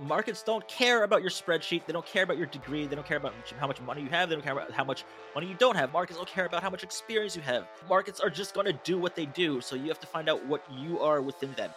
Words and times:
markets 0.00 0.42
don't 0.44 0.66
care 0.68 1.02
about 1.02 1.22
your 1.22 1.30
spreadsheet. 1.30 1.84
They 1.86 1.92
don't 1.92 2.06
care 2.06 2.22
about 2.22 2.38
your 2.38 2.46
degree. 2.46 2.86
They 2.86 2.94
don't 2.94 3.06
care 3.06 3.16
about 3.16 3.34
how 3.58 3.66
much 3.66 3.80
money 3.80 4.02
you 4.02 4.08
have. 4.10 4.28
They 4.28 4.36
don't 4.36 4.44
care 4.44 4.52
about 4.52 4.70
how 4.70 4.84
much 4.84 5.04
money 5.34 5.48
you 5.48 5.56
don't 5.58 5.76
have. 5.76 5.92
Markets 5.92 6.18
don't 6.18 6.28
care 6.28 6.46
about 6.46 6.62
how 6.62 6.70
much 6.70 6.84
experience 6.84 7.34
you 7.34 7.42
have. 7.42 7.66
Markets 7.88 8.20
are 8.20 8.30
just 8.30 8.54
going 8.54 8.66
to 8.66 8.78
do 8.84 8.98
what 8.98 9.16
they 9.16 9.26
do. 9.26 9.60
So 9.60 9.74
you 9.74 9.88
have 9.88 9.98
to 10.00 10.06
find 10.06 10.28
out 10.28 10.44
what 10.46 10.64
you 10.72 11.00
are 11.00 11.20
within 11.20 11.52
them. 11.54 11.70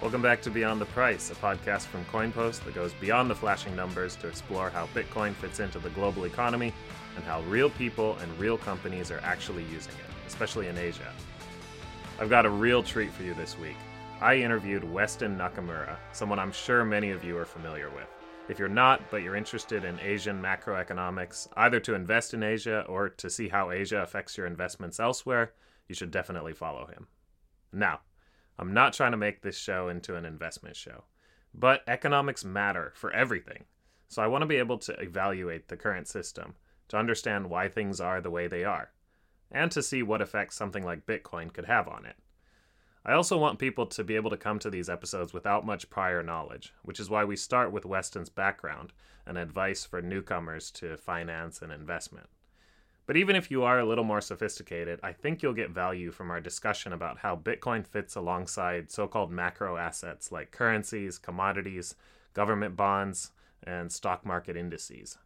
Welcome 0.00 0.22
back 0.22 0.42
to 0.42 0.50
Beyond 0.50 0.80
the 0.80 0.86
Price, 0.86 1.30
a 1.30 1.34
podcast 1.34 1.82
from 1.82 2.04
CoinPost 2.06 2.64
that 2.64 2.74
goes 2.74 2.92
beyond 2.94 3.30
the 3.30 3.34
flashing 3.34 3.76
numbers 3.76 4.16
to 4.16 4.28
explore 4.28 4.68
how 4.70 4.86
Bitcoin 4.88 5.34
fits 5.34 5.60
into 5.60 5.78
the 5.78 5.90
global 5.90 6.24
economy 6.24 6.72
and 7.16 7.24
how 7.24 7.42
real 7.42 7.70
people 7.70 8.16
and 8.22 8.38
real 8.38 8.58
companies 8.58 9.10
are 9.10 9.20
actually 9.22 9.62
using 9.64 9.94
it, 9.94 10.26
especially 10.26 10.68
in 10.68 10.76
Asia. 10.76 11.12
I've 12.18 12.30
got 12.30 12.44
a 12.44 12.50
real 12.50 12.82
treat 12.82 13.12
for 13.12 13.22
you 13.22 13.34
this 13.34 13.58
week. 13.58 13.76
I 14.20 14.36
interviewed 14.36 14.84
Weston 14.84 15.36
Nakamura, 15.36 15.96
someone 16.12 16.38
I'm 16.38 16.52
sure 16.52 16.84
many 16.84 17.10
of 17.10 17.24
you 17.24 17.36
are 17.36 17.44
familiar 17.44 17.90
with. 17.90 18.08
If 18.48 18.58
you're 18.58 18.68
not, 18.68 19.02
but 19.10 19.22
you're 19.22 19.36
interested 19.36 19.84
in 19.84 20.00
Asian 20.00 20.40
macroeconomics, 20.40 21.48
either 21.56 21.80
to 21.80 21.94
invest 21.94 22.32
in 22.32 22.42
Asia 22.42 22.84
or 22.88 23.08
to 23.10 23.28
see 23.28 23.48
how 23.48 23.70
Asia 23.70 24.02
affects 24.02 24.38
your 24.38 24.46
investments 24.46 24.98
elsewhere, 24.98 25.52
you 25.88 25.94
should 25.94 26.10
definitely 26.10 26.54
follow 26.54 26.86
him. 26.86 27.06
Now, 27.72 28.00
I'm 28.58 28.72
not 28.72 28.92
trying 28.92 29.10
to 29.10 29.18
make 29.18 29.42
this 29.42 29.58
show 29.58 29.88
into 29.88 30.16
an 30.16 30.24
investment 30.24 30.76
show, 30.76 31.04
but 31.52 31.82
economics 31.86 32.44
matter 32.44 32.92
for 32.94 33.12
everything. 33.12 33.64
So 34.08 34.22
I 34.22 34.26
want 34.26 34.42
to 34.42 34.46
be 34.46 34.56
able 34.56 34.78
to 34.78 34.92
evaluate 35.00 35.68
the 35.68 35.76
current 35.76 36.08
system, 36.08 36.54
to 36.88 36.96
understand 36.96 37.50
why 37.50 37.68
things 37.68 38.00
are 38.00 38.20
the 38.20 38.30
way 38.30 38.46
they 38.46 38.64
are, 38.64 38.92
and 39.50 39.70
to 39.72 39.82
see 39.82 40.02
what 40.02 40.22
effects 40.22 40.56
something 40.56 40.84
like 40.84 41.06
Bitcoin 41.06 41.52
could 41.52 41.66
have 41.66 41.88
on 41.88 42.06
it. 42.06 42.16
I 43.06 43.12
also 43.12 43.36
want 43.36 43.58
people 43.58 43.84
to 43.86 44.02
be 44.02 44.16
able 44.16 44.30
to 44.30 44.36
come 44.36 44.58
to 44.60 44.70
these 44.70 44.88
episodes 44.88 45.34
without 45.34 45.66
much 45.66 45.90
prior 45.90 46.22
knowledge, 46.22 46.72
which 46.82 46.98
is 46.98 47.10
why 47.10 47.24
we 47.24 47.36
start 47.36 47.70
with 47.70 47.84
Weston's 47.84 48.30
background 48.30 48.94
and 49.26 49.36
advice 49.36 49.84
for 49.84 50.00
newcomers 50.00 50.70
to 50.72 50.96
finance 50.96 51.60
and 51.60 51.70
investment. 51.70 52.28
But 53.06 53.18
even 53.18 53.36
if 53.36 53.50
you 53.50 53.62
are 53.62 53.78
a 53.78 53.84
little 53.84 54.04
more 54.04 54.22
sophisticated, 54.22 55.00
I 55.02 55.12
think 55.12 55.42
you'll 55.42 55.52
get 55.52 55.68
value 55.68 56.10
from 56.10 56.30
our 56.30 56.40
discussion 56.40 56.94
about 56.94 57.18
how 57.18 57.36
Bitcoin 57.36 57.86
fits 57.86 58.16
alongside 58.16 58.90
so 58.90 59.06
called 59.06 59.30
macro 59.30 59.76
assets 59.76 60.32
like 60.32 60.50
currencies, 60.50 61.18
commodities, 61.18 61.96
government 62.32 62.74
bonds, 62.74 63.32
and 63.62 63.92
stock 63.92 64.24
market 64.24 64.56
indices. 64.56 65.18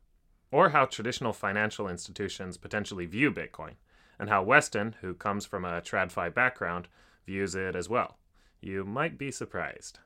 Or 0.50 0.70
how 0.70 0.86
traditional 0.86 1.32
financial 1.32 1.88
institutions 1.88 2.56
potentially 2.56 3.06
view 3.06 3.30
Bitcoin, 3.30 3.74
and 4.18 4.28
how 4.28 4.42
Weston, 4.42 4.96
who 5.00 5.14
comes 5.14 5.46
from 5.46 5.64
a 5.64 5.80
TradFi 5.80 6.34
background, 6.34 6.88
views 7.28 7.54
it 7.54 7.76
as 7.76 7.90
well. 7.90 8.16
You 8.60 8.84
might 8.84 9.18
be 9.18 9.30
surprised. 9.30 9.98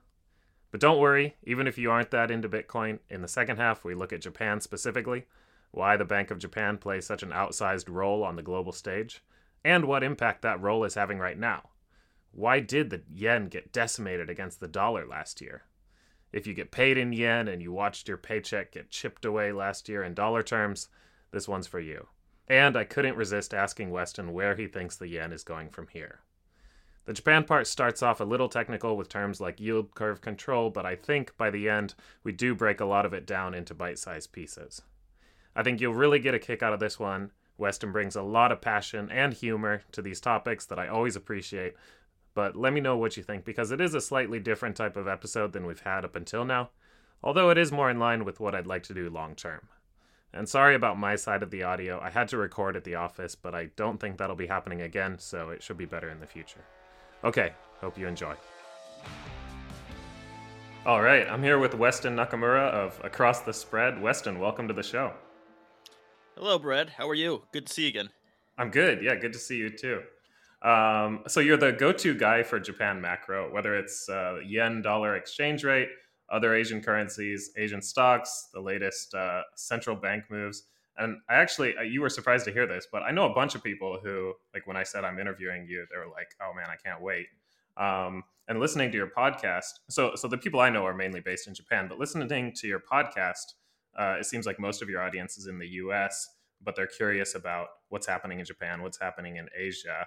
But 0.72 0.80
don't 0.80 0.98
worry, 0.98 1.36
even 1.44 1.68
if 1.68 1.78
you 1.78 1.88
aren't 1.88 2.10
that 2.10 2.32
into 2.32 2.48
Bitcoin, 2.48 2.98
in 3.08 3.22
the 3.22 3.28
second 3.28 3.58
half 3.58 3.84
we 3.84 3.94
look 3.94 4.12
at 4.12 4.22
Japan 4.22 4.60
specifically, 4.60 5.26
why 5.70 5.96
the 5.96 6.04
Bank 6.04 6.32
of 6.32 6.40
Japan 6.40 6.78
plays 6.78 7.06
such 7.06 7.22
an 7.22 7.30
outsized 7.30 7.88
role 7.88 8.24
on 8.24 8.34
the 8.34 8.42
global 8.42 8.72
stage, 8.72 9.22
and 9.64 9.84
what 9.84 10.02
impact 10.02 10.42
that 10.42 10.60
role 10.60 10.82
is 10.82 10.94
having 10.94 11.18
right 11.18 11.38
now. 11.38 11.70
Why 12.32 12.58
did 12.58 12.90
the 12.90 13.02
yen 13.08 13.46
get 13.46 13.72
decimated 13.72 14.28
against 14.28 14.58
the 14.58 14.66
dollar 14.66 15.06
last 15.06 15.40
year? 15.40 15.62
If 16.32 16.46
you 16.46 16.54
get 16.54 16.72
paid 16.72 16.98
in 16.98 17.12
yen 17.12 17.46
and 17.46 17.62
you 17.62 17.72
watched 17.72 18.08
your 18.08 18.16
paycheck 18.16 18.72
get 18.72 18.90
chipped 18.90 19.24
away 19.24 19.52
last 19.52 19.88
year 19.88 20.02
in 20.02 20.14
dollar 20.14 20.42
terms, 20.42 20.88
this 21.30 21.46
one's 21.46 21.68
for 21.68 21.78
you. 21.78 22.08
And 22.48 22.76
I 22.76 22.84
couldn't 22.84 23.16
resist 23.16 23.54
asking 23.54 23.90
Weston 23.90 24.32
where 24.32 24.56
he 24.56 24.66
thinks 24.66 24.96
the 24.96 25.06
yen 25.06 25.32
is 25.32 25.44
going 25.44 25.70
from 25.70 25.86
here. 25.88 26.20
The 27.05 27.12
Japan 27.12 27.42
part 27.42 27.67
starts 27.67 28.00
off 28.00 28.20
a 28.20 28.25
little 28.25 28.48
technical 28.48 28.97
with 28.97 29.08
terms 29.08 29.41
like 29.41 29.58
yield 29.58 29.92
curve 29.95 30.20
control, 30.20 30.70
but 30.70 30.86
I 30.86 30.95
think 30.95 31.36
by 31.36 31.50
the 31.50 31.69
end, 31.69 31.95
we 32.22 32.31
do 32.31 32.55
break 32.55 32.81
a 32.81 32.84
lot 32.84 33.05
of 33.05 33.12
it 33.12 33.27
down 33.27 33.55
into 33.55 33.75
bite 33.75 33.98
sized 33.98 34.31
pieces. 34.31 34.83
I 35.56 35.64
think 35.64 35.80
you'll 35.80 35.95
really 35.95 36.20
get 36.20 36.34
a 36.34 36.39
kick 36.39 36.62
out 36.62 36.73
of 36.73 36.78
this 36.78 37.00
one. 37.00 37.33
Weston 37.58 37.91
brings 37.91 38.14
a 38.14 38.23
lot 38.23 38.52
of 38.52 38.61
passion 38.61 39.11
and 39.11 39.35
humor 39.35 39.83
to 39.92 40.01
these 40.01 40.20
topics 40.20 40.64
that 40.67 40.79
I 40.79 40.86
always 40.86 41.17
appreciate, 41.17 41.74
but 42.35 42.55
let 42.55 42.73
me 42.73 42.80
know 42.80 42.96
what 42.96 43.17
you 43.17 43.24
think 43.24 43.45
because 43.45 43.73
it 43.73 43.80
is 43.80 43.95
a 43.95 44.01
slightly 44.01 44.39
different 44.39 44.77
type 44.77 44.96
of 44.96 45.08
episode 45.08 45.52
than 45.52 45.67
we've 45.67 45.80
had 45.80 46.05
up 46.05 46.14
until 46.14 46.45
now, 46.45 46.70
although 47.23 47.51
it 47.51 47.58
is 47.58 47.73
more 47.73 47.91
in 47.91 47.98
line 47.98 48.24
with 48.24 48.39
what 48.39 48.55
I'd 48.55 48.67
like 48.67 48.85
to 48.85 48.95
do 48.95 49.11
long 49.11 49.35
term. 49.35 49.68
And 50.33 50.48
sorry 50.48 50.77
about 50.77 50.98
my 50.98 51.17
side 51.17 51.42
of 51.42 51.51
the 51.51 51.64
audio. 51.64 52.01
I 52.01 52.11
had 52.11 52.29
to 52.29 52.39
record 52.39 52.77
at 52.77 52.85
the 52.85 52.95
office, 52.95 53.35
but 53.35 53.57
I 53.57 53.70
don't 53.77 54.01
think 54.01 54.17
that'll 54.17 54.36
be 54.36 54.46
happening 54.46 54.80
again, 54.80 55.18
so 55.18 55.51
it 55.51 55.64
should 55.64 55.77
be 55.77 55.85
better 55.85 56.08
in 56.08 56.20
the 56.20 56.27
future. 56.27 56.64
Okay, 57.24 57.52
hope 57.80 57.96
you 57.96 58.08
enjoy. 58.08 58.34
All 60.84 61.00
right, 61.00 61.28
I'm 61.28 61.40
here 61.40 61.60
with 61.60 61.74
Weston 61.74 62.16
Nakamura 62.16 62.70
of 62.70 63.00
Across 63.05 63.42
the 63.42 63.52
Spread. 63.52 64.02
Weston, 64.02 64.40
welcome 64.40 64.66
to 64.66 64.74
the 64.74 64.83
show. 64.83 65.12
Hello, 66.36 66.58
Brad. 66.58 66.90
How 66.90 67.08
are 67.08 67.14
you? 67.14 67.44
Good 67.52 67.66
to 67.68 67.72
see 67.72 67.82
you 67.82 67.88
again. 67.90 68.08
I'm 68.58 68.70
good. 68.70 69.05
Yeah, 69.05 69.14
good 69.14 69.32
to 69.34 69.38
see 69.38 69.56
you 69.56 69.70
too. 69.70 70.00
Um, 70.62 71.20
so 71.28 71.38
you're 71.38 71.56
the 71.56 71.70
go-to 71.70 72.12
guy 72.12 72.42
for 72.42 72.58
Japan 72.58 73.00
macro, 73.00 73.52
whether 73.52 73.77
it's 73.77 74.08
uh, 74.08 74.38
yen-dollar 74.44 75.14
exchange 75.14 75.62
rate, 75.62 75.90
other 76.28 76.56
Asian 76.56 76.82
currencies, 76.82 77.52
Asian 77.56 77.82
stocks, 77.82 78.48
the 78.52 78.61
latest 78.61 79.14
uh, 79.14 79.42
central 79.55 79.94
bank 79.94 80.24
moves. 80.28 80.64
And 80.98 81.19
I 81.29 81.35
actually, 81.35 81.75
you 81.89 82.01
were 82.01 82.11
surprised 82.11 82.45
to 82.47 82.53
hear 82.53 82.67
this, 82.67 82.86
but 82.91 83.03
I 83.03 83.11
know 83.11 83.30
a 83.30 83.35
bunch 83.35 83.55
of 83.55 83.63
people 83.63 83.98
who, 84.03 84.35
like, 84.53 84.67
when 84.67 84.77
I 84.77 84.83
said 84.83 85.05
I'm 85.05 85.19
interviewing 85.19 85.67
you, 85.67 85.86
they 85.91 85.98
were 85.98 86.11
like, 86.11 86.35
"Oh 86.41 86.53
man, 86.55 86.67
I 86.69 86.77
can't 86.77 87.01
wait." 87.01 87.29
Um, 87.77 88.25
and 88.48 88.61
listening 88.61 88.91
to 88.91 88.97
your 88.98 89.08
podcast, 89.08 89.80
so 89.89 90.14
so 90.14 90.29
the 90.29 90.36
people 90.36 90.61
I 90.61 90.69
know 90.69 90.85
are 90.85 90.95
mainly 90.95 91.20
based 91.20 91.48
in 91.48 91.55
Japan, 91.55 91.86
but 91.89 91.98
listening 91.98 92.53
to 92.55 92.67
your 92.67 92.80
podcast, 92.80 93.55
uh, 93.98 94.17
it 94.20 94.27
seems 94.27 94.45
like 94.47 94.61
most 94.61 94.83
of 94.83 94.91
your 94.91 95.01
audience 95.03 95.39
is 95.39 95.47
in 95.47 95.58
the 95.58 95.69
U.S., 95.69 96.29
but 96.63 96.77
they're 96.77 96.86
curious 96.86 97.35
about 97.35 97.69
what's 97.89 98.07
happening 98.07 98.39
in 98.39 98.45
Japan, 98.45 98.83
what's 98.83 98.98
happening 99.01 99.36
in 99.36 99.48
Asia. 99.57 100.07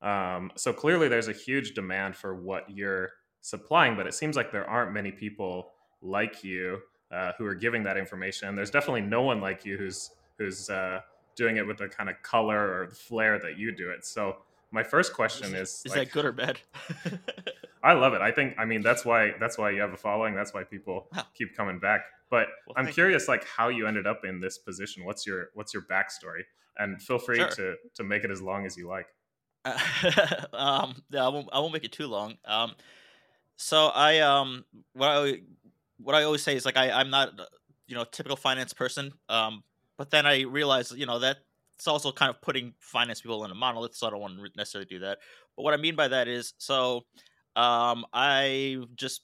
Um, 0.00 0.52
so 0.56 0.72
clearly, 0.72 1.08
there's 1.08 1.28
a 1.28 1.32
huge 1.32 1.74
demand 1.74 2.14
for 2.16 2.34
what 2.34 2.70
you're 2.70 3.10
supplying, 3.40 3.96
but 3.96 4.06
it 4.06 4.14
seems 4.14 4.36
like 4.36 4.52
there 4.52 4.68
aren't 4.68 4.92
many 4.92 5.10
people 5.10 5.72
like 6.02 6.44
you 6.44 6.78
uh, 7.10 7.32
who 7.38 7.44
are 7.44 7.54
giving 7.54 7.82
that 7.82 7.96
information. 7.96 8.54
There's 8.54 8.70
definitely 8.70 9.02
no 9.02 9.22
one 9.22 9.40
like 9.40 9.64
you 9.64 9.76
who's 9.76 10.10
who's 10.40 10.70
uh, 10.70 11.00
doing 11.36 11.58
it 11.58 11.66
with 11.66 11.78
the 11.78 11.88
kind 11.88 12.08
of 12.08 12.16
color 12.22 12.58
or 12.58 12.88
flair 12.88 13.38
that 13.38 13.58
you 13.58 13.70
do 13.70 13.90
it. 13.90 14.04
So 14.04 14.38
my 14.72 14.82
first 14.82 15.12
question 15.12 15.54
is: 15.54 15.68
Is, 15.68 15.82
is 15.84 15.96
like, 15.96 16.08
that 16.08 16.12
good 16.12 16.24
or 16.24 16.32
bad? 16.32 16.58
I 17.84 17.92
love 17.92 18.14
it. 18.14 18.20
I 18.20 18.32
think. 18.32 18.54
I 18.58 18.64
mean, 18.64 18.82
that's 18.82 19.04
why 19.04 19.32
that's 19.38 19.58
why 19.58 19.70
you 19.70 19.80
have 19.80 19.92
a 19.92 19.96
following. 19.96 20.34
That's 20.34 20.54
why 20.54 20.64
people 20.64 21.08
keep 21.34 21.56
coming 21.56 21.78
back. 21.78 22.00
But 22.30 22.48
well, 22.66 22.74
I'm 22.76 22.86
curious, 22.88 23.26
you. 23.26 23.34
like 23.34 23.46
how 23.46 23.68
you 23.68 23.86
ended 23.86 24.06
up 24.06 24.24
in 24.24 24.40
this 24.40 24.58
position. 24.58 25.04
What's 25.04 25.26
your 25.26 25.50
What's 25.54 25.74
your 25.74 25.82
backstory? 25.82 26.42
And 26.78 27.00
feel 27.02 27.18
free 27.18 27.36
sure. 27.36 27.48
to 27.48 27.74
to 27.94 28.04
make 28.04 28.24
it 28.24 28.30
as 28.30 28.40
long 28.40 28.64
as 28.64 28.76
you 28.76 28.88
like. 28.88 29.06
Uh, 29.64 29.78
um, 30.52 31.02
yeah, 31.10 31.24
I 31.24 31.28
won't. 31.28 31.48
I 31.52 31.58
won't 31.58 31.72
make 31.72 31.84
it 31.84 31.92
too 31.92 32.06
long. 32.06 32.34
Um, 32.44 32.74
so 33.56 33.88
I 33.88 34.20
um, 34.20 34.64
what 34.94 35.08
I 35.08 35.40
what 35.98 36.14
I 36.14 36.22
always 36.22 36.42
say 36.42 36.56
is 36.56 36.64
like 36.64 36.76
I 36.76 36.90
I'm 36.90 37.10
not 37.10 37.32
you 37.86 37.94
know 37.94 38.04
typical 38.04 38.36
finance 38.36 38.72
person. 38.72 39.12
Um, 39.28 39.62
but 40.00 40.08
then 40.08 40.24
I 40.24 40.44
realized, 40.44 40.96
you 40.96 41.04
know, 41.04 41.18
that 41.18 41.36
it's 41.76 41.86
also 41.86 42.10
kind 42.10 42.30
of 42.30 42.40
putting 42.40 42.72
finance 42.80 43.20
people 43.20 43.44
in 43.44 43.50
a 43.50 43.54
monolith, 43.54 43.94
so 43.94 44.06
I 44.06 44.10
don't 44.10 44.20
want 44.22 44.38
to 44.38 44.48
necessarily 44.56 44.88
do 44.88 45.00
that. 45.00 45.18
But 45.54 45.62
what 45.62 45.74
I 45.74 45.76
mean 45.76 45.94
by 45.94 46.08
that 46.08 46.26
is, 46.26 46.54
so 46.56 47.02
um, 47.54 48.06
I 48.14 48.78
just 48.94 49.20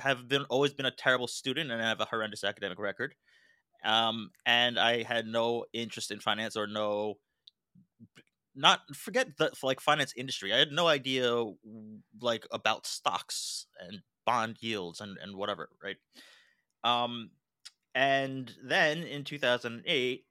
have 0.00 0.26
been 0.26 0.42
always 0.46 0.74
been 0.74 0.86
a 0.86 0.90
terrible 0.90 1.28
student 1.28 1.70
and 1.70 1.80
I 1.80 1.88
have 1.88 2.00
a 2.00 2.04
horrendous 2.04 2.42
academic 2.42 2.80
record. 2.80 3.14
Um, 3.84 4.32
and 4.44 4.76
I 4.76 5.04
had 5.04 5.24
no 5.24 5.66
interest 5.72 6.10
in 6.10 6.18
finance 6.18 6.56
or 6.56 6.66
no, 6.66 7.18
not 8.56 8.80
forget 8.96 9.36
the 9.36 9.52
like 9.62 9.78
finance 9.78 10.14
industry. 10.16 10.52
I 10.52 10.58
had 10.58 10.72
no 10.72 10.88
idea 10.88 11.44
like 12.20 12.44
about 12.50 12.88
stocks 12.88 13.66
and 13.78 14.00
bond 14.26 14.56
yields 14.58 15.00
and 15.00 15.16
and 15.22 15.36
whatever, 15.36 15.68
right? 15.80 15.96
Um, 16.82 17.30
and 17.94 18.52
then 18.62 19.02
in 19.02 19.24
2008, 19.24 20.24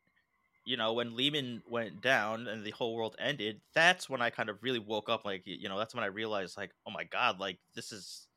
you 0.66 0.78
know, 0.78 0.94
when 0.94 1.16
Lehman 1.16 1.64
went 1.70 2.02
down 2.02 2.48
and 2.48 2.66
the 2.66 2.72
whole 2.72 2.96
world 2.96 3.16
ended, 3.20 3.62
that's 3.74 4.10
when 4.10 4.22
I 4.22 4.30
kind 4.30 4.50
of 4.50 4.62
really 4.62 4.80
woke 4.80 5.10
up. 5.10 5.24
Like, 5.24 5.44
you 5.46 5.70
know, 5.70 5.78
that's 5.78 5.96
when 5.96 6.04
I 6.04 6.08
realized, 6.08 6.58
like, 6.58 6.72
oh 6.86 6.92
my 6.92 7.06
god, 7.06 7.40
like 7.40 7.58
this 7.74 7.92
is 7.92 8.28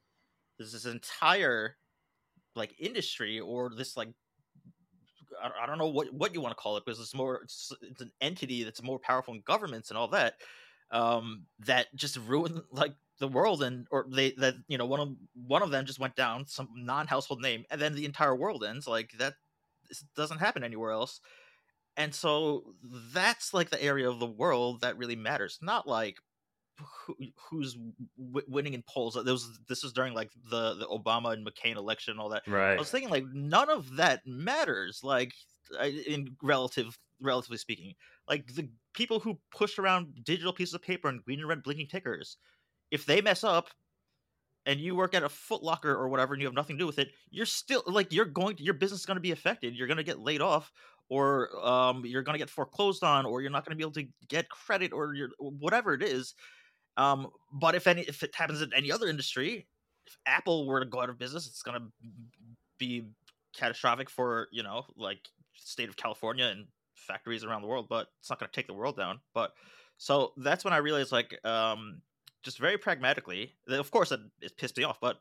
this 0.59 0.75
is 0.75 0.87
entire 0.87 1.77
like 2.55 2.75
industry 2.79 3.41
or 3.41 3.71
this 3.71 3.97
like 3.97 4.09
I, 5.43 5.67
don't 5.67 5.79
know 5.79 5.89
what 5.89 6.13
what 6.13 6.35
you 6.35 6.41
want 6.41 6.53
to 6.57 6.63
call 6.63 6.77
it 6.77 6.85
because 6.85 7.01
it's 7.01 7.15
more 7.15 7.41
it's, 7.43 7.73
it's 7.83 8.03
an 8.03 8.13
entity 8.21 8.65
that's 8.65 8.83
more 8.83 8.99
powerful 8.99 9.33
than 9.33 9.43
governments 9.47 9.91
and 9.91 9.97
all 9.97 10.09
that 10.09 10.35
um 10.91 11.45
that 11.61 11.87
just 11.95 12.19
ruined 12.19 12.61
like 12.73 12.95
the 13.21 13.29
world 13.29 13.63
and 13.63 13.87
or 13.91 14.07
they 14.11 14.33
that 14.33 14.55
you 14.67 14.77
know 14.77 14.87
one 14.87 15.01
of 15.01 15.15
one 15.35 15.63
of 15.63 15.71
them 15.71 15.87
just 15.87 16.01
went 16.01 16.17
down 16.17 16.47
some 16.47 16.69
non-household 16.75 17.41
name 17.41 17.65
and 17.71 17.81
then 17.81 17.95
the 17.95 18.05
entire 18.05 18.35
world 18.35 18.65
ends 18.65 18.89
like 18.89 19.13
that 19.19 19.35
doesn't 20.17 20.39
happen 20.39 20.65
anywhere 20.65 20.91
else 20.91 21.21
and 21.97 22.15
so 22.15 22.75
that's 23.13 23.53
like 23.53 23.71
the 23.71 23.83
area 23.83 24.09
of 24.09 24.19
the 24.19 24.27
world 24.27 24.81
that 24.81 24.97
really 24.97 25.17
matters 25.17 25.59
not 25.63 25.87
like 25.87 26.17
who, 26.81 27.15
who's 27.37 27.77
w- 28.19 28.47
winning 28.49 28.75
in 28.75 28.83
polls. 28.89 29.15
There 29.15 29.35
was 29.35 29.59
this 29.69 29.83
was 29.83 29.93
during 29.93 30.15
like 30.15 30.31
the 30.51 30.75
the 30.75 30.87
Obama 30.87 31.33
and 31.33 31.47
McCain 31.47 31.77
election, 31.77 32.13
and 32.13 32.21
all 32.21 32.31
that. 32.31 32.43
Right. 32.47 32.75
I 32.75 32.79
was 32.79 32.91
thinking 32.91 33.11
like 33.11 33.25
none 33.33 33.71
of 33.71 33.97
that 33.97 34.27
matters. 34.27 35.01
Like 35.03 35.35
in 36.07 36.37
relative 36.43 36.99
relatively 37.21 37.59
speaking, 37.59 37.95
like 38.29 38.55
the 38.55 38.69
people 38.95 39.21
who 39.21 39.39
push 39.51 39.79
around 39.79 40.25
digital 40.25 40.53
pieces 40.53 40.75
of 40.75 40.83
paper 40.83 41.09
and 41.09 41.23
green 41.25 41.41
and 41.41 41.49
red 41.49 41.63
blinking 41.63 41.89
tickers, 41.89 42.39
if 42.91 43.07
they 43.07 43.21
mess 43.21 43.45
up, 43.45 43.69
and 44.67 44.79
you 44.79 44.95
work 44.95 45.15
at 45.15 45.23
a 45.23 45.29
Foot 45.29 45.63
Locker 45.63 45.93
or 45.93 46.09
whatever, 46.09 46.35
and 46.35 46.43
you 46.43 46.47
have 46.47 46.55
nothing 46.55 46.77
to 46.77 46.83
do 46.83 46.87
with 46.87 46.99
it, 46.99 47.11
you're 47.31 47.47
still 47.47 47.83
like 47.87 48.13
you're 48.13 48.25
going 48.25 48.57
to 48.57 48.63
your 48.63 48.75
business 48.75 49.01
is 49.01 49.07
going 49.07 49.17
to 49.17 49.23
be 49.23 49.33
affected. 49.33 49.75
You're 49.75 49.87
going 49.87 49.97
to 49.97 50.05
get 50.05 50.21
laid 50.21 50.41
off, 50.41 50.71
or 51.09 51.49
um, 51.67 52.05
you're 52.05 52.23
going 52.23 52.35
to 52.35 52.39
get 52.39 52.51
foreclosed 52.51 53.03
on, 53.03 53.27
or 53.27 53.41
you're 53.41 53.51
not 53.51 53.65
going 53.65 53.73
to 53.73 53.77
be 53.77 53.83
able 53.83 53.93
to 53.93 54.07
get 54.29 54.49
credit, 54.51 54.93
or 54.93 55.15
you're, 55.15 55.31
whatever 55.39 55.95
it 55.95 56.03
is. 56.03 56.35
Um, 56.97 57.29
but 57.53 57.75
if 57.75 57.87
any, 57.87 58.03
if 58.03 58.23
it 58.23 58.35
happens 58.35 58.61
in 58.61 58.71
any 58.75 58.93
other 58.93 59.09
industry, 59.09 59.67
if 60.07 60.19
Apple 60.27 60.67
were 60.67 60.81
to 60.81 60.87
go 60.87 61.01
out 61.01 61.09
of 61.09 61.19
business, 61.19 61.47
it's 61.47 61.63
going 61.63 61.81
to 61.81 61.87
be 62.79 63.05
catastrophic 63.57 64.09
for 64.09 64.49
you 64.53 64.63
know 64.63 64.85
like 64.97 65.19
state 65.55 65.89
of 65.89 65.97
California 65.97 66.45
and 66.45 66.67
factories 66.95 67.45
around 67.45 67.63
the 67.63 67.69
world. 67.69 67.87
But 67.89 68.09
it's 68.21 68.29
not 68.29 68.39
going 68.39 68.51
to 68.51 68.55
take 68.55 68.67
the 68.67 68.75
world 68.75 68.97
down. 68.97 69.21
But 69.35 69.53
so 69.97 70.33
that's 70.37 70.65
when 70.65 70.75
I 70.75 70.79
realized 70.79 71.13
like 71.13 71.39
um 71.45 72.03
just 72.43 72.59
very 72.59 72.79
pragmatically, 72.79 73.55
of 73.69 73.91
course, 73.91 74.13
it, 74.13 74.21
pissed 74.57 74.77
me 74.77 74.85
off, 74.85 74.99
but 75.01 75.17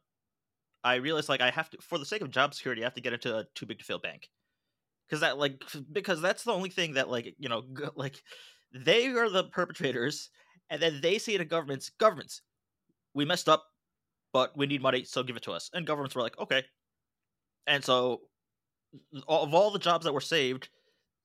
I 0.84 0.96
realized 0.96 1.30
like 1.30 1.42
I 1.42 1.52
have 1.52 1.70
to, 1.72 1.78
for 1.82 1.98
the 1.98 2.06
sake 2.06 2.22
of 2.22 2.32
job 2.32 2.54
security, 2.54 2.82
I 2.82 2.86
have 2.86 2.94
to 2.96 3.02
get 3.02 3.14
into 3.14 3.36
a 3.36 3.46
too 3.56 3.66
big 3.66 3.80
to 3.80 3.86
fail 3.86 4.00
bank, 4.00 4.30
because 5.08 5.22
that 5.22 5.38
like 5.38 5.62
because 5.92 6.22
that's 6.22 6.44
the 6.44 6.54
only 6.54 6.70
thing 6.70 6.94
that 6.94 7.10
like 7.10 7.36
you 7.38 7.50
know 7.50 7.64
like 7.96 8.22
they 8.74 9.08
are 9.08 9.30
the 9.30 9.46
perpetrators, 9.46 10.30
and 10.70 10.82
then 10.82 11.00
they 11.02 11.18
say 11.18 11.38
to 11.38 11.46
governments, 11.46 11.92
governments, 12.00 12.42
we 13.14 13.26
messed 13.26 13.50
up, 13.50 13.66
but 14.32 14.58
we 14.58 14.68
need 14.68 14.82
money, 14.82 15.04
so 15.04 15.24
give 15.24 15.36
it 15.36 15.44
to 15.44 15.52
us, 15.52 15.70
and 15.74 15.86
governments 15.86 16.16
were 16.16 16.22
like, 16.22 16.40
okay, 16.40 16.64
and 17.68 17.84
so 17.84 18.22
of 19.28 19.54
all 19.54 19.72
the 19.72 19.80
jobs 19.80 20.06
that 20.06 20.14
were 20.14 20.22
saved, 20.22 20.70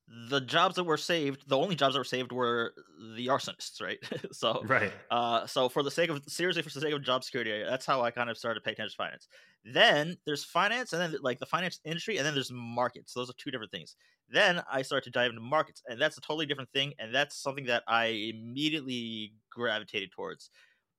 the 0.07 0.41
jobs 0.41 0.77
that 0.77 0.85
were 0.85 0.99
saved, 0.99 1.49
the 1.49 1.57
only 1.57 1.75
jobs 1.75 1.95
that 1.95 2.01
were 2.01 2.05
saved 2.05 2.31
were 2.31 2.75
the 3.17 3.27
arsonists, 3.29 3.81
right? 3.81 3.99
so, 4.33 4.63
right. 4.65 4.93
Uh, 5.11 5.47
so 5.47 5.69
for 5.69 5.83
the 5.83 5.91
sake 5.91 6.11
of 6.11 6.23
seriously, 6.29 6.63
for 6.63 6.69
the 6.69 6.81
sake 6.81 6.93
of 6.93 7.03
job 7.03 7.25
security, 7.25 7.65
that's 7.67 7.87
how 7.87 8.03
I 8.03 8.11
kind 8.11 8.29
of 8.29 8.37
started 8.37 8.61
to 8.61 8.65
pay 8.65 8.73
attention 8.73 8.91
to 8.91 8.97
finance. 8.97 9.29
Then 9.65 10.19
there's 10.27 10.45
finance, 10.45 10.93
and 10.93 11.01
then 11.01 11.17
like 11.23 11.39
the 11.39 11.47
finance 11.47 11.81
industry, 11.85 12.19
and 12.19 12.27
then 12.27 12.35
there's 12.35 12.53
markets. 12.53 13.15
Those 13.15 13.31
are 13.31 13.35
two 13.39 13.51
different 13.51 13.73
things. 13.73 13.97
Then 14.29 14.63
I 14.71 14.83
started 14.83 15.05
to 15.05 15.11
dive 15.11 15.31
into 15.31 15.41
markets, 15.41 15.83
and 15.89 16.01
that's 16.01 16.19
a 16.19 16.21
totally 16.21 16.47
different 16.47 16.71
thing, 16.73 16.93
and 16.99 17.15
that's 17.15 17.37
something 17.37 17.65
that 17.67 17.83
I 17.89 18.07
immediately 18.07 19.33
gravitated 19.51 20.13
towards. 20.13 20.51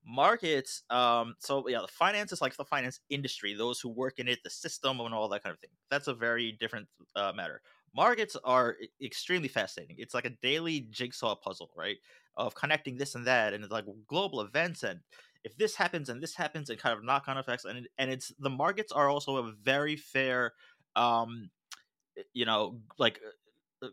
Markets, 0.07 0.83
um, 0.91 1.35
so 1.39 1.67
yeah, 1.67 1.81
the 1.81 1.87
finance 1.87 2.31
is 2.31 2.41
like 2.41 2.55
the 2.55 2.65
finance 2.65 2.99
industry, 3.09 3.53
those 3.53 3.79
who 3.79 3.89
work 3.89 4.19
in 4.19 4.27
it, 4.27 4.39
the 4.43 4.49
system, 4.49 4.99
and 4.99 5.13
all 5.13 5.29
that 5.29 5.43
kind 5.43 5.53
of 5.53 5.59
thing. 5.59 5.71
That's 5.89 6.07
a 6.07 6.13
very 6.13 6.51
different 6.59 6.87
uh, 7.15 7.31
matter 7.35 7.61
markets 7.95 8.35
are 8.43 8.77
extremely 9.01 9.47
fascinating. 9.47 9.95
It's 9.99 10.13
like 10.13 10.25
a 10.25 10.31
daily 10.41 10.81
jigsaw 10.91 11.35
puzzle, 11.35 11.71
right? 11.75 11.97
Of 12.37 12.55
connecting 12.55 12.97
this 12.97 13.15
and 13.15 13.25
that, 13.27 13.53
and 13.53 13.63
it's 13.63 13.71
like 13.71 13.85
global 14.07 14.41
events, 14.41 14.83
and 14.83 14.99
if 15.43 15.55
this 15.57 15.75
happens 15.75 16.09
and 16.09 16.21
this 16.21 16.35
happens, 16.35 16.69
and 16.69 16.79
kind 16.79 16.97
of 16.97 17.03
knock 17.03 17.27
on 17.27 17.37
effects, 17.37 17.65
and 17.65 17.87
and 17.97 18.11
it's 18.11 18.33
the 18.39 18.49
markets 18.49 18.91
are 18.91 19.09
also 19.09 19.37
a 19.37 19.51
very 19.53 19.95
fair, 19.95 20.53
um, 20.97 21.49
you 22.33 22.45
know, 22.45 22.81
like 22.97 23.19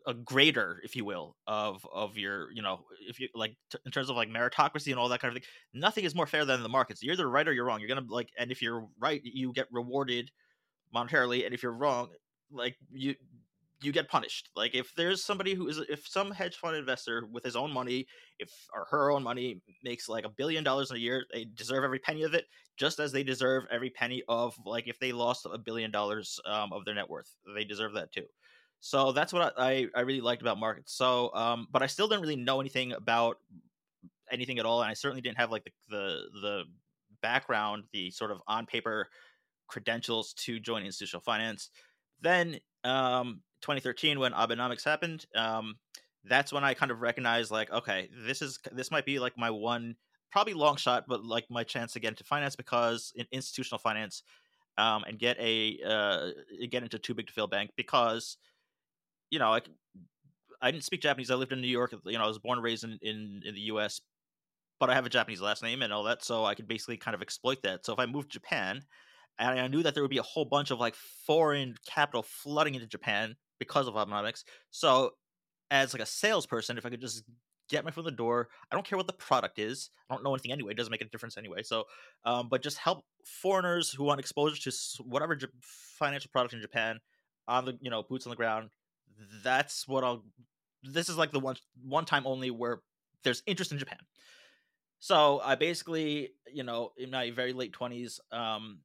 a 0.06 0.14
grader, 0.14 0.80
if 0.84 0.96
you 0.96 1.04
will, 1.04 1.36
of 1.46 1.86
of 1.92 2.16
your, 2.16 2.50
you 2.52 2.62
know, 2.62 2.86
if 3.08 3.20
you 3.20 3.28
like 3.34 3.56
t- 3.70 3.78
in 3.84 3.92
terms 3.92 4.08
of 4.08 4.16
like 4.16 4.28
meritocracy 4.28 4.88
and 4.90 4.98
all 4.98 5.08
that 5.08 5.20
kind 5.20 5.36
of 5.36 5.42
thing. 5.42 5.48
Nothing 5.74 6.04
is 6.04 6.14
more 6.14 6.26
fair 6.26 6.44
than 6.44 6.62
the 6.62 6.68
markets. 6.68 7.02
You're 7.02 7.14
either 7.14 7.28
right 7.28 7.46
or 7.46 7.52
you're 7.52 7.64
wrong. 7.66 7.80
You're 7.80 7.88
gonna 7.88 8.06
like, 8.08 8.30
and 8.38 8.50
if 8.50 8.62
you're 8.62 8.88
right, 8.98 9.20
you 9.24 9.52
get 9.52 9.66
rewarded 9.70 10.30
monetarily, 10.94 11.44
and 11.46 11.54
if 11.54 11.62
you're 11.62 11.72
wrong, 11.74 12.10
like 12.50 12.76
you 12.90 13.16
you 13.82 13.92
get 13.92 14.08
punished. 14.08 14.50
Like 14.56 14.74
if 14.74 14.94
there's 14.94 15.24
somebody 15.24 15.54
who 15.54 15.68
is 15.68 15.78
if 15.88 16.06
some 16.06 16.30
hedge 16.30 16.56
fund 16.56 16.76
investor 16.76 17.24
with 17.30 17.44
his 17.44 17.56
own 17.56 17.72
money, 17.72 18.06
if 18.38 18.50
or 18.74 18.86
her 18.90 19.10
own 19.10 19.22
money 19.22 19.60
makes 19.82 20.08
like 20.08 20.24
a 20.24 20.28
billion 20.28 20.64
dollars 20.64 20.90
a 20.90 20.98
year, 20.98 21.24
they 21.32 21.44
deserve 21.44 21.84
every 21.84 21.98
penny 21.98 22.22
of 22.22 22.34
it, 22.34 22.46
just 22.76 23.00
as 23.00 23.12
they 23.12 23.22
deserve 23.22 23.64
every 23.70 23.90
penny 23.90 24.22
of 24.28 24.54
like 24.64 24.88
if 24.88 24.98
they 24.98 25.12
lost 25.12 25.46
a 25.50 25.58
billion 25.58 25.90
dollars 25.90 26.40
um, 26.46 26.72
of 26.72 26.84
their 26.84 26.94
net 26.94 27.08
worth, 27.08 27.34
they 27.54 27.64
deserve 27.64 27.94
that 27.94 28.12
too. 28.12 28.26
So 28.80 29.12
that's 29.12 29.32
what 29.32 29.54
I, 29.58 29.86
I 29.94 30.00
really 30.00 30.20
liked 30.20 30.42
about 30.42 30.58
markets. 30.58 30.92
So, 30.92 31.32
um, 31.34 31.68
but 31.70 31.82
I 31.82 31.86
still 31.86 32.08
didn't 32.08 32.22
really 32.22 32.36
know 32.36 32.60
anything 32.60 32.92
about 32.92 33.38
anything 34.30 34.58
at 34.58 34.66
all, 34.66 34.82
and 34.82 34.90
I 34.90 34.94
certainly 34.94 35.22
didn't 35.22 35.38
have 35.38 35.50
like 35.50 35.64
the 35.64 35.72
the, 35.88 36.40
the 36.40 36.64
background, 37.22 37.84
the 37.92 38.10
sort 38.10 38.30
of 38.30 38.38
on 38.48 38.66
paper 38.66 39.08
credentials 39.68 40.34
to 40.34 40.60
join 40.60 40.84
institutional 40.84 41.22
finance. 41.22 41.70
Then 42.20 42.58
um, 42.84 43.40
2013 43.62 44.18
when 44.18 44.32
Abenomics 44.32 44.84
happened, 44.84 45.26
um, 45.34 45.76
that's 46.24 46.52
when 46.52 46.64
I 46.64 46.74
kind 46.74 46.90
of 46.90 47.00
recognized 47.00 47.50
like, 47.50 47.70
okay, 47.70 48.08
this 48.26 48.42
is 48.42 48.58
this 48.72 48.90
might 48.90 49.06
be 49.06 49.18
like 49.18 49.36
my 49.36 49.50
one 49.50 49.96
probably 50.30 50.54
long 50.54 50.76
shot, 50.76 51.04
but 51.08 51.24
like 51.24 51.44
my 51.50 51.64
chance 51.64 51.92
to 51.92 52.00
get 52.00 52.08
into 52.08 52.24
finance 52.24 52.56
because 52.56 53.12
in 53.16 53.26
institutional 53.32 53.78
finance, 53.78 54.22
um, 54.78 55.04
and 55.06 55.18
get 55.18 55.38
a 55.38 55.78
uh, 55.86 56.30
get 56.70 56.82
into 56.82 56.98
too 56.98 57.14
big 57.14 57.26
to 57.26 57.32
fail 57.32 57.46
bank 57.46 57.70
because, 57.76 58.36
you 59.30 59.38
know, 59.38 59.52
I 59.52 59.60
I 60.60 60.70
didn't 60.70 60.84
speak 60.84 61.00
Japanese. 61.00 61.30
I 61.30 61.34
lived 61.34 61.52
in 61.52 61.60
New 61.60 61.66
York. 61.66 61.92
You 62.04 62.18
know, 62.18 62.24
I 62.24 62.28
was 62.28 62.38
born 62.38 62.58
and 62.58 62.64
raised 62.64 62.84
in, 62.84 62.98
in, 63.02 63.42
in 63.44 63.54
the 63.54 63.62
U.S., 63.62 64.00
but 64.78 64.88
I 64.90 64.94
have 64.94 65.04
a 65.06 65.10
Japanese 65.10 65.40
last 65.40 65.62
name 65.62 65.82
and 65.82 65.92
all 65.92 66.04
that, 66.04 66.24
so 66.24 66.44
I 66.44 66.54
could 66.54 66.68
basically 66.68 66.96
kind 66.96 67.16
of 67.16 67.22
exploit 67.22 67.62
that. 67.64 67.84
So 67.84 67.92
if 67.92 67.98
I 67.98 68.06
moved 68.06 68.30
to 68.30 68.38
Japan, 68.38 68.80
and 69.38 69.58
I 69.58 69.66
knew 69.66 69.82
that 69.82 69.94
there 69.94 70.02
would 70.02 70.10
be 70.10 70.18
a 70.18 70.22
whole 70.22 70.44
bunch 70.44 70.70
of 70.70 70.78
like 70.78 70.94
foreign 71.26 71.74
capital 71.86 72.22
flooding 72.22 72.74
into 72.74 72.86
Japan 72.86 73.34
because 73.62 73.86
of 73.86 73.94
Abenomics. 73.94 74.42
So, 74.70 75.12
as 75.70 75.94
like 75.94 76.02
a 76.02 76.06
salesperson, 76.06 76.76
if 76.78 76.84
I 76.84 76.90
could 76.90 77.00
just 77.00 77.22
get 77.68 77.84
my 77.84 77.90
foot 77.90 78.00
in 78.00 78.06
the 78.06 78.10
door, 78.16 78.48
I 78.70 78.74
don't 78.74 78.84
care 78.84 78.96
what 78.98 79.06
the 79.06 79.12
product 79.12 79.58
is. 79.58 79.90
I 80.10 80.14
don't 80.14 80.24
know 80.24 80.34
anything 80.34 80.52
anyway. 80.52 80.72
It 80.72 80.76
doesn't 80.76 80.90
make 80.90 81.00
a 81.00 81.06
difference 81.06 81.38
anyway. 81.38 81.62
So, 81.62 81.84
um, 82.24 82.48
but 82.50 82.62
just 82.62 82.76
help 82.76 83.04
foreigners 83.24 83.90
who 83.90 84.04
want 84.04 84.20
exposure 84.20 84.60
to 84.70 84.76
whatever 85.04 85.36
J- 85.36 85.46
financial 85.62 86.30
product 86.32 86.54
in 86.54 86.60
Japan 86.60 86.98
on 87.46 87.64
the 87.64 87.78
you 87.80 87.90
know 87.90 88.02
boots 88.02 88.26
on 88.26 88.30
the 88.30 88.36
ground. 88.36 88.70
That's 89.44 89.86
what 89.86 90.04
I'll. 90.04 90.24
This 90.82 91.08
is 91.08 91.16
like 91.16 91.32
the 91.32 91.40
one 91.40 91.56
one 91.82 92.04
time 92.04 92.26
only 92.26 92.50
where 92.50 92.80
there's 93.22 93.42
interest 93.46 93.72
in 93.72 93.78
Japan. 93.78 93.98
So 94.98 95.40
I 95.42 95.54
basically, 95.54 96.30
you 96.52 96.64
know, 96.64 96.92
in 96.96 97.10
my 97.10 97.30
very 97.30 97.52
late 97.52 97.72
twenties, 97.72 98.20
um, 98.30 98.80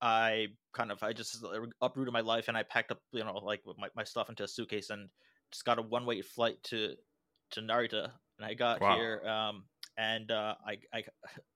I 0.00 0.48
kind 0.72 0.92
of 0.92 1.02
I 1.02 1.12
just 1.12 1.44
uprooted 1.80 2.12
my 2.12 2.20
life 2.20 2.48
and 2.48 2.56
I 2.56 2.62
packed 2.62 2.90
up 2.90 2.98
you 3.12 3.24
know 3.24 3.40
like 3.42 3.62
my, 3.78 3.88
my 3.96 4.04
stuff 4.04 4.28
into 4.28 4.44
a 4.44 4.48
suitcase 4.48 4.90
and 4.90 5.08
just 5.50 5.64
got 5.64 5.78
a 5.78 5.82
one 5.82 6.06
way 6.06 6.22
flight 6.22 6.62
to 6.64 6.94
to 7.52 7.60
Narita 7.60 8.10
and 8.38 8.46
I 8.46 8.54
got 8.54 8.80
wow. 8.80 8.96
here 8.96 9.22
um, 9.26 9.64
and 9.98 10.30
uh, 10.30 10.54
I, 10.66 10.78
I 10.94 11.02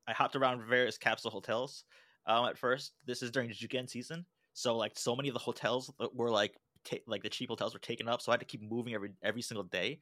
I 0.08 0.12
hopped 0.12 0.36
around 0.36 0.66
various 0.68 0.98
capsule 0.98 1.30
hotels 1.30 1.84
um, 2.26 2.46
at 2.46 2.58
first. 2.58 2.92
This 3.06 3.22
is 3.22 3.30
during 3.30 3.48
the 3.48 3.54
Juken 3.54 3.88
season, 3.88 4.24
so 4.52 4.76
like 4.76 4.92
so 4.98 5.16
many 5.16 5.28
of 5.28 5.34
the 5.34 5.40
hotels 5.40 5.90
were 6.12 6.30
like 6.30 6.54
ta- 6.84 6.96
like 7.06 7.22
the 7.22 7.30
cheap 7.30 7.48
hotels 7.48 7.72
were 7.72 7.80
taken 7.80 8.08
up, 8.08 8.20
so 8.20 8.32
I 8.32 8.34
had 8.34 8.40
to 8.40 8.46
keep 8.46 8.62
moving 8.62 8.94
every 8.94 9.12
every 9.22 9.42
single 9.42 9.64
day 9.64 10.00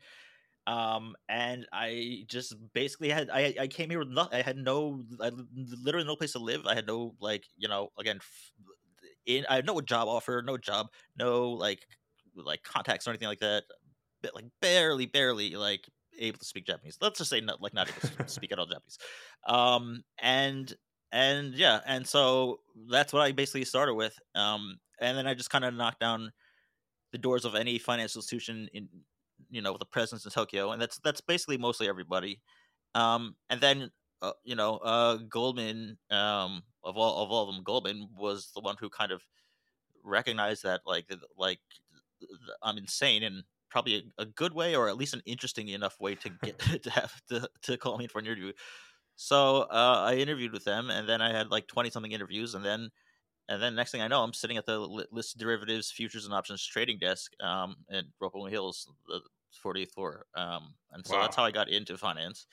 um 0.68 1.16
and 1.28 1.66
i 1.72 2.22
just 2.28 2.54
basically 2.72 3.08
had 3.08 3.28
i 3.30 3.52
i 3.58 3.66
came 3.66 3.90
here 3.90 3.98
with 3.98 4.08
nothing 4.08 4.38
i 4.38 4.42
had 4.42 4.56
no 4.56 5.02
I, 5.20 5.32
literally 5.82 6.06
no 6.06 6.14
place 6.14 6.32
to 6.32 6.38
live 6.38 6.66
i 6.66 6.74
had 6.74 6.86
no 6.86 7.16
like 7.20 7.44
you 7.56 7.66
know 7.66 7.88
again 7.98 8.20
in 9.26 9.44
i 9.48 9.56
had 9.56 9.66
no 9.66 9.80
job 9.80 10.08
offer 10.08 10.42
no 10.44 10.56
job 10.56 10.86
no 11.18 11.50
like 11.50 11.86
like 12.34 12.62
contacts 12.62 13.06
or 13.06 13.10
anything 13.10 13.28
like 13.28 13.40
that 13.40 13.64
but 14.22 14.34
like 14.34 14.44
barely 14.60 15.06
barely 15.06 15.50
like 15.50 15.88
able 16.18 16.38
to 16.38 16.44
speak 16.44 16.66
japanese 16.66 16.98
let's 17.00 17.18
just 17.18 17.30
say 17.30 17.40
not 17.40 17.60
like 17.60 17.74
not 17.74 17.88
able 17.88 18.16
to 18.16 18.28
speak 18.28 18.52
at 18.52 18.58
all 18.58 18.66
japanese 18.66 18.98
um 19.46 20.02
and 20.20 20.74
and 21.10 21.54
yeah 21.54 21.80
and 21.86 22.06
so 22.06 22.60
that's 22.90 23.12
what 23.12 23.22
i 23.22 23.32
basically 23.32 23.64
started 23.64 23.94
with 23.94 24.18
um 24.34 24.78
and 25.00 25.16
then 25.16 25.26
i 25.26 25.34
just 25.34 25.50
kind 25.50 25.64
of 25.64 25.74
knocked 25.74 26.00
down 26.00 26.32
the 27.12 27.18
doors 27.18 27.44
of 27.44 27.54
any 27.54 27.78
financial 27.78 28.18
institution 28.18 28.68
in 28.72 28.88
you 29.50 29.62
know 29.62 29.76
the 29.78 29.86
presence 29.86 30.24
in 30.24 30.30
Tokyo, 30.30 30.72
and 30.72 30.82
that's 30.82 30.98
that's 31.04 31.20
basically 31.20 31.58
mostly 31.58 31.88
everybody. 31.88 32.40
Um, 32.94 33.36
and 33.50 33.60
then 33.60 33.90
uh, 34.22 34.32
you 34.44 34.56
know 34.56 34.78
uh, 34.78 35.18
Goldman 35.28 35.98
um, 36.10 36.62
of 36.84 36.96
all 36.96 37.22
of 37.22 37.30
all 37.30 37.48
of 37.48 37.54
them, 37.54 37.64
Goldman 37.64 38.08
was 38.16 38.50
the 38.54 38.60
one 38.60 38.76
who 38.78 38.88
kind 38.88 39.12
of 39.12 39.22
recognized 40.04 40.62
that 40.64 40.80
like 40.86 41.06
like 41.36 41.60
I'm 42.62 42.78
insane 42.78 43.22
and 43.22 43.44
probably 43.70 43.96
a, 44.18 44.22
a, 44.22 44.26
good 44.26 44.52
way 44.52 44.76
or 44.76 44.88
at 44.88 44.98
least 44.98 45.14
an 45.14 45.22
interesting 45.24 45.68
enough 45.68 45.98
way 45.98 46.14
to 46.16 46.30
get 46.42 46.58
to 46.82 46.90
have 46.90 47.12
to, 47.28 47.48
to 47.62 47.76
call 47.76 47.98
me 47.98 48.06
for 48.06 48.18
an 48.18 48.26
interview. 48.26 48.52
So 49.16 49.62
uh, 49.70 50.04
I 50.06 50.14
interviewed 50.16 50.52
with 50.52 50.64
them, 50.64 50.90
and 50.90 51.08
then 51.08 51.20
I 51.20 51.32
had 51.32 51.50
like 51.50 51.66
twenty 51.66 51.90
something 51.90 52.12
interviews, 52.12 52.54
and 52.54 52.64
then 52.64 52.90
and 53.48 53.62
then 53.62 53.74
next 53.74 53.90
thing 53.90 54.02
I 54.02 54.08
know, 54.08 54.22
I'm 54.22 54.32
sitting 54.32 54.56
at 54.56 54.66
the 54.66 54.78
listed 55.10 55.40
derivatives, 55.40 55.90
futures, 55.90 56.24
and 56.24 56.34
options 56.34 56.64
trading 56.64 56.98
desk 56.98 57.32
um, 57.42 57.76
at 57.90 58.04
Roppongi 58.22 58.50
Hills, 58.50 58.88
the 59.08 59.20
40th 59.64 59.90
floor. 59.90 60.26
Um, 60.34 60.74
and 60.92 61.06
so 61.06 61.16
wow. 61.16 61.22
that's 61.22 61.36
how 61.36 61.44
I 61.44 61.50
got 61.50 61.68
into 61.68 61.98
finance. 61.98 62.46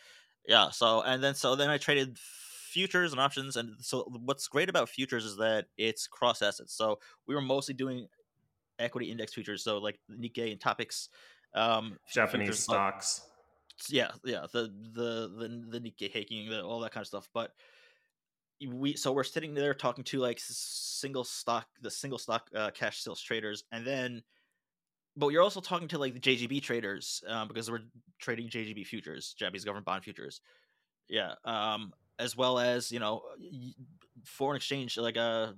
Yeah. 0.47 0.69
So 0.71 1.01
and 1.01 1.23
then 1.23 1.35
so 1.35 1.55
then 1.55 1.69
I 1.69 1.77
traded 1.77 2.17
futures 2.69 3.11
and 3.11 3.19
options, 3.19 3.55
and 3.55 3.75
so 3.79 4.03
what's 4.23 4.47
great 4.47 4.69
about 4.69 4.89
futures 4.89 5.25
is 5.25 5.37
that 5.37 5.65
it's 5.77 6.07
cross 6.07 6.41
assets. 6.41 6.73
So 6.73 6.99
we 7.27 7.35
were 7.35 7.41
mostly 7.41 7.73
doing 7.73 8.07
equity 8.77 9.11
index 9.11 9.33
futures, 9.33 9.63
so 9.63 9.77
like 9.79 9.99
Nikkei 10.09 10.51
and 10.51 10.59
TOPIX 10.59 11.09
um, 11.53 11.97
Japanese 12.11 12.47
futures, 12.47 12.59
stocks. 12.59 13.21
yeah, 13.89 14.11
yeah, 14.23 14.45
the 14.53 14.71
the 14.93 15.31
the 15.37 15.65
the 15.71 15.79
Nikkei 15.79 16.13
Heikin, 16.13 16.49
the, 16.49 16.63
all 16.63 16.79
that 16.81 16.91
kind 16.91 17.01
of 17.01 17.07
stuff. 17.07 17.29
But 17.33 17.51
we 18.67 18.95
so 18.95 19.11
we're 19.11 19.23
sitting 19.23 19.53
there 19.53 19.73
talking 19.73 20.03
to 20.05 20.19
like 20.19 20.39
single 20.39 21.23
stock, 21.23 21.67
the 21.81 21.91
single 21.91 22.19
stock 22.19 22.49
uh, 22.55 22.71
cash 22.71 23.01
sales 23.01 23.21
traders, 23.21 23.63
and 23.71 23.85
then, 23.85 24.21
but 25.15 25.29
you're 25.29 25.43
also 25.43 25.61
talking 25.61 25.87
to 25.89 25.97
like 25.97 26.13
the 26.13 26.19
JGB 26.19 26.61
traders 26.61 27.23
um, 27.27 27.47
because 27.47 27.71
we're 27.71 27.83
trading 28.19 28.49
JGB 28.49 28.85
futures, 28.85 29.33
Japanese 29.37 29.65
government 29.65 29.85
bond 29.85 30.03
futures. 30.03 30.41
Yeah, 31.07 31.33
um, 31.45 31.93
as 32.19 32.35
well 32.37 32.59
as 32.59 32.91
you 32.91 32.99
know 32.99 33.23
foreign 34.25 34.57
exchange 34.57 34.97
like 34.97 35.17
uh 35.17 35.53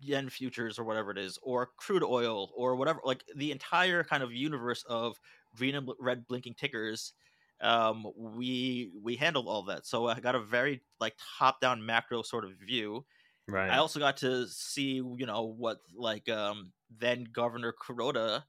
yen 0.00 0.28
futures 0.28 0.78
or 0.78 0.84
whatever 0.84 1.10
it 1.10 1.18
is 1.18 1.38
or 1.42 1.72
crude 1.76 2.04
oil 2.04 2.52
or 2.54 2.76
whatever 2.76 3.00
like 3.04 3.24
the 3.34 3.50
entire 3.50 4.04
kind 4.04 4.22
of 4.22 4.32
universe 4.32 4.84
of 4.84 5.18
green 5.56 5.74
and 5.74 5.90
red 5.98 6.26
blinking 6.26 6.54
tickers 6.54 7.12
um 7.60 8.06
we 8.16 8.92
we 9.02 9.16
handled 9.16 9.48
all 9.48 9.64
that 9.64 9.84
so 9.84 10.06
i 10.06 10.20
got 10.20 10.36
a 10.36 10.40
very 10.40 10.80
like 11.00 11.16
top 11.38 11.60
down 11.60 11.84
macro 11.84 12.22
sort 12.22 12.44
of 12.44 12.52
view 12.52 13.04
Right. 13.48 13.68
i 13.68 13.78
also 13.78 13.98
got 14.00 14.16
to 14.18 14.46
see 14.48 14.94
you 14.94 15.26
know 15.26 15.44
what 15.44 15.78
like 15.94 16.28
um 16.28 16.72
then 16.90 17.24
governor 17.24 17.72
kuroda 17.72 18.44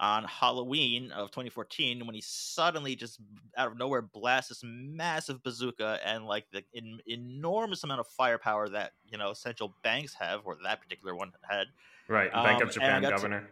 on 0.00 0.24
halloween 0.24 1.12
of 1.12 1.30
2014 1.30 2.04
when 2.06 2.14
he 2.14 2.20
suddenly 2.20 2.96
just 2.96 3.20
out 3.56 3.70
of 3.70 3.78
nowhere 3.78 4.02
blasts 4.02 4.48
this 4.48 4.62
massive 4.64 5.42
bazooka 5.42 5.98
and 6.04 6.24
like 6.24 6.46
the 6.52 6.64
in, 6.72 6.98
enormous 7.06 7.84
amount 7.84 8.00
of 8.00 8.08
firepower 8.08 8.68
that 8.68 8.92
you 9.06 9.18
know 9.18 9.32
central 9.32 9.74
banks 9.84 10.14
have 10.14 10.40
or 10.44 10.56
that 10.64 10.80
particular 10.80 11.14
one 11.14 11.30
had 11.48 11.66
right. 12.10 12.32
Bank 12.32 12.62
um, 12.62 12.68
of 12.68 12.74
Japan 12.74 13.02
got 13.02 13.10
to- 13.10 13.16
governor. 13.16 13.48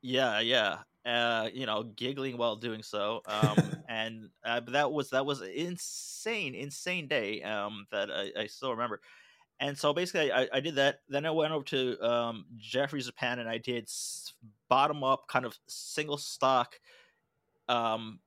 yeah, 0.00 0.40
yeah. 0.40 0.78
Uh, 1.04 1.48
you 1.54 1.64
know, 1.64 1.82
giggling 1.96 2.36
while 2.36 2.56
doing 2.56 2.82
so. 2.82 3.22
Um, 3.26 3.56
and 3.88 4.28
uh, 4.44 4.60
but 4.60 4.72
that 4.72 4.92
was 4.92 5.10
that 5.10 5.24
was 5.24 5.40
insane, 5.40 6.54
insane 6.54 7.08
day. 7.08 7.42
Um, 7.42 7.86
that 7.90 8.10
I, 8.10 8.42
I 8.42 8.46
still 8.46 8.70
remember. 8.70 9.00
And 9.60 9.76
so 9.76 9.92
basically, 9.92 10.32
I, 10.32 10.46
I 10.52 10.60
did 10.60 10.76
that. 10.76 11.00
Then 11.08 11.26
I 11.26 11.30
went 11.30 11.52
over 11.52 11.64
to 11.64 12.00
um, 12.00 12.44
Jefferies 12.58 13.06
Japan, 13.06 13.38
and 13.38 13.48
I 13.48 13.58
did 13.58 13.90
bottom 14.70 15.04
up 15.04 15.28
kind 15.28 15.44
of 15.44 15.58
single 15.66 16.16
stock, 16.16 16.80
um, 17.68 18.20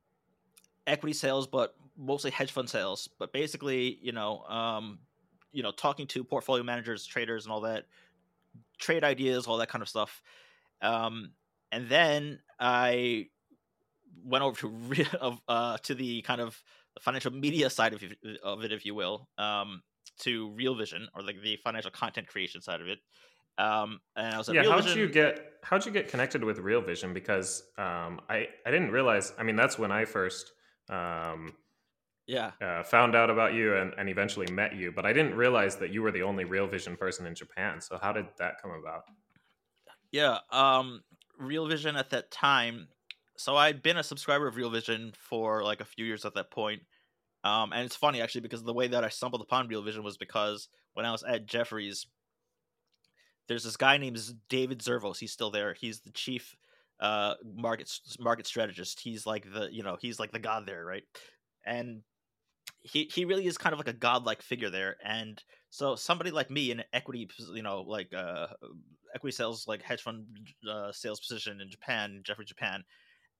equity 0.86 1.14
sales, 1.14 1.48
but 1.48 1.74
mostly 1.96 2.30
hedge 2.30 2.52
fund 2.52 2.70
sales. 2.70 3.08
But 3.18 3.32
basically, 3.32 3.98
you 4.00 4.12
know, 4.12 4.42
um, 4.42 5.00
you 5.50 5.64
know, 5.64 5.72
talking 5.72 6.06
to 6.08 6.22
portfolio 6.22 6.62
managers, 6.62 7.04
traders, 7.04 7.46
and 7.46 7.52
all 7.52 7.62
that, 7.62 7.86
trade 8.78 9.02
ideas, 9.02 9.46
all 9.46 9.58
that 9.58 9.68
kind 9.68 9.82
of 9.82 9.88
stuff. 9.88 10.22
Um, 10.82 11.32
and 11.72 11.88
then 11.88 12.40
I 12.60 13.28
went 14.24 14.44
over 14.44 14.58
to 14.60 14.68
re- 14.88 15.06
of 15.20 15.40
uh, 15.48 15.78
to 15.78 15.94
the 15.94 16.22
kind 16.22 16.40
of 16.40 16.62
financial 17.00 17.32
media 17.32 17.70
side 17.70 17.94
of 17.94 18.04
of 18.42 18.64
it, 18.64 18.72
if 18.72 18.84
you 18.84 18.94
will, 18.94 19.28
um, 19.38 19.82
to 20.20 20.50
Real 20.50 20.74
Vision 20.74 21.08
or 21.14 21.22
like 21.22 21.40
the 21.42 21.56
financial 21.64 21.90
content 21.90 22.28
creation 22.28 22.60
side 22.60 22.80
of 22.80 22.88
it. 22.88 22.98
Um, 23.58 24.00
and 24.16 24.34
I 24.34 24.38
was 24.38 24.48
at 24.48 24.54
yeah 24.54 24.62
Real 24.62 24.72
how'd 24.72 24.84
Vision. 24.84 24.98
you 24.98 25.08
get 25.08 25.52
how'd 25.62 25.86
you 25.86 25.92
get 25.92 26.08
connected 26.08 26.44
with 26.44 26.58
real 26.58 26.82
vision 26.82 27.14
because 27.14 27.62
um, 27.78 28.20
I, 28.28 28.48
I 28.66 28.70
didn't 28.70 28.90
realize 28.90 29.32
i 29.38 29.42
mean 29.42 29.56
that's 29.56 29.78
when 29.78 29.90
i 29.90 30.04
first 30.04 30.52
um, 30.90 31.54
yeah, 32.26 32.50
uh, 32.62 32.82
found 32.82 33.14
out 33.14 33.30
about 33.30 33.54
you 33.54 33.74
and, 33.74 33.94
and 33.96 34.10
eventually 34.10 34.46
met 34.52 34.74
you 34.74 34.92
but 34.92 35.06
i 35.06 35.12
didn't 35.14 35.34
realize 35.34 35.76
that 35.76 35.90
you 35.90 36.02
were 36.02 36.12
the 36.12 36.20
only 36.20 36.44
real 36.44 36.66
vision 36.66 36.96
person 36.96 37.24
in 37.24 37.34
japan 37.34 37.80
so 37.80 37.98
how 38.02 38.12
did 38.12 38.26
that 38.38 38.60
come 38.60 38.72
about 38.72 39.04
yeah. 40.14 40.38
Um, 40.52 41.02
Real 41.40 41.66
Vision 41.66 41.96
at 41.96 42.10
that 42.10 42.30
time. 42.30 42.86
So 43.36 43.56
I'd 43.56 43.82
been 43.82 43.96
a 43.96 44.02
subscriber 44.04 44.46
of 44.46 44.54
Real 44.54 44.70
Vision 44.70 45.12
for 45.18 45.64
like 45.64 45.80
a 45.80 45.84
few 45.84 46.04
years 46.04 46.24
at 46.24 46.34
that 46.34 46.52
point. 46.52 46.82
Um, 47.42 47.72
and 47.72 47.84
it's 47.84 47.96
funny 47.96 48.22
actually 48.22 48.42
because 48.42 48.62
the 48.62 48.72
way 48.72 48.86
that 48.86 49.02
I 49.02 49.08
stumbled 49.08 49.42
upon 49.42 49.66
Real 49.66 49.82
Vision 49.82 50.04
was 50.04 50.16
because 50.16 50.68
when 50.92 51.04
I 51.04 51.10
was 51.10 51.24
at 51.24 51.46
Jefferies, 51.46 52.06
there's 53.48 53.64
this 53.64 53.76
guy 53.76 53.98
named 53.98 54.18
David 54.48 54.80
Zervos. 54.80 55.18
He's 55.18 55.32
still 55.32 55.50
there. 55.50 55.74
He's 55.74 56.00
the 56.00 56.10
chief 56.10 56.56
uh 57.00 57.34
market 57.44 57.90
market 58.20 58.46
strategist. 58.46 59.00
He's 59.00 59.26
like 59.26 59.52
the 59.52 59.68
you 59.72 59.82
know 59.82 59.96
he's 60.00 60.20
like 60.20 60.32
the 60.32 60.38
god 60.38 60.66
there, 60.66 60.84
right? 60.84 61.02
And 61.66 62.02
he 62.82 63.10
he 63.12 63.24
really 63.24 63.46
is 63.46 63.58
kind 63.58 63.72
of 63.72 63.78
like 63.78 63.88
a 63.88 63.92
godlike 63.92 64.42
figure 64.42 64.70
there. 64.70 64.96
And 65.04 65.42
so 65.70 65.96
somebody 65.96 66.30
like 66.30 66.50
me 66.50 66.70
in 66.70 66.84
equity, 66.92 67.28
you 67.52 67.62
know, 67.62 67.82
like 67.82 68.12
uh 68.14 68.48
equity 69.14 69.34
sales, 69.34 69.66
like 69.66 69.82
hedge 69.82 70.02
fund 70.02 70.26
uh, 70.68 70.92
sales 70.92 71.20
position 71.20 71.60
in 71.60 71.70
Japan, 71.70 72.20
Jeffrey 72.24 72.44
Japan, 72.44 72.84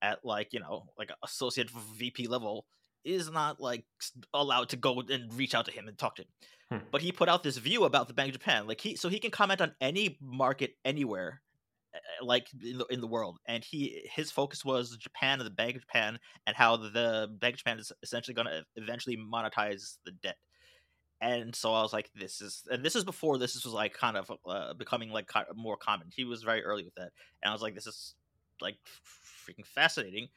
at 0.02 0.24
like 0.24 0.52
you 0.52 0.60
know 0.60 0.86
like 0.98 1.10
associate 1.22 1.70
VP 1.70 2.26
level 2.26 2.66
is 3.04 3.30
not 3.30 3.60
like 3.60 3.84
allowed 4.32 4.70
to 4.70 4.76
go 4.76 5.02
and 5.08 5.32
reach 5.34 5.54
out 5.54 5.66
to 5.66 5.72
him 5.72 5.88
and 5.88 5.96
talk 5.96 6.16
to 6.16 6.22
him. 6.22 6.28
Hmm. 6.70 6.84
But 6.90 7.02
he 7.02 7.12
put 7.12 7.28
out 7.28 7.42
this 7.42 7.58
view 7.58 7.84
about 7.84 8.08
the 8.08 8.14
Bank 8.14 8.34
of 8.34 8.40
Japan, 8.40 8.66
like 8.66 8.80
he 8.80 8.96
so 8.96 9.08
he 9.08 9.18
can 9.18 9.30
comment 9.30 9.60
on 9.60 9.72
any 9.80 10.18
market 10.20 10.76
anywhere, 10.84 11.42
uh, 11.94 12.24
like 12.24 12.48
in 12.62 12.78
the 12.78 12.86
in 12.86 13.00
the 13.00 13.06
world. 13.06 13.38
And 13.46 13.62
he 13.62 14.02
his 14.10 14.30
focus 14.30 14.64
was 14.64 14.96
Japan 14.96 15.40
and 15.40 15.46
the 15.46 15.54
Bank 15.54 15.76
of 15.76 15.82
Japan 15.82 16.18
and 16.46 16.56
how 16.56 16.76
the 16.76 17.28
Bank 17.38 17.54
of 17.54 17.58
Japan 17.58 17.78
is 17.78 17.92
essentially 18.02 18.34
going 18.34 18.48
to 18.48 18.64
eventually 18.76 19.16
monetize 19.16 19.98
the 20.04 20.12
debt. 20.12 20.36
And 21.20 21.54
so 21.54 21.72
I 21.72 21.80
was 21.80 21.92
like, 21.92 22.10
this 22.14 22.42
is, 22.42 22.64
and 22.70 22.84
this 22.84 22.96
is 22.96 23.04
before 23.04 23.38
this 23.38 23.54
was 23.64 23.72
like 23.72 23.94
kind 23.94 24.16
of 24.16 24.30
uh, 24.46 24.74
becoming 24.74 25.10
like 25.10 25.30
more 25.54 25.76
common. 25.76 26.08
He 26.14 26.24
was 26.24 26.42
very 26.42 26.62
early 26.62 26.84
with 26.84 26.94
that, 26.96 27.12
and 27.42 27.48
I 27.48 27.52
was 27.52 27.62
like, 27.62 27.74
this 27.74 27.86
is 27.86 28.14
like 28.60 28.76
freaking 29.46 29.66
fascinating. 29.66 30.28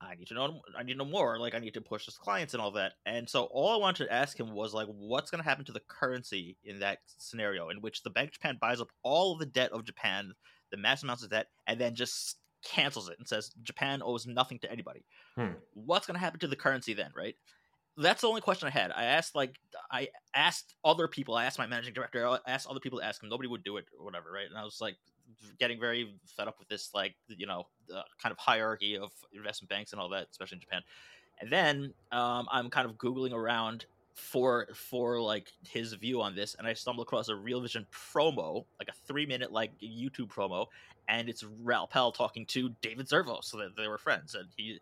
I 0.00 0.14
need 0.14 0.28
to 0.28 0.34
know. 0.34 0.60
I 0.76 0.84
need 0.84 0.92
to 0.92 0.98
know 0.98 1.04
more. 1.04 1.38
Like 1.38 1.54
I 1.54 1.58
need 1.58 1.74
to 1.74 1.80
push 1.80 2.04
his 2.04 2.16
clients 2.16 2.54
and 2.54 2.60
all 2.60 2.70
that. 2.72 2.92
And 3.04 3.28
so 3.28 3.44
all 3.44 3.72
I 3.72 3.76
wanted 3.76 4.04
to 4.04 4.12
ask 4.12 4.38
him 4.38 4.52
was 4.52 4.72
like, 4.72 4.86
what's 4.86 5.30
going 5.30 5.42
to 5.42 5.48
happen 5.48 5.64
to 5.64 5.72
the 5.72 5.82
currency 5.88 6.56
in 6.64 6.78
that 6.80 6.98
scenario 7.18 7.68
in 7.70 7.80
which 7.80 8.02
the 8.02 8.10
Bank 8.10 8.28
of 8.28 8.34
Japan 8.34 8.58
buys 8.60 8.80
up 8.80 8.90
all 9.02 9.32
of 9.32 9.40
the 9.40 9.46
debt 9.46 9.72
of 9.72 9.84
Japan, 9.84 10.34
the 10.70 10.76
mass 10.76 11.02
amounts 11.02 11.24
of 11.24 11.30
debt, 11.30 11.48
and 11.66 11.80
then 11.80 11.94
just 11.94 12.36
cancels 12.64 13.08
it 13.08 13.18
and 13.18 13.26
says 13.26 13.50
Japan 13.62 14.00
owes 14.04 14.26
nothing 14.26 14.58
to 14.60 14.70
anybody. 14.70 15.04
Hmm. 15.34 15.52
What's 15.74 16.06
going 16.06 16.14
to 16.14 16.20
happen 16.20 16.40
to 16.40 16.48
the 16.48 16.56
currency 16.56 16.94
then, 16.94 17.10
right? 17.16 17.34
That's 17.96 18.20
the 18.20 18.28
only 18.28 18.40
question 18.40 18.68
I 18.68 18.70
had. 18.70 18.92
I 18.92 19.04
asked 19.04 19.34
like 19.34 19.56
I 19.90 20.08
asked 20.32 20.76
other 20.84 21.08
people. 21.08 21.34
I 21.34 21.46
asked 21.46 21.58
my 21.58 21.66
managing 21.66 21.94
director. 21.94 22.28
I 22.28 22.38
asked 22.46 22.68
other 22.68 22.78
people 22.78 23.00
to 23.00 23.04
ask 23.04 23.20
him. 23.20 23.28
Nobody 23.28 23.48
would 23.48 23.64
do 23.64 23.76
it 23.76 23.86
or 23.98 24.04
whatever, 24.04 24.30
right? 24.30 24.46
And 24.48 24.56
I 24.56 24.62
was 24.62 24.80
like 24.80 24.96
getting 25.58 25.80
very 25.80 26.14
fed 26.36 26.48
up 26.48 26.58
with 26.58 26.68
this, 26.68 26.90
like 26.94 27.14
you 27.28 27.46
know, 27.46 27.66
kind 28.22 28.32
of 28.32 28.38
hierarchy 28.38 28.96
of 28.96 29.10
investment 29.32 29.68
banks 29.68 29.92
and 29.92 30.00
all 30.00 30.08
that, 30.10 30.28
especially 30.30 30.56
in 30.56 30.60
Japan. 30.60 30.82
And 31.40 31.50
then 31.50 31.94
um, 32.12 32.46
I'm 32.50 32.70
kind 32.70 32.88
of 32.88 32.96
googling 32.96 33.32
around 33.32 33.86
for 34.14 34.66
for 34.74 35.20
like 35.20 35.52
his 35.62 35.92
view 35.92 36.20
on 36.20 36.34
this, 36.34 36.56
and 36.58 36.66
I 36.66 36.74
stumble 36.74 37.02
across 37.02 37.28
a 37.28 37.36
Real 37.36 37.60
Vision 37.60 37.86
promo, 37.92 38.64
like 38.78 38.88
a 38.88 39.06
three 39.06 39.26
minute 39.26 39.52
like 39.52 39.72
YouTube 39.80 40.28
promo, 40.28 40.66
and 41.08 41.28
it's 41.28 41.44
Raoul 41.62 41.86
Pal 41.86 42.12
talking 42.12 42.44
to 42.46 42.70
David 42.82 43.08
Zervo, 43.08 43.42
so 43.42 43.58
that 43.58 43.76
they 43.76 43.86
were 43.86 43.98
friends, 43.98 44.34
and 44.34 44.48
he 44.56 44.80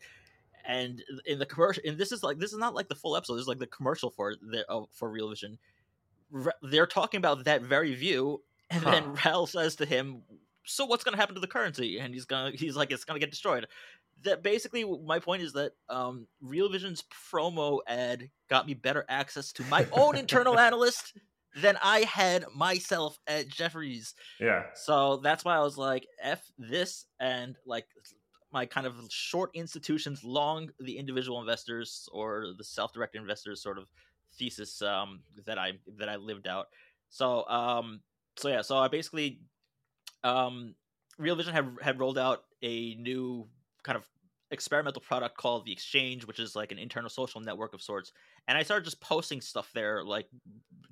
and 0.66 1.02
in 1.26 1.38
the 1.38 1.46
commercial 1.46 1.82
and 1.86 1.96
this 1.96 2.12
is 2.12 2.22
like 2.22 2.38
this 2.38 2.52
is 2.52 2.58
not 2.58 2.74
like 2.74 2.88
the 2.88 2.94
full 2.94 3.16
episode 3.16 3.36
this 3.36 3.42
is 3.42 3.48
like 3.48 3.58
the 3.58 3.66
commercial 3.68 4.10
for 4.10 4.34
the 4.34 4.68
uh, 4.70 4.82
for 4.92 5.08
real 5.08 5.28
vision 5.30 5.58
Ra- 6.30 6.52
they're 6.62 6.86
talking 6.86 7.18
about 7.18 7.44
that 7.44 7.62
very 7.62 7.94
view 7.94 8.42
and 8.70 8.82
Huh. 8.82 8.90
then 8.90 9.14
Raoul 9.24 9.46
says 9.46 9.76
to 9.76 9.86
him 9.86 10.22
so 10.64 10.84
what's 10.84 11.04
going 11.04 11.14
to 11.14 11.20
happen 11.20 11.34
to 11.34 11.40
the 11.40 11.46
currency 11.46 11.98
and 11.98 12.12
he's 12.12 12.24
gonna 12.24 12.50
he's 12.54 12.76
like 12.76 12.90
it's 12.90 13.04
gonna 13.04 13.20
get 13.20 13.30
destroyed 13.30 13.66
that 14.22 14.42
basically 14.42 14.84
my 15.04 15.18
point 15.18 15.42
is 15.42 15.52
that 15.52 15.72
um 15.88 16.26
real 16.40 16.68
vision's 16.68 17.04
promo 17.32 17.80
ad 17.86 18.30
got 18.48 18.66
me 18.66 18.74
better 18.74 19.04
access 19.08 19.52
to 19.52 19.62
my 19.64 19.86
own 19.92 20.16
internal 20.16 20.58
analyst 20.68 21.12
than 21.54 21.78
i 21.82 22.00
had 22.00 22.44
myself 22.54 23.18
at 23.26 23.48
Jefferies 23.48 24.14
yeah 24.40 24.64
so 24.74 25.16
that's 25.16 25.44
why 25.44 25.56
I 25.56 25.60
was 25.60 25.78
like, 25.78 26.06
F 26.20 26.42
this 26.58 27.06
and 27.18 27.56
like 27.64 27.86
my 28.52 28.66
kind 28.66 28.86
of 28.86 28.94
short 29.08 29.50
institutions, 29.54 30.22
long 30.22 30.68
the 30.78 30.98
individual 30.98 31.40
investors 31.40 32.08
or 32.12 32.48
the 32.56 32.64
self-directed 32.64 33.20
investors 33.20 33.62
sort 33.62 33.78
of 33.78 33.86
thesis 34.38 34.82
um, 34.82 35.20
that 35.46 35.58
I 35.58 35.72
that 35.96 36.08
I 36.10 36.16
lived 36.16 36.46
out. 36.46 36.66
So 37.08 37.46
um, 37.48 38.00
so 38.36 38.48
yeah, 38.48 38.62
so 38.62 38.76
I 38.76 38.88
basically 38.88 39.40
um, 40.24 40.74
Real 41.18 41.36
Vision 41.36 41.52
had 41.54 41.76
had 41.82 41.98
rolled 42.00 42.18
out 42.18 42.44
a 42.62 42.94
new 42.96 43.48
kind 43.82 43.96
of 43.96 44.06
experimental 44.50 45.02
product 45.02 45.36
called 45.36 45.64
the 45.64 45.72
Exchange, 45.72 46.26
which 46.26 46.38
is 46.38 46.54
like 46.54 46.72
an 46.72 46.78
internal 46.78 47.10
social 47.10 47.40
network 47.40 47.74
of 47.74 47.82
sorts. 47.82 48.12
And 48.48 48.56
I 48.56 48.62
started 48.62 48.84
just 48.84 49.00
posting 49.00 49.40
stuff 49.40 49.70
there, 49.74 50.04
like 50.04 50.28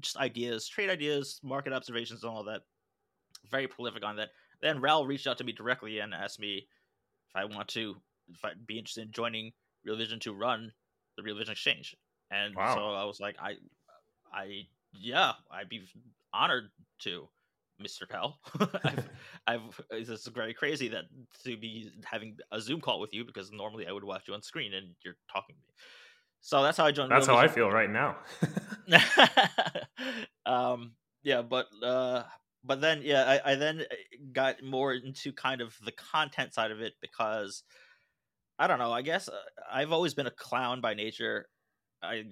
just 0.01 0.17
ideas, 0.17 0.67
trade 0.67 0.91
ideas, 0.91 1.41
market 1.43 1.73
observations, 1.73 2.25
and 2.25 2.31
all 2.33 2.45
that 2.45 2.63
very 3.51 3.69
prolific 3.69 4.05
on 4.05 4.17
that. 4.17 4.31
Then 4.61 4.81
Raoul 4.81 5.07
reached 5.07 5.27
out 5.27 5.39
to 5.39 5.45
me 5.45 5.53
directly 5.53 6.01
and 6.01 6.15
asked 6.15 6.41
me 6.41 6.67
if 7.29 7.37
I 7.37 7.45
want 7.45 7.69
to, 7.69 7.97
if 8.29 8.45
I'd 8.45 8.67
be 8.67 8.79
interested 8.79 9.05
in 9.05 9.13
joining 9.13 9.53
Real 9.85 9.97
Vision 9.97 10.19
to 10.21 10.33
run 10.33 10.73
the 11.17 11.23
Real 11.23 11.37
Vision 11.37 11.53
Exchange. 11.53 11.97
And 12.31 12.55
Wow. 12.57 12.75
so 12.75 12.81
I 12.81 13.05
was 13.05 13.21
like, 13.21 13.37
I, 13.39 13.57
I, 14.33 14.67
yeah, 14.93 15.33
I'd 15.51 15.69
be 15.69 15.83
honored 16.33 16.71
to, 17.01 17.29
Mr. 17.83 18.09
Pal. 18.09 18.39
I've, 18.85 19.09
I've, 19.47 19.81
it's 19.91 20.09
just 20.09 20.29
very 20.35 20.55
crazy 20.55 20.89
that 20.89 21.05
to 21.45 21.57
be 21.57 21.91
having 22.05 22.37
a 22.53 22.61
Zoom 22.61 22.81
call 22.81 23.01
with 23.01 23.13
you 23.13 23.25
because 23.25 23.51
normally 23.53 23.87
I 23.87 23.93
would 23.93 24.05
watch 24.05 24.29
you 24.29 24.35
on 24.35 24.43
screen 24.43 24.75
and 24.75 24.95
you're 25.05 25.17
talking 25.33 25.57
to 25.57 25.61
me. 25.61 25.75
So 26.41 26.63
that's 26.63 26.77
how 26.77 26.85
I 26.85 26.93
joined. 26.93 27.11
That's 27.11 27.27
Real 27.27 27.39
how 27.39 27.43
I 27.43 27.49
feel 27.49 27.71
right 27.71 27.91
now. 27.91 28.17
um 30.47 30.93
yeah 31.23 31.41
but 31.41 31.67
uh 31.83 32.23
but 32.63 32.81
then 32.81 33.01
yeah 33.03 33.25
I, 33.45 33.53
I 33.53 33.55
then 33.55 33.81
uh, 33.81 33.95
got 34.33 34.63
more 34.63 34.93
into 34.93 35.33
kind 35.33 35.61
of 35.61 35.75
the 35.85 35.93
content 35.93 36.55
side 36.55 36.71
of 36.71 36.81
it 36.81 36.93
because 37.01 37.63
i 38.59 38.67
don't 38.67 38.79
know 38.79 38.93
i 38.93 39.01
guess 39.01 39.29
uh, 39.29 39.33
i've 39.73 39.91
always 39.91 40.13
been 40.13 40.27
a 40.27 40.31
clown 40.31 40.83
by 40.83 40.93
nature 40.93 41.49
i 42.05 42.23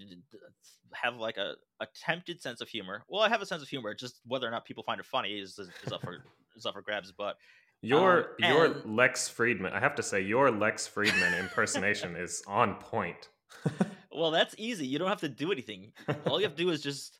have 0.92 1.16
like 1.16 1.36
a 1.38 1.54
attempted 1.80 2.40
sense 2.42 2.60
of 2.60 2.68
humor 2.68 3.02
well 3.08 3.22
i 3.22 3.28
have 3.28 3.42
a 3.42 3.46
sense 3.46 3.62
of 3.62 3.68
humor 3.68 3.94
just 3.94 4.20
whether 4.26 4.46
or 4.46 4.50
not 4.50 4.64
people 4.64 4.82
find 4.82 5.00
it 5.00 5.06
funny 5.06 5.38
is 5.38 5.58
is, 5.58 5.68
is 5.86 5.92
up 5.92 6.00
for 6.02 6.18
is 6.56 6.66
up 6.66 6.74
for 6.74 6.82
grabs 6.82 7.12
but 7.12 7.36
Your 7.80 8.36
Um, 8.44 8.50
your 8.50 8.64
and- 8.66 8.96
Lex 8.96 9.28
Fridman, 9.28 9.72
I 9.72 9.80
have 9.80 9.96
to 9.96 10.02
say, 10.04 10.20
your 10.20 10.50
Lex 10.52 10.86
Fridman 10.86 11.32
impersonation 11.40 12.14
is 12.14 12.42
on 12.46 12.76
point. 12.76 13.28
well 14.12 14.30
that's 14.30 14.54
easy 14.58 14.86
you 14.86 14.98
don't 15.00 15.08
have 15.08 15.20
to 15.20 15.28
do 15.28 15.50
anything 15.52 15.92
all 16.26 16.38
you 16.40 16.46
have 16.46 16.54
to 16.56 16.62
do 16.62 16.70
is 16.70 16.80
just 16.80 17.18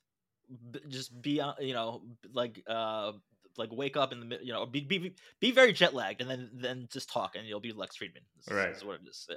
just 0.88 1.21
be 1.21 1.40
uh, 1.40 1.52
you 1.61 1.75
know 1.75 2.02
like 2.32 2.62
uh 2.68 3.12
like 3.59 3.71
wake 3.73 3.97
up 3.97 4.12
in 4.12 4.28
the 4.28 4.38
you 4.42 4.52
know 4.52 4.64
be 4.66 4.80
be 4.82 5.14
be 5.40 5.50
very 5.50 5.73
jet 5.73 5.92
lagged 5.94 6.21
and 6.23 6.30
then 6.30 6.49
then 6.54 6.88
just 6.92 7.11
talk 7.11 7.35
and 7.37 7.47
you'll 7.47 7.61
be 7.68 7.73
Lex 7.73 7.97
Fridman. 7.99 8.25
This 8.37 8.54
Right. 8.54 8.71
is 8.76 8.85
what 8.85 8.97
it 9.00 9.09
is. 9.09 9.26
Yeah. 9.28 9.37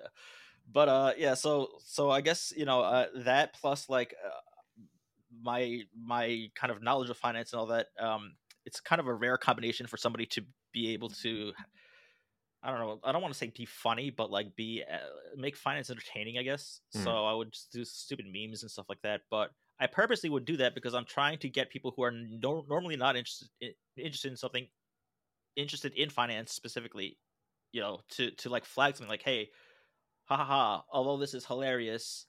But 0.72 0.90
uh 0.90 1.14
yeah, 1.18 1.36
so 1.36 1.70
so 1.84 2.10
I 2.10 2.22
guess 2.22 2.54
you 2.56 2.66
know 2.66 2.82
uh, 2.82 3.08
that 3.24 3.54
plus 3.54 3.90
like 3.90 4.16
uh, 4.26 4.30
my 5.42 5.82
my 5.96 6.48
kind 6.56 6.72
of 6.72 6.82
knowledge 6.82 7.10
of 7.10 7.18
finance 7.18 7.54
and 7.54 7.60
all 7.60 7.68
that 7.68 7.88
um 8.00 8.36
it's 8.66 8.80
kind 8.80 9.00
of 9.00 9.08
a 9.08 9.14
rare 9.14 9.38
combination 9.38 9.86
for 9.86 9.98
somebody 9.98 10.26
to 10.26 10.42
be 10.74 10.94
able 10.94 11.10
to 11.10 11.54
I 12.66 12.72
don't 12.72 12.80
know. 12.80 13.00
I 13.04 13.12
don't 13.12 13.22
want 13.22 13.32
to 13.32 13.38
say 13.38 13.54
be 13.56 13.66
funny, 13.66 14.10
but 14.10 14.32
like 14.32 14.56
be 14.56 14.84
uh, 14.92 14.98
make 15.38 15.56
finance 15.56 15.92
entertaining. 15.92 16.40
I 16.40 16.44
guess. 16.44 16.82
Hmm. 16.94 17.04
So 17.04 17.26
I 17.26 17.34
would 17.34 17.52
just 17.52 17.72
do 17.72 17.86
stupid 17.86 18.26
memes 18.26 18.64
and 18.64 18.72
stuff 18.72 18.88
like 18.90 19.02
that. 19.04 19.22
But 19.30 19.52
I 19.80 19.86
purposely 19.86 20.32
would 20.32 20.46
do 20.46 20.58
that 20.58 20.74
because 20.74 20.96
I'm 20.96 21.06
trying 21.06 21.38
to 21.40 21.50
get 21.50 21.70
people 21.70 21.94
who 21.96 22.04
are 22.04 22.12
no- 22.12 22.66
normally 22.68 22.96
not 22.96 23.16
interested 23.16 23.50
in, 23.62 23.72
interested 23.98 24.32
in 24.32 24.38
something, 24.38 24.68
interested 25.56 25.94
in 25.94 26.10
finance 26.10 26.54
specifically, 26.54 27.20
you 27.72 27.82
know, 27.82 28.00
to 28.12 28.32
to 28.32 28.50
like 28.50 28.66
flag 28.66 28.96
something 28.96 29.10
like, 29.12 29.22
hey, 29.24 29.50
ha 30.26 30.38
ha 30.38 30.46
ha. 30.46 30.84
Although 30.92 31.18
this 31.18 31.34
is 31.34 31.46
hilarious, 31.46 32.26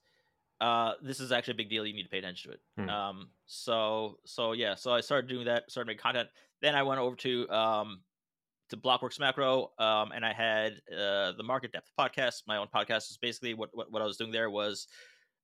uh, 0.60 0.92
this 1.02 1.20
is 1.20 1.32
actually 1.32 1.54
a 1.54 1.56
big 1.56 1.70
deal. 1.70 1.86
You 1.86 1.94
need 1.94 2.04
to 2.04 2.08
pay 2.08 2.18
attention 2.18 2.50
to 2.50 2.56
it. 2.56 2.60
Hmm. 2.78 2.88
Um, 2.88 3.28
so 3.46 4.18
so 4.24 4.52
yeah, 4.52 4.74
so 4.74 4.92
I 4.92 5.00
started 5.00 5.28
doing 5.28 5.46
that, 5.46 5.70
started 5.70 5.88
making 5.88 6.02
content. 6.02 6.28
Then 6.62 6.74
I 6.74 6.82
went 6.82 7.00
over 7.00 7.16
to 7.16 7.50
um 7.50 8.00
to 8.70 8.76
Blockworks 8.76 9.20
Macro, 9.20 9.70
um, 9.78 10.12
and 10.12 10.24
I 10.24 10.32
had 10.32 10.80
uh, 10.92 11.32
the 11.32 11.44
Market 11.44 11.72
Depth 11.72 11.90
podcast. 11.98 12.42
My 12.48 12.56
own 12.56 12.68
podcast 12.74 13.10
is 13.10 13.18
basically 13.20 13.54
what, 13.54 13.70
what 13.72 13.90
what 13.90 14.02
I 14.02 14.04
was 14.04 14.16
doing 14.16 14.32
there 14.32 14.50
was 14.50 14.88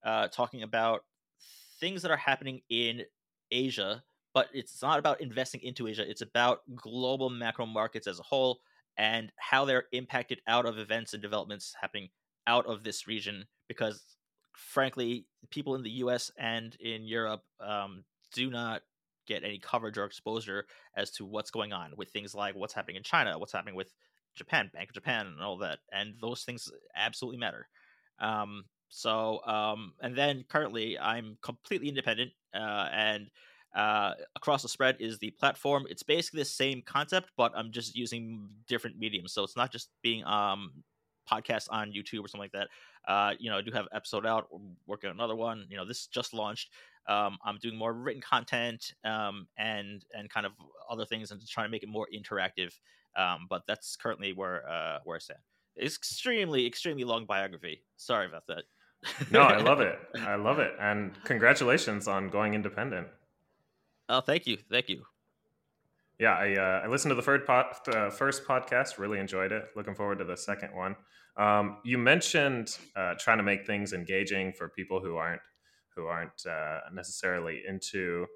uh, 0.04 0.28
talking 0.28 0.62
about 0.62 1.04
things 1.80 2.02
that 2.02 2.10
are 2.10 2.16
happening 2.16 2.60
in 2.68 3.02
Asia, 3.50 4.02
but 4.34 4.48
it's 4.52 4.82
not 4.82 4.98
about 4.98 5.20
investing 5.20 5.60
into 5.62 5.88
Asia. 5.88 6.08
It's 6.08 6.22
about 6.22 6.60
global 6.74 7.28
macro 7.28 7.66
markets 7.66 8.06
as 8.06 8.18
a 8.18 8.22
whole 8.22 8.60
and 8.96 9.32
how 9.36 9.64
they're 9.64 9.84
impacted 9.92 10.40
out 10.46 10.66
of 10.66 10.78
events 10.78 11.12
and 11.12 11.22
developments 11.22 11.74
happening 11.80 12.08
out 12.46 12.66
of 12.66 12.82
this 12.82 13.06
region. 13.06 13.46
Because 13.68 14.02
frankly, 14.56 15.26
people 15.50 15.74
in 15.74 15.82
the 15.82 15.90
U.S. 15.90 16.30
and 16.38 16.74
in 16.76 17.06
Europe 17.06 17.42
um, 17.60 18.04
do 18.32 18.50
not 18.50 18.82
get 19.26 19.44
any 19.44 19.58
coverage 19.58 19.98
or 19.98 20.04
exposure 20.04 20.66
as 20.96 21.10
to 21.12 21.24
what's 21.24 21.50
going 21.50 21.72
on 21.72 21.92
with 21.96 22.10
things 22.10 22.34
like 22.34 22.54
what's 22.54 22.74
happening 22.74 22.96
in 22.96 23.02
China, 23.02 23.38
what's 23.38 23.52
happening 23.52 23.74
with 23.74 23.92
Japan, 24.34 24.70
Bank 24.74 24.90
of 24.90 24.94
Japan, 24.94 25.26
and 25.26 25.40
all 25.40 25.58
that. 25.58 25.78
And 25.92 26.14
those 26.20 26.42
things 26.42 26.70
absolutely 26.96 27.38
matter. 27.38 27.68
Um, 28.18 28.64
so, 28.88 29.40
um, 29.46 29.94
and 30.00 30.16
then 30.16 30.44
currently 30.48 30.98
I'm 30.98 31.38
completely 31.42 31.88
independent, 31.88 32.32
uh, 32.54 32.88
and 32.92 33.28
uh, 33.74 34.12
across 34.36 34.62
the 34.62 34.68
spread 34.68 34.96
is 35.00 35.18
the 35.18 35.30
platform. 35.30 35.86
It's 35.88 36.02
basically 36.02 36.40
the 36.40 36.46
same 36.46 36.82
concept, 36.82 37.30
but 37.36 37.52
I'm 37.56 37.72
just 37.72 37.96
using 37.96 38.50
different 38.68 38.98
mediums. 38.98 39.32
So 39.32 39.44
it's 39.44 39.56
not 39.56 39.72
just 39.72 39.88
being 40.02 40.24
um 40.24 40.84
podcast 41.30 41.66
on 41.70 41.92
YouTube 41.92 42.24
or 42.24 42.28
something 42.28 42.40
like 42.40 42.52
that. 42.52 42.68
Uh, 43.06 43.32
you 43.38 43.50
know, 43.50 43.58
I 43.58 43.62
do 43.62 43.72
have 43.72 43.86
episode 43.92 44.26
out, 44.26 44.46
we're 44.50 44.60
working 44.86 45.10
on 45.10 45.16
another 45.16 45.34
one. 45.34 45.66
You 45.68 45.76
know, 45.76 45.84
this 45.84 46.06
just 46.06 46.34
launched. 46.34 46.70
Um, 47.08 47.38
I'm 47.44 47.58
doing 47.58 47.76
more 47.76 47.92
written 47.92 48.22
content 48.22 48.94
um, 49.04 49.48
and 49.56 50.04
and 50.16 50.30
kind 50.30 50.46
of 50.46 50.52
other 50.88 51.04
things, 51.04 51.30
and 51.30 51.40
just 51.40 51.52
trying 51.52 51.66
to 51.66 51.70
make 51.70 51.82
it 51.82 51.88
more 51.88 52.06
interactive. 52.14 52.72
Um, 53.16 53.46
but 53.50 53.62
that's 53.66 53.96
currently 53.96 54.32
where 54.32 54.68
uh, 54.68 54.98
where 55.04 55.16
I 55.16 55.18
stand. 55.18 55.40
It's 55.74 55.96
extremely 55.96 56.66
extremely 56.66 57.04
long 57.04 57.26
biography. 57.26 57.82
Sorry 57.96 58.26
about 58.26 58.46
that. 58.48 58.64
no, 59.30 59.40
I 59.40 59.56
love 59.58 59.80
it. 59.88 59.98
I 60.20 60.36
love 60.36 60.58
it. 60.58 60.72
And 60.80 61.12
congratulations 61.24 62.06
on 62.06 62.28
going 62.28 62.54
independent. 62.54 63.08
Oh, 64.08 64.20
thank 64.20 64.46
you, 64.46 64.58
thank 64.70 64.88
you. 64.88 65.04
Yeah, 66.22 66.34
I, 66.34 66.54
uh, 66.54 66.82
I 66.84 66.86
listened 66.86 67.10
to 67.10 67.16
the 67.16 67.22
first, 67.22 67.48
pod, 67.48 67.74
uh, 67.88 68.08
first 68.08 68.44
podcast, 68.46 68.96
really 68.96 69.18
enjoyed 69.18 69.50
it. 69.50 69.64
Looking 69.74 69.96
forward 69.96 70.18
to 70.18 70.24
the 70.24 70.36
second 70.36 70.72
one. 70.72 70.94
Um, 71.36 71.78
you 71.84 71.98
mentioned 71.98 72.78
uh, 72.94 73.14
trying 73.18 73.38
to 73.38 73.42
make 73.42 73.66
things 73.66 73.92
engaging 73.92 74.52
for 74.52 74.68
people 74.68 75.00
who 75.00 75.16
aren't 75.16 75.42
who 75.96 76.06
aren't 76.06 76.46
uh, 76.48 76.78
necessarily 76.94 77.62
into 77.68 78.26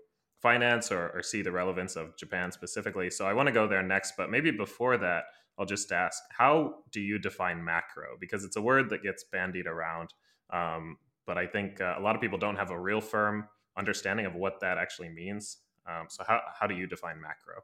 finance 0.42 0.90
or, 0.90 1.10
or 1.10 1.22
see 1.22 1.42
the 1.42 1.52
relevance 1.52 1.94
of 1.94 2.16
Japan 2.18 2.50
specifically. 2.50 3.08
So 3.08 3.24
I 3.24 3.32
want 3.34 3.46
to 3.46 3.52
go 3.52 3.68
there 3.68 3.84
next, 3.84 4.14
but 4.16 4.30
maybe 4.30 4.50
before 4.50 4.96
that, 4.96 5.26
I'll 5.56 5.64
just 5.64 5.92
ask: 5.92 6.20
How 6.36 6.78
do 6.90 7.00
you 7.00 7.20
define 7.20 7.64
macro? 7.64 8.16
Because 8.18 8.42
it's 8.42 8.56
a 8.56 8.62
word 8.62 8.90
that 8.90 9.04
gets 9.04 9.22
bandied 9.30 9.68
around, 9.68 10.08
um, 10.52 10.96
but 11.24 11.38
I 11.38 11.46
think 11.46 11.80
uh, 11.80 11.94
a 11.96 12.00
lot 12.00 12.16
of 12.16 12.20
people 12.20 12.36
don't 12.36 12.56
have 12.56 12.72
a 12.72 12.80
real 12.80 13.00
firm 13.00 13.46
understanding 13.78 14.26
of 14.26 14.34
what 14.34 14.58
that 14.62 14.76
actually 14.76 15.10
means. 15.10 15.58
Um, 15.88 16.06
so 16.08 16.24
how 16.26 16.40
how 16.58 16.66
do 16.66 16.74
you 16.74 16.88
define 16.88 17.20
macro? 17.20 17.62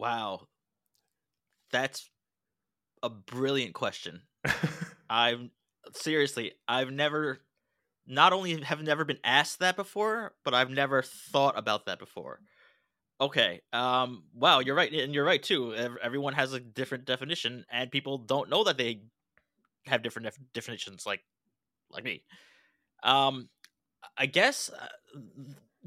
Wow, 0.00 0.48
that's 1.72 2.10
a 3.02 3.10
brilliant 3.10 3.74
question. 3.74 4.22
I've 5.10 5.50
seriously, 5.94 6.52
I've 6.68 6.92
never, 6.92 7.40
not 8.06 8.32
only 8.32 8.62
have 8.62 8.82
never 8.82 9.04
been 9.04 9.18
asked 9.24 9.60
that 9.60 9.76
before, 9.76 10.34
but 10.44 10.54
I've 10.54 10.70
never 10.70 11.02
thought 11.02 11.58
about 11.58 11.86
that 11.86 11.98
before. 11.98 12.40
Okay, 13.20 13.62
um, 13.72 14.24
wow, 14.34 14.60
you're 14.60 14.74
right, 14.76 14.92
and 14.92 15.14
you're 15.14 15.24
right 15.24 15.42
too. 15.42 15.74
Everyone 16.02 16.34
has 16.34 16.52
a 16.54 16.60
different 16.60 17.06
definition, 17.06 17.64
and 17.70 17.90
people 17.90 18.18
don't 18.18 18.50
know 18.50 18.64
that 18.64 18.78
they 18.78 19.02
have 19.86 20.02
different 20.02 20.26
def- 20.26 20.38
definitions, 20.54 21.06
like 21.06 21.22
like 21.92 22.04
me. 22.04 22.24
Um, 23.04 23.48
I 24.18 24.26
guess 24.26 24.70
uh, 24.70 24.88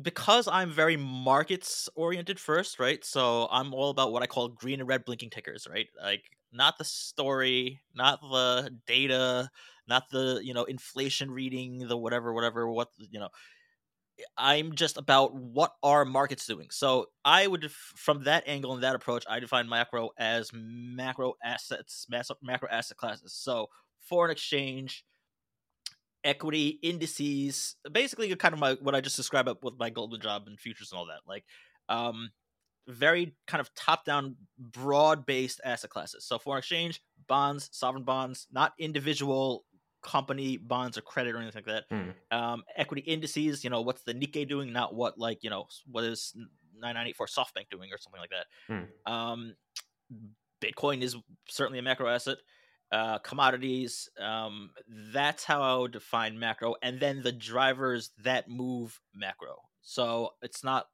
because 0.01 0.47
I'm 0.47 0.71
very 0.71 0.97
markets 0.97 1.89
oriented 1.95 2.39
first, 2.39 2.79
right? 2.79 3.03
So 3.05 3.47
I'm 3.51 3.73
all 3.73 3.89
about 3.89 4.11
what 4.11 4.23
I 4.23 4.27
call 4.27 4.49
green 4.49 4.79
and 4.79 4.89
red 4.89 5.05
blinking 5.05 5.29
tickers, 5.29 5.67
right? 5.69 5.87
Like 6.01 6.23
not 6.51 6.77
the 6.77 6.83
story, 6.85 7.81
not 7.93 8.21
the 8.21 8.75
data, 8.87 9.49
not 9.87 10.09
the 10.11 10.39
you 10.43 10.53
know 10.53 10.63
inflation 10.63 11.31
reading, 11.31 11.87
the 11.87 11.97
whatever, 11.97 12.33
whatever. 12.33 12.69
What 12.69 12.89
you 12.97 13.19
know, 13.19 13.29
I'm 14.37 14.75
just 14.75 14.97
about 14.97 15.33
what 15.33 15.73
are 15.81 16.05
markets 16.05 16.45
doing. 16.45 16.67
So 16.71 17.07
I 17.25 17.47
would, 17.47 17.71
from 17.71 18.23
that 18.23 18.43
angle 18.47 18.73
and 18.73 18.83
that 18.83 18.95
approach, 18.95 19.25
I 19.29 19.39
define 19.39 19.67
macro 19.67 20.11
as 20.17 20.51
macro 20.53 21.33
assets, 21.43 22.07
macro 22.09 22.67
asset 22.69 22.97
classes. 22.97 23.33
So 23.33 23.67
foreign 24.01 24.31
exchange, 24.31 25.03
equity, 26.23 26.79
indices, 26.81 27.75
basically 27.91 28.33
kind 28.35 28.53
of 28.53 28.59
my 28.59 28.73
what 28.81 28.95
I 28.95 29.01
just 29.01 29.15
described 29.15 29.49
up 29.49 29.63
with 29.63 29.75
my 29.77 29.89
Goldman 29.89 30.21
job 30.21 30.43
and 30.47 30.59
futures 30.59 30.91
and 30.91 30.99
all 30.99 31.07
that. 31.07 31.21
Like, 31.27 31.45
um, 31.89 32.31
very 32.87 33.35
kind 33.47 33.61
of 33.61 33.73
top 33.75 34.05
down, 34.05 34.35
broad 34.57 35.25
based 35.25 35.61
asset 35.63 35.89
classes. 35.89 36.25
So 36.25 36.37
foreign 36.37 36.59
exchange, 36.59 37.01
bonds, 37.27 37.69
sovereign 37.71 38.03
bonds, 38.03 38.47
not 38.51 38.73
individual 38.77 39.65
company 40.01 40.57
bonds 40.57 40.97
or 40.97 41.01
credit 41.01 41.33
or 41.33 41.39
anything 41.39 41.63
like 41.65 41.83
that. 41.89 41.95
Hmm. 41.95 42.37
Um, 42.37 42.63
equity 42.75 43.01
indices, 43.01 43.63
you 43.63 43.69
know, 43.69 43.81
what's 43.81 44.03
the 44.03 44.13
Nikkei 44.13 44.47
doing, 44.47 44.73
not 44.73 44.93
what 44.93 45.17
like 45.17 45.43
you 45.43 45.49
know 45.49 45.67
what 45.89 46.03
is 46.03 46.33
9984 46.75 47.27
SoftBank 47.27 47.69
doing 47.71 47.89
or 47.91 47.97
something 47.97 48.21
like 48.21 48.31
that. 48.31 48.45
Hmm. 48.67 49.11
Um, 49.11 49.55
Bitcoin 50.61 51.01
is 51.01 51.15
certainly 51.49 51.79
a 51.79 51.81
macro 51.81 52.07
asset. 52.07 52.37
Uh, 52.93 53.17
commodities, 53.29 54.07
um, 54.19 54.69
that's 55.11 55.43
how 55.43 55.59
I 55.63 55.75
would 55.81 55.93
define 55.93 56.37
macro, 56.37 56.75
and 56.83 56.99
then 56.99 57.23
the 57.23 57.31
drivers 57.31 58.11
that 58.23 58.47
move 58.47 59.01
macro. 59.15 59.55
So 59.81 60.33
it's 60.43 60.63
not 60.63 60.85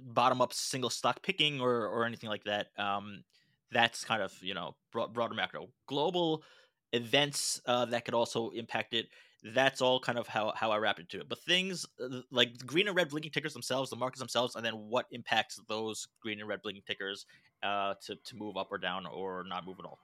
bottom 0.00 0.40
up 0.40 0.52
single 0.52 0.90
stock 0.90 1.22
picking 1.22 1.60
or 1.60 1.86
or 1.88 2.04
anything 2.06 2.30
like 2.30 2.44
that. 2.44 2.68
Um, 2.78 3.24
that's 3.72 4.04
kind 4.04 4.22
of 4.22 4.32
you 4.42 4.54
know 4.54 4.76
broad, 4.92 5.12
broader 5.12 5.34
macro. 5.34 5.68
Global 5.86 6.44
events 6.92 7.60
uh, 7.66 7.86
that 7.86 8.04
could 8.04 8.14
also 8.14 8.50
impact 8.50 8.94
it. 8.94 9.08
that's 9.42 9.80
all 9.80 9.98
kind 10.00 10.18
of 10.18 10.26
how, 10.26 10.52
how 10.54 10.70
I 10.70 10.78
wrap 10.78 10.98
it 10.98 11.02
into 11.02 11.20
it. 11.20 11.28
But 11.28 11.38
things 11.40 11.86
uh, 12.02 12.20
like 12.30 12.64
green 12.66 12.88
and 12.88 12.96
red 12.96 13.08
blinking 13.08 13.32
tickers 13.32 13.52
themselves, 13.54 13.90
the 13.90 13.96
markets 13.96 14.20
themselves, 14.20 14.54
and 14.56 14.64
then 14.64 14.74
what 14.74 15.06
impacts 15.12 15.60
those 15.68 16.06
green 16.22 16.40
and 16.40 16.48
red 16.48 16.62
blinking 16.62 16.84
tickers 16.86 17.26
uh, 17.62 17.94
to 18.06 18.16
to 18.16 18.36
move 18.36 18.56
up 18.56 18.68
or 18.70 18.78
down 18.78 19.06
or 19.06 19.44
not 19.48 19.66
move 19.66 19.76
at 19.78 19.86
all. 19.86 19.98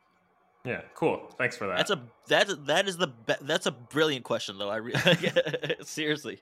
Yeah, 0.67 0.81
cool. 0.95 1.33
Thanks 1.39 1.57
for 1.57 1.69
that. 1.69 1.77
That's 1.77 1.91
a 1.93 2.03
that 2.27 2.67
that 2.67 2.89
is 2.89 2.97
the 2.97 3.07
be- 3.07 3.35
that's 3.43 3.67
a 3.67 3.71
brilliant 3.71 4.25
question 4.25 4.59
though. 4.59 4.69
I 4.69 4.77
re- 4.77 4.95
seriously. 5.83 6.41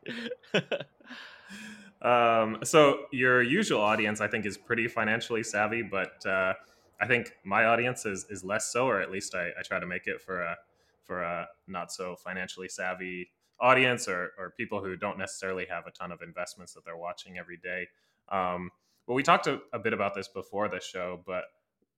um, 2.02 2.58
so 2.64 3.02
your 3.12 3.42
usual 3.42 3.82
audience, 3.82 4.22
I 4.22 4.28
think, 4.28 4.46
is 4.46 4.56
pretty 4.56 4.88
financially 4.88 5.42
savvy, 5.42 5.82
but 5.82 6.24
uh, 6.24 6.54
I 6.98 7.06
think 7.06 7.32
my 7.44 7.66
audience 7.66 8.06
is 8.06 8.24
is 8.30 8.42
less 8.42 8.72
so, 8.72 8.86
or 8.86 9.02
at 9.02 9.10
least 9.10 9.34
I, 9.34 9.50
I 9.58 9.62
try 9.62 9.78
to 9.78 9.86
make 9.86 10.06
it 10.06 10.22
for 10.22 10.40
a 10.40 10.56
for 11.02 11.22
a 11.22 11.48
not 11.68 11.92
so 11.92 12.16
financially 12.16 12.68
savvy 12.68 13.28
audience 13.60 14.08
or 14.08 14.32
or 14.38 14.54
people 14.56 14.82
who 14.82 14.96
don't 14.96 15.18
necessarily 15.18 15.66
have 15.68 15.86
a 15.86 15.90
ton 15.90 16.10
of 16.10 16.22
investments 16.22 16.72
that 16.72 16.84
they're 16.86 16.96
watching 16.96 17.36
every 17.36 17.58
day. 17.58 17.88
Um, 18.30 18.70
well, 19.06 19.16
we 19.16 19.22
talked 19.22 19.46
a, 19.48 19.60
a 19.74 19.78
bit 19.78 19.92
about 19.92 20.14
this 20.14 20.28
before 20.28 20.68
the 20.68 20.80
show, 20.80 21.20
but 21.26 21.44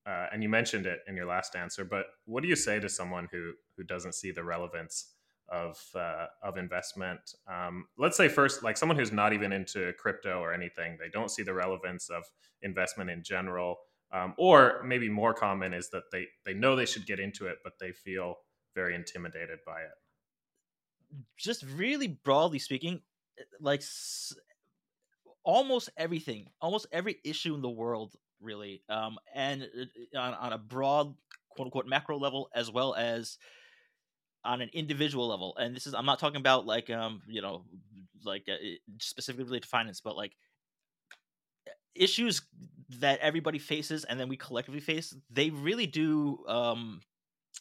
uh, 0.07 0.27
and 0.33 0.43
you 0.43 0.49
mentioned 0.49 0.87
it 0.87 1.01
in 1.09 1.17
your 1.17 1.27
last 1.27 1.57
answer, 1.57 1.85
but 1.85 2.07
what 2.27 2.43
do 2.43 2.49
you 2.49 2.57
say 2.57 2.79
to 2.79 2.89
someone 2.89 3.29
who 3.33 3.53
who 3.77 3.83
doesn't 3.83 4.15
see 4.15 4.31
the 4.31 4.45
relevance 4.45 5.15
of 5.49 5.77
uh, 5.97 6.27
of 6.43 6.57
investment? 6.57 7.35
Um, 7.49 7.87
let's 7.99 8.17
say 8.17 8.29
first, 8.29 8.63
like 8.63 8.77
someone 8.77 8.97
who's 8.97 9.13
not 9.13 9.33
even 9.33 9.53
into 9.53 9.93
crypto 9.99 10.39
or 10.39 10.55
anything, 10.55 10.97
they 11.01 11.09
don't 11.09 11.31
see 11.31 11.43
the 11.43 11.55
relevance 11.55 12.09
of 12.09 12.23
investment 12.63 13.11
in 13.11 13.25
general, 13.25 13.79
um, 14.13 14.35
or 14.39 14.83
maybe 14.85 15.09
more 15.09 15.35
common 15.35 15.75
is 15.75 15.91
that 15.91 16.05
they 16.13 16.27
they 16.45 16.55
know 16.55 16.77
they 16.77 16.87
should 16.87 17.07
get 17.07 17.19
into 17.19 17.47
it, 17.47 17.59
but 17.65 17.73
they 17.81 17.91
feel 17.91 18.37
very 18.77 18.95
intimidated 18.95 19.59
by 19.67 19.81
it. 19.81 21.25
Just 21.37 21.65
really 21.65 22.09
broadly 22.09 22.61
speaking, 22.61 23.01
eh, 23.39 23.43
like 23.61 23.83
almost 25.43 25.91
everything, 25.97 26.51
almost 26.61 26.87
every 26.93 27.19
issue 27.25 27.55
in 27.57 27.63
the 27.63 27.71
world 27.71 28.15
really, 28.41 28.83
um, 28.89 29.19
and 29.35 29.63
uh, 29.63 30.19
on, 30.19 30.35
on 30.35 30.53
a 30.53 30.59
broad 30.59 31.15
quote 31.51 31.67
unquote 31.67 31.87
macro 31.87 32.19
level 32.19 32.49
as 32.55 32.71
well 32.71 32.95
as 32.95 33.39
on 34.45 34.61
an 34.61 34.71
individual 34.73 35.29
level. 35.29 35.57
And 35.57 35.75
this 35.75 35.87
is 35.87 35.95
I'm 35.95 36.07
not 36.07 36.19
talking 36.19 36.41
about 36.41 36.67
like 36.67 36.91
um 36.91 37.23
you 37.27 37.43
know 37.43 37.65
like 38.25 38.49
uh, 38.49 38.57
specifically 38.99 39.45
related 39.45 39.65
to 39.65 39.69
finance, 39.69 40.01
but 40.01 40.17
like 40.17 40.33
issues 41.95 42.43
that 43.01 43.19
everybody 43.21 43.59
faces 43.59 44.05
and 44.05 44.21
then 44.21 44.29
we 44.29 44.37
collectively 44.37 44.81
face. 44.81 45.15
They 45.31 45.51
really 45.51 45.87
do 45.87 46.45
um 46.47 47.01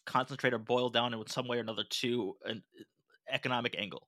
concentrate 0.05 0.53
or 0.53 0.59
boil 0.59 0.89
down 0.89 1.13
in 1.13 1.27
some 1.27 1.47
way 1.47 1.57
or 1.57 1.61
another 1.61 1.85
to 1.89 2.35
an 2.45 2.63
uh, 2.79 2.83
economic 3.31 3.75
angle 3.77 4.07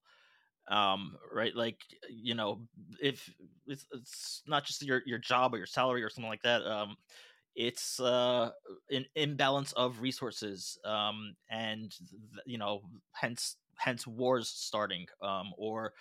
um 0.70 1.16
right 1.34 1.56
like 1.56 1.80
you 2.10 2.36
know 2.36 2.62
if 3.02 3.30
it's, 3.68 3.86
it's 3.92 4.44
not 4.48 4.66
just 4.66 4.84
your 4.84 5.02
your 5.06 5.18
job 5.18 5.54
or 5.54 5.58
your 5.58 5.66
salary 5.66 6.04
or 6.04 6.10
something 6.10 6.30
like 6.30 6.42
that 6.42 6.62
um 6.66 6.96
it's 7.56 8.00
uh 8.00 8.50
an 8.92 9.06
imbalance 9.16 9.74
of 9.74 10.02
resources 10.02 10.78
um 10.86 11.36
and 11.50 11.94
you 12.46 12.58
know 12.58 12.82
hence 13.14 13.58
hence 13.78 14.06
wars 14.08 14.50
starting 14.50 15.06
um 15.22 15.52
or 15.58 15.94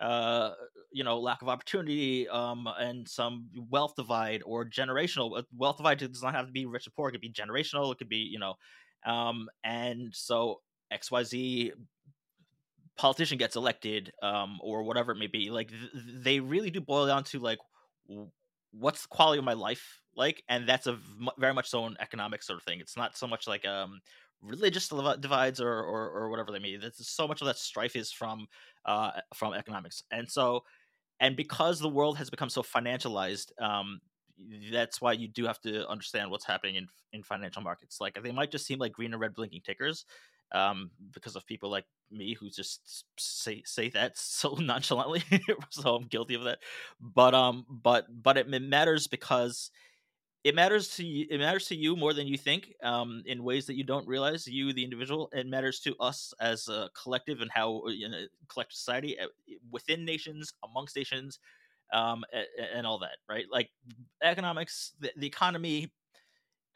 uh 0.00 0.52
you 0.92 1.04
know 1.04 1.18
lack 1.18 1.42
of 1.42 1.48
opportunity 1.48 2.28
um 2.28 2.68
and 2.78 3.08
some 3.08 3.48
wealth 3.70 3.94
divide 3.96 4.42
or 4.44 4.64
generational 4.64 5.38
uh, 5.38 5.42
wealth 5.56 5.78
divide 5.78 5.98
does 5.98 6.22
not 6.22 6.34
have 6.34 6.46
to 6.46 6.52
be 6.52 6.66
rich 6.66 6.86
and 6.86 6.94
poor 6.94 7.08
it 7.08 7.12
could 7.12 7.20
be 7.20 7.32
generational 7.32 7.92
it 7.92 7.98
could 7.98 8.08
be 8.08 8.18
you 8.18 8.38
know 8.38 8.54
um 9.06 9.48
and 9.64 10.14
so 10.14 10.60
xyz 10.92 11.72
politician 12.96 13.38
gets 13.38 13.56
elected 13.56 14.12
um, 14.22 14.58
or 14.62 14.82
whatever 14.82 15.12
it 15.12 15.16
may 15.18 15.26
be 15.26 15.50
like 15.50 15.70
th- 15.70 15.90
they 15.94 16.40
really 16.40 16.70
do 16.70 16.80
boil 16.80 17.06
down 17.06 17.24
to 17.24 17.38
like 17.38 17.58
what's 18.72 19.02
the 19.02 19.08
quality 19.08 19.38
of 19.38 19.44
my 19.44 19.52
life 19.52 20.02
like 20.14 20.42
and 20.48 20.68
that's 20.68 20.86
a 20.86 20.94
v- 20.94 21.30
very 21.38 21.54
much 21.54 21.68
so 21.68 21.84
an 21.86 21.96
economic 22.00 22.42
sort 22.42 22.58
of 22.58 22.64
thing. 22.64 22.80
It's 22.80 22.96
not 22.96 23.16
so 23.16 23.26
much 23.26 23.46
like 23.46 23.64
um 23.66 24.00
religious 24.42 24.88
divides 25.20 25.60
or, 25.60 25.72
or 25.72 26.10
or 26.10 26.28
whatever 26.30 26.52
they 26.52 26.58
may 26.58 26.76
that's 26.76 27.06
so 27.08 27.26
much 27.26 27.40
of 27.40 27.46
that 27.46 27.56
strife 27.58 27.96
is 27.96 28.12
from 28.12 28.46
uh 28.84 29.12
from 29.34 29.54
economics. 29.54 30.02
And 30.10 30.30
so 30.30 30.64
and 31.20 31.36
because 31.36 31.80
the 31.80 31.88
world 31.88 32.18
has 32.18 32.30
become 32.30 32.50
so 32.50 32.62
financialized 32.62 33.52
um 33.62 34.00
that's 34.70 35.00
why 35.00 35.12
you 35.12 35.28
do 35.28 35.46
have 35.46 35.60
to 35.60 35.86
understand 35.88 36.30
what's 36.30 36.46
happening 36.46 36.76
in 36.76 36.88
in 37.12 37.22
financial 37.22 37.62
markets. 37.62 38.00
Like 38.00 38.22
they 38.22 38.32
might 38.32 38.50
just 38.50 38.66
seem 38.66 38.78
like 38.78 38.92
green 38.92 39.12
and 39.12 39.20
red 39.20 39.34
blinking 39.34 39.62
tickers 39.64 40.04
um, 40.52 40.90
because 41.12 41.36
of 41.36 41.46
people 41.46 41.70
like 41.70 41.86
me 42.10 42.34
who 42.34 42.48
just 42.50 43.04
say 43.18 43.62
say 43.64 43.88
that 43.90 44.16
so 44.18 44.54
nonchalantly. 44.54 45.22
so 45.70 45.96
I'm 45.96 46.06
guilty 46.08 46.34
of 46.34 46.44
that. 46.44 46.58
But 47.00 47.34
um, 47.34 47.66
but 47.68 48.06
but 48.22 48.36
it, 48.36 48.48
matters 48.48 49.06
because 49.06 49.70
it 50.44 50.54
matters 50.54 50.96
to 50.96 51.04
you. 51.04 51.26
It 51.28 51.38
matters 51.38 51.66
to 51.68 51.76
you 51.76 51.96
more 51.96 52.14
than 52.14 52.26
you 52.26 52.38
think. 52.38 52.72
Um, 52.82 53.22
in 53.26 53.42
ways 53.42 53.66
that 53.66 53.76
you 53.76 53.84
don't 53.84 54.06
realize. 54.06 54.46
You, 54.46 54.72
the 54.72 54.84
individual, 54.84 55.28
it 55.32 55.46
matters 55.46 55.80
to 55.80 55.96
us 55.98 56.32
as 56.40 56.68
a 56.68 56.88
collective 57.00 57.40
and 57.40 57.50
how 57.52 57.82
uh, 57.86 57.90
in 57.90 58.14
a 58.14 58.26
collective 58.48 58.76
society 58.76 59.18
uh, 59.18 59.26
within 59.70 60.04
nations, 60.04 60.52
amongst 60.64 60.96
nations, 60.96 61.40
um, 61.92 62.24
and, 62.32 62.46
and 62.76 62.86
all 62.86 62.98
that. 63.00 63.16
Right, 63.28 63.46
like 63.50 63.70
economics, 64.22 64.92
the, 65.00 65.10
the 65.16 65.26
economy 65.26 65.92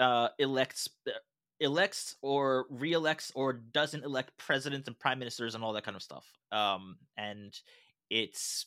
uh, 0.00 0.28
elects 0.38 0.88
uh, 1.06 1.12
elects 1.60 2.16
or 2.22 2.66
re-elects 2.70 3.30
or 3.34 3.52
doesn't 3.52 4.04
elect 4.04 4.36
presidents 4.38 4.88
and 4.88 4.98
prime 4.98 5.18
ministers 5.18 5.54
and 5.54 5.62
all 5.62 5.72
that 5.74 5.84
kind 5.84 5.96
of 5.96 6.02
stuff 6.02 6.26
um 6.52 6.96
and 7.18 7.60
it's 8.08 8.66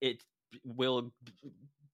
it 0.00 0.22
will 0.64 1.12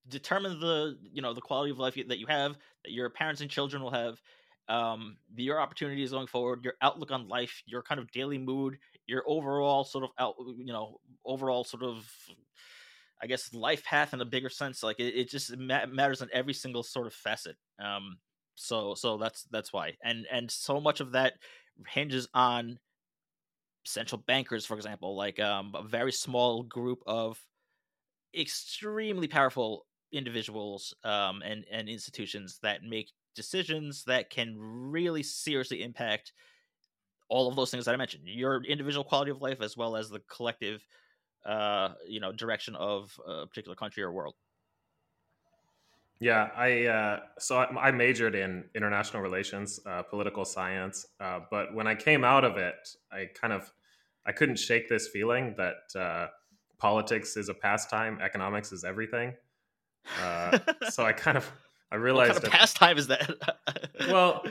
determine 0.08 0.58
the 0.61 0.96
you 1.12 1.20
know 1.20 1.34
the 1.34 1.40
quality 1.40 1.70
of 1.70 1.78
life 1.78 1.94
that 2.06 2.18
you 2.18 2.26
have 2.26 2.56
that 2.84 2.92
your 2.92 3.11
parents 3.11 3.40
and 3.40 3.50
children 3.50 3.82
will 3.82 3.90
have 3.90 4.20
um 4.68 5.16
your 5.37 5.61
opportunities 5.61 6.12
going 6.12 6.26
forward 6.26 6.64
your 6.64 6.74
outlook 6.80 7.11
on 7.11 7.28
life 7.28 7.62
your 7.66 7.82
kind 7.82 8.00
of 8.00 8.11
daily 8.12 8.38
mood 8.38 8.78
your 9.06 9.22
overall 9.26 9.84
sort 9.84 10.04
of 10.04 10.11
out 10.18 10.34
you 10.56 10.72
know 10.72 10.98
overall 11.24 11.64
sort 11.64 11.82
of 11.82 12.06
i 13.22 13.26
guess 13.26 13.52
life 13.52 13.84
path 13.84 14.14
in 14.14 14.20
a 14.20 14.24
bigger 14.24 14.48
sense 14.48 14.82
like 14.82 15.00
it, 15.00 15.14
it 15.14 15.28
just 15.28 15.56
matters 15.56 16.22
in 16.22 16.28
every 16.32 16.54
single 16.54 16.82
sort 16.82 17.06
of 17.06 17.12
facet 17.12 17.56
um 17.82 18.16
so 18.58 18.94
so 18.94 19.16
that's 19.16 19.44
that's 19.44 19.72
why. 19.72 19.96
And 20.02 20.26
and 20.30 20.50
so 20.50 20.80
much 20.80 21.00
of 21.00 21.12
that 21.12 21.34
hinges 21.86 22.28
on 22.34 22.78
central 23.84 24.22
bankers 24.26 24.66
for 24.66 24.76
example 24.76 25.16
like 25.16 25.40
um, 25.40 25.72
a 25.74 25.82
very 25.82 26.12
small 26.12 26.62
group 26.62 27.02
of 27.06 27.38
extremely 28.38 29.26
powerful 29.26 29.86
individuals 30.12 30.94
um, 31.04 31.42
and 31.42 31.64
and 31.70 31.88
institutions 31.88 32.58
that 32.62 32.82
make 32.82 33.12
decisions 33.34 34.04
that 34.04 34.30
can 34.30 34.56
really 34.58 35.22
seriously 35.22 35.82
impact 35.82 36.32
all 37.28 37.48
of 37.48 37.56
those 37.56 37.70
things 37.70 37.84
that 37.84 37.94
I 37.94 37.98
mentioned 37.98 38.24
your 38.26 38.64
individual 38.64 39.04
quality 39.04 39.30
of 39.30 39.40
life 39.42 39.60
as 39.60 39.76
well 39.76 39.96
as 39.96 40.10
the 40.10 40.20
collective 40.30 40.84
uh 41.46 41.90
you 42.06 42.20
know 42.20 42.32
direction 42.32 42.74
of 42.76 43.18
a 43.26 43.46
particular 43.46 43.76
country 43.76 44.02
or 44.02 44.12
world 44.12 44.34
yeah, 46.20 46.48
I 46.57 46.87
uh, 46.87 47.20
so 47.38 47.59
I, 47.59 47.92
majored 47.92 48.35
in 48.35 48.64
international 48.74 49.22
relations, 49.22 49.78
uh, 49.87 50.02
political 50.02 50.44
science, 50.44 51.07
uh, 51.20 51.40
but 51.48 51.72
when 51.74 51.87
I 51.87 51.94
came 51.94 52.24
out 52.24 52.44
of 52.44 52.57
it, 52.57 52.88
I 53.12 53.26
kind 53.40 53.52
of 53.52 53.72
I 54.26 54.33
couldn't 54.33 54.57
shake 54.57 54.88
this 54.88 55.07
feeling 55.07 55.54
that 55.57 55.98
uh, 55.98 56.26
politics 56.78 57.37
is 57.37 57.48
a 57.48 57.54
pastime, 57.54 58.18
economics 58.20 58.72
is 58.72 58.83
everything. 58.83 59.35
Uh, 60.20 60.59
so 60.90 61.04
I 61.04 61.12
kind 61.12 61.37
of 61.37 61.50
I 61.92 61.96
realized 61.96 62.35
what 62.35 62.42
kind 62.42 62.54
of 62.54 62.61
pastime 62.61 62.98
is 62.98 63.07
that? 63.07 63.31
well, 64.09 64.44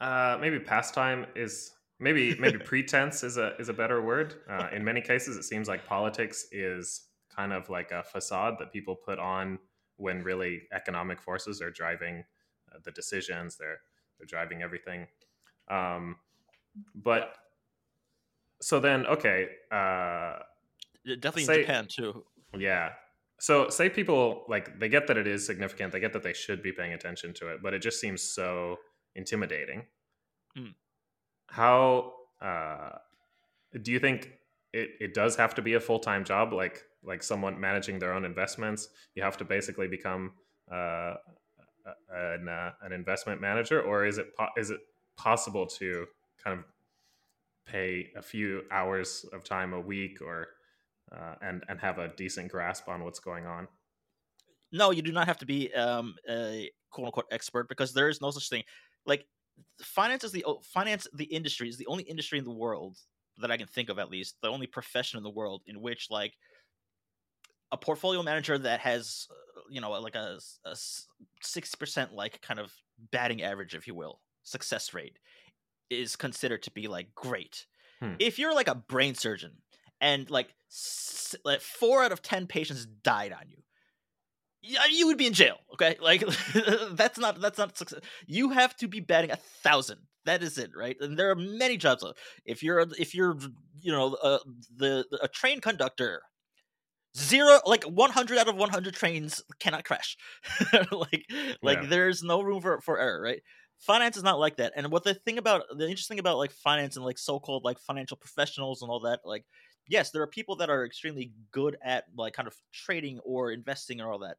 uh, 0.00 0.38
maybe 0.40 0.58
pastime 0.58 1.24
is 1.36 1.70
maybe 2.00 2.34
maybe 2.40 2.58
pretense 2.58 3.22
is 3.22 3.36
a 3.36 3.54
is 3.60 3.68
a 3.68 3.74
better 3.74 4.02
word. 4.02 4.34
in 4.72 4.82
many 4.82 5.00
cases, 5.00 5.36
it 5.36 5.44
seems 5.44 5.68
like 5.68 5.86
politics 5.86 6.46
is 6.50 7.02
kind 7.32 7.52
of 7.52 7.70
like 7.70 7.92
a 7.92 8.02
facade 8.02 8.56
that 8.58 8.72
people 8.72 8.96
put 8.96 9.20
on 9.20 9.56
when 10.00 10.22
really 10.22 10.62
economic 10.72 11.20
forces 11.20 11.60
are 11.60 11.70
driving 11.70 12.24
uh, 12.72 12.78
the 12.84 12.90
decisions 12.90 13.56
they're 13.56 13.80
they're 14.18 14.26
driving 14.26 14.62
everything. 14.62 15.06
Um, 15.70 16.16
but 16.94 17.36
so 18.60 18.80
then 18.80 19.06
okay 19.06 19.48
uh, 19.70 20.38
definitely 21.04 21.44
say, 21.44 21.60
in 21.60 21.60
japan 21.62 21.86
too. 21.88 22.24
Yeah. 22.58 22.90
So 23.38 23.68
say 23.70 23.88
people 23.88 24.44
like 24.48 24.78
they 24.78 24.88
get 24.88 25.06
that 25.06 25.16
it 25.16 25.26
is 25.26 25.46
significant 25.46 25.92
they 25.92 26.00
get 26.00 26.12
that 26.12 26.22
they 26.22 26.34
should 26.34 26.62
be 26.62 26.72
paying 26.72 26.92
attention 26.92 27.32
to 27.34 27.48
it 27.48 27.62
but 27.62 27.74
it 27.74 27.80
just 27.80 28.00
seems 28.00 28.22
so 28.22 28.76
intimidating. 29.14 29.84
Mm. 30.58 30.74
how 31.46 32.12
uh, 32.42 32.90
do 33.82 33.92
you 33.92 34.00
think 34.00 34.32
it, 34.72 34.90
it 35.00 35.14
does 35.14 35.36
have 35.36 35.54
to 35.54 35.62
be 35.62 35.74
a 35.74 35.80
full-time 35.80 36.24
job 36.24 36.52
like 36.52 36.84
like 37.02 37.22
someone 37.22 37.58
managing 37.58 37.98
their 37.98 38.12
own 38.12 38.24
investments 38.24 38.88
you 39.14 39.22
have 39.22 39.36
to 39.36 39.44
basically 39.44 39.88
become 39.88 40.32
uh, 40.70 41.14
an, 42.10 42.48
uh, 42.48 42.70
an 42.82 42.92
investment 42.92 43.40
manager 43.40 43.80
or 43.82 44.04
is 44.04 44.18
it 44.18 44.36
po- 44.36 44.48
is 44.56 44.70
it 44.70 44.80
possible 45.16 45.66
to 45.66 46.06
kind 46.42 46.58
of 46.58 46.64
pay 47.66 48.10
a 48.16 48.22
few 48.22 48.62
hours 48.70 49.24
of 49.32 49.44
time 49.44 49.72
a 49.72 49.80
week 49.80 50.20
or 50.20 50.48
uh, 51.12 51.34
and 51.42 51.64
and 51.68 51.80
have 51.80 51.98
a 51.98 52.08
decent 52.16 52.50
grasp 52.50 52.88
on 52.88 53.04
what's 53.04 53.20
going 53.20 53.46
on? 53.46 53.68
No, 54.72 54.90
you 54.90 55.02
do 55.02 55.12
not 55.12 55.26
have 55.26 55.38
to 55.38 55.46
be 55.46 55.72
um, 55.74 56.14
a 56.28 56.70
quote 56.90 57.06
unquote 57.06 57.26
expert 57.30 57.68
because 57.68 57.92
there 57.92 58.08
is 58.08 58.20
no 58.20 58.30
such 58.30 58.48
thing. 58.48 58.62
Like 59.06 59.26
finance 59.82 60.24
is 60.24 60.32
the 60.32 60.44
finance 60.62 61.06
the 61.12 61.24
industry 61.24 61.68
is 61.68 61.76
the 61.76 61.86
only 61.86 62.04
industry 62.04 62.38
in 62.38 62.44
the 62.44 62.50
world 62.50 62.96
that 63.40 63.50
I 63.50 63.56
can 63.56 63.66
think 63.66 63.88
of 63.88 63.98
at 63.98 64.10
least 64.10 64.36
the 64.42 64.48
only 64.48 64.66
profession 64.66 65.18
in 65.18 65.22
the 65.22 65.30
world 65.30 65.62
in 65.66 65.80
which 65.80 66.08
like 66.10 66.34
a 67.72 67.76
portfolio 67.76 68.22
manager 68.22 68.58
that 68.58 68.80
has 68.80 69.28
you 69.70 69.80
know 69.80 69.90
like 69.92 70.14
a, 70.14 70.38
a 70.64 70.72
60% 70.72 72.12
like 72.12 72.40
kind 72.42 72.60
of 72.60 72.72
batting 73.12 73.42
average 73.42 73.74
if 73.74 73.86
you 73.86 73.94
will 73.94 74.20
success 74.42 74.92
rate 74.94 75.18
is 75.88 76.16
considered 76.16 76.62
to 76.62 76.70
be 76.70 76.88
like 76.88 77.14
great 77.14 77.66
hmm. 78.00 78.14
if 78.18 78.38
you're 78.38 78.54
like 78.54 78.68
a 78.68 78.74
brain 78.74 79.14
surgeon 79.14 79.52
and 80.00 80.30
like, 80.30 80.48
like 81.44 81.60
four 81.60 82.02
out 82.02 82.12
of 82.12 82.22
10 82.22 82.46
patients 82.46 82.86
died 82.86 83.32
on 83.32 83.48
you 83.48 83.60
yeah, 84.62 84.80
you 84.90 85.06
would 85.06 85.16
be 85.16 85.26
in 85.26 85.32
jail. 85.32 85.56
Okay, 85.72 85.96
like 86.00 86.22
that's 86.92 87.18
not 87.18 87.40
that's 87.40 87.58
not 87.58 87.76
success. 87.76 88.00
You 88.26 88.50
have 88.50 88.76
to 88.76 88.88
be 88.88 89.00
batting 89.00 89.30
a 89.30 89.36
thousand. 89.36 90.00
That 90.24 90.42
is 90.42 90.58
it, 90.58 90.70
right? 90.76 90.96
And 91.00 91.18
there 91.18 91.30
are 91.30 91.36
many 91.36 91.76
jobs. 91.76 92.04
If 92.44 92.62
you're 92.62 92.86
if 92.98 93.14
you're 93.14 93.38
you 93.80 93.92
know 93.92 94.16
uh, 94.22 94.38
the, 94.76 95.06
a 95.22 95.28
train 95.28 95.60
conductor, 95.60 96.22
zero 97.16 97.60
like 97.66 97.84
100 97.84 98.38
out 98.38 98.48
of 98.48 98.56
100 98.56 98.94
trains 98.94 99.42
cannot 99.58 99.84
crash. 99.84 100.16
like 100.92 101.30
like 101.62 101.82
yeah. 101.82 101.88
there's 101.88 102.22
no 102.22 102.42
room 102.42 102.60
for 102.60 102.80
for 102.80 102.98
error, 102.98 103.22
right? 103.22 103.42
Finance 103.78 104.18
is 104.18 104.22
not 104.22 104.38
like 104.38 104.56
that. 104.56 104.72
And 104.76 104.90
what 104.92 105.04
the 105.04 105.14
thing 105.14 105.38
about 105.38 105.62
the 105.74 105.88
interesting 105.88 106.18
about 106.18 106.36
like 106.36 106.52
finance 106.52 106.96
and 106.96 107.04
like 107.04 107.18
so-called 107.18 107.64
like 107.64 107.78
financial 107.78 108.16
professionals 108.18 108.82
and 108.82 108.90
all 108.90 109.00
that, 109.00 109.20
like 109.24 109.44
yes, 109.88 110.10
there 110.10 110.22
are 110.22 110.26
people 110.26 110.56
that 110.56 110.70
are 110.70 110.84
extremely 110.84 111.32
good 111.50 111.76
at 111.82 112.04
like 112.16 112.34
kind 112.34 112.46
of 112.46 112.54
trading 112.72 113.20
or 113.20 113.52
investing 113.52 114.00
and 114.00 114.08
all 114.08 114.18
that. 114.18 114.36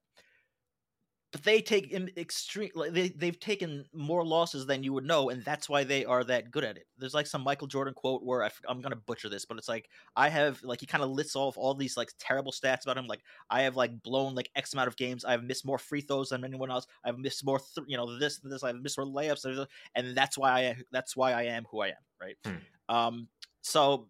But 1.32 1.44
they 1.44 1.62
take 1.62 1.94
extreme 2.17 2.72
like 2.76 2.91
they 2.91 3.10
they've 3.10 3.39
taken 3.39 3.86
more 3.94 4.26
losses 4.26 4.65
than 4.65 4.84
you 4.84 4.91
would 4.91 5.06
know, 5.06 5.30
and 5.30 5.44
that's 5.46 5.70
why 5.70 5.86
they 5.86 6.04
are 6.04 6.26
that 6.26 6.52
good 6.52 6.65
at 6.65 6.76
it. 6.76 6.88
There's 6.98 7.13
like 7.13 7.26
some 7.26 7.41
Michael 7.41 7.67
Jordan 7.67 7.94
quote 7.94 8.22
where 8.22 8.44
I, 8.44 8.50
am 8.70 8.82
gonna 8.82 8.98
butcher 8.98 9.30
this, 9.30 9.46
but 9.46 9.58
it's 9.58 9.70
like 9.70 9.89
I 10.17 10.28
have 10.28 10.62
like 10.62 10.82
he 10.82 10.86
kind 10.86 11.04
of 11.04 11.10
lists 11.10 11.38
off 11.38 11.58
all 11.58 11.74
these 11.74 11.96
like 11.96 12.10
terrible 12.20 12.52
stats 12.52 12.84
about 12.84 12.98
him. 12.98 13.08
Like 13.08 13.22
I 13.50 13.62
have 13.62 13.78
like 13.78 14.04
blown 14.04 14.36
like 14.36 14.50
X 14.56 14.74
amount 14.74 14.89
of 14.89 14.98
games. 14.98 15.24
I've 15.24 15.44
missed 15.44 15.65
more 15.65 15.78
free 15.78 16.02
throws 16.02 16.30
than 16.30 16.44
anyone 16.44 16.70
else. 16.70 16.86
I've 17.06 17.17
missed 17.17 17.46
more, 17.46 17.60
th- 17.60 17.88
you 17.88 17.96
know, 17.96 18.20
this 18.20 18.39
than 18.39 18.52
this. 18.52 18.63
I've 18.63 18.82
missed 18.82 18.98
more 18.98 19.08
layups, 19.08 19.67
and 19.96 20.17
that's 20.17 20.38
why 20.38 20.52
I 20.52 20.76
that's 20.91 21.15
why 21.15 21.32
I 21.32 21.44
am 21.44 21.65
who 21.72 21.80
I 21.80 21.88
am. 21.88 21.94
Right. 22.20 22.36
Hmm. 22.46 22.94
Um. 22.94 23.28
So 23.62 24.10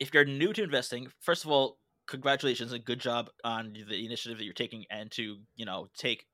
if 0.00 0.14
you're 0.14 0.24
new 0.24 0.54
to 0.54 0.62
investing, 0.62 1.08
first 1.20 1.44
of 1.44 1.50
all, 1.50 1.78
congratulations 2.06 2.72
and 2.72 2.84
good 2.84 3.00
job 3.00 3.28
on 3.44 3.74
the 3.88 4.06
initiative 4.06 4.38
that 4.38 4.44
you're 4.44 4.54
taking 4.54 4.84
and 4.90 5.10
to 5.10 5.38
you 5.56 5.66
know 5.66 5.88
take 5.98 6.24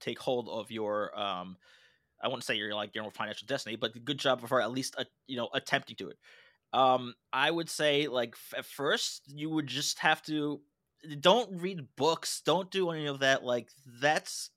take 0.00 0.18
hold 0.18 0.48
of 0.48 0.70
your 0.70 1.18
um 1.18 1.56
I 2.22 2.28
wouldn't 2.28 2.44
say 2.44 2.54
you're 2.54 2.74
like 2.74 2.94
your 2.94 3.10
financial 3.10 3.46
destiny, 3.46 3.76
but 3.76 4.04
good 4.04 4.18
job 4.18 4.46
for 4.46 4.60
at 4.60 4.70
least 4.70 4.96
you 5.26 5.36
know 5.36 5.48
attempting 5.52 5.96
to 5.96 6.08
it. 6.10 6.18
Um, 6.72 7.14
I 7.32 7.50
would 7.50 7.70
say 7.70 8.08
like 8.08 8.34
f- 8.34 8.58
at 8.58 8.66
first 8.66 9.22
you 9.26 9.50
would 9.50 9.66
just 9.66 9.98
have 10.00 10.22
to 10.22 10.60
don't 11.20 11.60
read 11.60 11.86
books, 11.96 12.42
don't 12.44 12.70
do 12.70 12.90
any 12.90 13.06
of 13.06 13.20
that. 13.20 13.44
Like 13.44 13.68
that's 14.00 14.50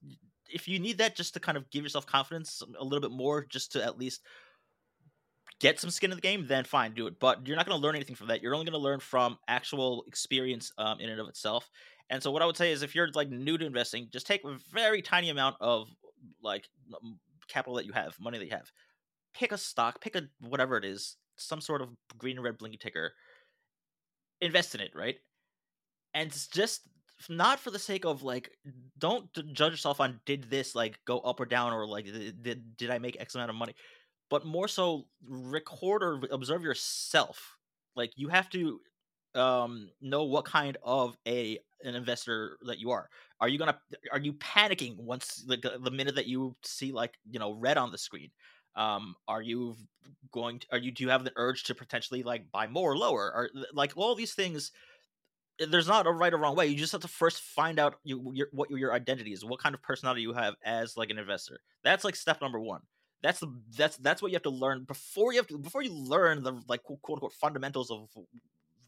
if 0.52 0.67
you 0.67 0.80
need 0.80 0.97
that 0.97 1.15
just 1.15 1.34
to 1.36 1.39
kind 1.39 1.58
of 1.58 1.69
give 1.69 1.84
yourself 1.84 2.06
confidence 2.06 2.62
a 2.80 2.84
little 2.84 3.02
bit 3.02 3.15
more, 3.15 3.45
just 3.45 3.73
to 3.73 3.84
at 3.84 3.99
least 3.99 4.21
get 5.60 5.80
some 5.80 5.89
skin 5.89 6.12
in 6.12 6.17
the 6.17 6.21
game, 6.21 6.45
then 6.47 6.63
fine, 6.63 6.93
do 6.93 7.08
it. 7.08 7.19
But 7.19 7.45
you're 7.45 7.58
not 7.58 7.67
going 7.67 7.80
to 7.80 7.86
learn 7.86 7.95
anything 7.95 8.15
from 8.15 8.28
that. 8.28 8.41
You're 8.41 8.56
only 8.56 8.65
going 8.65 8.80
to 8.80 8.84
learn 8.84 8.99
from 8.99 9.38
actual 9.47 10.04
experience 10.08 10.71
um, 10.78 10.99
in 10.99 11.10
and 11.10 11.19
of 11.19 11.28
itself. 11.28 11.69
And 12.10 12.22
so, 12.24 12.32
what 12.32 12.41
I 12.41 12.45
would 12.45 12.58
say 12.58 12.72
is, 12.72 12.82
if 12.82 12.95
you're 12.95 13.10
like 13.13 13.30
new 13.30 13.58
to 13.58 13.65
investing, 13.65 14.10
just 14.12 14.28
take 14.28 14.43
a 14.43 14.58
very 14.72 15.02
tiny 15.02 15.30
amount 15.30 15.58
of 15.60 15.89
like 16.41 16.67
capital 17.48 17.76
that 17.76 17.86
you 17.86 17.93
have, 17.93 18.15
money 18.19 18.38
that 18.38 18.45
you 18.45 18.52
have. 18.52 18.72
Pick 19.34 19.52
a 19.52 19.58
stock, 19.58 20.02
pick 20.02 20.15
a 20.15 20.24
whatever 20.39 20.78
it 20.78 20.86
is, 20.86 21.17
some 21.38 21.62
sort 21.62 21.82
of 21.82 21.89
green 22.17 22.38
and 22.38 22.43
red 22.43 22.58
blinky 22.58 22.78
ticker. 22.78 23.13
Invest 24.41 24.74
in 24.74 24.82
it, 24.82 24.91
right? 24.95 25.15
And 26.13 26.32
just 26.52 26.82
not 27.30 27.60
for 27.60 27.69
the 27.69 27.80
sake 27.80 28.06
of 28.06 28.24
like, 28.24 28.50
don't 28.98 29.32
judge 29.54 29.74
yourself 29.74 30.00
on 30.00 30.19
did 30.26 30.50
this 30.50 30.74
like 30.74 31.00
go 31.06 31.19
up 31.19 31.39
or 31.39 31.45
down 31.45 31.74
or 31.74 31.86
like 31.86 32.06
did 32.06 32.78
did 32.78 32.89
I 32.89 32.98
make 33.00 33.19
X 33.19 33.36
amount 33.36 33.50
of 33.50 33.56
money 33.56 33.76
but 34.30 34.45
more 34.45 34.67
so 34.67 35.06
record 35.28 36.04
or 36.04 36.22
observe 36.32 36.63
yourself. 36.63 37.58
Like 37.95 38.13
you 38.15 38.30
have 38.30 38.50
to 38.52 38.80
um 39.36 39.89
know 40.02 40.24
what 40.24 40.45
kind 40.45 40.78
of 40.84 41.17
a 41.28 41.60
an 41.83 41.95
investor 41.95 42.57
that 42.63 42.79
you 42.79 42.91
are. 42.91 43.09
Are 43.39 43.49
you 43.49 43.57
gonna 43.57 43.79
are 44.11 44.19
you 44.19 44.33
panicking 44.33 44.97
once 44.97 45.43
the 45.47 45.79
the 45.81 45.91
minute 45.91 46.15
that 46.15 46.27
you 46.27 46.55
see 46.63 46.91
like 46.91 47.13
you 47.29 47.39
know 47.39 47.53
red 47.53 47.77
on 47.77 47.91
the 47.91 47.97
screen? 47.97 48.29
Um, 48.75 49.15
are 49.27 49.41
you 49.41 49.75
going? 50.31 50.59
To, 50.59 50.67
are 50.73 50.77
you 50.77 50.91
do 50.91 51.03
you 51.03 51.09
have 51.09 51.23
the 51.23 51.33
urge 51.35 51.63
to 51.63 51.75
potentially 51.75 52.23
like 52.23 52.51
buy 52.51 52.67
more 52.67 52.91
or 52.91 52.97
lower? 52.97 53.31
Or 53.33 53.49
like 53.73 53.93
all 53.95 54.15
these 54.15 54.33
things? 54.33 54.71
Eh, 55.59 55.65
there's 55.69 55.87
not 55.87 56.07
a 56.07 56.11
right 56.11 56.33
or 56.33 56.37
wrong 56.37 56.55
way. 56.55 56.67
You 56.67 56.77
just 56.77 56.91
have 56.91 57.01
to 57.01 57.07
first 57.07 57.41
find 57.41 57.79
out 57.79 57.95
you, 58.03 58.31
your, 58.33 58.47
what 58.51 58.69
your 58.69 58.93
identity 58.93 59.33
is, 59.33 59.43
what 59.43 59.59
kind 59.59 59.75
of 59.75 59.81
personality 59.81 60.21
you 60.21 60.33
have 60.33 60.55
as 60.63 60.95
like 60.97 61.09
an 61.09 61.17
investor. 61.17 61.59
That's 61.83 62.03
like 62.03 62.15
step 62.15 62.41
number 62.41 62.59
one 62.59 62.81
that's 63.21 63.39
the 63.39 63.47
that's 63.77 63.97
that's 63.97 64.21
what 64.21 64.31
you 64.31 64.35
have 64.35 64.43
to 64.43 64.49
learn 64.49 64.83
before 64.85 65.33
you 65.33 65.39
have 65.39 65.47
to 65.47 65.57
before 65.57 65.83
you 65.83 65.93
learn 65.93 66.41
the 66.43 66.53
like 66.67 66.83
quote 66.83 66.99
unquote 67.09 67.33
fundamentals 67.33 67.91
of 67.91 68.07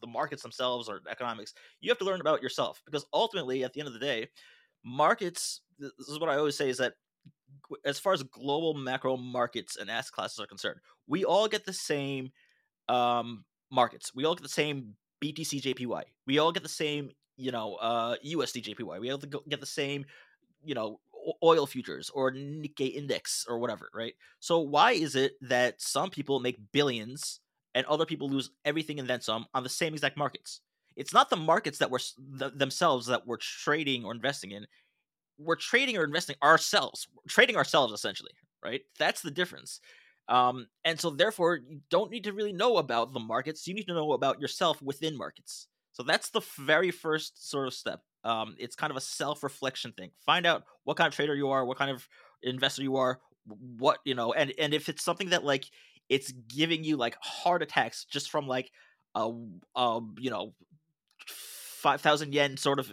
the 0.02 0.06
markets 0.06 0.42
themselves 0.42 0.88
or 0.88 1.00
economics 1.10 1.54
you 1.80 1.90
have 1.90 1.98
to 1.98 2.04
learn 2.04 2.20
about 2.20 2.42
yourself 2.42 2.82
because 2.84 3.06
ultimately 3.12 3.64
at 3.64 3.72
the 3.72 3.80
end 3.80 3.86
of 3.86 3.94
the 3.94 4.00
day 4.00 4.28
markets 4.84 5.62
this 5.78 6.08
is 6.08 6.20
what 6.20 6.28
i 6.28 6.36
always 6.36 6.56
say 6.56 6.68
is 6.68 6.78
that 6.78 6.94
as 7.84 7.98
far 7.98 8.12
as 8.12 8.22
global 8.24 8.74
macro 8.74 9.16
markets 9.16 9.76
and 9.76 9.90
asset 9.90 10.12
classes 10.12 10.38
are 10.38 10.46
concerned 10.46 10.78
we 11.06 11.24
all 11.24 11.48
get 11.48 11.64
the 11.64 11.72
same 11.72 12.30
um 12.88 13.44
markets. 13.72 14.14
We 14.14 14.24
all 14.26 14.34
get 14.34 14.42
the 14.42 14.48
same 14.48 14.94
btc 15.24 15.62
jpy 15.62 16.02
we 16.26 16.38
all 16.38 16.52
get 16.52 16.62
the 16.62 16.68
same 16.68 17.10
you 17.36 17.52
know 17.52 17.76
uh 17.76 18.16
usd 18.26 18.60
jpy 18.62 19.00
we 19.00 19.10
all 19.10 19.18
get 19.18 19.60
the 19.60 19.66
same 19.66 20.04
you 20.64 20.74
know 20.74 21.00
oil 21.42 21.66
futures 21.66 22.10
or 22.10 22.32
Nikkei 22.32 22.94
index 22.94 23.46
or 23.48 23.60
whatever, 23.60 23.88
right? 23.94 24.14
So 24.40 24.58
why 24.58 24.92
is 24.92 25.14
it 25.14 25.34
that 25.42 25.80
some 25.80 26.10
people 26.10 26.40
make 26.40 26.58
billions 26.72 27.38
and 27.74 27.86
other 27.86 28.06
people 28.06 28.28
lose 28.28 28.50
everything 28.64 28.98
and 28.98 29.08
then 29.08 29.20
some 29.20 29.46
on 29.54 29.62
the 29.62 29.68
same 29.68 29.92
exact 29.94 30.16
markets? 30.16 30.60
It's 30.96 31.14
not 31.14 31.30
the 31.30 31.36
markets 31.36 31.78
that 31.78 31.90
we're 31.90 31.98
th- 31.98 32.52
themselves 32.54 33.06
that 33.06 33.26
we're 33.26 33.38
trading 33.38 34.04
or 34.04 34.12
investing 34.12 34.50
in. 34.50 34.66
We're 35.38 35.56
trading 35.56 35.96
or 35.96 36.04
investing 36.04 36.36
ourselves, 36.42 37.08
we're 37.14 37.28
trading 37.28 37.56
ourselves 37.56 37.92
essentially, 37.92 38.32
right? 38.64 38.82
That's 38.98 39.22
the 39.22 39.30
difference. 39.30 39.80
Um, 40.28 40.68
and 40.84 41.00
so 41.00 41.10
therefore, 41.10 41.56
you 41.56 41.80
don't 41.90 42.10
need 42.10 42.24
to 42.24 42.32
really 42.32 42.52
know 42.52 42.76
about 42.76 43.12
the 43.12 43.20
markets. 43.20 43.66
You 43.66 43.74
need 43.74 43.88
to 43.88 43.94
know 43.94 44.12
about 44.12 44.40
yourself 44.40 44.80
within 44.80 45.16
markets. 45.16 45.66
So 45.92 46.02
that's 46.02 46.30
the 46.30 46.42
very 46.58 46.90
first 46.90 47.50
sort 47.50 47.66
of 47.66 47.74
step. 47.74 48.00
Um, 48.24 48.54
it's 48.58 48.76
kind 48.76 48.90
of 48.90 48.96
a 48.96 49.00
self 49.00 49.42
reflection 49.42 49.92
thing. 49.92 50.10
Find 50.24 50.46
out 50.46 50.64
what 50.84 50.96
kind 50.96 51.08
of 51.08 51.14
trader 51.14 51.34
you 51.34 51.50
are, 51.50 51.64
what 51.64 51.76
kind 51.76 51.90
of 51.90 52.08
investor 52.42 52.82
you 52.82 52.96
are, 52.96 53.20
what 53.78 53.98
you 54.04 54.14
know, 54.14 54.32
and 54.32 54.52
and 54.58 54.72
if 54.72 54.88
it's 54.88 55.02
something 55.02 55.30
that 55.30 55.44
like 55.44 55.64
it's 56.08 56.32
giving 56.32 56.84
you 56.84 56.96
like 56.96 57.16
heart 57.20 57.62
attacks 57.62 58.04
just 58.04 58.30
from 58.30 58.46
like 58.46 58.70
a, 59.14 59.30
a 59.76 60.00
you 60.18 60.30
know 60.30 60.54
five 61.26 62.00
thousand 62.00 62.32
yen 62.34 62.56
sort 62.56 62.78
of 62.78 62.92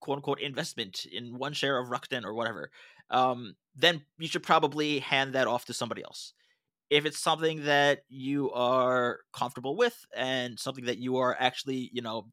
quote 0.00 0.16
unquote 0.16 0.40
investment 0.40 1.06
in 1.10 1.36
one 1.38 1.52
share 1.52 1.78
of 1.78 1.88
Rakuten 1.88 2.24
or 2.24 2.34
whatever, 2.34 2.70
um, 3.10 3.56
then 3.74 4.02
you 4.18 4.28
should 4.28 4.42
probably 4.42 5.00
hand 5.00 5.34
that 5.34 5.46
off 5.46 5.66
to 5.66 5.74
somebody 5.74 6.02
else. 6.02 6.32
If 6.90 7.04
it's 7.04 7.18
something 7.18 7.64
that 7.64 8.00
you 8.08 8.50
are 8.52 9.20
comfortable 9.32 9.76
with 9.76 10.06
and 10.16 10.58
something 10.58 10.86
that 10.86 10.98
you 10.98 11.18
are 11.18 11.36
actually, 11.38 11.90
you 11.92 12.00
know, 12.00 12.28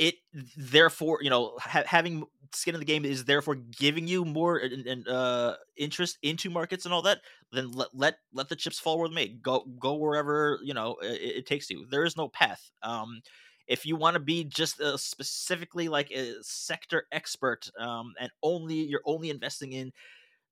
it 0.00 0.16
therefore 0.56 1.20
you 1.22 1.30
know 1.30 1.56
ha- 1.60 1.84
having 1.86 2.24
skin 2.54 2.74
in 2.74 2.80
the 2.80 2.86
game 2.86 3.04
is 3.04 3.26
therefore 3.26 3.54
giving 3.56 4.08
you 4.08 4.24
more 4.24 4.60
uh, 5.08 5.54
interest 5.76 6.18
into 6.22 6.50
markets 6.50 6.84
and 6.86 6.94
all 6.94 7.02
that 7.02 7.20
then 7.52 7.70
let 7.72 7.88
let 7.94 8.14
let 8.32 8.48
the 8.48 8.56
chips 8.56 8.78
fall 8.80 8.98
where 8.98 9.08
they 9.08 9.14
may. 9.14 9.28
Go 9.28 9.64
go 9.78 9.94
wherever 9.94 10.58
you 10.64 10.74
know 10.74 10.96
it, 11.02 11.38
it 11.38 11.46
takes 11.46 11.70
you. 11.70 11.86
There 11.90 12.04
is 12.04 12.16
no 12.16 12.28
path. 12.28 12.70
Um 12.82 13.20
if 13.68 13.86
you 13.86 13.96
want 13.96 14.14
to 14.14 14.20
be 14.20 14.44
just 14.44 14.80
a 14.80 14.98
specifically 14.98 15.88
like 15.88 16.10
a 16.10 16.34
sector 16.42 17.04
expert 17.12 17.70
um 17.78 18.14
and 18.20 18.30
only 18.42 18.76
you're 18.76 19.02
only 19.06 19.30
investing 19.30 19.72
in 19.72 19.92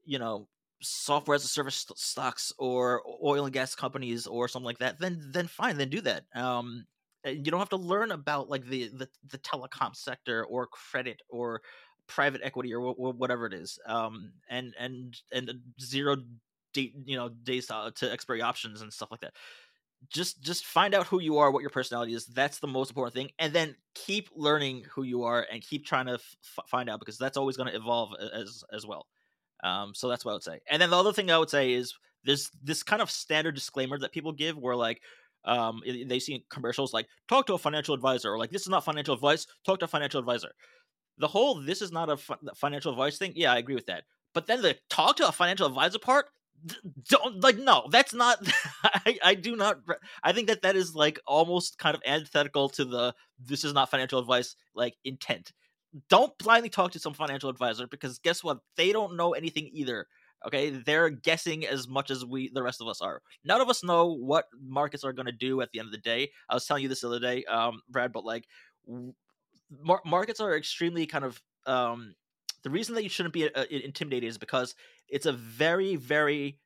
you 0.04 0.18
know 0.18 0.48
software 0.82 1.34
as 1.36 1.44
a 1.44 1.48
service 1.48 1.76
st- 1.76 1.98
stocks 1.98 2.52
or 2.58 3.02
oil 3.24 3.44
and 3.46 3.52
gas 3.54 3.74
companies 3.74 4.26
or 4.26 4.48
something 4.48 4.66
like 4.66 4.78
that 4.78 4.98
then 5.00 5.20
then 5.32 5.48
fine 5.48 5.76
then 5.78 5.90
do 5.90 6.00
that. 6.02 6.24
Um 6.34 6.86
you 7.24 7.50
don't 7.50 7.60
have 7.60 7.68
to 7.68 7.76
learn 7.76 8.12
about 8.12 8.48
like 8.48 8.64
the 8.66 8.88
the, 8.88 9.08
the 9.28 9.38
telecom 9.38 9.94
sector 9.94 10.44
or 10.44 10.66
credit 10.66 11.20
or 11.28 11.62
private 12.06 12.40
equity 12.42 12.72
or 12.72 12.94
w- 12.94 13.14
whatever 13.16 13.46
it 13.46 13.52
is 13.52 13.78
um 13.86 14.32
and 14.48 14.74
and 14.78 15.20
and 15.32 15.50
zero 15.80 16.16
date 16.72 16.94
you 17.04 17.16
know 17.16 17.28
days 17.28 17.66
to, 17.66 17.92
to 17.94 18.10
expiry 18.10 18.40
options 18.40 18.82
and 18.82 18.92
stuff 18.92 19.10
like 19.10 19.20
that 19.20 19.34
just 20.10 20.40
just 20.42 20.64
find 20.64 20.94
out 20.94 21.06
who 21.06 21.20
you 21.20 21.38
are, 21.38 21.50
what 21.50 21.60
your 21.60 21.70
personality 21.70 22.14
is. 22.14 22.26
That's 22.26 22.60
the 22.60 22.66
most 22.66 22.90
important 22.90 23.14
thing, 23.14 23.30
and 23.38 23.52
then 23.52 23.76
keep 23.94 24.28
learning 24.34 24.84
who 24.90 25.02
you 25.02 25.24
are 25.24 25.46
and 25.50 25.60
keep 25.60 25.84
trying 25.84 26.06
to 26.06 26.14
f- 26.14 26.66
find 26.68 26.88
out 26.88 27.00
because 27.00 27.18
that's 27.18 27.36
always 27.36 27.56
going 27.56 27.68
to 27.68 27.76
evolve 27.76 28.10
as 28.32 28.62
as 28.72 28.86
well. 28.86 29.06
Um, 29.64 29.94
so 29.94 30.08
that's 30.08 30.24
what 30.24 30.32
I 30.32 30.34
would 30.34 30.44
say. 30.44 30.60
And 30.70 30.80
then 30.80 30.90
the 30.90 30.96
other 30.96 31.12
thing 31.12 31.30
I 31.30 31.38
would 31.38 31.50
say 31.50 31.72
is 31.72 31.94
there's 32.24 32.50
this 32.62 32.82
kind 32.82 33.02
of 33.02 33.10
standard 33.10 33.54
disclaimer 33.56 33.98
that 33.98 34.12
people 34.12 34.32
give 34.32 34.56
where 34.56 34.76
like 34.76 35.02
um 35.48 35.82
they 36.06 36.18
see 36.18 36.44
commercials 36.50 36.92
like 36.92 37.06
talk 37.28 37.46
to 37.46 37.54
a 37.54 37.58
financial 37.58 37.94
advisor 37.94 38.32
or 38.32 38.38
like 38.38 38.50
this 38.50 38.62
is 38.62 38.68
not 38.68 38.84
financial 38.84 39.14
advice 39.14 39.46
talk 39.64 39.78
to 39.80 39.86
a 39.86 39.88
financial 39.88 40.20
advisor. 40.20 40.52
The 41.18 41.28
whole 41.28 41.56
this 41.56 41.82
is 41.82 41.90
not 41.90 42.10
a 42.10 42.16
financial 42.54 42.92
advice 42.92 43.18
thing 43.18 43.32
yeah 43.34 43.52
i 43.52 43.58
agree 43.58 43.74
with 43.74 43.86
that. 43.86 44.04
But 44.34 44.46
then 44.46 44.62
the 44.62 44.76
talk 44.88 45.16
to 45.16 45.28
a 45.28 45.32
financial 45.32 45.66
advisor 45.66 45.98
part 45.98 46.26
don't 47.08 47.40
like 47.40 47.56
no 47.56 47.86
that's 47.90 48.12
not 48.12 48.38
I, 48.82 49.18
I 49.22 49.34
do 49.34 49.54
not 49.54 49.78
i 50.24 50.32
think 50.32 50.48
that 50.48 50.62
that 50.62 50.74
is 50.74 50.92
like 50.94 51.20
almost 51.24 51.78
kind 51.78 51.94
of 51.94 52.02
antithetical 52.04 52.68
to 52.70 52.84
the 52.84 53.14
this 53.38 53.62
is 53.64 53.72
not 53.72 53.90
financial 53.90 54.18
advice 54.18 54.56
like 54.74 54.96
intent. 55.04 55.52
Don't 56.10 56.36
blindly 56.38 56.68
talk 56.68 56.92
to 56.92 56.98
some 56.98 57.14
financial 57.14 57.48
advisor 57.48 57.86
because 57.86 58.18
guess 58.18 58.44
what? 58.44 58.58
They 58.76 58.92
don't 58.92 59.16
know 59.16 59.32
anything 59.32 59.70
either 59.72 60.06
okay? 60.46 60.70
They're 60.70 61.10
guessing 61.10 61.66
as 61.66 61.88
much 61.88 62.10
as 62.10 62.24
we 62.24 62.50
the 62.50 62.62
rest 62.62 62.80
of 62.80 62.88
us 62.88 63.00
are. 63.00 63.22
None 63.44 63.60
of 63.60 63.68
us 63.68 63.84
know 63.84 64.06
what 64.06 64.46
markets 64.60 65.04
are 65.04 65.12
going 65.12 65.26
to 65.26 65.32
do 65.32 65.60
at 65.60 65.70
the 65.72 65.80
end 65.80 65.86
of 65.86 65.92
the 65.92 65.98
day. 65.98 66.30
I 66.48 66.54
was 66.54 66.66
telling 66.66 66.82
you 66.82 66.88
this 66.88 67.00
the 67.00 67.08
other 67.08 67.20
day 67.20 67.44
um 67.44 67.80
brad 67.88 68.12
but 68.12 68.24
like 68.24 68.46
mar- 69.70 70.02
markets 70.04 70.40
are 70.40 70.56
extremely 70.56 71.06
kind 71.06 71.24
of 71.24 71.40
um 71.66 72.14
the 72.64 72.70
reason 72.70 72.94
that 72.94 73.02
you 73.02 73.08
shouldn't 73.08 73.34
be 73.34 73.52
uh, 73.52 73.64
intimidated 73.70 74.28
is 74.28 74.38
because 74.38 74.74
it's 75.08 75.26
a 75.26 75.32
very 75.32 75.96
very 75.96 76.58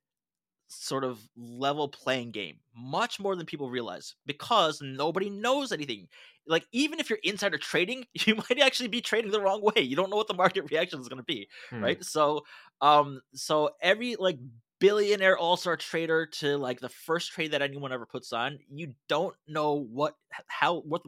sort 0.68 1.04
of 1.04 1.20
level 1.36 1.86
playing 1.88 2.30
game 2.30 2.56
much 2.74 3.20
more 3.20 3.36
than 3.36 3.44
people 3.44 3.68
realize 3.68 4.14
because 4.24 4.80
nobody 4.82 5.28
knows 5.28 5.70
anything. 5.70 6.08
Like 6.46 6.66
even 6.72 6.98
if 6.98 7.10
you're 7.10 7.18
insider 7.22 7.58
trading 7.58 8.06
you 8.14 8.36
might 8.36 8.58
actually 8.60 8.88
be 8.88 9.00
trading 9.00 9.30
the 9.30 9.40
wrong 9.40 9.62
way. 9.62 9.82
You 9.82 9.96
don't 9.96 10.10
know 10.10 10.16
what 10.16 10.28
the 10.28 10.34
market 10.34 10.70
reaction 10.70 11.00
is 11.00 11.08
going 11.08 11.18
to 11.18 11.24
be 11.24 11.48
hmm. 11.70 11.82
right? 11.82 12.04
So 12.04 12.44
um 12.82 13.22
so 13.32 13.70
every 13.80 14.16
like 14.16 14.38
billionaire 14.80 15.38
all-star 15.38 15.76
trader 15.76 16.26
to 16.26 16.58
like 16.58 16.80
the 16.80 16.88
first 16.88 17.30
trade 17.30 17.52
that 17.52 17.62
anyone 17.62 17.92
ever 17.92 18.04
puts 18.04 18.32
on 18.32 18.58
you 18.68 18.92
don't 19.08 19.36
know 19.46 19.86
what 19.92 20.16
how 20.48 20.80
what 20.80 21.02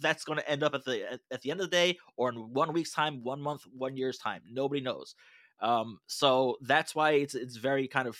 that's 0.00 0.24
going 0.24 0.38
to 0.38 0.48
end 0.50 0.62
up 0.62 0.74
at 0.74 0.84
the 0.84 1.12
at, 1.12 1.20
at, 1.30 1.40
the 1.42 1.50
end 1.50 1.60
of 1.60 1.70
the 1.70 1.76
day 1.76 1.98
or 2.16 2.28
in 2.28 2.36
one 2.52 2.72
week's 2.72 2.92
time 2.92 3.22
one 3.22 3.40
month 3.40 3.62
one 3.76 3.96
year's 3.96 4.18
time. 4.18 4.42
Nobody 4.50 4.80
knows. 4.80 5.14
Um 5.60 5.98
so 6.06 6.56
that's 6.62 6.94
why 6.94 7.12
it's 7.12 7.34
it's 7.34 7.56
very 7.56 7.88
kind 7.88 8.08
of 8.08 8.18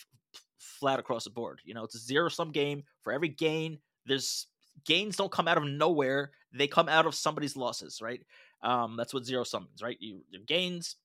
flat 0.59 0.99
across 0.99 1.25
the 1.25 1.31
board 1.31 1.61
you 1.65 1.75
know? 1.75 1.85
It's 1.85 1.97
a 1.97 1.99
zero 1.99 2.29
sum 2.29 2.53
game. 2.53 2.85
For 3.03 3.13
every 3.13 3.29
gain 3.29 3.79
there's 4.07 4.47
gains 4.85 5.17
don't 5.17 5.33
come 5.33 5.49
out 5.49 5.59
of 5.59 5.65
nowhere. 5.65 6.31
They 6.53 6.67
come 6.67 6.89
out 6.89 7.07
of 7.07 7.15
somebody's 7.15 7.57
losses 7.57 8.01
right? 8.01 8.21
Um 8.63 8.97
that's 8.97 9.13
what 9.13 9.25
zero 9.25 9.45
sum 9.45 9.65
means 9.65 9.83
right? 9.83 9.97
You 10.01 10.23
your 10.31 10.43
gains 10.43 10.97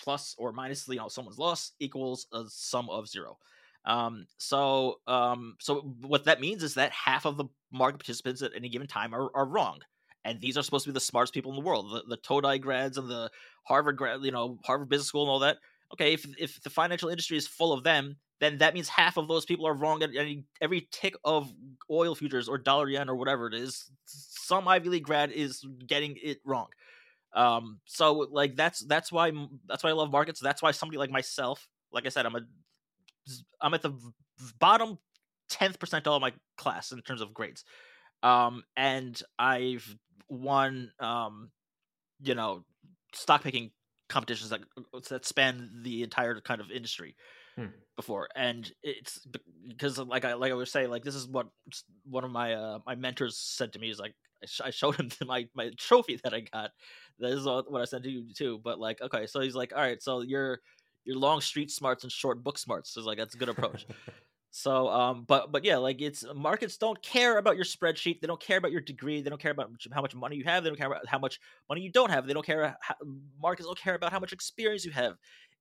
plus 0.00 0.34
or 0.38 0.52
minus 0.52 0.86
you 0.88 0.96
know 0.96 1.08
someone's 1.08 1.38
loss 1.38 1.72
equals 1.80 2.26
a 2.32 2.44
sum 2.48 2.88
of 2.90 3.08
zero 3.08 3.38
um 3.84 4.26
so 4.38 5.00
um 5.06 5.56
so 5.60 5.94
what 6.02 6.24
that 6.24 6.40
means 6.40 6.62
is 6.62 6.74
that 6.74 6.90
half 6.92 7.24
of 7.24 7.36
the 7.36 7.44
market 7.72 7.98
participants 7.98 8.42
at 8.42 8.52
any 8.56 8.68
given 8.68 8.86
time 8.86 9.14
are, 9.14 9.30
are 9.34 9.46
wrong 9.46 9.78
and 10.24 10.40
these 10.40 10.56
are 10.56 10.62
supposed 10.62 10.84
to 10.84 10.90
be 10.90 10.94
the 10.94 11.00
smartest 11.00 11.34
people 11.34 11.52
in 11.52 11.56
the 11.56 11.64
world 11.64 11.90
the, 11.92 12.16
the 12.16 12.18
todai 12.18 12.60
grads 12.60 12.98
and 12.98 13.10
the 13.10 13.30
harvard 13.64 13.96
grad 13.96 14.20
you 14.22 14.32
know 14.32 14.58
harvard 14.64 14.88
business 14.88 15.08
school 15.08 15.22
and 15.22 15.30
all 15.30 15.38
that 15.38 15.58
okay 15.92 16.12
if 16.12 16.26
if 16.38 16.60
the 16.62 16.70
financial 16.70 17.08
industry 17.08 17.36
is 17.36 17.46
full 17.46 17.72
of 17.72 17.84
them 17.84 18.16
then 18.40 18.58
that 18.58 18.74
means 18.74 18.88
half 18.88 19.16
of 19.16 19.28
those 19.28 19.44
people 19.44 19.66
are 19.66 19.74
wrong 19.74 20.02
at 20.02 20.10
any, 20.16 20.44
every 20.60 20.88
tick 20.92 21.14
of 21.24 21.52
oil 21.90 22.14
futures 22.14 22.48
or 22.48 22.56
dollar 22.58 22.88
yen 22.88 23.08
or 23.08 23.16
whatever 23.16 23.48
it 23.48 23.54
is. 23.54 23.90
Some 24.04 24.68
Ivy 24.68 24.88
League 24.88 25.04
grad 25.04 25.32
is 25.32 25.64
getting 25.86 26.16
it 26.22 26.38
wrong. 26.44 26.68
Um, 27.34 27.80
so 27.84 28.26
like 28.30 28.56
that's 28.56 28.80
that's 28.80 29.12
why 29.12 29.32
that's 29.66 29.84
why 29.84 29.90
I 29.90 29.94
love 29.94 30.10
markets. 30.10 30.40
That's 30.40 30.62
why 30.62 30.70
somebody 30.70 30.98
like 30.98 31.10
myself, 31.10 31.68
like 31.92 32.06
I 32.06 32.08
said, 32.08 32.26
I'm 32.26 32.36
a 32.36 32.40
I'm 33.60 33.74
at 33.74 33.82
the 33.82 33.92
bottom 34.58 34.98
tenth 35.48 35.78
percentile 35.78 36.16
of 36.16 36.22
my 36.22 36.32
class 36.56 36.92
in 36.92 37.00
terms 37.02 37.20
of 37.20 37.34
grades. 37.34 37.64
Um, 38.22 38.64
and 38.76 39.20
I've 39.38 39.96
won 40.28 40.90
um, 41.00 41.50
you 42.20 42.34
know, 42.34 42.64
stock 43.12 43.42
picking 43.42 43.70
competitions 44.08 44.50
that 44.50 44.60
that 45.10 45.26
span 45.26 45.70
the 45.82 46.02
entire 46.02 46.40
kind 46.40 46.60
of 46.60 46.70
industry 46.70 47.14
hmm. 47.58 47.66
before, 47.96 48.28
and 48.36 48.70
it's 48.82 49.26
because 49.66 49.98
like 49.98 50.24
I 50.24 50.34
like 50.34 50.52
I 50.52 50.54
was 50.54 50.70
saying, 50.70 50.90
like 50.90 51.04
this 51.04 51.14
is 51.14 51.26
what 51.26 51.48
one 52.04 52.24
of 52.24 52.30
my 52.30 52.54
uh, 52.54 52.78
my 52.86 52.94
mentors 52.94 53.36
said 53.38 53.72
to 53.72 53.78
me 53.78 53.90
is 53.90 53.98
like 53.98 54.14
I 54.64 54.70
showed 54.70 54.96
him 54.96 55.10
my 55.26 55.48
my 55.54 55.70
trophy 55.76 56.20
that 56.24 56.34
I 56.34 56.40
got. 56.40 56.70
That 57.18 57.32
is 57.32 57.44
what 57.44 57.80
I 57.80 57.84
sent 57.84 58.04
to 58.04 58.10
you 58.10 58.26
too. 58.34 58.60
But 58.62 58.78
like, 58.78 59.00
okay, 59.00 59.26
so 59.26 59.40
he's 59.40 59.54
like, 59.54 59.72
all 59.74 59.82
right, 59.82 60.02
so 60.02 60.22
you're 60.22 60.60
you're 61.04 61.16
long 61.16 61.40
street 61.40 61.70
smarts 61.70 62.04
and 62.04 62.12
short 62.12 62.42
book 62.42 62.58
smarts. 62.58 62.92
So 62.92 63.02
like 63.02 63.18
that's 63.18 63.34
a 63.34 63.38
good 63.38 63.48
approach. 63.48 63.86
So, 64.50 64.88
um, 64.88 65.24
but 65.28 65.52
but 65.52 65.64
yeah, 65.64 65.76
like 65.76 66.00
it's 66.00 66.24
markets 66.34 66.78
don't 66.78 67.00
care 67.02 67.38
about 67.38 67.56
your 67.56 67.64
spreadsheet. 67.64 68.20
They 68.20 68.26
don't 68.26 68.40
care 68.40 68.56
about 68.56 68.72
your 68.72 68.80
degree. 68.80 69.20
They 69.20 69.28
don't 69.28 69.40
care 69.40 69.50
about 69.50 69.70
how 69.92 70.00
much 70.00 70.14
money 70.14 70.36
you 70.36 70.44
have. 70.44 70.64
They 70.64 70.70
don't 70.70 70.78
care 70.78 70.86
about 70.86 71.06
how 71.06 71.18
much 71.18 71.38
money 71.68 71.82
you 71.82 71.92
don't 71.92 72.10
have. 72.10 72.26
They 72.26 72.32
don't 72.32 72.46
care. 72.46 72.76
How, 72.80 72.94
markets 73.40 73.66
don't 73.66 73.78
care 73.78 73.94
about 73.94 74.10
how 74.10 74.18
much 74.18 74.32
experience 74.32 74.84
you 74.84 74.90
have. 74.92 75.14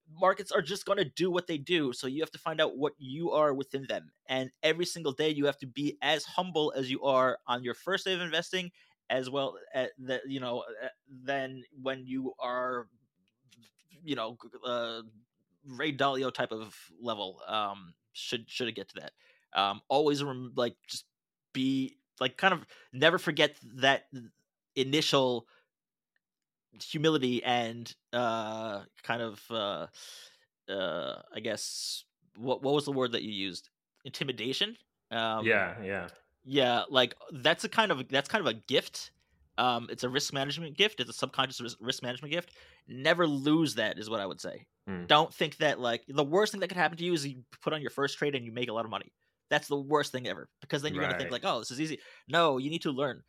Markets 0.10 0.52
are 0.52 0.62
just 0.62 0.86
going 0.86 0.98
to 0.98 1.06
do 1.06 1.30
what 1.30 1.48
they 1.48 1.58
do. 1.58 1.92
So 1.94 2.08
you 2.08 2.22
have 2.22 2.32
to 2.32 2.40
find 2.40 2.62
out 2.62 2.78
what 2.78 2.94
you 2.98 3.32
are 3.32 3.54
within 3.54 3.86
them. 3.88 4.12
And 4.28 4.52
every 4.64 4.86
single 4.86 5.12
day, 5.12 5.30
you 5.30 5.46
have 5.46 5.58
to 5.60 5.68
be 5.68 5.98
as 6.02 6.24
humble 6.24 6.74
as 6.76 6.90
you 6.90 7.04
are 7.04 7.40
on 7.48 7.64
your 7.64 7.74
first 7.74 8.06
day 8.06 8.14
of 8.14 8.22
investing, 8.22 8.72
as 9.10 9.30
well 9.30 9.58
as 9.74 9.90
that 10.00 10.22
you 10.28 10.40
know, 10.40 10.64
then 11.10 11.64
when 11.82 12.06
you 12.06 12.34
are, 12.40 12.88
you 14.04 14.16
know, 14.16 14.38
uh, 14.66 15.02
Ray 15.66 15.94
Dalio 15.94 16.34
type 16.34 16.52
of 16.52 16.76
level. 17.02 17.42
Um, 17.48 17.94
should 18.14 18.50
should 18.50 18.68
it 18.68 18.74
get 18.76 18.90
to 18.90 19.02
that. 19.02 19.12
Um, 19.60 19.82
always 19.90 20.24
rem- 20.24 20.54
like 20.56 20.76
just 20.88 21.06
be 21.54 21.98
like 22.20 22.38
kind 22.38 22.54
of 22.54 22.66
never 22.94 23.18
forget 23.18 23.56
that 23.78 24.06
initial 24.76 25.48
humility 26.84 27.44
and 27.44 27.94
uh 28.14 28.82
kind 29.04 29.22
of 29.22 29.42
uh 29.50 29.88
uh 30.70 31.22
I 31.34 31.40
guess 31.40 32.04
what 32.38 32.64
what 32.64 32.74
was 32.74 32.86
the 32.86 32.92
word 32.92 33.14
that 33.14 33.24
you 33.24 33.32
used? 33.32 33.70
Intimidation? 34.06 34.78
Um 35.12 35.46
Yeah, 35.46 35.76
yeah. 35.84 36.08
Yeah, 36.44 36.84
like 36.90 37.16
that's 37.32 37.64
a 37.64 37.70
kind 37.70 37.92
of 37.92 38.08
that's 38.10 38.30
kind 38.30 38.46
of 38.46 38.54
a 38.54 38.60
gift. 38.68 39.12
Um 39.58 39.88
it's 39.90 40.04
a 40.04 40.10
risk 40.10 40.34
management 40.34 40.78
gift, 40.78 41.00
it's 41.00 41.10
a 41.10 41.14
subconscious 41.14 41.76
risk 41.80 42.04
management 42.04 42.34
gift. 42.34 42.52
Never 42.88 43.28
lose 43.28 43.76
that 43.76 43.98
is 43.98 44.10
what 44.10 44.20
I 44.20 44.26
would 44.26 44.42
say. 44.42 44.66
Hmm. 44.88 45.06
Don't 45.06 45.34
think 45.34 45.58
that 45.58 45.80
like 45.80 46.04
the 46.08 46.24
worst 46.24 46.52
thing 46.52 46.62
that 46.62 46.70
could 46.70 46.78
happen 46.78 46.98
to 46.98 47.04
you 47.04 47.14
is 47.14 47.28
you 47.28 47.44
put 47.62 47.74
on 47.74 47.82
your 47.82 47.90
first 47.90 48.18
trade 48.18 48.36
and 48.36 48.46
you 48.46 48.52
make 48.52 48.70
a 48.70 48.74
lot 48.74 48.86
of 48.86 48.92
money. 48.92 49.12
That's 49.50 49.68
the 49.68 49.80
worst 49.80 50.12
thing 50.12 50.28
ever 50.28 50.50
because 50.62 50.82
then 50.82 50.94
you're 50.94 51.04
right. 51.04 51.10
gonna 51.10 51.20
think 51.20 51.32
like, 51.32 51.46
oh, 51.46 51.60
this 51.60 51.72
is 51.72 51.80
easy. 51.80 52.00
No, 52.28 52.58
you 52.58 52.70
need 52.70 52.82
to 52.84 52.92
learn. 52.92 53.24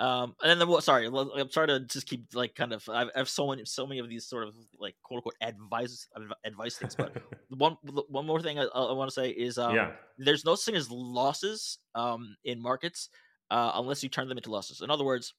Um, 0.00 0.34
and 0.42 0.50
then 0.50 0.58
the 0.58 0.66
well, 0.66 0.80
sorry, 0.80 1.06
I'm 1.06 1.50
sorry 1.50 1.66
to 1.66 1.80
just 1.80 2.06
keep 2.06 2.24
like 2.32 2.54
kind 2.54 2.72
of 2.72 2.88
I've, 2.88 3.10
I 3.14 3.18
have 3.18 3.28
so 3.28 3.46
many 3.46 3.66
so 3.66 3.86
many 3.86 4.00
of 4.00 4.08
these 4.08 4.26
sort 4.26 4.48
of 4.48 4.54
like 4.78 4.96
quote 5.02 5.18
unquote 5.18 5.34
advice 5.42 6.08
advice 6.44 6.78
things. 6.78 6.94
But 6.94 7.22
one 7.50 7.76
one 8.08 8.26
more 8.26 8.40
thing 8.40 8.58
I, 8.58 8.62
I 8.62 8.92
want 8.92 9.10
to 9.10 9.14
say 9.14 9.28
is 9.28 9.58
um, 9.58 9.74
yeah. 9.74 9.92
there's 10.16 10.44
no 10.44 10.54
such 10.54 10.72
thing 10.72 10.76
as 10.76 10.90
losses 10.90 11.78
um 11.94 12.34
in 12.44 12.62
markets 12.62 13.10
uh, 13.50 13.72
unless 13.74 14.02
you 14.02 14.08
turn 14.08 14.28
them 14.28 14.38
into 14.38 14.50
losses. 14.50 14.80
In 14.80 14.90
other 14.90 15.04
words, 15.04 15.34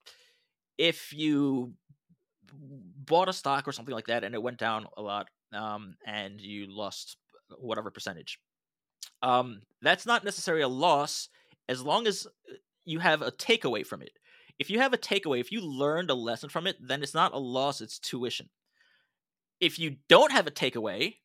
if 0.78 1.12
you 1.12 1.74
bought 2.54 3.30
a 3.30 3.34
stock 3.34 3.68
or 3.68 3.72
something 3.72 3.96
like 3.96 4.08
that 4.08 4.24
and 4.24 4.36
it 4.36 4.44
went 4.44 4.58
down 4.58 4.86
a 4.98 5.02
lot 5.02 5.28
um, 5.54 5.96
and 6.06 6.40
you 6.40 6.66
lost 6.70 7.18
whatever 7.58 7.92
percentage. 7.92 8.40
Um, 9.24 9.62
that's 9.82 10.06
not 10.06 10.24
necessarily 10.24 10.64
a 10.64 10.68
loss 10.68 11.30
as 11.70 11.82
long 11.82 12.08
as 12.08 12.26
uh, 12.26 12.56
you 12.86 13.00
have 13.00 13.22
a 13.22 13.32
takeaway 13.32 13.86
from 13.86 14.02
it. 14.02 14.12
If 14.62 14.70
you 14.70 14.78
have 14.78 14.94
a 14.94 14.98
takeaway, 14.98 15.40
if 15.40 15.52
you 15.52 15.60
learned 15.60 16.12
a 16.12 16.14
lesson 16.14 16.48
from 16.48 16.68
it, 16.68 16.78
then 16.80 17.02
it's 17.02 17.16
not 17.16 17.34
a 17.34 17.40
loss, 17.40 17.82
it's 17.82 17.98
tuition. 17.98 18.50
If 19.60 19.80
you 19.80 19.96
don't 20.08 20.32
have 20.32 20.46
a 20.46 20.52
takeaway, 20.52 21.16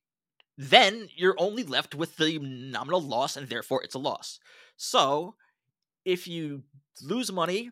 then 0.57 1.09
you're 1.15 1.35
only 1.37 1.63
left 1.63 1.95
with 1.95 2.17
the 2.17 2.39
nominal 2.39 3.03
loss 3.03 3.37
and 3.37 3.47
therefore 3.47 3.83
it's 3.83 3.95
a 3.95 3.99
loss. 3.99 4.41
So, 4.79 5.35
if 6.07 6.27
you 6.27 6.63
lose 7.03 7.31
money, 7.31 7.69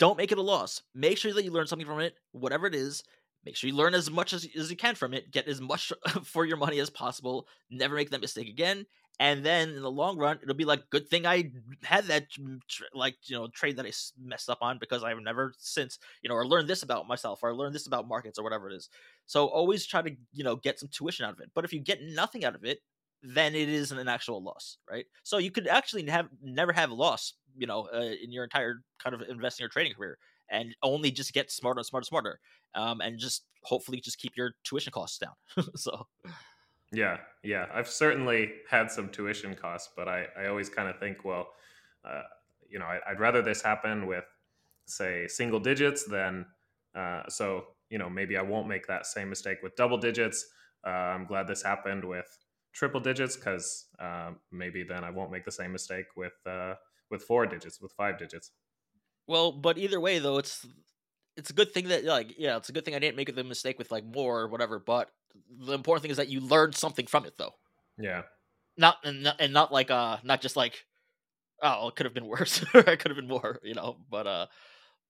don't 0.00 0.18
make 0.18 0.32
it 0.32 0.38
a 0.38 0.42
loss. 0.42 0.82
Make 0.92 1.18
sure 1.18 1.32
that 1.34 1.44
you 1.44 1.52
learn 1.52 1.68
something 1.68 1.86
from 1.86 2.00
it, 2.00 2.16
whatever 2.32 2.66
it 2.66 2.74
is, 2.74 3.04
make 3.46 3.54
sure 3.54 3.70
you 3.70 3.76
learn 3.76 3.94
as 3.94 4.10
much 4.10 4.32
as, 4.32 4.44
as 4.58 4.72
you 4.72 4.76
can 4.76 4.96
from 4.96 5.14
it 5.14 5.30
get 5.30 5.46
as 5.46 5.60
much 5.60 5.92
for 6.24 6.44
your 6.44 6.56
money 6.56 6.80
as 6.80 6.90
possible 6.90 7.46
never 7.70 7.94
make 7.94 8.10
that 8.10 8.20
mistake 8.20 8.48
again 8.48 8.84
and 9.18 9.44
then 9.44 9.70
in 9.70 9.82
the 9.82 9.90
long 9.90 10.16
run 10.16 10.38
it'll 10.42 10.54
be 10.54 10.64
like 10.64 10.88
good 10.90 11.08
thing 11.08 11.26
i 11.26 11.50
had 11.82 12.04
that 12.04 12.26
like 12.94 13.16
you 13.24 13.36
know 13.36 13.48
trade 13.48 13.76
that 13.76 13.86
i 13.86 13.92
messed 14.22 14.48
up 14.48 14.58
on 14.60 14.78
because 14.78 15.02
i've 15.02 15.20
never 15.20 15.52
since 15.58 15.98
you 16.22 16.28
know 16.28 16.34
or 16.34 16.46
learned 16.46 16.68
this 16.68 16.82
about 16.82 17.08
myself 17.08 17.40
or 17.42 17.54
learned 17.54 17.74
this 17.74 17.86
about 17.86 18.08
markets 18.08 18.38
or 18.38 18.42
whatever 18.42 18.70
it 18.70 18.74
is 18.74 18.88
so 19.26 19.46
always 19.46 19.86
try 19.86 20.00
to 20.02 20.10
you 20.32 20.44
know 20.44 20.56
get 20.56 20.78
some 20.78 20.88
tuition 20.92 21.24
out 21.24 21.32
of 21.32 21.40
it 21.40 21.50
but 21.54 21.64
if 21.64 21.72
you 21.72 21.80
get 21.80 22.00
nothing 22.02 22.44
out 22.44 22.54
of 22.54 22.64
it 22.64 22.80
then 23.22 23.54
it 23.54 23.68
isn't 23.68 23.98
an 23.98 24.08
actual 24.08 24.42
loss, 24.42 24.78
right? 24.90 25.06
So 25.22 25.38
you 25.38 25.50
could 25.50 25.66
actually 25.66 26.06
have 26.06 26.28
never 26.42 26.72
have 26.72 26.90
a 26.90 26.94
loss, 26.94 27.34
you 27.56 27.66
know, 27.66 27.88
uh, 27.92 28.14
in 28.22 28.32
your 28.32 28.44
entire 28.44 28.82
kind 29.02 29.14
of 29.14 29.22
investing 29.28 29.66
or 29.66 29.68
trading 29.68 29.94
career, 29.94 30.18
and 30.50 30.74
only 30.82 31.10
just 31.10 31.32
get 31.32 31.50
smarter 31.50 31.78
and 31.78 31.86
smarter, 31.86 32.02
and 32.02 32.06
smarter, 32.06 32.40
um, 32.74 33.00
and 33.00 33.18
just 33.18 33.44
hopefully 33.62 34.00
just 34.00 34.18
keep 34.18 34.36
your 34.36 34.54
tuition 34.64 34.92
costs 34.92 35.18
down. 35.18 35.34
so, 35.76 36.06
yeah, 36.92 37.18
yeah, 37.42 37.66
I've 37.72 37.88
certainly 37.88 38.52
had 38.68 38.90
some 38.90 39.08
tuition 39.08 39.54
costs, 39.54 39.90
but 39.96 40.08
I 40.08 40.26
I 40.38 40.46
always 40.46 40.68
kind 40.68 40.88
of 40.88 40.98
think, 40.98 41.24
well, 41.24 41.48
uh, 42.04 42.22
you 42.68 42.78
know, 42.78 42.86
I, 42.86 42.98
would 43.10 43.20
rather 43.20 43.42
this 43.42 43.62
happen 43.62 44.06
with 44.06 44.24
say 44.86 45.28
single 45.28 45.60
digits 45.60 46.04
than 46.04 46.46
uh, 46.94 47.22
so 47.28 47.64
you 47.90 47.98
know 47.98 48.10
maybe 48.10 48.36
I 48.36 48.42
won't 48.42 48.68
make 48.68 48.86
that 48.88 49.06
same 49.06 49.28
mistake 49.28 49.58
with 49.62 49.76
double 49.76 49.98
digits. 49.98 50.46
Uh, 50.84 50.90
I'm 50.90 51.26
glad 51.26 51.46
this 51.46 51.62
happened 51.62 52.04
with 52.04 52.26
triple 52.72 53.00
digits 53.00 53.36
because 53.36 53.86
uh, 53.98 54.30
maybe 54.50 54.82
then 54.82 55.04
I 55.04 55.10
won't 55.10 55.30
make 55.30 55.44
the 55.44 55.52
same 55.52 55.72
mistake 55.72 56.06
with 56.16 56.34
uh, 56.46 56.74
with 57.10 57.22
four 57.22 57.46
digits, 57.46 57.80
with 57.80 57.92
five 57.92 58.18
digits. 58.18 58.50
Well, 59.26 59.52
but 59.52 59.78
either 59.78 60.00
way, 60.00 60.18
though, 60.18 60.38
it's 60.38 60.66
it's 61.36 61.50
a 61.50 61.54
good 61.54 61.72
thing 61.72 61.88
that 61.88 62.04
like 62.04 62.34
yeah, 62.38 62.56
it's 62.56 62.68
a 62.68 62.72
good 62.72 62.84
thing 62.84 62.94
I 62.94 62.98
didn't 62.98 63.16
make 63.16 63.34
the 63.34 63.44
mistake 63.44 63.78
with 63.78 63.90
like 63.90 64.04
more 64.04 64.40
or 64.40 64.48
whatever. 64.48 64.78
But 64.78 65.10
the 65.58 65.72
important 65.72 66.02
thing 66.02 66.10
is 66.10 66.16
that 66.16 66.28
you 66.28 66.40
learned 66.40 66.74
something 66.74 67.06
from 67.06 67.24
it, 67.24 67.34
though. 67.38 67.54
Yeah. 67.98 68.22
Not 68.76 68.96
and 69.04 69.24
not, 69.24 69.36
and 69.38 69.52
not 69.52 69.72
like 69.72 69.90
uh 69.90 70.18
not 70.22 70.40
just 70.40 70.56
like 70.56 70.86
oh 71.62 71.88
it 71.88 71.96
could 71.96 72.06
have 72.06 72.14
been 72.14 72.26
worse 72.26 72.64
or 72.72 72.80
it 72.86 72.98
could 72.98 73.10
have 73.10 73.16
been 73.16 73.28
more 73.28 73.58
you 73.62 73.74
know 73.74 73.96
but 74.08 74.26
uh 74.26 74.46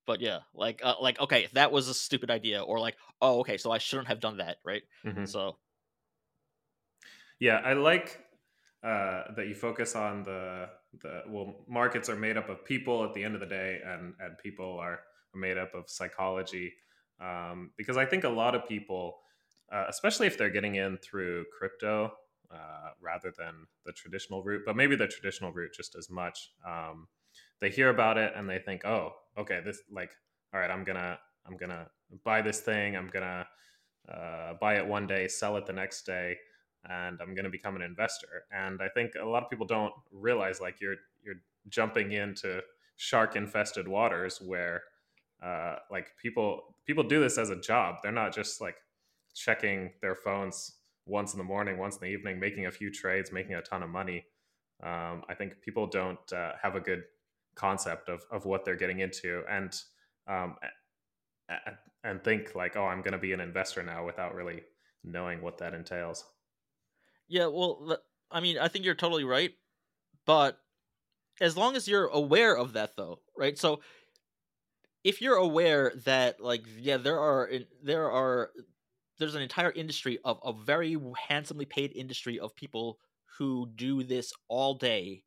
but 0.06 0.20
yeah 0.20 0.40
like 0.54 0.80
uh, 0.82 0.94
like 1.00 1.20
okay 1.20 1.46
that 1.52 1.70
was 1.70 1.86
a 1.86 1.94
stupid 1.94 2.30
idea 2.30 2.60
or 2.62 2.80
like 2.80 2.96
oh 3.22 3.40
okay 3.40 3.58
so 3.58 3.70
I 3.70 3.78
shouldn't 3.78 4.08
have 4.08 4.18
done 4.18 4.38
that 4.38 4.56
right 4.64 4.82
mm-hmm. 5.04 5.26
so 5.26 5.56
yeah, 7.40 7.62
I 7.64 7.72
like 7.72 8.20
uh, 8.84 9.22
that 9.34 9.48
you 9.48 9.54
focus 9.54 9.96
on 9.96 10.22
the 10.22 10.68
the 11.00 11.22
well, 11.28 11.64
markets 11.66 12.08
are 12.08 12.16
made 12.16 12.36
up 12.36 12.48
of 12.48 12.64
people 12.64 13.02
at 13.04 13.14
the 13.14 13.24
end 13.24 13.34
of 13.34 13.40
the 13.40 13.46
day, 13.46 13.80
and 13.84 14.14
and 14.20 14.38
people 14.38 14.78
are 14.78 15.00
made 15.34 15.56
up 15.58 15.74
of 15.74 15.88
psychology. 15.88 16.74
Um, 17.20 17.70
because 17.76 17.96
I 17.96 18.04
think 18.04 18.24
a 18.24 18.28
lot 18.28 18.54
of 18.54 18.68
people, 18.68 19.18
uh, 19.70 19.84
especially 19.88 20.26
if 20.26 20.36
they're 20.36 20.50
getting 20.50 20.76
in 20.76 20.98
through 20.98 21.44
crypto 21.56 22.12
uh, 22.52 22.90
rather 23.00 23.32
than 23.36 23.66
the 23.86 23.92
traditional 23.92 24.42
route, 24.42 24.62
but 24.66 24.76
maybe 24.76 24.96
the 24.96 25.06
traditional 25.06 25.52
route 25.52 25.72
just 25.74 25.94
as 25.96 26.10
much, 26.10 26.52
um, 26.66 27.06
they 27.60 27.70
hear 27.70 27.90
about 27.90 28.18
it 28.18 28.32
and 28.34 28.48
they 28.48 28.58
think, 28.58 28.84
oh, 28.84 29.12
okay, 29.38 29.60
this 29.64 29.82
like, 29.90 30.10
all 30.52 30.60
right, 30.60 30.70
I'm 30.70 30.84
gonna 30.84 31.18
I'm 31.46 31.56
gonna 31.56 31.86
buy 32.24 32.42
this 32.42 32.60
thing, 32.60 32.96
I'm 32.96 33.08
gonna 33.08 33.46
uh, 34.12 34.54
buy 34.60 34.76
it 34.76 34.86
one 34.86 35.06
day, 35.06 35.28
sell 35.28 35.56
it 35.56 35.66
the 35.66 35.72
next 35.72 36.04
day 36.04 36.36
and 36.88 37.18
I'm 37.20 37.34
to 37.34 37.50
become 37.50 37.76
an 37.76 37.82
investor. 37.82 38.44
And 38.50 38.80
I 38.82 38.88
think 38.88 39.12
a 39.20 39.24
lot 39.24 39.42
of 39.42 39.50
people 39.50 39.66
don't 39.66 39.92
realize 40.12 40.60
like 40.60 40.80
you're 40.80 40.96
you're 41.22 41.42
jumping 41.68 42.12
into 42.12 42.62
shark 42.96 43.36
infested 43.36 43.86
waters 43.86 44.40
where 44.40 44.82
uh, 45.42 45.76
like 45.90 46.08
people 46.20 46.76
people 46.86 47.04
do 47.04 47.20
this 47.20 47.38
as 47.38 47.50
a 47.50 47.56
job. 47.56 47.96
They're 48.02 48.12
not 48.12 48.34
just 48.34 48.60
like 48.60 48.76
checking 49.34 49.92
their 50.00 50.14
phones 50.14 50.76
once 51.06 51.32
in 51.32 51.38
the 51.38 51.44
morning, 51.44 51.78
once 51.78 51.96
in 51.96 52.00
the 52.02 52.12
evening, 52.12 52.38
making 52.38 52.66
a 52.66 52.70
few 52.70 52.90
trades, 52.90 53.32
making 53.32 53.54
a 53.54 53.62
ton 53.62 53.82
of 53.82 53.90
money. 53.90 54.24
Um, 54.82 55.22
I 55.28 55.34
think 55.34 55.60
people 55.60 55.86
don't 55.86 56.32
uh, 56.32 56.52
have 56.62 56.74
a 56.74 56.80
good 56.80 57.02
concept 57.54 58.08
of, 58.08 58.22
of 58.30 58.44
what 58.44 58.64
they're 58.64 58.76
getting 58.76 59.00
into 59.00 59.42
and 59.48 59.78
um, 60.26 60.56
and 62.04 62.22
think 62.22 62.54
like, 62.54 62.76
oh, 62.76 62.84
I'm 62.84 63.02
going 63.02 63.12
to 63.12 63.18
be 63.18 63.32
an 63.32 63.40
investor 63.40 63.82
now 63.82 64.06
without 64.06 64.34
really 64.34 64.62
knowing 65.04 65.42
what 65.42 65.58
that 65.58 65.74
entails. 65.74 66.24
Yeah, 67.28 67.46
well, 67.46 67.98
I 68.30 68.40
mean, 68.40 68.58
I 68.58 68.68
think 68.68 68.84
you're 68.84 68.94
totally 68.94 69.24
right, 69.24 69.52
but 70.26 70.58
as 71.40 71.56
long 71.56 71.76
as 71.76 71.88
you're 71.88 72.06
aware 72.06 72.56
of 72.56 72.74
that, 72.74 72.96
though, 72.96 73.20
right? 73.36 73.58
So 73.58 73.80
if 75.04 75.20
you're 75.20 75.36
aware 75.36 75.92
that, 76.04 76.40
like, 76.40 76.64
yeah, 76.78 76.96
there 76.98 77.18
are 77.18 77.50
there 77.82 78.10
are 78.10 78.50
there's 79.20 79.36
an 79.36 79.42
entire 79.42 79.70
industry 79.70 80.18
of 80.24 80.40
a 80.44 80.52
very 80.52 80.96
handsomely 81.28 81.64
paid 81.64 81.92
industry 81.94 82.40
of 82.40 82.56
people 82.56 82.98
who 83.38 83.68
do 83.76 84.02
this 84.02 84.32
all 84.48 84.74
day, 84.74 85.22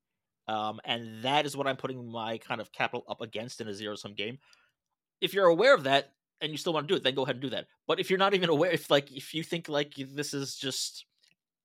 um, 0.49 0.81
and 0.83 1.23
that 1.23 1.45
is 1.45 1.55
what 1.55 1.67
I'm 1.67 1.77
putting 1.77 2.11
my 2.11 2.37
kind 2.39 2.59
of 2.59 2.73
capital 2.73 3.05
up 3.07 3.21
against 3.21 3.61
in 3.61 3.69
a 3.69 3.73
zero 3.73 3.95
sum 3.95 4.13
game. 4.13 4.39
If 5.21 5.33
you're 5.33 5.45
aware 5.45 5.73
of 5.73 5.85
that 5.85 6.11
and 6.41 6.51
you 6.51 6.57
still 6.57 6.73
want 6.73 6.87
to 6.87 6.93
do 6.93 6.97
it, 6.97 7.03
then 7.03 7.15
go 7.15 7.23
ahead 7.23 7.35
and 7.35 7.41
do 7.41 7.51
that. 7.51 7.67
But 7.87 8.01
if 8.01 8.09
you're 8.09 8.19
not 8.19 8.33
even 8.33 8.49
aware, 8.49 8.71
if 8.71 8.91
like 8.91 9.09
if 9.11 9.33
you 9.33 9.43
think 9.43 9.69
like 9.69 9.93
this 9.95 10.33
is 10.33 10.57
just 10.57 11.05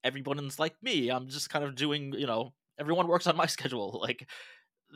everyone's 0.04 0.58
like 0.58 0.74
me. 0.82 1.10
I'm 1.10 1.28
just 1.28 1.50
kind 1.50 1.64
of 1.64 1.74
doing, 1.74 2.12
you 2.14 2.26
know, 2.26 2.52
everyone 2.78 3.08
works 3.08 3.26
on 3.26 3.36
my 3.36 3.46
schedule. 3.56 3.98
Like, 4.00 4.28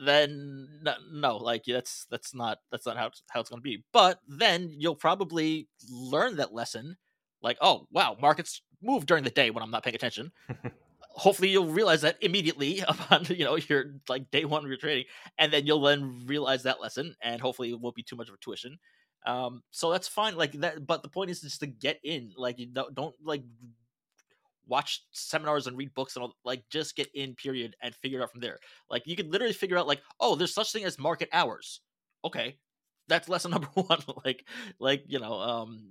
then 0.03 0.67
no, 1.11 1.37
like 1.37 1.63
that's 1.67 2.07
that's 2.09 2.33
not 2.33 2.57
that's 2.71 2.85
not 2.85 2.97
how 2.97 3.07
it's, 3.07 3.21
how 3.29 3.41
it's 3.41 3.49
going 3.49 3.59
to 3.59 3.63
be. 3.63 3.83
But 3.93 4.19
then 4.27 4.73
you'll 4.75 4.95
probably 4.95 5.67
learn 5.89 6.37
that 6.37 6.53
lesson. 6.53 6.97
Like, 7.43 7.57
oh 7.61 7.87
wow, 7.91 8.17
markets 8.19 8.61
move 8.81 9.05
during 9.05 9.23
the 9.23 9.29
day 9.29 9.51
when 9.51 9.63
I'm 9.63 9.71
not 9.71 9.83
paying 9.83 9.95
attention. 9.95 10.31
Hopefully, 11.15 11.49
you'll 11.49 11.67
realize 11.67 12.01
that 12.01 12.17
immediately 12.21 12.79
upon 12.87 13.25
you 13.25 13.45
know 13.45 13.57
your 13.57 13.95
like 14.09 14.31
day 14.31 14.45
one 14.45 14.63
of 14.63 14.69
your 14.69 14.77
trading, 14.77 15.05
and 15.37 15.51
then 15.53 15.65
you'll 15.65 15.81
then 15.81 16.23
realize 16.25 16.63
that 16.63 16.81
lesson, 16.81 17.15
and 17.21 17.39
hopefully 17.39 17.69
it 17.69 17.79
won't 17.79 17.95
be 17.95 18.03
too 18.03 18.15
much 18.15 18.29
of 18.29 18.35
a 18.35 18.37
tuition. 18.37 18.79
Um, 19.25 19.61
so 19.69 19.91
that's 19.91 20.07
fine. 20.07 20.35
Like 20.35 20.53
that, 20.53 20.87
but 20.87 21.03
the 21.03 21.09
point 21.09 21.29
is 21.29 21.41
just 21.41 21.59
to 21.59 21.67
get 21.67 21.99
in. 22.03 22.31
Like 22.35 22.57
you 22.57 22.65
don't, 22.65 22.95
don't 22.95 23.15
like 23.23 23.43
watch 24.67 25.03
seminars 25.11 25.67
and 25.67 25.77
read 25.77 25.93
books 25.93 26.15
and 26.15 26.23
all 26.23 26.35
like 26.45 26.63
just 26.69 26.95
get 26.95 27.09
in 27.13 27.35
period 27.35 27.75
and 27.81 27.93
figure 27.95 28.19
it 28.19 28.23
out 28.23 28.31
from 28.31 28.41
there 28.41 28.59
like 28.89 29.03
you 29.05 29.15
can 29.15 29.29
literally 29.29 29.53
figure 29.53 29.77
out 29.77 29.87
like 29.87 30.01
oh 30.19 30.35
there's 30.35 30.53
such 30.53 30.71
thing 30.71 30.85
as 30.85 30.97
market 30.97 31.29
hours 31.33 31.81
okay 32.23 32.55
that's 33.07 33.29
lesson 33.29 33.51
number 33.51 33.67
one 33.75 33.99
like 34.25 34.45
like 34.79 35.03
you 35.07 35.19
know 35.19 35.39
um 35.39 35.83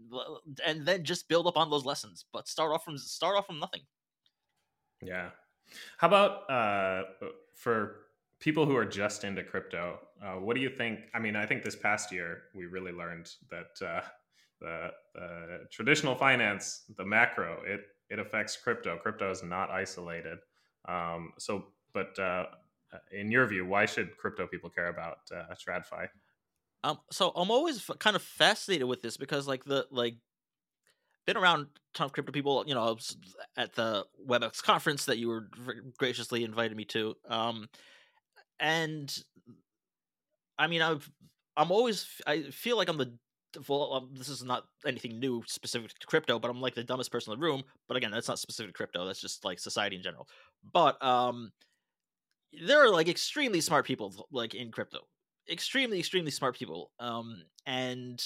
and 0.67 0.87
then 0.87 1.05
just 1.05 1.29
build 1.29 1.47
up 1.47 1.57
on 1.57 1.71
those 1.71 1.85
lessons 1.85 2.25
but 2.33 2.49
start 2.49 2.73
off 2.73 2.85
from 2.85 2.99
start 2.99 3.37
off 3.37 3.47
from 3.47 3.59
nothing 3.59 3.83
yeah 5.03 5.31
how 5.99 6.07
about 6.07 6.51
uh 6.51 7.03
for 7.55 7.97
people 8.41 8.67
who 8.67 8.77
are 8.77 8.85
just 8.85 9.25
into 9.25 9.43
crypto 9.43 9.99
uh, 10.23 10.35
what 10.35 10.55
do 10.55 10.63
you 10.63 10.71
think 10.71 11.01
i 11.15 11.19
mean 11.19 11.37
i 11.37 11.47
think 11.47 11.63
this 11.63 11.77
past 11.77 12.13
year 12.13 12.45
we 12.55 12.67
really 12.67 12.93
learned 12.93 13.31
that 13.51 13.87
uh 13.87 14.01
the, 14.61 14.91
traditional 15.73 16.15
finance 16.15 16.85
the 16.97 17.05
macro 17.05 17.61
it 17.67 17.87
it 18.13 18.19
affects 18.19 18.57
crypto. 18.57 18.99
Crypto 18.99 19.31
is 19.31 19.43
not 19.43 19.71
isolated. 19.71 20.39
Um, 20.87 21.33
so, 21.39 21.65
but 21.95 22.17
uh, 22.19 22.45
in 23.11 23.31
your 23.33 23.47
view, 23.47 23.65
why 23.65 23.87
should 23.87 24.19
crypto 24.19 24.47
people 24.47 24.69
care 24.69 24.89
about 24.89 25.21
uh, 25.35 25.55
TradFi? 25.55 26.09
Um, 26.85 26.99
so 27.11 27.31
I'm 27.37 27.51
always 27.51 27.79
f- 27.89 27.99
kind 27.99 28.17
of 28.17 28.23
fascinated 28.23 28.89
with 28.89 29.03
this 29.03 29.17
because, 29.17 29.47
like, 29.47 29.65
the 29.65 29.87
like, 29.91 30.17
been 31.27 31.37
around 31.37 31.67
ton 31.95 32.07
of 32.07 32.13
crypto 32.13 32.33
people. 32.33 32.65
You 32.67 32.75
know, 32.75 32.97
at 33.57 33.75
the 33.75 34.05
WebX 34.27 34.63
conference 34.63 35.05
that 35.07 35.19
you 35.19 35.29
were 35.29 35.49
graciously 35.99 36.45
invited 36.45 36.77
me 36.77 36.85
to. 36.87 37.15
Um, 37.29 37.69
and 38.61 39.17
I 40.59 40.67
mean, 40.67 40.83
I've 40.83 41.11
I'm 41.57 41.71
always 41.71 42.07
I 42.27 42.43
feel 42.45 42.77
like 42.77 42.89
I'm 42.89 42.99
the 42.99 43.19
well, 43.69 43.93
um, 43.93 44.11
this 44.15 44.31
is 44.31 44.43
not 44.43 44.65
anything 44.87 45.19
new 45.21 45.43
specific 45.47 45.91
to 45.99 46.07
crypto, 46.07 46.39
but 46.39 46.51
I'm 46.51 46.61
like 46.61 46.75
the 46.75 46.85
dumbest 46.85 47.13
person 47.13 47.33
in 47.33 47.39
the 47.39 47.45
room. 47.45 47.63
But 47.87 47.97
again, 47.99 48.11
that's 48.11 48.29
not 48.29 48.39
specific 48.39 48.71
to 48.73 48.77
crypto. 48.77 49.05
That's 49.07 49.21
just 49.21 49.45
like 49.45 49.59
society 49.59 49.97
in 49.97 50.03
general. 50.03 50.27
But 50.73 51.03
um, 51.05 51.53
there 52.53 52.85
are 52.85 52.91
like 52.91 53.09
extremely 53.09 53.61
smart 53.61 53.87
people 53.87 54.27
like 54.31 54.55
in 54.55 54.71
crypto, 54.71 55.01
extremely, 55.51 55.99
extremely 55.99 56.31
smart 56.31 56.57
people. 56.57 56.91
Um, 56.99 57.45
and 57.67 58.23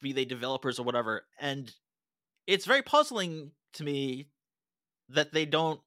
be 0.00 0.12
they 0.12 0.24
developers 0.24 0.78
or 0.78 0.84
whatever. 0.84 1.26
And 1.40 1.72
it's 2.46 2.64
very 2.64 2.82
puzzling 2.82 3.52
to 3.74 3.84
me 3.84 4.28
that 5.08 5.32
they 5.32 5.44
don't 5.44 5.80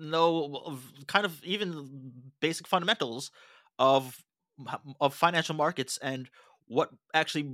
know 0.00 0.78
kind 1.06 1.24
of 1.24 1.42
even 1.44 2.12
basic 2.40 2.66
fundamentals 2.66 3.30
of 3.78 4.22
of 5.00 5.14
financial 5.14 5.54
markets 5.54 5.98
and 6.02 6.28
what 6.66 6.90
actually 7.14 7.50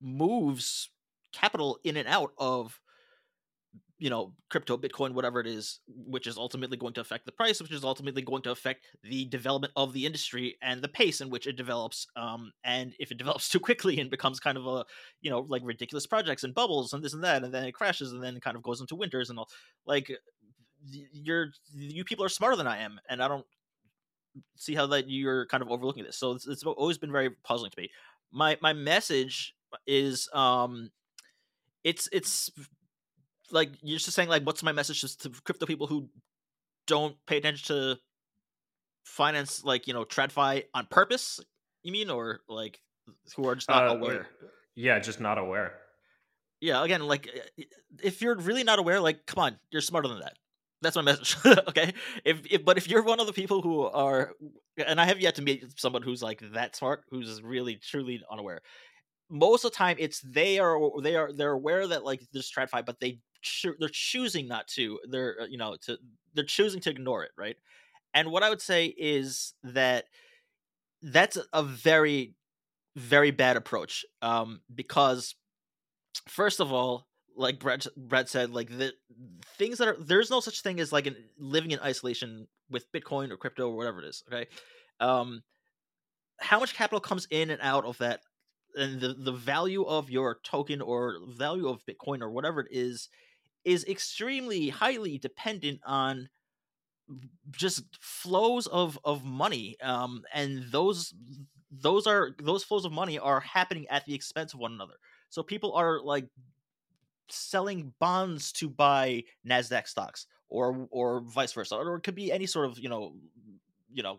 moves 0.00 0.90
capital 1.32 1.78
in 1.84 1.96
and 1.96 2.06
out 2.08 2.32
of 2.38 2.80
you 3.98 4.10
know 4.10 4.32
crypto 4.50 4.76
bitcoin 4.76 5.12
whatever 5.12 5.40
it 5.40 5.46
is 5.46 5.80
which 5.88 6.26
is 6.26 6.36
ultimately 6.36 6.76
going 6.76 6.92
to 6.92 7.00
affect 7.00 7.26
the 7.26 7.32
price 7.32 7.60
which 7.60 7.72
is 7.72 7.84
ultimately 7.84 8.22
going 8.22 8.42
to 8.42 8.50
affect 8.50 8.84
the 9.04 9.24
development 9.26 9.72
of 9.76 9.92
the 9.92 10.04
industry 10.04 10.56
and 10.62 10.82
the 10.82 10.88
pace 10.88 11.20
in 11.20 11.30
which 11.30 11.46
it 11.46 11.56
develops 11.56 12.06
um 12.16 12.52
and 12.64 12.94
if 12.98 13.10
it 13.10 13.18
develops 13.18 13.48
too 13.48 13.60
quickly 13.60 14.00
and 14.00 14.10
becomes 14.10 14.40
kind 14.40 14.58
of 14.58 14.66
a 14.66 14.84
you 15.20 15.30
know 15.30 15.46
like 15.48 15.62
ridiculous 15.64 16.06
projects 16.06 16.44
and 16.44 16.54
bubbles 16.54 16.92
and 16.92 17.04
this 17.04 17.14
and 17.14 17.22
that 17.24 17.44
and 17.44 17.54
then 17.54 17.64
it 17.64 17.72
crashes 17.72 18.12
and 18.12 18.22
then 18.22 18.36
it 18.36 18.42
kind 18.42 18.56
of 18.56 18.62
goes 18.62 18.80
into 18.80 18.96
winters 18.96 19.30
and 19.30 19.38
all 19.38 19.48
like 19.86 20.10
you're 21.12 21.48
you 21.72 22.04
people 22.04 22.24
are 22.24 22.28
smarter 22.28 22.56
than 22.56 22.66
i 22.66 22.78
am 22.78 22.98
and 23.08 23.22
i 23.22 23.28
don't 23.28 23.46
see 24.56 24.74
how 24.74 24.86
that 24.86 25.08
you're 25.08 25.46
kind 25.46 25.62
of 25.62 25.70
overlooking 25.70 26.04
this. 26.04 26.18
So 26.18 26.32
it's, 26.32 26.46
it's 26.46 26.64
always 26.64 26.98
been 26.98 27.12
very 27.12 27.30
puzzling 27.44 27.70
to 27.70 27.80
me. 27.80 27.90
My 28.32 28.58
my 28.60 28.72
message 28.72 29.54
is 29.86 30.28
um 30.32 30.90
it's 31.82 32.08
it's 32.12 32.50
like 33.50 33.70
you're 33.82 33.98
just 33.98 34.12
saying 34.12 34.28
like 34.28 34.42
what's 34.42 34.62
my 34.62 34.72
message 34.72 35.00
to 35.16 35.30
crypto 35.44 35.66
people 35.66 35.86
who 35.86 36.08
don't 36.86 37.16
pay 37.26 37.38
attention 37.38 37.66
to 37.66 37.98
finance 39.04 39.64
like 39.64 39.86
you 39.86 39.94
know 39.94 40.04
tradfi 40.04 40.64
on 40.74 40.86
purpose 40.86 41.40
you 41.84 41.92
mean? 41.92 42.10
Or 42.10 42.40
like 42.48 42.80
who 43.36 43.46
are 43.46 43.54
just 43.54 43.68
not 43.68 43.86
uh, 43.86 43.94
aware? 43.94 44.26
yeah 44.74 44.98
just 44.98 45.20
not 45.20 45.38
aware. 45.38 45.74
Yeah 46.60 46.82
again 46.82 47.06
like 47.06 47.28
if 48.02 48.22
you're 48.22 48.34
really 48.34 48.64
not 48.64 48.78
aware 48.80 49.00
like 49.00 49.26
come 49.26 49.44
on 49.44 49.58
you're 49.70 49.82
smarter 49.82 50.08
than 50.08 50.20
that. 50.20 50.36
That's 50.82 50.96
my 50.96 51.02
message 51.02 51.36
okay? 51.68 51.92
If, 52.24 52.40
if 52.50 52.64
but 52.64 52.76
if 52.78 52.88
you're 52.88 53.04
one 53.04 53.20
of 53.20 53.26
the 53.26 53.32
people 53.32 53.62
who 53.62 53.82
are 53.82 54.32
and 54.84 55.00
i 55.00 55.04
have 55.04 55.20
yet 55.20 55.36
to 55.36 55.42
meet 55.42 55.78
someone 55.78 56.02
who's 56.02 56.22
like 56.22 56.42
that 56.52 56.74
smart 56.74 57.04
who's 57.10 57.40
really 57.42 57.76
truly 57.76 58.22
unaware. 58.30 58.60
Most 59.30 59.64
of 59.64 59.70
the 59.70 59.76
time 59.76 59.96
it's 59.98 60.20
they 60.20 60.58
are 60.58 60.78
they 61.02 61.16
are 61.16 61.32
they're 61.32 61.52
aware 61.52 61.86
that 61.86 62.04
like 62.04 62.22
there's 62.32 62.50
TradFi, 62.50 62.84
but 62.84 62.98
they 63.00 63.20
they're 63.78 63.88
choosing 63.90 64.48
not 64.48 64.68
to. 64.68 65.00
They're 65.08 65.36
uh, 65.42 65.46
you 65.46 65.58
know 65.58 65.76
to 65.82 65.98
they're 66.34 66.44
choosing 66.44 66.80
to 66.82 66.90
ignore 66.90 67.24
it, 67.24 67.32
right? 67.36 67.56
And 68.12 68.30
what 68.30 68.42
I 68.42 68.50
would 68.50 68.62
say 68.62 68.86
is 68.86 69.54
that 69.64 70.04
that's 71.02 71.38
a 71.52 71.62
very 71.62 72.34
very 72.96 73.30
bad 73.30 73.56
approach 73.56 74.04
um, 74.22 74.60
because 74.72 75.34
first 76.28 76.60
of 76.60 76.72
all 76.72 77.06
like 77.36 77.58
Brad, 77.58 77.84
Brad 77.96 78.28
said 78.28 78.50
like 78.50 78.68
the 78.68 78.92
things 79.58 79.78
that 79.78 79.88
are 79.88 79.96
there's 79.98 80.30
no 80.30 80.40
such 80.40 80.60
thing 80.60 80.78
as 80.80 80.92
like 80.92 81.06
an, 81.06 81.16
living 81.38 81.72
in 81.72 81.80
isolation 81.80 82.46
with 82.70 82.90
bitcoin 82.92 83.30
or 83.30 83.36
crypto 83.36 83.68
or 83.68 83.76
whatever 83.76 84.00
it 84.00 84.06
is 84.06 84.22
okay 84.28 84.46
um 85.00 85.42
how 86.38 86.60
much 86.60 86.74
capital 86.74 87.00
comes 87.00 87.26
in 87.30 87.50
and 87.50 87.60
out 87.60 87.84
of 87.84 87.98
that 87.98 88.20
and 88.76 89.00
the, 89.00 89.14
the 89.14 89.32
value 89.32 89.84
of 89.84 90.10
your 90.10 90.38
token 90.44 90.80
or 90.80 91.18
value 91.26 91.68
of 91.68 91.84
bitcoin 91.86 92.20
or 92.20 92.30
whatever 92.30 92.60
it 92.60 92.68
is 92.70 93.08
is 93.64 93.84
extremely 93.84 94.68
highly 94.68 95.18
dependent 95.18 95.80
on 95.86 96.28
just 97.50 97.84
flows 98.00 98.66
of 98.66 98.98
of 99.04 99.24
money 99.24 99.76
um 99.82 100.22
and 100.32 100.64
those 100.72 101.12
those 101.70 102.06
are 102.06 102.30
those 102.40 102.64
flows 102.64 102.84
of 102.84 102.92
money 102.92 103.18
are 103.18 103.40
happening 103.40 103.86
at 103.88 104.04
the 104.06 104.14
expense 104.14 104.54
of 104.54 104.60
one 104.60 104.72
another. 104.72 104.94
So 105.28 105.42
people 105.42 105.72
are 105.74 106.00
like 106.00 106.28
selling 107.28 107.92
bonds 108.00 108.52
to 108.52 108.68
buy 108.68 109.24
nasdaq 109.46 109.88
stocks 109.88 110.26
or 110.48 110.86
or 110.90 111.20
vice 111.22 111.52
versa 111.52 111.74
or 111.74 111.96
it 111.96 112.02
could 112.02 112.14
be 112.14 112.30
any 112.30 112.46
sort 112.46 112.66
of 112.66 112.78
you 112.78 112.88
know 112.88 113.16
you 113.92 114.02
know 114.02 114.18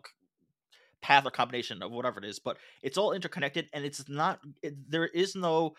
path 1.00 1.24
or 1.24 1.30
combination 1.30 1.82
of 1.82 1.92
whatever 1.92 2.18
it 2.18 2.24
is 2.24 2.38
but 2.40 2.58
it's 2.82 2.98
all 2.98 3.12
interconnected 3.12 3.68
and 3.72 3.84
it's 3.84 4.08
not 4.08 4.40
it, 4.62 4.74
there 4.90 5.06
is 5.06 5.36
no 5.36 5.74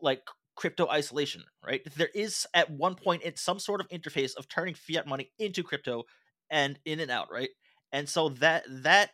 like 0.00 0.22
crypto 0.56 0.88
isolation 0.88 1.44
right 1.64 1.82
there 1.96 2.10
is 2.14 2.46
at 2.54 2.70
one 2.70 2.94
point 2.94 3.22
it's 3.24 3.42
some 3.42 3.58
sort 3.58 3.80
of 3.80 3.88
interface 3.88 4.34
of 4.36 4.48
turning 4.48 4.74
fiat 4.74 5.06
money 5.06 5.30
into 5.38 5.62
crypto 5.62 6.02
and 6.50 6.78
in 6.84 7.00
and 7.00 7.10
out 7.10 7.28
right 7.30 7.50
and 7.92 8.08
so 8.08 8.30
that 8.30 8.64
that 8.68 9.10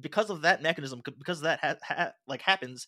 because 0.00 0.30
of 0.30 0.42
that 0.42 0.62
mechanism 0.62 1.00
because 1.18 1.40
that 1.40 1.58
ha- 1.60 1.76
ha- 1.82 2.12
like 2.28 2.42
happens 2.42 2.86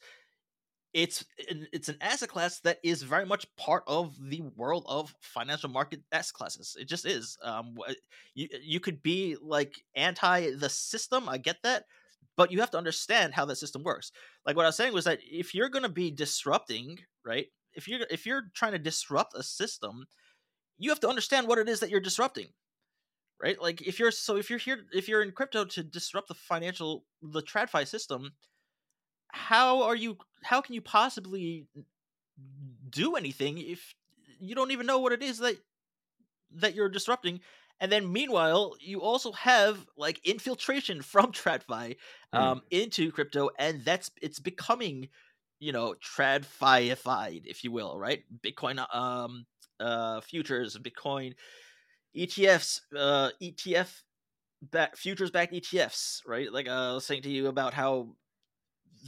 it's 0.94 1.24
it's 1.38 1.88
an 1.88 1.99
asset 2.01 2.28
class 2.28 2.61
that 2.61 2.78
is 2.82 3.03
very 3.03 3.26
much 3.26 3.46
part 3.57 3.84
of 3.86 4.14
the 4.30 4.42
world 4.57 4.84
of 4.88 5.14
financial 5.20 5.68
market 5.68 6.01
asset 6.12 6.32
classes. 6.32 6.76
It 6.80 6.88
just 6.88 7.05
is. 7.05 7.36
Um, 7.42 7.76
you 8.34 8.49
you 8.62 8.80
could 8.80 9.03
be 9.03 9.36
like 9.40 9.74
anti 9.94 10.51
the 10.57 10.68
system. 10.70 11.28
I 11.28 11.36
get 11.38 11.57
that, 11.62 11.84
but 12.39 12.53
you 12.53 12.61
have 12.61 12.70
to 12.70 12.78
understand 12.78 13.34
how 13.34 13.45
that 13.45 13.57
system 13.57 13.82
works. 13.82 14.12
Like 14.47 14.57
what 14.57 14.64
I 14.64 14.68
was 14.68 14.76
saying 14.76 14.95
was 14.95 15.05
that 15.07 15.18
if 15.22 15.55
you're 15.55 15.68
going 15.68 15.82
to 15.82 15.89
be 15.89 16.12
disrupting, 16.12 17.01
right? 17.26 17.49
If 17.74 17.89
you're 17.89 18.07
if 18.11 18.24
you're 18.24 18.45
trying 18.55 18.72
to 18.72 18.78
disrupt 18.78 19.34
a 19.36 19.43
system, 19.43 20.07
you 20.78 20.91
have 20.91 21.01
to 21.01 21.09
understand 21.09 21.49
what 21.49 21.59
it 21.59 21.68
is 21.68 21.80
that 21.80 21.91
you're 21.91 22.01
disrupting 22.01 22.47
right 23.43 23.61
like 23.62 23.82
if 23.82 23.99
you're 23.99 24.11
so 24.11 24.36
if 24.36 24.51
you're 24.51 24.59
here 24.59 24.78
if 24.93 25.09
you're 25.09 25.22
in 25.22 25.30
crypto 25.30 25.64
to 25.64 25.82
disrupt 25.82 26.28
the 26.28 26.34
financial 26.34 27.05
the 27.22 27.43
tradfi 27.43 27.86
system 27.86 28.32
how 29.28 29.82
are 29.82 29.95
you 29.95 30.16
how 30.43 30.61
can 30.61 30.74
you 30.74 30.80
possibly 30.80 31.66
do 32.91 33.14
anything 33.14 33.59
if 33.59 33.95
you 34.41 34.55
don't 34.55 34.72
even 34.72 34.86
know 34.86 34.99
what 34.99 35.12
it 35.12 35.22
is 35.22 35.39
that 35.39 35.57
that 36.51 36.74
you're 36.74 36.89
disrupting 36.89 37.41
and 37.81 37.93
then 37.93 38.12
meanwhile 38.12 38.74
you 38.81 39.01
also 39.01 39.33
have 39.33 39.87
like 39.97 40.20
infiltration 40.24 41.03
from 41.12 41.33
tradfi 41.33 41.97
hmm. 42.33 42.39
um, 42.39 42.59
mm. 42.59 42.62
into 42.70 43.11
crypto 43.12 43.51
and 43.59 43.85
that's 43.85 44.11
it's 44.22 44.39
becoming 44.39 45.09
you 45.61 45.72
know 45.72 45.95
tradfiified 46.16 47.43
if 47.45 47.64
you 47.64 47.72
will 47.72 47.99
right 47.99 48.22
bitcoin 48.45 48.85
um 48.95 49.47
uh 49.81 50.20
futures 50.20 50.76
bitcoin 50.79 51.35
etfs 52.16 52.81
uh 52.97 53.31
etf 53.43 54.03
back 54.62 54.97
futures 54.97 55.31
back 55.31 55.53
etfs 55.53 56.20
right 56.26 56.53
like 56.53 56.68
uh, 56.68 56.91
i 56.91 56.95
was 56.95 57.07
saying 57.07 57.22
to 57.22 57.31
you 57.31 57.47
about 57.47 57.74
how 57.74 58.09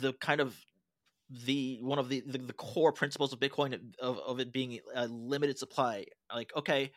the 0.01 0.13
kind 0.15 0.41
of 0.41 0.57
the 1.47 1.79
one 1.81 1.99
of 2.01 2.09
the, 2.09 2.23
the, 2.27 2.39
the 2.39 2.53
core 2.53 2.93
principles 2.93 3.33
of 3.33 3.39
bitcoin 3.39 3.79
of, 4.01 4.19
of 4.19 4.41
it 4.41 4.53
being 4.53 4.81
a 4.95 5.07
limited 5.07 5.59
supply 5.59 6.05
like 6.35 6.53
okay 6.57 6.91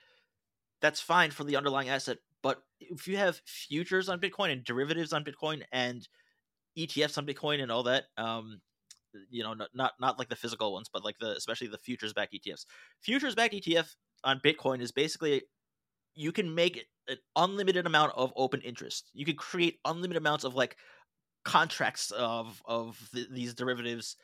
that's 0.83 1.01
fine 1.01 1.31
for 1.31 1.43
the 1.43 1.55
underlying 1.55 1.89
asset 1.89 2.19
but 2.43 2.61
if 2.79 3.07
you 3.07 3.17
have 3.17 3.41
futures 3.45 4.09
on 4.09 4.19
bitcoin 4.19 4.51
and 4.51 4.63
derivatives 4.63 5.13
on 5.13 5.23
bitcoin 5.23 5.63
and 5.71 6.07
etfs 6.77 7.17
on 7.17 7.25
bitcoin 7.25 7.63
and 7.63 7.71
all 7.71 7.83
that 7.83 8.03
um 8.17 8.61
you 9.31 9.41
know 9.43 9.55
not 9.73 9.93
not 9.99 10.19
like 10.19 10.29
the 10.29 10.35
physical 10.35 10.73
ones 10.73 10.89
but 10.93 11.03
like 11.03 11.17
the 11.19 11.31
especially 11.35 11.67
the 11.67 11.77
futures 11.79 12.13
back 12.13 12.29
etfs 12.31 12.65
futures 13.01 13.33
back 13.33 13.51
etf 13.53 13.95
on 14.23 14.39
bitcoin 14.39 14.81
is 14.81 14.91
basically 14.91 15.41
you 16.15 16.31
can 16.31 16.53
make 16.53 16.85
an 17.07 17.17
unlimited 17.35 17.85
amount 17.85 18.13
of 18.15 18.31
open 18.35 18.61
interest. 18.61 19.09
You 19.13 19.25
can 19.25 19.35
create 19.35 19.79
unlimited 19.85 20.21
amounts 20.21 20.43
of 20.43 20.55
like 20.55 20.77
contracts 21.43 22.11
of 22.11 22.61
of 22.65 22.97
th- 23.13 23.27
these 23.29 23.53
derivatives 23.53 24.15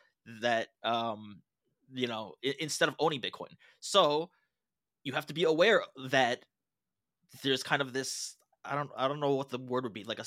that 0.41 0.69
um 0.83 1.41
you 1.91 2.07
know 2.07 2.33
I- 2.45 2.55
instead 2.59 2.89
of 2.89 2.95
owning 2.99 3.21
bitcoin. 3.21 3.55
So 3.79 4.29
you 5.09 5.15
have 5.15 5.25
to 5.25 5.33
be 5.33 5.43
aware 5.43 5.83
that 6.11 6.45
there's 7.41 7.63
kind 7.63 7.81
of 7.81 7.93
this 7.93 8.35
I 8.63 8.75
don't 8.75 8.91
I 8.95 9.07
don't 9.07 9.19
know 9.19 9.33
what 9.33 9.49
the 9.49 9.57
word 9.57 9.85
would 9.85 9.93
be 9.93 10.03
like 10.03 10.19
a 10.19 10.25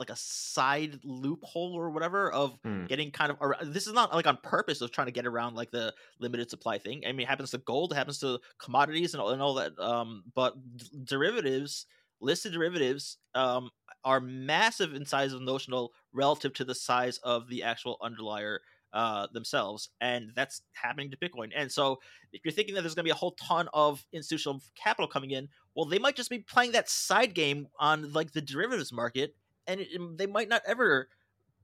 like 0.00 0.10
a 0.10 0.16
side 0.16 0.98
loophole 1.04 1.74
or 1.74 1.90
whatever 1.90 2.32
of 2.32 2.58
hmm. 2.64 2.86
getting 2.86 3.12
kind 3.12 3.30
of 3.30 3.36
around. 3.40 3.72
This 3.72 3.86
is 3.86 3.92
not 3.92 4.12
like 4.12 4.26
on 4.26 4.38
purpose 4.42 4.80
of 4.80 4.90
trying 4.90 5.06
to 5.06 5.12
get 5.12 5.26
around 5.26 5.54
like 5.54 5.70
the 5.70 5.94
limited 6.18 6.50
supply 6.50 6.78
thing. 6.78 7.04
I 7.06 7.12
mean, 7.12 7.20
it 7.20 7.28
happens 7.28 7.52
to 7.52 7.58
gold, 7.58 7.92
it 7.92 7.96
happens 7.96 8.18
to 8.20 8.40
commodities 8.58 9.14
and 9.14 9.20
all, 9.20 9.30
and 9.30 9.40
all 9.40 9.54
that. 9.54 9.78
Um, 9.78 10.24
but 10.34 10.54
d- 10.76 10.86
derivatives, 11.04 11.86
listed 12.20 12.54
derivatives, 12.54 13.18
um, 13.36 13.70
are 14.04 14.20
massive 14.20 14.94
in 14.94 15.06
size 15.06 15.32
of 15.32 15.42
notional 15.42 15.92
relative 16.12 16.52
to 16.54 16.64
the 16.64 16.74
size 16.74 17.18
of 17.18 17.48
the 17.48 17.62
actual 17.62 17.98
underlier 18.02 18.60
uh, 18.94 19.26
themselves, 19.32 19.90
and 20.00 20.30
that's 20.34 20.62
happening 20.72 21.10
to 21.10 21.16
Bitcoin. 21.16 21.50
And 21.54 21.70
so, 21.70 21.98
if 22.32 22.42
you're 22.44 22.52
thinking 22.52 22.74
that 22.76 22.82
there's 22.82 22.94
going 22.94 23.02
to 23.02 23.08
be 23.08 23.10
a 23.10 23.14
whole 23.14 23.32
ton 23.32 23.68
of 23.74 24.06
institutional 24.12 24.62
capital 24.80 25.08
coming 25.08 25.32
in, 25.32 25.48
well, 25.74 25.84
they 25.84 25.98
might 25.98 26.16
just 26.16 26.30
be 26.30 26.38
playing 26.38 26.72
that 26.72 26.88
side 26.88 27.34
game 27.34 27.66
on 27.78 28.12
like 28.12 28.32
the 28.32 28.40
derivatives 28.40 28.92
market, 28.92 29.34
and 29.66 29.80
it, 29.80 29.88
they 30.16 30.26
might 30.26 30.48
not 30.48 30.62
ever 30.66 31.08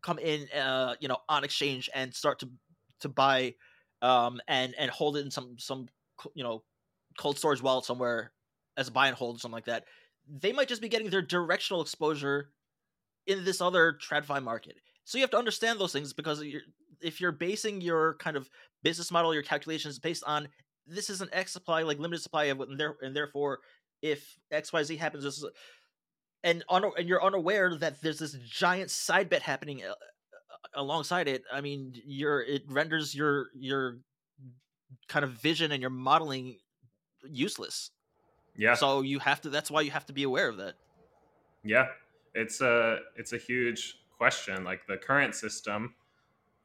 come 0.03 0.19
in, 0.19 0.49
uh, 0.59 0.97
you 1.01 1.09
know, 1.09 1.19
on 1.29 1.45
exchange 1.45 1.89
and 1.95 2.13
start 2.13 2.41
to 2.41 2.51
to 3.01 3.09
buy 3.09 3.55
um, 4.03 4.41
and 4.49 4.75
and 4.77 4.91
hold 4.91 5.17
it 5.17 5.25
in 5.25 5.31
some 5.31 5.57
some 5.59 5.87
you 6.35 6.43
know 6.43 6.65
cold 7.17 7.39
storage 7.39 7.63
wallet 7.63 7.85
somewhere 7.85 8.33
as 8.77 8.89
a 8.89 8.93
buy 8.93 9.07
and 9.07 9.17
hold 9.17 9.37
or 9.37 9.39
something 9.39 9.55
like 9.55 9.67
that. 9.67 9.85
They 10.29 10.53
might 10.53 10.69
just 10.69 10.83
be 10.83 10.89
getting 10.89 11.11
their 11.11 11.23
directional 11.23 11.83
exposure 11.83 12.51
in 13.27 13.45
this 13.45 13.61
other 13.61 13.97
TradFi 14.03 14.43
market. 14.43 14.75
So 15.05 15.19
you 15.19 15.23
have 15.23 15.31
to 15.31 15.39
understand 15.39 15.79
those 15.81 15.93
things 15.93 16.13
because 16.13 16.43
you're, 16.43 16.63
if 17.03 17.21
you're 17.21 17.33
basing 17.33 17.81
your 17.81 18.15
kind 18.15 18.37
of 18.37 18.49
business 18.83 19.11
model, 19.11 19.35
your 19.35 19.43
calculations 19.43 19.99
based 19.99 20.25
on 20.27 20.49
this 20.87 21.11
is 21.11 21.21
an 21.21 21.29
X 21.33 21.53
supply, 21.53 21.83
like 21.83 21.99
limited 21.99 22.23
supply 22.23 22.45
of, 22.45 22.61
and, 22.61 22.79
there, 22.79 22.97
and 23.03 23.15
therefore 23.15 23.61
if 24.03 24.39
X 24.51 24.73
Y 24.73 24.83
Z 24.83 24.97
happens, 24.97 25.25
this 25.25 25.39
is, 25.39 25.47
and 26.43 26.65
un, 26.69 26.85
and 26.97 27.09
you're 27.09 27.23
unaware 27.23 27.77
that 27.77 28.01
there's 28.01 28.19
this 28.19 28.33
giant 28.49 28.91
side 28.91 29.29
bet 29.29 29.43
happening 29.43 29.83
uh, 29.85 29.93
alongside 30.75 31.29
it. 31.29 31.43
I 31.53 31.61
mean, 31.61 31.93
your 32.07 32.43
it 32.43 32.63
renders 32.69 33.15
your 33.15 33.49
your 33.55 33.99
kind 35.09 35.25
of 35.25 35.33
vision 35.33 35.73
and 35.73 35.81
your 35.81 35.91
modeling 35.91 36.57
useless. 37.29 37.91
Yeah. 38.57 38.75
So 38.75 39.03
you 39.03 39.19
have 39.19 39.43
to. 39.43 39.51
That's 39.51 39.71
why 39.71 39.83
you 39.83 39.91
have 39.91 40.07
to 40.07 40.13
be 40.13 40.23
aware 40.23 40.49
of 40.49 40.57
that. 40.57 40.75
Yeah, 41.63 41.89
it's 42.35 42.61
a 42.63 43.01
it's 43.17 43.33
a 43.33 43.39
huge 43.39 43.97
question. 44.17 44.65
Like 44.65 44.87
the 44.87 44.97
current 44.97 45.35
system 45.35 45.95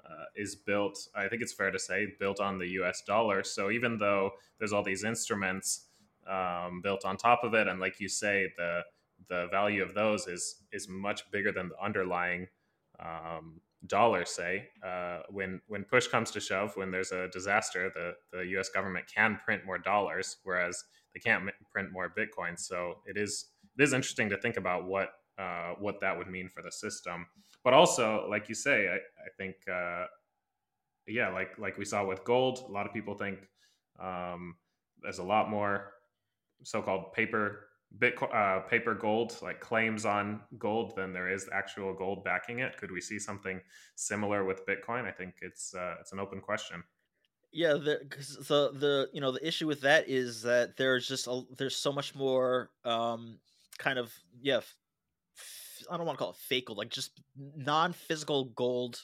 uh, 0.10 0.26
is 0.36 0.56
built, 0.56 0.97
I 1.16 1.28
think 1.28 1.41
it's 1.41 1.53
fair 1.53 1.72
to 1.72 1.80
say, 1.80 2.08
built 2.20 2.39
on 2.39 2.60
the 2.60 2.68
U.S. 2.80 3.01
dollar. 3.06 3.43
So 3.43 3.72
even 3.72 3.97
though 3.97 4.32
there's 4.60 4.74
all 4.74 4.84
these 4.84 5.03
instruments 5.03 5.86
um, 6.30 6.82
built 6.84 7.06
on 7.06 7.18
top 7.18 7.43
of 7.43 7.53
it, 7.53 7.68
and 7.68 7.80
like 7.80 7.99
you 7.99 8.10
say, 8.10 8.51
the 8.58 8.82
the 9.30 9.47
value 9.49 9.82
of 9.82 9.93
those 9.93 10.28
is 10.28 10.64
is 10.72 10.88
much 10.89 11.30
bigger 11.32 11.51
than 11.51 11.70
the 11.70 11.84
underlying 11.84 12.47
um, 12.99 13.62
dollar, 13.88 14.26
say, 14.26 14.70
uh, 14.86 15.22
when 15.30 15.62
when 15.68 15.84
push 15.84 16.08
comes 16.08 16.32
to 16.32 16.39
shove, 16.39 16.76
when 16.76 16.91
there's 16.91 17.12
a 17.12 17.28
disaster, 17.30 17.91
the 17.93 18.14
the 18.38 18.45
U.S. 18.47 18.70
government 18.70 19.06
can 19.14 19.39
print 19.43 19.66
more 19.66 19.78
dollars, 19.78 20.38
whereas 20.43 20.84
they 21.14 21.20
can't 21.20 21.49
print 21.72 21.91
more 21.91 22.14
bitcoins. 22.16 22.60
So 22.60 22.99
it 23.06 23.18
is 23.18 23.45
it 23.78 23.84
is 23.84 23.93
interesting 23.93 24.30
to 24.30 24.38
think 24.38 24.58
about 24.58 24.86
what 24.86 25.10
uh, 25.38 25.74
what 25.80 25.99
that 26.01 26.18
would 26.18 26.28
mean 26.28 26.49
for 26.49 26.62
the 26.62 26.72
system. 26.72 27.28
But 27.66 27.74
also, 27.74 28.28
like 28.30 28.47
you 28.47 28.53
say, 28.53 28.88
I, 28.88 28.95
I 28.95 29.30
think 29.38 29.55
uh, 29.68 30.05
yeah, 31.07 31.30
like 31.30 31.57
like 31.57 31.80
we 31.80 31.84
saw 31.84 32.05
with 32.05 32.24
gold, 32.24 32.63
a 32.70 32.72
lot 32.72 32.86
of 32.86 32.93
people 32.93 33.16
think 33.16 33.39
um, 33.99 34.55
there's 35.01 35.18
a 35.18 35.24
lot 35.24 35.49
more 35.49 35.93
so-called 36.63 37.11
paper 37.11 37.68
Bitcoin, 37.97 38.34
uh, 38.36 38.59
paper 38.61 38.93
gold, 38.93 39.36
like 39.41 39.61
claims 39.61 40.05
on 40.05 40.41
gold, 40.59 40.95
than 40.95 41.11
there 41.11 41.28
is 41.28 41.49
actual 41.51 41.91
gold 41.91 42.24
backing 42.24 42.59
it. 42.59 42.78
Could 42.78 42.91
we 42.91 43.01
see 43.01 43.18
something 43.18 43.59
similar 43.95 44.45
with 44.45 44.66
Bitcoin? 44.68 45.05
I 45.05 45.11
think 45.11 45.34
it's 45.41 45.74
uh, 45.74 45.95
it's 45.99 46.11
an 46.11 46.20
open 46.20 46.41
question. 46.41 46.84
Yeah, 47.51 47.74
the 47.74 48.01
the 48.47 48.72
the 48.78 49.09
you 49.11 49.22
know 49.22 49.32
the 49.32 49.45
issue 49.45 49.66
with 49.66 49.82
that 49.82 50.07
is 50.07 50.43
that 50.43 50.78
there's 50.78 51.07
just 51.07 51.26
a, 51.26 51.41
there's 51.57 51.76
so 51.76 51.91
much 51.91 52.13
more 52.13 52.70
um 52.84 53.39
kind 53.80 53.97
of 53.97 54.13
yeah 54.39 54.61
I 55.89 55.97
don't 55.97 56.05
want 56.05 56.17
to 56.17 56.23
call 56.23 56.32
it 56.32 56.38
fake 56.38 56.67
gold 56.67 56.78
like 56.78 56.89
just 56.89 57.11
non 57.38 57.93
physical 57.93 58.45
gold 58.55 59.01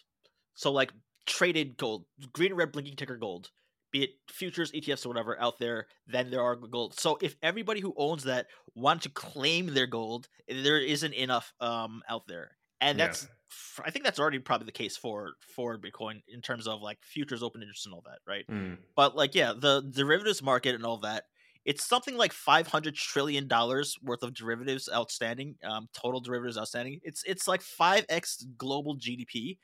so 0.53 0.72
like 0.72 0.91
traded 1.26 1.78
gold 1.78 2.05
green 2.34 2.53
red 2.53 2.72
blinking 2.72 2.95
ticker 2.95 3.17
gold 3.17 3.49
be 3.91 4.03
it 4.03 4.09
futures, 4.30 4.72
ETFs, 4.72 5.05
or 5.05 5.09
whatever 5.09 5.39
out 5.39 5.59
there 5.59 5.88
then 6.07 6.32
there 6.32 6.41
are 6.41 6.55
gold. 6.55 6.99
So 6.99 7.17
if 7.22 7.36
everybody 7.43 7.82
who 7.82 7.93
owns 7.97 8.24
that 8.24 8.47
want 8.74 9.03
to 9.03 9.09
claim 9.09 9.74
their 9.74 9.88
gold, 9.88 10.28
there 10.47 10.80
isn't 10.80 11.13
enough 11.13 11.53
um 11.59 12.01
out 12.09 12.28
there, 12.28 12.57
and 12.80 12.99
that's 12.99 13.24
yeah. 13.24 13.84
I 13.86 13.91
think 13.91 14.05
that's 14.05 14.19
already 14.19 14.39
probably 14.39 14.65
the 14.65 14.72
case 14.72 14.97
for 14.97 15.34
for 15.55 15.78
Bitcoin 15.78 16.22
in 16.28 16.41
terms 16.41 16.67
of 16.67 16.82
like 16.82 16.99
futures, 17.03 17.43
open 17.43 17.61
interest, 17.61 17.86
and 17.86 17.93
all 17.93 18.03
that, 18.05 18.19
right? 18.26 18.45
Mm. 18.49 18.78
But 18.95 19.15
like 19.15 19.36
yeah, 19.36 19.53
the 19.57 19.82
derivatives 19.82 20.41
market 20.41 20.76
and 20.76 20.86
all 20.86 20.97
that. 20.99 21.26
It's 21.66 21.88
something 21.88 22.18
like 22.18 22.34
five 22.34 22.68
hundred 22.68 22.95
trillion 22.95 23.47
dollars 23.47 23.95
worth 24.01 24.24
of 24.24 24.34
derivatives 24.34 24.89
outstanding, 24.91 25.55
um, 25.64 25.88
total 25.93 26.20
derivatives 26.20 26.57
outstanding. 26.57 26.99
It's 27.03 27.24
it's 27.24 27.47
like 27.47 27.62
five 27.62 28.05
x 28.09 28.45
global 28.57 28.97
GDP. 28.97 29.57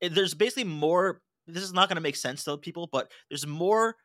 There's 0.00 0.34
basically 0.34 0.64
more 0.64 1.20
this 1.46 1.62
is 1.62 1.72
not 1.72 1.88
going 1.88 1.96
to 1.96 2.02
make 2.02 2.16
sense 2.16 2.44
to 2.44 2.56
people, 2.58 2.88
but 2.90 3.10
there's 3.30 3.46
more 3.46 3.96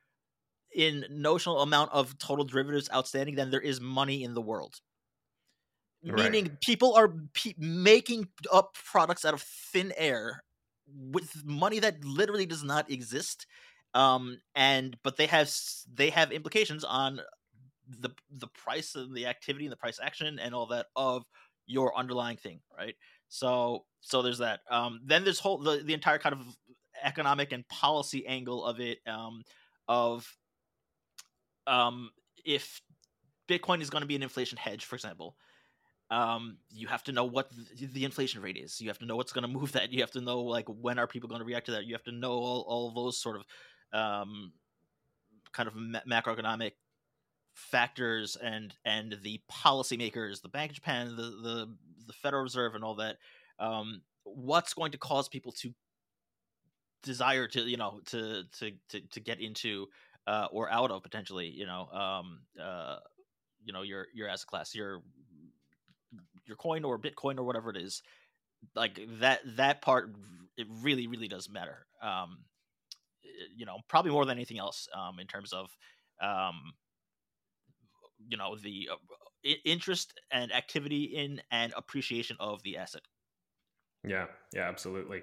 in 0.74 1.06
notional 1.10 1.62
amount 1.62 1.92
of 1.92 2.18
total 2.18 2.46
derivatives 2.46 2.90
outstanding 2.94 3.36
than 3.36 3.52
there 3.52 3.62
is 3.62 3.80
money 3.80 4.24
in 4.24 4.34
the 4.34 4.42
world. 4.42 4.76
Right. 6.06 6.32
Meaning 6.32 6.58
people 6.62 6.96
are 6.96 7.14
pe- 7.34 7.54
making 7.58 8.28
up 8.52 8.76
products 8.92 9.24
out 9.24 9.34
of 9.34 9.42
thin 9.42 9.94
air 9.96 10.44
with 10.88 11.46
money 11.46 11.80
that 11.80 12.04
literally 12.04 12.46
does 12.46 12.64
not 12.64 12.92
exist. 12.92 13.46
Um, 13.94 14.40
and 14.56 14.98
but 15.04 15.18
they 15.18 15.28
have 15.28 15.52
they 15.94 16.10
have 16.10 16.32
implications 16.32 16.84
on 16.84 17.22
the 17.88 18.10
the 18.32 18.48
price 18.48 18.96
and 18.96 19.16
the 19.16 19.28
activity 19.28 19.66
and 19.66 19.72
the 19.72 19.78
price 19.78 20.00
action 20.02 20.40
and 20.40 20.56
all 20.56 20.68
that 20.68 20.88
of 20.96 21.24
your 21.66 21.96
underlying 21.98 22.38
thing, 22.38 22.60
right? 22.76 22.96
So 23.30 23.86
so 24.02 24.22
there's 24.22 24.40
that. 24.40 24.62
Um, 24.70 25.02
then 25.06 25.24
there's 25.24 25.40
whole 25.40 25.60
the, 25.60 25.78
the 25.78 25.94
entire 25.94 26.18
kind 26.18 26.34
of 26.34 26.42
economic 27.04 27.52
and 27.52 27.68
policy 27.68 28.26
angle 28.26 28.66
of 28.66 28.80
it 28.80 29.00
um, 29.08 29.44
of 29.88 30.28
um, 31.68 32.10
if 32.46 32.82
Bitcoin 33.48 33.82
is 33.82 33.90
going 33.90 34.02
to 34.02 34.08
be 34.08 34.16
an 34.16 34.24
inflation 34.24 34.58
hedge, 34.58 34.86
for 34.86 34.96
example, 34.96 35.36
um, 36.10 36.58
you 36.70 36.88
have 36.88 37.04
to 37.06 37.12
know 37.12 37.26
what 37.26 37.50
the, 37.76 38.06
inflation 38.06 38.42
rate 38.42 38.58
is. 38.58 38.80
You 38.80 38.90
have 38.90 39.00
to 39.00 39.06
know 39.06 39.16
what's 39.16 39.34
going 39.34 39.44
to 39.44 39.48
move 39.48 39.72
that. 39.74 39.92
You 39.92 40.02
have 40.02 40.12
to 40.12 40.22
know 40.22 40.42
like 40.42 40.66
when 40.68 41.00
are 41.00 41.08
people 41.08 41.30
going 41.30 41.42
to 41.42 41.46
react 41.46 41.68
to 41.68 41.72
that. 41.74 41.86
You 41.86 41.94
have 41.94 42.04
to 42.04 42.12
know 42.12 42.32
all, 42.32 42.66
all 42.68 42.92
those 42.92 43.18
sort 43.18 43.36
of 43.36 43.46
um, 43.94 44.54
kind 45.52 45.68
of 45.68 45.76
ma- 45.76 46.02
macroeconomic 46.10 46.72
factors 47.54 48.36
and 48.36 48.74
and 48.84 49.18
the 49.22 49.40
policymakers, 49.52 50.42
the 50.42 50.50
Bank 50.50 50.72
of 50.72 50.76
Japan, 50.76 51.16
the 51.16 51.24
the 51.24 51.76
the 52.08 52.14
Federal 52.14 52.44
Reserve, 52.44 52.76
and 52.76 52.84
all 52.84 52.96
that. 52.96 53.18
Um, 53.60 54.02
what's 54.24 54.74
going 54.74 54.92
to 54.92 54.98
cause 54.98 55.30
people 55.30 55.52
to 55.52 55.74
desire 57.04 57.48
to 57.48 57.62
you 57.62 57.78
know 57.78 58.02
to 58.08 58.44
to 58.60 58.72
to, 58.90 59.02
to 59.12 59.20
get 59.20 59.40
into 59.40 59.88
uh, 60.28 60.48
or 60.52 60.72
out 60.72 60.92
of 60.92 61.04
potentially 61.04 61.48
you 61.48 61.66
know 61.66 61.88
um, 61.92 62.40
uh, 62.62 62.98
you 63.64 63.74
know 63.74 63.82
your 63.82 64.08
your 64.14 64.28
asset 64.28 64.48
class 64.48 64.74
your 64.74 65.02
your 66.46 66.58
coin 66.58 66.84
or 66.84 67.00
bitcoin 67.00 67.38
or 67.38 67.44
whatever 67.44 67.70
it 67.70 67.78
is 67.78 68.02
like 68.76 69.00
that 69.20 69.42
that 69.58 69.82
part 69.82 70.14
it 70.58 70.68
really 70.82 71.08
really 71.08 71.28
does 71.28 71.50
matter 71.50 71.86
um 72.02 72.38
you 73.56 73.66
know 73.66 73.78
probably 73.88 74.12
more 74.12 74.26
than 74.26 74.38
anything 74.38 74.60
else 74.60 74.88
um 74.96 75.20
in 75.20 75.28
terms 75.28 75.54
of 75.54 75.70
um 76.22 76.74
you 78.28 78.38
know 78.38 78.56
the 78.58 78.90
uh, 78.92 79.52
interest 79.66 80.14
and 80.32 80.54
activity 80.54 81.04
in 81.04 81.42
and 81.52 81.74
appreciation 81.76 82.38
of 82.40 82.62
the 82.64 82.78
asset 82.78 83.02
yeah 84.04 84.26
yeah 84.54 84.68
absolutely 84.68 85.22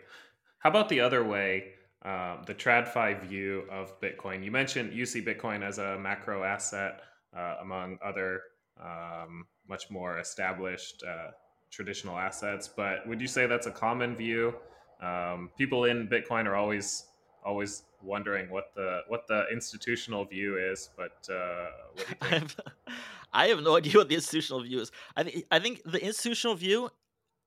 how 0.60 0.68
about 0.68 0.90
the 0.90 1.00
other 1.00 1.24
way, 1.24 1.72
um, 2.04 2.42
the 2.46 2.54
TradFi 2.54 3.26
view 3.26 3.64
of 3.70 3.98
Bitcoin? 4.00 4.44
You 4.44 4.50
mentioned 4.50 4.92
you 4.92 5.06
see 5.06 5.22
Bitcoin 5.22 5.62
as 5.62 5.78
a 5.78 5.98
macro 5.98 6.44
asset 6.44 7.00
uh, 7.34 7.56
among 7.62 7.98
other 8.04 8.42
um, 8.78 9.46
much 9.66 9.90
more 9.90 10.18
established 10.18 11.02
uh, 11.02 11.30
traditional 11.70 12.18
assets, 12.18 12.68
but 12.68 13.06
would 13.08 13.22
you 13.22 13.26
say 13.26 13.46
that's 13.46 13.66
a 13.66 13.70
common 13.70 14.14
view? 14.14 14.54
Um, 15.02 15.50
people 15.56 15.84
in 15.84 16.08
Bitcoin 16.08 16.44
are 16.44 16.56
always 16.56 17.06
always 17.44 17.84
wondering 18.02 18.50
what 18.50 18.72
the 18.74 19.00
what 19.08 19.26
the 19.26 19.46
institutional 19.52 20.24
view 20.24 20.58
is, 20.58 20.90
but 20.96 21.28
uh, 21.32 21.66
you 21.96 22.04
think? 22.28 22.54
I 23.32 23.46
have 23.46 23.62
no 23.62 23.76
idea 23.76 23.94
what 23.94 24.08
the 24.08 24.16
institutional 24.16 24.62
view 24.62 24.80
is. 24.80 24.90
I 25.16 25.22
think 25.22 25.44
I 25.50 25.58
think 25.58 25.82
the 25.84 26.04
institutional 26.04 26.56
view 26.56 26.90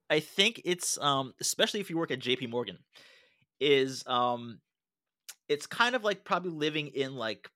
I 0.10 0.20
think 0.20 0.62
it's 0.66 0.98
um, 1.00 1.34
especially 1.40 1.80
if 1.80 1.90
you 1.90 1.98
work 1.98 2.12
at 2.12 2.20
JP 2.20 2.50
Morgan, 2.50 2.78
is 3.60 4.04
um, 4.08 4.60
it's 5.50 5.66
kind 5.66 5.96
of 5.96 6.04
like 6.04 6.24
probably 6.24 6.52
living 6.52 6.88
in 6.88 7.16
like 7.16 7.50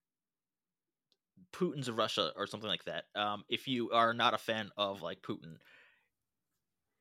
Putin's 1.53 1.89
Russia 1.91 2.31
or 2.35 2.47
something 2.47 2.69
like 2.69 2.85
that. 2.85 3.05
Um, 3.15 3.43
if 3.49 3.67
you 3.67 3.91
are 3.91 4.13
not 4.13 4.33
a 4.33 4.37
fan 4.37 4.71
of 4.77 5.01
like 5.01 5.21
Putin, 5.21 5.57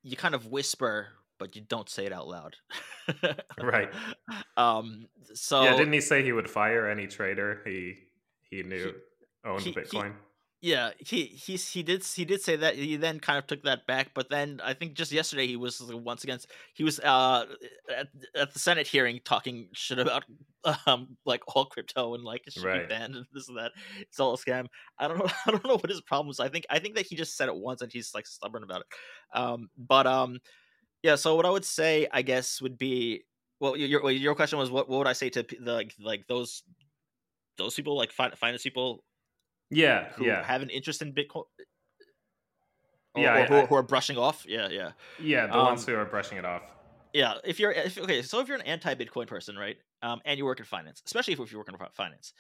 you 0.03 0.17
kind 0.17 0.35
of 0.35 0.47
whisper, 0.47 1.09
but 1.39 1.57
you 1.57 1.63
don't 1.63 1.89
say 1.89 2.07
it 2.07 2.13
out 2.13 2.29
loud. 2.29 2.57
right. 3.61 3.91
Um. 4.57 5.07
So 5.35 5.63
yeah, 5.63 5.77
didn't 5.77 5.93
he 5.93 6.01
say 6.01 6.23
he 6.23 6.33
would 6.33 6.49
fire 6.49 6.89
any 6.89 7.07
trader 7.07 7.61
he 7.67 7.95
he 8.49 8.63
knew 8.63 8.87
he, 8.87 9.49
owned 9.49 9.61
he, 9.61 9.73
Bitcoin? 9.73 10.13
He, 10.13 10.13
yeah, 10.63 10.91
he 10.99 11.27
he 11.27 11.57
he 11.57 11.83
did 11.83 12.03
he 12.03 12.25
did 12.25 12.41
say 12.41 12.57
that. 12.57 12.75
He 12.75 12.97
then 12.97 13.21
kind 13.21 13.39
of 13.39 13.47
took 13.47 13.63
that 13.65 13.87
back, 13.87 14.13
but 14.15 14.31
then 14.31 14.61
I 14.65 14.73
think 14.73 14.95
just 14.95 15.13
yesterday 15.13 15.47
he 15.47 15.57
was 15.57 15.81
once 15.83 16.25
again 16.25 16.39
he 16.73 16.83
was 16.83 16.99
uh 17.01 17.45
at, 17.95 18.09
at 18.35 18.53
the 18.53 18.59
Senate 18.59 18.87
hearing 18.87 19.21
talking 19.23 19.69
shit 19.75 19.99
about 19.99 20.25
um 20.87 21.17
like 21.27 21.43
all 21.55 21.67
crypto 21.67 22.15
and 22.15 22.25
like 22.25 22.47
it 22.47 22.55
should 22.55 22.65
right. 22.65 22.89
be 22.89 22.95
banned 22.95 23.15
and 23.15 23.27
this 23.35 23.49
and 23.49 23.59
that. 23.59 23.73
It's 24.01 24.19
all 24.19 24.33
a 24.33 24.39
scam. 24.39 24.67
I 24.99 25.07
don't 25.07 25.19
know. 25.19 25.29
I 25.47 25.51
don't 25.51 25.65
know 25.65 25.77
what 25.77 25.91
his 25.91 26.01
problem 26.01 26.29
was. 26.29 26.41
I 26.41 26.49
think 26.49 26.65
I 26.71 26.79
think 26.79 26.95
that 26.97 27.07
he 27.07 27.17
just 27.17 27.37
said 27.37 27.49
it 27.49 27.57
once 27.57 27.83
and 27.83 27.93
he's 27.93 28.15
like 28.15 28.27
stubborn 28.27 28.63
about 28.63 28.81
it. 28.81 29.39
Um, 29.39 29.69
but 29.77 30.07
um, 30.07 30.39
yeah. 31.03 31.17
So 31.17 31.35
what 31.35 31.47
I 31.47 31.51
would 31.51 31.65
say, 31.65 32.09
I 32.13 32.23
guess, 32.23 32.61
would 32.61 32.79
be 32.79 33.25
well, 33.61 33.77
your 33.77 34.11
your 34.11 34.35
question 34.35 34.59
was 34.59 34.71
what 34.71 34.89
what 34.89 34.99
would 34.99 35.07
I 35.07 35.13
say 35.13 35.31
to 35.31 35.43
the 35.43 35.73
like 35.73 35.95
like 36.01 36.27
those 36.29 36.63
those 37.59 37.75
people 37.75 37.97
like 37.97 38.13
finance 38.13 38.63
people 38.63 39.03
yeah, 39.71 40.11
who 40.15 40.27
yeah. 40.27 40.45
have 40.45 40.63
an 40.63 40.71
interest 40.71 41.03
in 41.03 41.13
Bitcoin. 41.13 41.45
Or, 43.15 43.23
yeah, 43.23 43.35
or 43.35 43.37
I, 43.37 43.47
who, 43.47 43.55
I, 43.55 43.67
who, 43.67 43.75
are 43.75 43.83
brushing 43.83 44.19
off. 44.19 44.45
Yeah, 44.47 44.69
yeah. 44.69 44.93
Yeah, 45.19 45.47
the 45.47 45.57
um, 45.57 45.67
ones 45.67 45.87
who 45.87 45.95
are 45.95 46.05
brushing 46.05 46.39
it 46.39 46.45
off. 46.45 46.63
Yeah, 47.13 47.35
if 47.45 47.59
you're 47.59 47.73
if, 47.73 47.99
okay, 47.99 48.23
so 48.23 48.41
if 48.41 48.49
you're 48.49 48.59
an 48.59 48.67
anti-Bitcoin 48.67 49.27
person, 49.27 49.57
right, 49.57 49.77
um, 50.03 50.21
and 50.25 50.37
you 50.37 50.45
work 50.45 50.59
in 50.59 50.67
finance, 50.67 51.03
especially 51.07 51.33
if, 51.33 51.41
if 51.41 51.51
you 51.51 51.59
work 51.59 51.69
in 51.69 51.77
finance, 51.95 52.35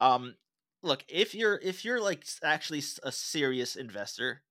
um, 0.00 0.34
look, 0.82 1.02
if 1.08 1.34
you're 1.34 1.58
if 1.62 1.84
you're 1.84 2.00
like 2.00 2.26
actually 2.44 2.82
a 3.02 3.10
serious 3.10 3.76
investor, 3.76 4.42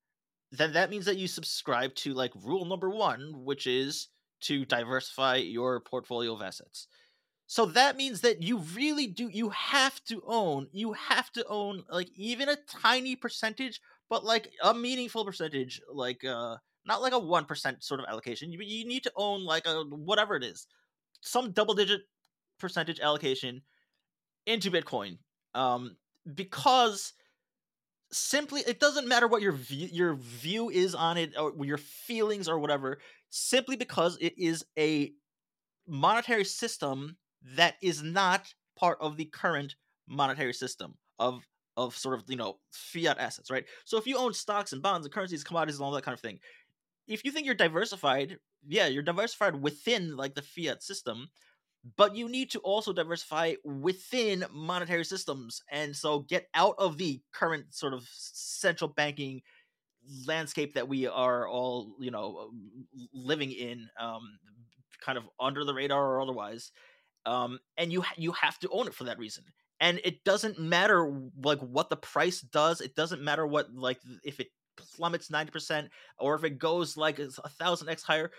then 0.52 0.74
that 0.74 0.89
means 0.89 1.06
that 1.06 1.18
you 1.18 1.28
subscribe 1.28 1.93
to 1.95 2.14
like 2.14 2.32
rule 2.43 2.66
number 2.66 2.89
one, 2.89 3.34
which 3.43 3.68
is 3.68 4.08
to 4.41 4.66
diversify 4.66 5.36
your 5.36 5.80
portfolio 5.82 6.34
of 6.34 6.41
assets. 6.41 6.88
So 7.47 7.66
that 7.66 7.97
means 7.97 8.22
that 8.22 8.43
you 8.43 8.60
really 8.76 9.08
do 9.08 9.28
you 9.28 9.50
have 9.50 10.04
to 10.06 10.22
own 10.28 10.68
you 10.72 10.93
have 10.93 11.32
to 11.32 11.43
own 11.47 11.84
like 11.89 12.08
even 12.16 12.47
a 12.47 12.56
tiny 12.68 13.16
percentage 13.16 13.82
but 14.08 14.24
like 14.24 14.52
a 14.64 14.72
meaningful 14.72 15.26
percentage 15.26 15.82
like 15.91 16.24
uh 16.24 16.58
not 16.86 17.02
like 17.02 17.14
a 17.14 17.20
1% 17.20 17.84
sort 17.84 18.00
of 18.00 18.06
allocation 18.08 18.52
you, 18.52 18.60
you 18.62 18.86
need 18.88 19.02
to 19.02 19.12
own 19.16 19.43
like 19.45 19.66
a 19.66 19.82
whatever 19.86 20.36
it 20.36 20.43
is 20.43 20.68
some 21.22 21.52
double 21.52 21.74
digit 21.74 22.02
percentage 22.60 23.00
allocation 23.00 23.64
into 24.45 24.70
bitcoin 24.70 25.18
um 25.56 25.97
because 26.36 27.14
simply 28.12 28.62
it 28.66 28.80
doesn't 28.80 29.07
matter 29.07 29.28
what 29.28 29.41
your 29.41 29.51
view 29.51 29.88
your 29.91 30.16
view 30.16 30.70
is 30.70 30.95
on 30.95 31.18
it 31.18 31.38
or 31.38 31.53
your 31.64 31.78
feelings 31.78 32.49
or 32.49 32.57
whatever 32.57 32.99
simply 33.30 33.76
because 33.76 34.18
it 34.20 34.38
is 34.38 34.66
a 34.78 35.14
monetary 35.88 36.43
system 36.43 37.18
that 37.55 37.76
is 37.82 38.01
not 38.03 38.53
part 38.76 38.97
of 39.01 39.18
the 39.18 39.26
current 39.26 39.76
monetary 40.07 40.53
system 40.53 40.95
of 41.20 41.43
of 41.78 41.95
sort 41.97 42.20
of 42.20 42.26
you 42.28 42.36
know 42.36 42.60
fiat 42.72 43.18
assets, 43.20 43.49
right? 43.49 43.66
So 43.86 43.97
if 43.97 44.05
you 44.05 44.18
own 44.18 44.34
stocks 44.34 44.74
and 44.74 44.82
bonds 44.82 45.05
and 45.05 45.14
currencies, 45.14 45.43
commodities, 45.43 45.78
and 45.78 45.86
all 45.86 45.91
that 45.91 46.03
kind 46.03 46.14
of 46.14 46.20
thing, 46.20 46.39
if 47.07 47.24
you 47.24 47.32
think 47.32 47.45
you're 47.45 47.55
diversified, 47.55 48.38
yeah, 48.68 48.88
you're 48.88 49.03
diversified 49.03 49.62
within 49.62 50.16
like 50.18 50.36
the 50.36 50.41
fiat 50.41 50.84
system, 50.84 51.30
but 51.98 52.16
you 52.16 52.28
need 52.28 52.52
to 52.52 52.60
also 52.60 52.92
diversify 52.92 53.54
within 53.64 54.46
monetary 54.52 55.06
systems, 55.06 55.62
and 55.72 55.96
so 55.96 56.20
get 56.20 56.48
out 56.54 56.76
of 56.78 56.98
the 56.98 57.22
current 57.34 57.74
sort 57.74 57.94
of 57.94 58.08
central 58.12 58.90
banking 58.90 59.42
landscape 60.26 60.74
that 60.74 60.88
we 60.88 61.08
are 61.08 61.48
all 61.48 61.96
you 62.00 62.12
know 62.12 62.50
living 63.14 63.52
in 63.52 63.88
um 64.00 64.22
kind 65.02 65.18
of 65.18 65.26
under 65.40 65.64
the 65.64 65.74
radar 65.74 66.16
or 66.16 66.22
otherwise 66.22 66.72
um 67.26 67.60
and 67.78 67.92
you 67.92 68.04
you 68.18 68.32
have 68.32 68.58
to 68.58 68.70
own 68.70 68.88
it 68.88 68.94
for 68.94 69.04
that 69.04 69.20
reason 69.20 69.44
and 69.80 70.00
it 70.04 70.24
doesn't 70.24 70.60
matter 70.60 71.30
like 71.44 71.60
what 71.60 71.90
the 71.90 71.96
price 71.98 72.42
does 72.42 72.82
it 72.82 72.96
doesn't 72.96 73.22
matter 73.22 73.46
what 73.46 73.74
like 73.74 74.00
if 74.24 74.40
it 74.40 74.48
plummets 74.78 75.30
90% 75.30 75.90
or 76.20 76.36
if 76.36 76.44
it 76.44 76.58
goes 76.58 76.96
like 76.96 77.20
a 77.20 77.30
thousand 77.50 77.90
x 77.90 78.02
higher 78.02 78.32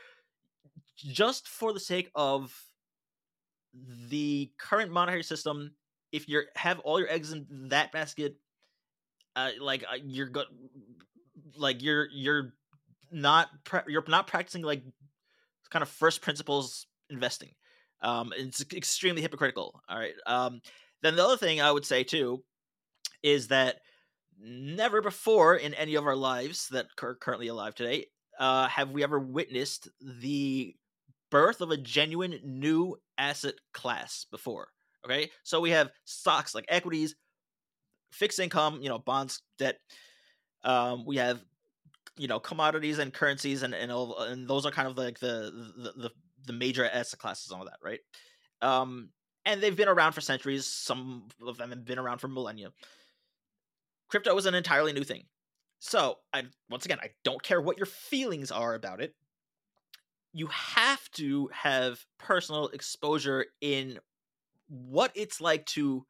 just 0.96 1.48
for 1.48 1.72
the 1.72 1.80
sake 1.80 2.10
of 2.14 2.54
the 4.08 4.50
current 4.58 4.90
monetary 4.90 5.22
system 5.22 5.72
if 6.12 6.28
you 6.28 6.42
have 6.56 6.80
all 6.80 6.98
your 6.98 7.10
eggs 7.10 7.32
in 7.32 7.46
that 7.68 7.92
basket 7.92 8.36
uh, 9.36 9.50
like 9.60 9.84
uh, 9.84 9.96
you're 10.04 10.30
like 11.56 11.82
you're 11.82 12.08
you're 12.12 12.52
not 13.12 13.48
you're 13.86 14.04
not 14.08 14.26
practicing 14.26 14.62
like 14.62 14.82
kind 15.70 15.82
of 15.82 15.88
first 15.88 16.20
principles 16.20 16.86
investing. 17.10 17.50
Um 18.02 18.32
it's 18.36 18.64
extremely 18.74 19.22
hypocritical 19.22 19.80
all 19.88 19.98
right? 19.98 20.14
Um 20.26 20.60
then 21.02 21.16
the 21.16 21.24
other 21.24 21.36
thing 21.36 21.60
I 21.60 21.70
would 21.70 21.84
say 21.84 22.02
too 22.02 22.42
is 23.22 23.48
that 23.48 23.76
never 24.38 25.02
before 25.02 25.56
in 25.56 25.74
any 25.74 25.94
of 25.94 26.06
our 26.06 26.16
lives 26.16 26.68
that 26.68 26.86
are 27.02 27.14
currently 27.14 27.48
alive 27.48 27.74
today 27.74 28.06
uh, 28.38 28.66
have 28.68 28.90
we 28.90 29.02
ever 29.02 29.20
witnessed 29.20 29.88
the 30.00 30.74
birth 31.30 31.60
of 31.60 31.70
a 31.70 31.76
genuine 31.76 32.40
new 32.44 32.96
asset 33.18 33.54
class 33.72 34.26
before. 34.30 34.68
Okay, 35.04 35.30
so 35.42 35.60
we 35.60 35.70
have 35.70 35.90
stocks 36.04 36.54
like 36.54 36.66
equities, 36.68 37.14
fixed 38.12 38.38
income, 38.38 38.80
you 38.82 38.88
know, 38.88 38.98
bonds, 38.98 39.42
debt. 39.58 39.78
Um, 40.62 41.04
we 41.06 41.16
have 41.16 41.40
you 42.16 42.28
know 42.28 42.38
commodities 42.38 42.98
and 42.98 43.12
currencies, 43.12 43.62
and 43.62 43.74
and, 43.74 43.90
all, 43.90 44.18
and 44.18 44.46
those 44.46 44.66
are 44.66 44.70
kind 44.70 44.88
of 44.88 44.98
like 44.98 45.18
the, 45.18 45.72
the 45.76 46.02
the 46.02 46.10
the 46.46 46.52
major 46.52 46.84
asset 46.84 47.18
classes, 47.18 47.50
all 47.50 47.62
of 47.62 47.68
that, 47.68 47.78
right? 47.82 48.00
Um, 48.62 49.10
and 49.44 49.62
they've 49.62 49.76
been 49.76 49.88
around 49.88 50.12
for 50.12 50.20
centuries. 50.20 50.66
Some 50.66 51.28
of 51.46 51.56
them 51.56 51.70
have 51.70 51.84
been 51.84 51.98
around 51.98 52.18
for 52.18 52.28
millennia. 52.28 52.72
Crypto 54.08 54.36
is 54.36 54.46
an 54.46 54.54
entirely 54.54 54.92
new 54.92 55.04
thing. 55.04 55.24
So, 55.78 56.16
I 56.32 56.44
once 56.68 56.84
again, 56.84 56.98
I 57.00 57.10
don't 57.24 57.42
care 57.42 57.60
what 57.60 57.78
your 57.78 57.86
feelings 57.86 58.50
are 58.50 58.74
about 58.74 59.00
it. 59.00 59.14
You 60.32 60.46
have 60.48 61.10
to 61.12 61.50
have 61.52 62.04
personal 62.18 62.68
exposure 62.68 63.46
in 63.60 63.98
what 64.68 65.12
it's 65.14 65.40
like 65.40 65.66
to 65.66 66.06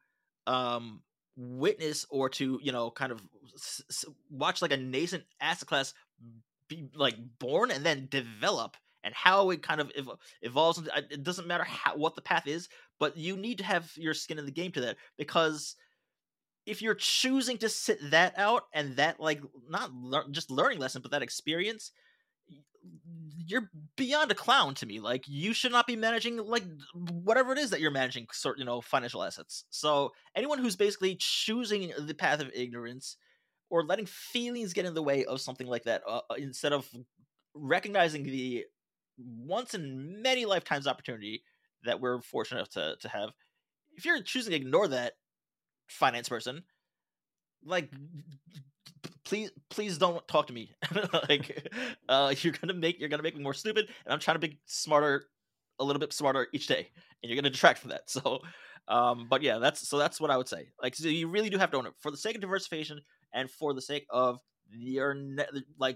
um, 0.47 1.01
witness 1.35 2.05
or 2.09 2.29
to 2.29 2.59
you 2.61 2.71
know 2.71 2.91
kind 2.91 3.11
of 3.11 3.21
s- 3.55 3.81
s- 3.89 4.05
watch 4.29 4.61
like 4.61 4.71
a 4.71 4.77
nascent 4.77 5.23
asset 5.39 5.67
class 5.67 5.93
be 6.67 6.89
like 6.95 7.15
born 7.39 7.71
and 7.71 7.85
then 7.85 8.07
develop 8.09 8.77
and 9.03 9.13
how 9.15 9.49
it 9.49 9.63
kind 9.63 9.81
of 9.81 9.91
ev- 9.95 10.09
evolves. 10.41 10.77
Into, 10.77 10.91
it 11.09 11.23
doesn't 11.23 11.47
matter 11.47 11.63
how, 11.63 11.95
what 11.97 12.15
the 12.15 12.21
path 12.21 12.47
is, 12.47 12.69
but 12.99 13.17
you 13.17 13.35
need 13.35 13.57
to 13.57 13.63
have 13.63 13.91
your 13.95 14.13
skin 14.13 14.39
in 14.39 14.45
the 14.45 14.51
game 14.51 14.71
to 14.73 14.81
that 14.81 14.97
because 15.17 15.75
if 16.65 16.81
you're 16.81 16.95
choosing 16.95 17.57
to 17.57 17.69
sit 17.69 17.97
that 18.11 18.33
out 18.37 18.63
and 18.73 18.95
that 18.97 19.19
like 19.19 19.41
not 19.69 19.91
just 20.31 20.51
learning 20.51 20.79
lesson, 20.79 21.01
but 21.01 21.11
that 21.11 21.23
experience, 21.23 21.91
you're 23.45 23.69
beyond 23.95 24.31
a 24.31 24.35
clown 24.35 24.75
to 24.75 24.85
me. 24.85 24.99
Like 24.99 25.25
you 25.27 25.53
should 25.53 25.71
not 25.71 25.87
be 25.87 25.95
managing 25.95 26.37
like 26.37 26.63
whatever 26.93 27.51
it 27.51 27.59
is 27.59 27.69
that 27.71 27.81
you're 27.81 27.91
managing, 27.91 28.27
sort 28.31 28.57
you 28.57 28.65
know, 28.65 28.81
financial 28.81 29.23
assets. 29.23 29.65
So 29.69 30.11
anyone 30.35 30.59
who's 30.59 30.75
basically 30.75 31.15
choosing 31.19 31.91
the 31.99 32.13
path 32.13 32.39
of 32.39 32.51
ignorance 32.53 33.17
or 33.69 33.83
letting 33.83 34.05
feelings 34.05 34.73
get 34.73 34.85
in 34.85 34.93
the 34.93 35.03
way 35.03 35.25
of 35.25 35.41
something 35.41 35.67
like 35.67 35.83
that, 35.83 36.01
uh, 36.07 36.21
instead 36.37 36.73
of 36.73 36.89
recognizing 37.53 38.23
the 38.23 38.65
once 39.17 39.73
in 39.73 40.21
many 40.21 40.45
lifetimes 40.45 40.87
opportunity 40.87 41.43
that 41.83 41.99
we're 41.99 42.21
fortunate 42.21 42.59
enough 42.59 42.69
to 42.69 42.95
to 43.01 43.09
have. 43.09 43.31
If 43.95 44.05
you're 44.05 44.21
choosing 44.21 44.51
to 44.51 44.57
ignore 44.57 44.87
that 44.87 45.13
finance 45.87 46.29
person, 46.29 46.63
like 47.65 47.91
please 49.31 49.49
please 49.69 49.97
don't 49.97 50.27
talk 50.27 50.47
to 50.47 50.53
me. 50.53 50.73
like 51.29 51.69
uh 52.09 52.35
you're 52.41 52.51
gonna 52.51 52.73
make 52.73 52.99
you're 52.99 53.07
gonna 53.07 53.23
make 53.23 53.37
me 53.37 53.41
more 53.41 53.53
stupid 53.53 53.85
and 54.05 54.13
I'm 54.13 54.19
trying 54.19 54.35
to 54.35 54.45
be 54.45 54.59
smarter 54.65 55.27
a 55.79 55.85
little 55.85 56.01
bit 56.01 56.11
smarter 56.11 56.47
each 56.51 56.67
day 56.67 56.89
and 57.23 57.29
you're 57.29 57.37
gonna 57.41 57.49
detract 57.49 57.79
from 57.79 57.91
that. 57.91 58.01
So 58.09 58.41
um 58.89 59.27
but 59.29 59.41
yeah 59.41 59.59
that's 59.59 59.87
so 59.87 59.97
that's 59.97 60.19
what 60.19 60.31
I 60.31 60.35
would 60.35 60.49
say. 60.49 60.67
Like 60.83 60.95
so 60.95 61.07
you 61.07 61.29
really 61.29 61.49
do 61.49 61.57
have 61.57 61.71
to 61.71 61.77
own 61.77 61.85
it 61.85 61.93
for 62.01 62.11
the 62.11 62.17
sake 62.17 62.35
of 62.35 62.41
diversification 62.41 62.99
and 63.33 63.49
for 63.49 63.73
the 63.73 63.81
sake 63.81 64.05
of 64.09 64.39
your 64.69 65.13
ne- 65.13 65.63
like 65.79 65.95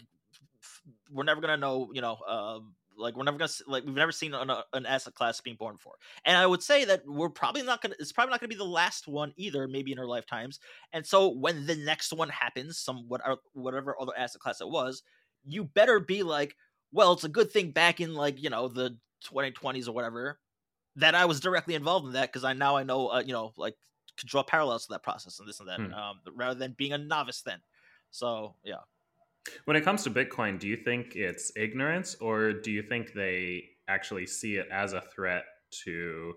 we're 1.12 1.24
never 1.24 1.42
gonna 1.42 1.58
know 1.58 1.90
you 1.94 2.02
know 2.02 2.16
um 2.28 2.74
like 2.98 3.16
we're 3.16 3.24
never 3.24 3.38
gonna 3.38 3.52
like 3.68 3.86
we've 3.86 3.96
never 3.96 4.12
seen 4.12 4.34
an, 4.34 4.52
an 4.74 4.86
asset 4.86 5.14
class 5.14 5.42
being 5.42 5.56
born 5.56 5.78
for, 5.78 5.94
and 6.26 6.38
I 6.38 6.46
would 6.46 6.64
say 6.64 6.86
that 6.86 7.04
we're 7.06 7.30
probably 7.30 7.64
not 7.64 7.82
gonna. 7.82 7.96
It's 8.00 8.12
probably 8.12 8.32
not 8.32 8.40
gonna 8.40 8.50
be 8.50 8.56
the 8.56 8.64
last 8.64 9.08
one 9.08 9.34
either, 9.38 9.68
maybe 9.68 9.92
in 9.92 10.00
our 10.00 10.06
lifetimes. 10.06 10.60
And 10.94 11.06
so 11.06 11.30
when 11.30 11.66
the 11.66 11.76
next 11.76 12.14
one 12.14 12.30
happens, 12.30 12.80
some 12.80 13.06
what 13.08 13.22
whatever 13.54 13.96
other 14.00 14.14
asset 14.18 14.42
class 14.42 14.62
it 14.62 14.70
was, 14.70 15.04
you 15.44 15.64
better 15.64 16.00
be 16.00 16.24
like, 16.24 16.56
well, 16.92 17.14
it's 17.14 17.24
a 17.24 17.30
good 17.30 17.52
thing 17.52 17.72
back 17.72 18.02
in 18.02 18.14
like 18.14 18.42
you 18.42 18.50
know 18.50 18.68
the 18.68 18.98
2020s 19.26 19.88
or 19.88 19.92
whatever 19.92 20.40
that 20.98 21.16
I 21.16 21.26
was 21.26 21.40
directly 21.40 21.76
involved 21.76 22.08
in 22.08 22.14
that 22.14 22.32
because 22.32 22.44
I 22.44 22.54
now 22.54 22.78
I 22.78 22.84
know 22.84 23.10
uh, 23.10 23.24
you 23.26 23.34
know 23.34 23.54
like 23.58 23.76
could 24.18 24.30
draw 24.30 24.44
parallels 24.44 24.86
to 24.86 24.94
that 24.94 25.04
process 25.04 25.40
and 25.40 25.48
this 25.48 25.60
and 25.60 25.70
that, 25.70 25.80
hmm. 25.80 25.94
um, 25.94 26.20
rather 26.36 26.58
than 26.58 26.76
being 26.78 26.94
a 26.94 26.98
novice 26.98 27.42
then. 27.42 27.60
So 28.12 28.56
yeah. 28.64 28.82
When 29.66 29.76
it 29.76 29.82
comes 29.82 30.04
to 30.04 30.10
Bitcoin, 30.10 30.60
do 30.60 30.68
you 30.68 30.78
think 30.78 31.16
it's 31.16 31.52
ignorance 31.56 32.16
or 32.16 32.54
do 32.54 32.72
you 32.72 32.82
think 32.82 33.14
they 33.14 33.64
actually 33.88 34.26
see 34.26 34.56
it 34.56 34.68
as 34.72 34.94
a 34.94 35.02
threat 35.02 35.46
to 35.84 36.34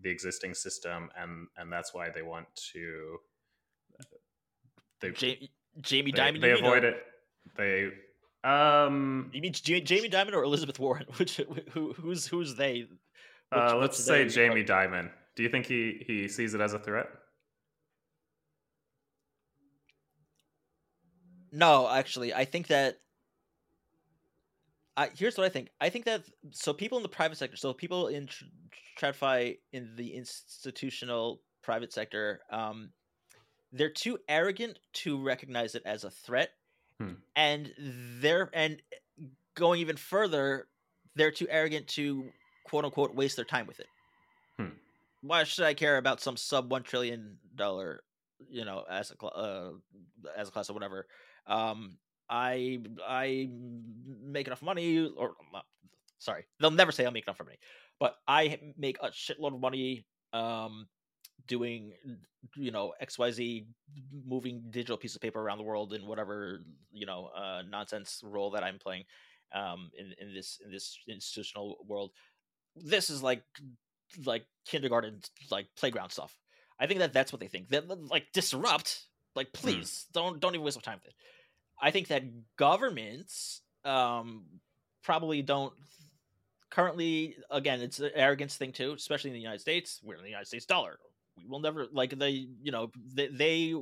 the 0.00 0.10
existing 0.10 0.54
system 0.54 1.10
and 1.16 1.46
and 1.56 1.72
that's 1.72 1.94
why 1.94 2.08
they 2.10 2.22
want 2.22 2.46
to 2.72 3.18
they, 5.00 5.10
Jamie, 5.10 5.50
Jamie 5.80 6.12
they, 6.12 6.38
they 6.40 6.52
avoid 6.52 6.84
it? 6.84 6.96
They 7.56 7.90
um 8.44 9.30
you 9.32 9.40
mean 9.40 9.52
Jamie 9.52 10.08
Dimon 10.08 10.32
or 10.32 10.42
Elizabeth 10.42 10.78
Warren? 10.78 11.06
Which 11.16 11.40
who 11.72 11.92
who's 11.92 12.26
who's 12.26 12.56
they? 12.56 12.86
Which, 13.50 13.60
uh, 13.60 13.76
let's 13.76 14.02
say 14.02 14.28
Jamie 14.28 14.64
Dimon 14.64 15.10
do 15.36 15.42
you 15.42 15.48
think 15.48 15.66
he 15.66 16.02
he 16.06 16.28
sees 16.28 16.54
it 16.54 16.60
as 16.60 16.74
a 16.74 16.78
threat 16.78 17.06
No, 21.52 21.88
actually, 21.88 22.32
I 22.32 22.46
think 22.46 22.68
that. 22.68 22.98
I, 24.96 25.08
here's 25.16 25.38
what 25.38 25.44
I 25.44 25.50
think. 25.50 25.68
I 25.80 25.90
think 25.90 26.06
that 26.06 26.22
so 26.50 26.72
people 26.72 26.98
in 26.98 27.02
the 27.02 27.08
private 27.08 27.38
sector, 27.38 27.56
so 27.56 27.72
people 27.72 28.08
in 28.08 28.26
tr- 28.26 28.44
TradFi 28.98 29.58
in 29.72 29.94
the 29.96 30.14
institutional 30.14 31.40
private 31.62 31.92
sector, 31.92 32.40
um, 32.50 32.90
they're 33.72 33.90
too 33.90 34.18
arrogant 34.28 34.78
to 34.94 35.22
recognize 35.22 35.74
it 35.74 35.82
as 35.86 36.04
a 36.04 36.10
threat, 36.10 36.50
hmm. 36.98 37.12
and 37.36 37.72
they're 38.20 38.50
and 38.52 38.82
going 39.54 39.80
even 39.80 39.96
further, 39.96 40.68
they're 41.14 41.30
too 41.30 41.46
arrogant 41.50 41.86
to 41.88 42.24
quote 42.64 42.84
unquote 42.84 43.14
waste 43.14 43.36
their 43.36 43.44
time 43.44 43.66
with 43.66 43.80
it. 43.80 43.86
Hmm. 44.58 44.68
Why 45.22 45.44
should 45.44 45.64
I 45.64 45.74
care 45.74 45.98
about 45.98 46.20
some 46.20 46.36
sub 46.36 46.70
one 46.70 46.82
trillion 46.82 47.38
dollar, 47.54 48.02
you 48.50 48.64
know, 48.64 48.84
as 48.90 49.10
a 49.12 49.26
uh, 49.26 49.70
as 50.36 50.48
a 50.48 50.50
class 50.50 50.70
or 50.70 50.74
whatever? 50.74 51.06
Um, 51.46 51.98
I 52.28 52.80
I 53.06 53.48
make 54.22 54.46
enough 54.46 54.62
money, 54.62 55.12
or 55.16 55.34
sorry, 56.18 56.44
they'll 56.60 56.70
never 56.70 56.92
say 56.92 57.06
I 57.06 57.10
make 57.10 57.26
enough 57.26 57.40
money, 57.40 57.58
but 58.00 58.16
I 58.26 58.58
make 58.76 58.98
a 59.02 59.08
shitload 59.08 59.54
of 59.54 59.60
money 59.60 60.06
um, 60.32 60.88
doing 61.46 61.92
you 62.56 62.70
know 62.70 62.92
xyz 63.02 63.64
moving 64.26 64.62
digital 64.70 64.96
piece 64.96 65.14
of 65.14 65.20
paper 65.20 65.40
around 65.40 65.58
the 65.58 65.64
world 65.64 65.92
in 65.92 66.06
whatever 66.06 66.60
you 66.92 67.06
know 67.06 67.30
uh, 67.36 67.62
nonsense 67.68 68.20
role 68.24 68.50
that 68.50 68.62
i'm 68.64 68.78
playing 68.78 69.04
um, 69.54 69.90
in, 69.96 70.14
in 70.18 70.34
this 70.34 70.60
in 70.64 70.70
this 70.70 70.98
institutional 71.08 71.76
world. 71.86 72.10
This 72.76 73.10
is 73.10 73.22
like 73.22 73.42
like 74.24 74.44
kindergarten 74.66 75.20
like 75.50 75.66
playground 75.76 76.10
stuff. 76.10 76.36
I 76.78 76.86
think 76.86 77.00
that 77.00 77.12
that's 77.12 77.32
what 77.32 77.40
they 77.40 77.48
think. 77.48 77.68
That 77.68 77.88
like 78.10 78.26
disrupt 78.32 79.06
like, 79.34 79.48
hmm. 79.48 79.58
please 79.58 80.06
mm. 80.08 80.12
don't 80.12 80.40
don't 80.40 80.54
even 80.54 80.64
waste 80.64 80.76
my 80.76 80.82
time 80.82 80.98
with 81.02 81.08
it. 81.08 81.14
I 81.80 81.90
think 81.90 82.08
that 82.08 82.22
governments 82.56 83.62
um, 83.84 84.44
probably 85.02 85.42
don't 85.42 85.72
currently 86.70 87.36
again 87.50 87.82
it's 87.82 88.00
an 88.00 88.10
arrogance 88.14 88.56
thing 88.56 88.72
too 88.72 88.94
especially 88.94 89.28
in 89.28 89.34
the 89.34 89.40
united 89.40 89.60
states 89.60 90.00
we're 90.02 90.14
in 90.14 90.22
the 90.22 90.28
united 90.28 90.46
states 90.46 90.64
dollar 90.64 90.98
we 91.36 91.46
will 91.46 91.60
never 91.60 91.86
like 91.92 92.18
they 92.18 92.46
you 92.62 92.72
know 92.72 92.90
they, 93.14 93.26
they 93.26 93.74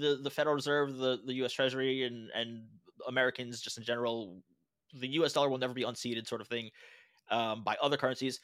the 0.00 0.18
the 0.22 0.30
federal 0.30 0.56
reserve 0.56 0.96
the 0.96 1.20
the 1.24 1.34
us 1.34 1.52
treasury 1.52 2.02
and 2.02 2.30
and 2.34 2.64
americans 3.06 3.60
just 3.60 3.78
in 3.78 3.84
general 3.84 4.42
the 4.94 5.06
us 5.06 5.34
dollar 5.34 5.48
will 5.48 5.56
never 5.56 5.72
be 5.72 5.84
unseated 5.84 6.26
sort 6.26 6.40
of 6.40 6.48
thing 6.48 6.68
um, 7.30 7.62
by 7.62 7.76
other 7.80 7.96
currencies 7.96 8.40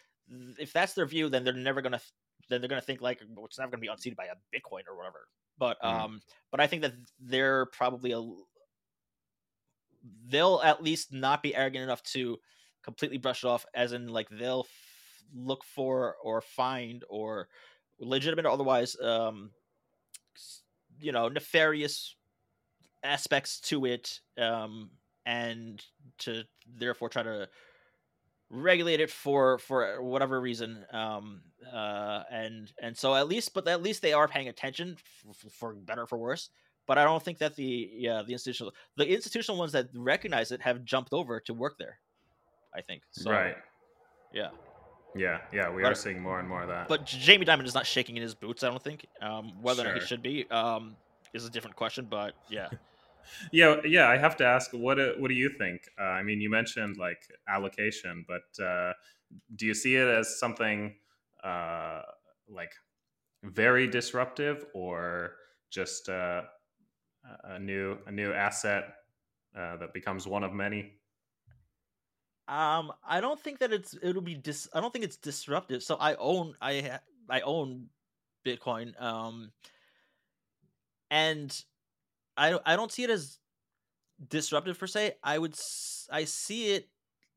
if 0.59 0.73
that's 0.73 0.93
their 0.93 1.07
view 1.07 1.29
then 1.29 1.43
they're 1.43 1.53
never 1.53 1.83
gonna 1.83 2.01
then 2.49 2.61
they're 2.61 2.69
gonna 2.69 2.81
think 2.81 3.01
like 3.01 3.21
well, 3.35 3.47
it's 3.47 3.59
never 3.59 3.73
gonna 3.73 3.81
be 3.81 3.89
unseated 3.89 4.17
by 4.17 4.27
a 4.27 4.57
bitcoin 4.57 4.83
or 4.89 4.97
whatever 4.97 5.27
but 5.59 5.83
Mm. 5.83 6.07
um 6.07 6.23
but 6.51 6.61
i 6.61 6.67
think 6.67 6.83
that 6.83 6.95
they're 7.21 7.67
probably 7.67 8.13
a 8.13 8.23
they'll 10.27 10.61
at 10.65 10.83
least 10.83 11.13
not 11.13 11.43
be 11.43 11.55
arrogant 11.55 11.85
enough 11.85 12.03
to 12.03 12.39
completely 12.83 13.19
brush 13.19 13.45
it 13.45 13.47
off 13.47 13.65
as 13.75 13.93
in 13.93 14.09
like 14.09 14.29
they'll 14.31 14.67
f- 14.69 15.25
look 15.35 15.65
for 15.65 16.17
or 16.23 16.41
find 16.41 17.05
or 17.09 17.49
legitimate 18.01 18.45
or 18.45 18.51
otherwise 18.51 18.97
um 19.01 19.51
you 20.99 21.13
know 21.13 21.29
nefarious 21.29 22.17
aspects 23.05 23.61
to 23.61 23.85
it 23.85 24.21
um 24.39 24.91
and 25.27 25.85
to 26.19 26.45
therefore 26.67 27.09
try 27.09 27.23
to 27.23 27.49
regulate 28.55 29.01
it 29.01 29.11
for 29.11 29.57
for 29.59 30.03
whatever 30.03 30.39
reason 30.39 30.85
um 30.93 31.41
uh 31.73 32.23
and 32.31 32.71
and 32.83 32.95
so 32.95 33.15
at 33.15 33.27
least 33.27 33.55
but 33.55 33.67
at 33.67 33.83
least 33.83 34.03
they 34.03 34.13
are 34.13 34.29
paying 34.29 34.49
attention 34.49 34.95
for, 35.41 35.49
for 35.49 35.75
better 35.75 36.03
or 36.03 36.07
for 36.07 36.19
worse 36.19 36.51
but 36.87 36.99
i 36.99 37.05
don't 37.05 37.23
think 37.23 37.39
that 37.39 37.57
the 37.57 37.91
yeah 37.95 38.23
the 38.27 38.33
institutional 38.35 38.71
the 38.99 39.07
institutional 39.11 39.59
ones 39.59 39.73
that 39.73 39.89
recognize 39.95 40.53
it 40.53 40.61
have 40.61 40.85
jumped 40.85 41.15
over 41.15 41.41
to 41.41 41.55
work 41.55 41.77
there 41.79 41.99
i 42.77 42.83
think 42.83 43.03
so 43.11 43.31
right. 43.31 43.57
yeah 44.35 44.51
Yeah, 45.17 45.41
yeah, 45.53 45.71
we 45.71 45.83
But- 45.83 45.93
are 45.93 45.95
seeing 45.95 46.21
more 46.21 46.39
and 46.39 46.47
more 46.49 46.61
of 46.63 46.69
that. 46.69 46.89
but 46.89 47.07
jamie 47.07 47.47
dimon 47.47 47.65
is 47.65 47.75
not 47.75 47.87
shaking 47.87 48.17
in 48.19 48.23
his 48.23 48.35
boots 48.35 48.63
i 48.63 48.69
don't 48.69 48.83
think 48.83 49.07
um 49.23 49.63
whether 49.63 49.83
or 49.83 49.93
not 49.95 49.95
he 50.03 50.07
should 50.07 50.23
be 50.23 50.47
um 50.51 50.95
is 51.33 51.47
a 51.47 51.51
different 51.51 51.77
question 51.77 52.07
but 52.11 52.35
yeah 52.51 52.69
yeah, 53.53 53.77
yeah, 53.85 54.09
I 54.09 54.17
have 54.17 54.37
to 54.37 54.45
ask, 54.45 54.73
what 54.73 54.97
do, 54.97 55.15
what 55.19 55.29
do 55.29 55.35
you 55.35 55.51
think? 55.51 55.89
Uh, 55.99 56.05
I 56.05 56.23
mean, 56.23 56.41
you 56.41 56.51
mentioned 56.51 56.97
like 56.97 57.23
allocation, 57.49 58.25
but 58.27 58.63
uh, 58.63 58.93
do 59.57 59.67
you 59.67 59.75
see 59.75 59.97
it 59.97 60.07
as 60.07 60.39
something 60.39 60.95
uh, 61.43 62.03
like 62.49 62.73
very 63.43 63.87
disruptive, 63.87 64.67
or 64.75 65.37
just 65.71 66.09
uh, 66.09 66.43
a 67.45 67.59
new 67.59 67.99
a 68.07 68.13
new 68.13 68.33
asset 68.33 68.95
uh, 69.57 69.77
that 69.79 69.93
becomes 69.93 70.27
one 70.27 70.45
of 70.45 70.53
many? 70.53 70.93
Um, 72.49 72.93
I 73.07 73.21
don't 73.21 73.41
think 73.41 73.61
that 73.61 73.73
it's 73.73 73.97
it'll 74.03 74.23
be 74.23 74.35
dis. 74.35 74.69
I 74.75 74.81
don't 74.81 74.93
think 74.93 75.05
it's 75.05 75.17
disruptive. 75.17 75.83
So 75.83 75.97
I 75.97 76.15
own 76.17 76.55
I 76.61 76.99
I 77.29 77.41
own 77.41 77.89
Bitcoin. 78.45 79.01
Um, 79.01 79.53
and 81.11 81.65
I 82.37 82.59
I 82.65 82.77
don't 82.77 82.93
see 82.93 83.05
it 83.05 83.11
as 83.11 83.39
disruptive 84.29 84.79
per 84.79 84.87
se. 84.87 85.15
I 85.23 85.39
would 85.39 85.55
I 86.11 86.25
see 86.25 86.73
it 86.73 86.89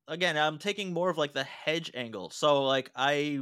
again. 0.07 0.37
I'm 0.37 0.57
taking 0.57 0.93
more 0.93 1.09
of 1.09 1.17
like 1.17 1.33
the 1.33 1.43
hedge 1.43 1.91
angle. 1.93 2.29
So 2.29 2.63
like 2.63 2.91
I 2.95 3.41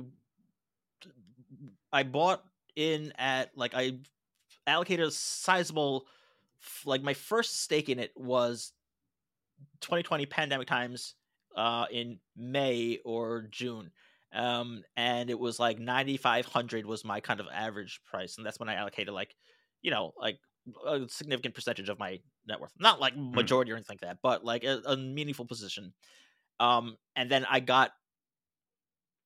I 1.92 2.04
bought 2.04 2.44
in 2.76 3.14
at 3.18 3.52
like 3.56 3.74
I 3.76 3.98
allocated 4.66 5.08
a 5.08 5.12
sizable 5.12 6.06
like 6.86 7.04
my 7.04 7.14
first 7.14 7.62
stake 7.62 7.90
in 7.90 8.00
it 8.00 8.12
was 8.16 8.72
2020 9.82 10.26
pandemic 10.26 10.68
times 10.68 11.16
uh 11.56 11.86
in 11.92 12.20
May 12.36 13.00
or 13.06 13.48
June. 13.52 13.92
Um 14.34 14.84
and 14.96 15.30
it 15.30 15.38
was 15.38 15.60
like 15.60 15.80
9500 15.80 16.86
was 16.86 17.06
my 17.06 17.20
kind 17.20 17.40
of 17.40 17.48
average 17.54 18.02
price 18.10 18.38
and 18.38 18.46
that's 18.46 18.60
when 18.60 18.70
I 18.70 18.76
allocated 18.76 19.14
like 19.14 19.36
you 19.82 19.92
know 19.92 20.14
like 20.18 20.40
a 20.86 21.08
significant 21.10 21.56
percentage 21.56 21.90
of 21.90 22.00
my 22.00 22.20
net 22.48 22.60
worth. 22.60 22.72
Not 22.80 23.00
like 23.00 23.16
majority 23.18 23.72
or 23.72 23.76
anything 23.76 23.96
like 23.96 24.10
that, 24.10 24.20
but 24.22 24.44
like 24.46 24.64
a, 24.64 24.82
a 24.86 24.98
meaningful 24.98 25.46
position. 25.46 25.94
Um 26.60 26.98
and 27.16 27.30
then 27.30 27.46
I 27.50 27.60
got 27.60 27.92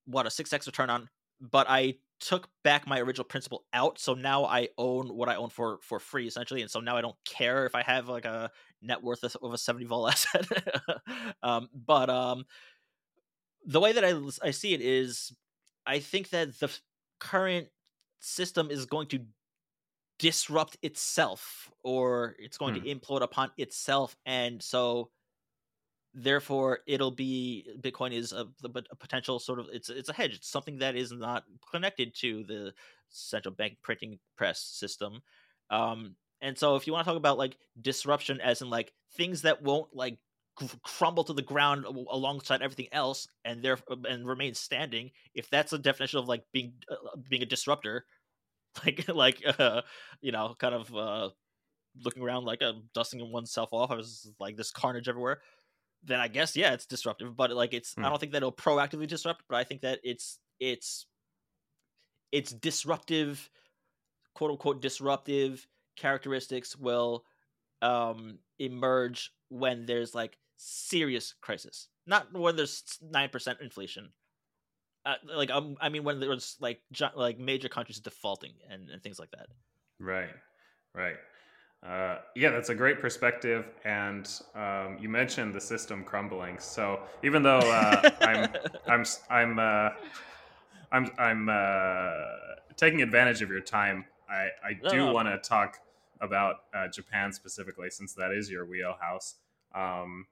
what 0.05 0.25
a 0.25 0.29
6x 0.29 0.65
return 0.65 0.89
on 0.89 1.09
but 1.39 1.67
I 1.69 1.95
took 2.19 2.49
back 2.63 2.87
my 2.87 2.99
original 2.99 3.25
principal 3.25 3.65
out 3.73 3.99
so 3.99 4.15
now 4.15 4.45
I 4.45 4.69
own 4.77 5.09
what 5.09 5.29
I 5.29 5.35
own 5.35 5.49
for 5.49 5.77
for 5.83 5.99
free 5.99 6.25
essentially 6.25 6.61
and 6.61 6.71
so 6.71 6.79
now 6.79 6.97
I 6.97 7.01
don't 7.01 7.15
care 7.25 7.65
if 7.65 7.75
I 7.75 7.83
have 7.83 8.09
like 8.09 8.25
a 8.25 8.49
net 8.81 9.03
worth 9.03 9.23
of 9.23 9.53
a 9.53 9.57
70 9.57 9.85
vol 9.85 10.07
asset 10.09 10.47
um 11.43 11.69
but 11.73 12.09
um 12.09 12.45
the 13.65 13.79
way 13.79 13.91
that 13.91 14.03
I 14.03 14.13
I 14.41 14.51
see 14.51 14.73
it 14.73 14.81
is 14.81 15.31
I 15.85 15.99
think 15.99 16.29
that 16.29 16.59
the 16.59 16.71
current 17.19 17.67
system 18.19 18.71
is 18.71 18.85
going 18.85 19.07
to 19.07 19.19
disrupt 20.19 20.77
itself 20.81 21.71
or 21.83 22.35
it's 22.39 22.57
going 22.57 22.73
to 22.73 22.81
implode 22.81 23.21
upon 23.21 23.51
itself 23.57 24.15
and 24.25 24.61
so 24.61 25.09
therefore 26.13 26.79
it'll 26.87 27.11
be 27.11 27.67
bitcoin 27.81 28.11
is 28.11 28.33
a, 28.33 28.47
the- 28.61 28.83
a 28.89 28.95
potential 28.95 29.37
sort 29.39 29.59
of 29.59 29.67
it's 29.71 29.89
it's 29.89 30.09
a 30.09 30.13
hedge. 30.13 30.35
It's 30.35 30.49
something 30.49 30.79
that 30.79 30.95
is 30.95 31.11
not 31.11 31.43
connected 31.71 32.15
to 32.15 32.43
the 32.43 32.73
central 33.09 33.53
bank 33.53 33.77
printing 33.83 34.19
press 34.35 34.59
system 34.61 35.21
um 35.69 36.15
and 36.41 36.57
so 36.57 36.75
if 36.75 36.87
you 36.87 36.93
want 36.93 37.05
to 37.05 37.09
talk 37.11 37.17
about 37.17 37.37
like 37.37 37.57
disruption 37.79 38.41
as 38.41 38.61
in 38.61 38.69
like 38.69 38.93
things 39.13 39.43
that 39.43 39.61
won't 39.61 39.93
like 39.95 40.17
crumble 40.81 41.23
to 41.23 41.33
the 41.33 41.41
ground 41.43 41.85
alongside 41.85 42.63
everything 42.63 42.87
else 42.91 43.27
and 43.45 43.61
there 43.61 43.77
and 44.09 44.27
remain 44.27 44.55
standing 44.55 45.11
if 45.35 45.47
that's 45.51 45.71
a 45.71 45.77
definition 45.77 46.17
of 46.17 46.27
like 46.27 46.43
being 46.51 46.73
uh, 46.89 46.95
being 47.29 47.43
a 47.43 47.45
disruptor 47.45 48.05
like 48.85 49.07
like 49.07 49.43
uh 49.59 49.81
you 50.21 50.31
know 50.31 50.55
kind 50.59 50.75
of 50.75 50.95
uh 50.95 51.29
looking 52.03 52.21
around 52.23 52.45
like 52.45 52.61
uh, 52.61 52.73
dusting 52.93 53.31
oneself 53.31 53.69
off 53.71 53.91
i 53.91 53.95
was 53.95 54.31
like 54.39 54.55
this 54.55 54.71
carnage 54.71 55.09
everywhere 55.09 55.41
then 56.03 56.19
i 56.19 56.27
guess 56.27 56.55
yeah 56.55 56.73
it's 56.73 56.85
disruptive 56.85 57.35
but 57.35 57.51
like 57.51 57.73
it's 57.73 57.93
Hmm. 57.95 58.05
i 58.05 58.09
don't 58.09 58.19
think 58.19 58.31
that 58.33 58.37
it'll 58.37 58.51
proactively 58.51 59.07
disrupt 59.07 59.43
but 59.49 59.55
i 59.57 59.63
think 59.63 59.81
that 59.81 59.99
it's 60.03 60.39
it's 60.59 61.07
it's 62.31 62.51
disruptive 62.51 63.49
quote 64.35 64.51
unquote 64.51 64.81
disruptive 64.81 65.65
characteristics 65.95 66.75
will 66.77 67.23
um 67.81 68.39
emerge 68.59 69.31
when 69.49 69.85
there's 69.85 70.13
like 70.13 70.37
serious 70.57 71.33
crisis 71.41 71.87
not 72.05 72.31
when 72.33 72.55
there's 72.55 72.83
9% 73.03 73.61
inflation 73.61 74.11
uh, 75.07 75.15
like 75.35 75.49
um, 75.49 75.75
i 75.81 75.89
mean 75.89 76.03
when 76.03 76.19
there's 76.19 76.57
like 76.59 76.81
gi- 76.91 77.15
like 77.15 77.39
major 77.39 77.69
countries 77.69 77.99
defaulting 77.99 78.53
and, 78.69 78.89
and 78.89 79.01
things 79.01 79.17
like 79.19 79.31
that 79.31 79.47
Right, 79.99 80.29
right. 80.93 81.15
Uh, 81.85 82.17
yeah, 82.35 82.49
that's 82.49 82.69
a 82.69 82.75
great 82.75 82.99
perspective. 82.99 83.65
And 83.85 84.29
um, 84.55 84.97
you 84.99 85.09
mentioned 85.09 85.53
the 85.53 85.61
system 85.61 86.03
crumbling. 86.03 86.59
So 86.59 87.01
even 87.23 87.43
though 87.43 87.59
uh, 87.59 88.01
I'm, 88.21 88.53
I'm, 88.89 89.05
I'm, 89.29 89.59
uh, 89.59 89.89
I'm, 90.91 91.11
I'm 91.17 91.49
uh, 91.49 92.55
taking 92.75 93.01
advantage 93.01 93.41
of 93.41 93.49
your 93.49 93.61
time, 93.61 94.05
I, 94.29 94.49
I 94.63 94.73
do 94.89 95.05
no. 95.05 95.13
want 95.13 95.27
to 95.27 95.37
talk 95.37 95.79
about 96.19 96.55
uh, 96.73 96.87
Japan 96.87 97.31
specifically, 97.31 97.89
since 97.89 98.13
that 98.13 98.31
is 98.31 98.49
your 98.49 98.65
wheelhouse. 98.65 99.35
Um, 99.73 100.27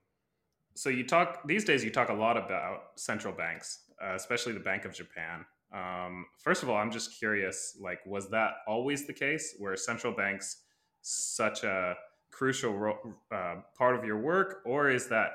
so 0.74 0.90
you 0.90 1.06
talk 1.06 1.46
these 1.46 1.64
days. 1.64 1.84
You 1.84 1.90
talk 1.90 2.08
a 2.10 2.14
lot 2.14 2.36
about 2.36 2.90
central 2.96 3.32
banks, 3.32 3.80
uh, 4.02 4.14
especially 4.14 4.52
the 4.52 4.60
Bank 4.60 4.84
of 4.84 4.92
Japan. 4.92 5.44
Um, 5.74 6.26
first 6.42 6.62
of 6.62 6.70
all, 6.70 6.76
I'm 6.76 6.92
just 6.92 7.18
curious. 7.18 7.76
Like, 7.80 7.98
was 8.06 8.30
that 8.30 8.52
always 8.66 9.06
the 9.06 9.12
case? 9.12 9.56
Were 9.58 9.76
central 9.76 10.12
banks 10.12 10.62
such 11.02 11.64
a 11.64 11.96
crucial 12.30 12.76
ro- 12.76 13.14
uh, 13.32 13.56
part 13.76 13.96
of 13.96 14.04
your 14.04 14.20
work, 14.20 14.62
or 14.64 14.90
is 14.90 15.08
that 15.08 15.30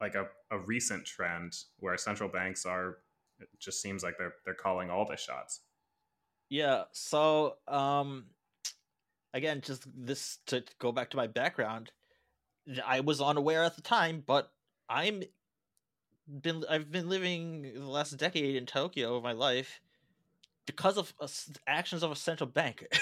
like 0.00 0.14
a, 0.14 0.26
a 0.50 0.58
recent 0.58 1.04
trend 1.04 1.54
where 1.78 1.96
central 1.96 2.28
banks 2.28 2.64
are? 2.64 2.98
It 3.38 3.48
just 3.58 3.82
seems 3.82 4.02
like 4.02 4.16
they're 4.18 4.34
they're 4.44 4.54
calling 4.54 4.90
all 4.90 5.04
the 5.04 5.16
shots. 5.16 5.60
Yeah. 6.48 6.84
So, 6.92 7.56
um, 7.68 8.26
again, 9.34 9.60
just 9.60 9.84
this 9.94 10.38
to 10.46 10.62
go 10.78 10.92
back 10.92 11.10
to 11.10 11.16
my 11.16 11.26
background, 11.26 11.90
I 12.84 13.00
was 13.00 13.20
unaware 13.20 13.64
at 13.64 13.76
the 13.76 13.82
time, 13.82 14.22
but 14.26 14.50
I'm 14.88 15.22
been 16.28 16.64
I've 16.68 16.90
been 16.90 17.08
living 17.08 17.62
the 17.74 17.86
last 17.86 18.16
decade 18.16 18.56
in 18.56 18.66
Tokyo 18.66 19.16
of 19.16 19.22
my 19.22 19.32
life 19.32 19.80
because 20.66 20.98
of 20.98 21.14
uh, 21.20 21.28
actions 21.66 22.02
of 22.02 22.10
a 22.12 22.16
central 22.16 22.50
bank. 22.50 22.86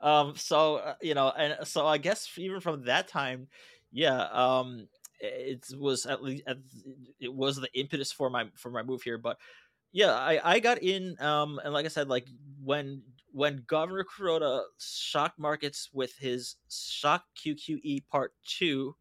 Um. 0.00 0.36
So 0.36 0.76
uh, 0.76 0.94
you 1.02 1.14
know, 1.14 1.30
and 1.30 1.66
so 1.66 1.86
I 1.86 1.98
guess 1.98 2.28
even 2.38 2.60
from 2.60 2.84
that 2.84 3.08
time, 3.08 3.48
yeah. 3.92 4.22
Um. 4.32 4.88
It 5.20 5.64
was 5.78 6.04
at 6.06 6.22
least 6.22 6.42
it 7.20 7.32
was 7.32 7.56
the 7.56 7.68
impetus 7.78 8.12
for 8.12 8.28
my 8.28 8.46
for 8.56 8.70
my 8.70 8.82
move 8.82 9.02
here, 9.02 9.16
but 9.18 9.38
yeah 9.92 10.12
i 10.14 10.40
i 10.54 10.60
got 10.60 10.82
in 10.82 11.16
um 11.20 11.60
and 11.64 11.72
like 11.72 11.84
i 11.86 11.88
said 11.88 12.08
like 12.08 12.26
when 12.62 13.02
when 13.32 13.64
governor 13.66 14.04
kuroda 14.04 14.62
shocked 14.78 15.38
markets 15.38 15.88
with 15.92 16.16
his 16.18 16.56
shock 16.70 17.24
qqe 17.36 18.06
part 18.08 18.32
2 18.46 18.94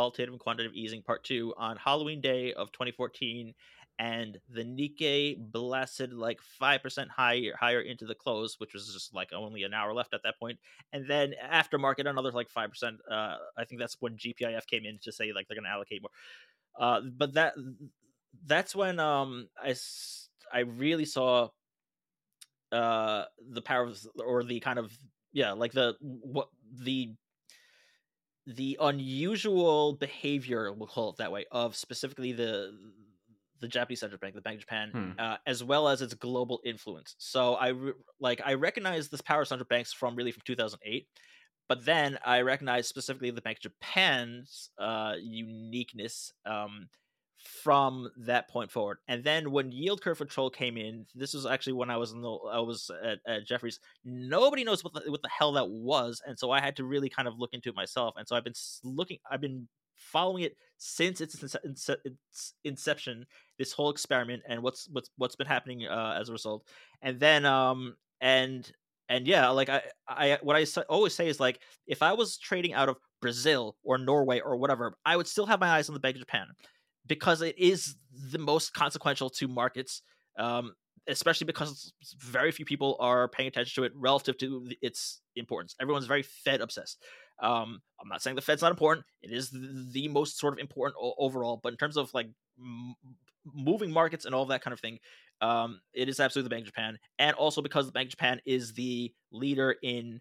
Qualitative 0.00 0.32
and 0.32 0.40
Quantitative 0.40 0.74
Easing 0.74 1.02
Part 1.02 1.24
2 1.24 1.52
on 1.58 1.76
Halloween 1.76 2.22
Day 2.22 2.54
of 2.54 2.72
2014 2.72 3.52
and 3.98 4.38
the 4.48 4.62
Nikkei 4.64 5.36
blasted 5.38 6.14
like 6.14 6.40
5% 6.58 7.08
higher 7.08 7.52
higher 7.60 7.82
into 7.82 8.06
the 8.06 8.14
close, 8.14 8.58
which 8.58 8.72
was 8.72 8.90
just 8.94 9.14
like 9.14 9.30
only 9.34 9.62
an 9.64 9.74
hour 9.74 9.92
left 9.92 10.14
at 10.14 10.22
that 10.22 10.40
point. 10.40 10.58
And 10.94 11.06
then 11.06 11.34
after 11.38 11.76
market, 11.76 12.06
another 12.06 12.30
like 12.30 12.48
5%. 12.50 12.70
Uh, 13.10 13.36
I 13.58 13.64
think 13.66 13.78
that's 13.78 13.98
when 14.00 14.16
GPIF 14.16 14.66
came 14.66 14.86
in 14.86 14.98
to 15.02 15.12
say 15.12 15.34
like 15.34 15.48
they're 15.48 15.54
going 15.54 15.64
to 15.64 15.70
allocate 15.70 16.00
more. 16.00 16.10
Uh, 16.78 17.02
but 17.14 17.34
that 17.34 17.52
that's 18.46 18.74
when 18.74 18.98
um 18.98 19.48
I 19.62 19.74
I 20.50 20.60
really 20.60 21.04
saw 21.04 21.48
uh 22.72 23.24
the 23.52 23.60
power 23.60 23.82
of, 23.82 23.98
or 24.24 24.44
the 24.44 24.60
kind 24.60 24.78
of 24.78 24.96
yeah 25.34 25.52
like 25.52 25.72
the 25.72 25.94
what 26.00 26.48
the 26.72 27.12
the 28.56 28.76
unusual 28.80 29.94
behavior 29.94 30.72
we'll 30.72 30.88
call 30.88 31.10
it 31.10 31.16
that 31.16 31.30
way 31.30 31.44
of 31.50 31.76
specifically 31.76 32.32
the 32.32 32.72
the 33.60 33.68
Japanese 33.68 34.00
central 34.00 34.18
bank, 34.18 34.34
the 34.34 34.40
Bank 34.40 34.56
of 34.56 34.60
Japan, 34.60 34.90
hmm. 34.90 35.10
uh, 35.18 35.36
as 35.46 35.62
well 35.62 35.88
as 35.88 36.00
its 36.02 36.14
global 36.14 36.60
influence. 36.64 37.14
So 37.18 37.54
I 37.54 37.68
re- 37.68 37.92
like 38.18 38.40
I 38.44 38.54
recognize 38.54 39.08
this 39.08 39.20
power 39.20 39.42
of 39.42 39.48
central 39.48 39.66
banks 39.68 39.92
from 39.92 40.16
really 40.16 40.32
from 40.32 40.42
2008, 40.44 41.06
but 41.68 41.84
then 41.84 42.18
I 42.24 42.40
recognize 42.40 42.88
specifically 42.88 43.30
the 43.30 43.42
Bank 43.42 43.58
of 43.58 43.62
Japan's 43.62 44.70
uh, 44.78 45.14
uniqueness 45.20 46.32
um, 46.46 46.88
from 47.42 48.10
that 48.18 48.48
point 48.48 48.70
forward. 48.70 48.98
And 49.08 49.24
then 49.24 49.50
when 49.50 49.72
yield 49.72 50.02
curve 50.02 50.18
control 50.18 50.50
came 50.50 50.76
in, 50.76 51.06
this 51.14 51.34
was 51.34 51.46
actually 51.46 51.72
when 51.74 51.90
I 51.90 51.96
was 51.96 52.12
in 52.12 52.20
the, 52.20 52.30
I 52.30 52.60
was 52.60 52.90
at, 53.02 53.18
at 53.26 53.46
Jefferies. 53.46 53.80
Nobody 54.04 54.64
knows 54.64 54.84
what 54.84 54.92
the, 54.92 55.10
what 55.10 55.22
the 55.22 55.28
hell 55.28 55.52
that 55.52 55.68
was, 55.68 56.22
and 56.26 56.38
so 56.38 56.50
I 56.50 56.60
had 56.60 56.76
to 56.76 56.84
really 56.84 57.08
kind 57.08 57.26
of 57.26 57.38
look 57.38 57.54
into 57.54 57.70
it 57.70 57.74
myself. 57.74 58.14
And 58.16 58.28
so 58.28 58.36
I've 58.36 58.44
been 58.44 58.54
looking, 58.84 59.18
I've 59.30 59.40
been 59.40 59.68
following 59.96 60.44
it 60.44 60.56
since 60.78 61.20
its, 61.20 61.42
its 61.64 62.54
inception. 62.64 63.26
This 63.58 63.72
whole 63.72 63.90
experiment 63.90 64.42
and 64.48 64.62
what's 64.62 64.88
what's 64.90 65.10
what's 65.16 65.36
been 65.36 65.46
happening 65.46 65.86
uh, 65.86 66.16
as 66.18 66.28
a 66.28 66.32
result. 66.32 66.66
And 67.02 67.20
then 67.20 67.44
um 67.44 67.96
and 68.20 68.70
and 69.08 69.26
yeah, 69.26 69.48
like 69.50 69.68
I 69.68 69.82
I 70.08 70.38
what 70.42 70.56
I 70.56 70.64
always 70.88 71.14
say 71.14 71.28
is 71.28 71.40
like 71.40 71.60
if 71.86 72.02
I 72.02 72.12
was 72.14 72.38
trading 72.38 72.72
out 72.72 72.88
of 72.88 72.96
Brazil 73.20 73.76
or 73.84 73.98
Norway 73.98 74.40
or 74.40 74.56
whatever, 74.56 74.96
I 75.04 75.16
would 75.16 75.28
still 75.28 75.46
have 75.46 75.60
my 75.60 75.68
eyes 75.68 75.88
on 75.88 75.94
the 75.94 76.00
Bank 76.00 76.16
of 76.16 76.20
Japan 76.20 76.46
because 77.06 77.42
it 77.42 77.58
is 77.58 77.96
the 78.30 78.38
most 78.38 78.72
consequential 78.74 79.30
to 79.30 79.48
markets, 79.48 80.02
um, 80.38 80.74
especially 81.08 81.46
because 81.46 81.92
very 82.18 82.52
few 82.52 82.64
people 82.64 82.96
are 83.00 83.28
paying 83.28 83.48
attention 83.48 83.82
to 83.82 83.86
it 83.86 83.92
relative 83.94 84.38
to 84.38 84.68
its 84.82 85.20
importance. 85.36 85.74
Everyone's 85.80 86.06
very 86.06 86.22
Fed 86.22 86.60
obsessed. 86.60 87.02
Um, 87.42 87.80
I'm 88.00 88.08
not 88.08 88.22
saying 88.22 88.36
the 88.36 88.42
Fed's 88.42 88.62
not 88.62 88.70
important; 88.70 89.06
it 89.22 89.32
is 89.32 89.50
the 89.50 90.08
most 90.08 90.38
sort 90.38 90.54
of 90.54 90.58
important 90.58 90.96
overall. 91.18 91.58
But 91.62 91.72
in 91.72 91.78
terms 91.78 91.96
of 91.96 92.12
like 92.12 92.28
m- 92.58 92.94
moving 93.46 93.90
markets 93.90 94.24
and 94.24 94.34
all 94.34 94.46
that 94.46 94.62
kind 94.62 94.72
of 94.72 94.80
thing, 94.80 94.98
um, 95.40 95.80
it 95.94 96.08
is 96.08 96.20
absolutely 96.20 96.48
the 96.48 96.54
Bank 96.54 96.62
of 96.66 96.74
Japan, 96.74 96.98
and 97.18 97.34
also 97.36 97.62
because 97.62 97.86
the 97.86 97.92
Bank 97.92 98.06
of 98.06 98.10
Japan 98.10 98.40
is 98.44 98.74
the 98.74 99.12
leader 99.32 99.74
in 99.82 100.20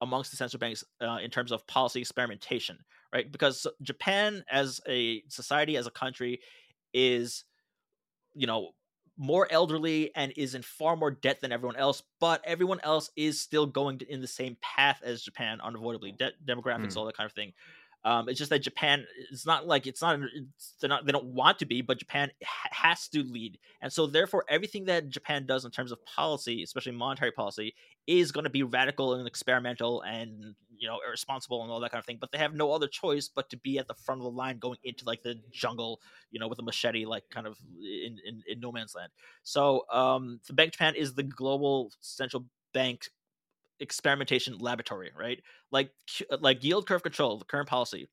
amongst 0.00 0.30
the 0.32 0.36
central 0.36 0.58
banks 0.58 0.84
uh, 1.00 1.18
in 1.22 1.30
terms 1.30 1.52
of 1.52 1.66
policy 1.66 2.00
experimentation, 2.00 2.78
right? 3.12 3.30
Because 3.30 3.66
Japan 3.82 4.44
as 4.50 4.80
a 4.88 5.22
society, 5.28 5.76
as 5.76 5.86
a 5.86 5.90
country, 5.90 6.40
is, 6.94 7.44
you 8.34 8.46
know, 8.46 8.70
more 9.18 9.46
elderly 9.50 10.10
and 10.16 10.32
is 10.36 10.54
in 10.54 10.62
far 10.62 10.96
more 10.96 11.10
debt 11.10 11.40
than 11.40 11.52
everyone 11.52 11.76
else, 11.76 12.02
but 12.18 12.40
everyone 12.44 12.80
else 12.82 13.10
is 13.16 13.40
still 13.40 13.66
going 13.66 14.00
in 14.08 14.20
the 14.20 14.26
same 14.26 14.56
path 14.62 15.00
as 15.04 15.22
Japan, 15.22 15.60
unavoidably. 15.62 16.12
De- 16.12 16.32
demographics, 16.46 16.92
mm. 16.92 16.96
all 16.96 17.04
that 17.04 17.16
kind 17.16 17.26
of 17.28 17.34
thing. 17.34 17.52
Um, 18.04 18.28
it's 18.28 18.38
just 18.38 18.50
that 18.50 18.60
Japan, 18.60 19.06
it's 19.30 19.46
not 19.46 19.66
like 19.66 19.86
it's 19.86 20.02
not, 20.02 20.18
it's, 20.20 20.74
they're 20.80 20.88
not, 20.88 21.06
they 21.06 21.12
don't 21.12 21.26
want 21.26 21.60
to 21.60 21.66
be, 21.66 21.82
but 21.82 21.98
Japan 21.98 22.30
ha- 22.44 22.68
has 22.72 23.06
to 23.08 23.22
lead. 23.22 23.58
And 23.80 23.92
so, 23.92 24.06
therefore, 24.06 24.44
everything 24.48 24.86
that 24.86 25.08
Japan 25.08 25.46
does 25.46 25.64
in 25.64 25.70
terms 25.70 25.92
of 25.92 26.04
policy, 26.04 26.62
especially 26.62 26.92
monetary 26.92 27.30
policy, 27.30 27.74
is 28.08 28.32
going 28.32 28.44
to 28.44 28.50
be 28.50 28.64
radical 28.64 29.14
and 29.14 29.26
experimental 29.26 30.02
and, 30.02 30.56
you 30.76 30.88
know, 30.88 30.98
irresponsible 31.06 31.62
and 31.62 31.70
all 31.70 31.78
that 31.78 31.92
kind 31.92 32.00
of 32.00 32.06
thing. 32.06 32.18
But 32.20 32.32
they 32.32 32.38
have 32.38 32.54
no 32.54 32.72
other 32.72 32.88
choice 32.88 33.28
but 33.28 33.48
to 33.50 33.56
be 33.56 33.78
at 33.78 33.86
the 33.86 33.94
front 33.94 34.20
of 34.20 34.24
the 34.24 34.30
line 34.30 34.58
going 34.58 34.78
into 34.82 35.04
like 35.04 35.22
the 35.22 35.40
jungle, 35.52 36.00
you 36.32 36.40
know, 36.40 36.48
with 36.48 36.58
a 36.58 36.62
machete, 36.62 37.06
like 37.06 37.22
kind 37.30 37.46
of 37.46 37.56
in, 37.80 38.18
in, 38.26 38.42
in 38.48 38.60
no 38.60 38.72
man's 38.72 38.96
land. 38.96 39.12
So, 39.44 39.84
um, 39.92 40.40
the 40.48 40.54
Bank 40.54 40.68
of 40.68 40.72
Japan 40.72 40.94
is 40.96 41.14
the 41.14 41.22
global 41.22 41.92
central 42.00 42.46
bank 42.74 43.10
experimentation 43.82 44.56
laboratory, 44.58 45.10
right? 45.18 45.40
Like 45.70 45.90
like 46.40 46.64
yield 46.64 46.86
curve 46.86 47.02
control, 47.02 47.38
the 47.38 47.44
current 47.44 47.68
policy. 47.68 48.08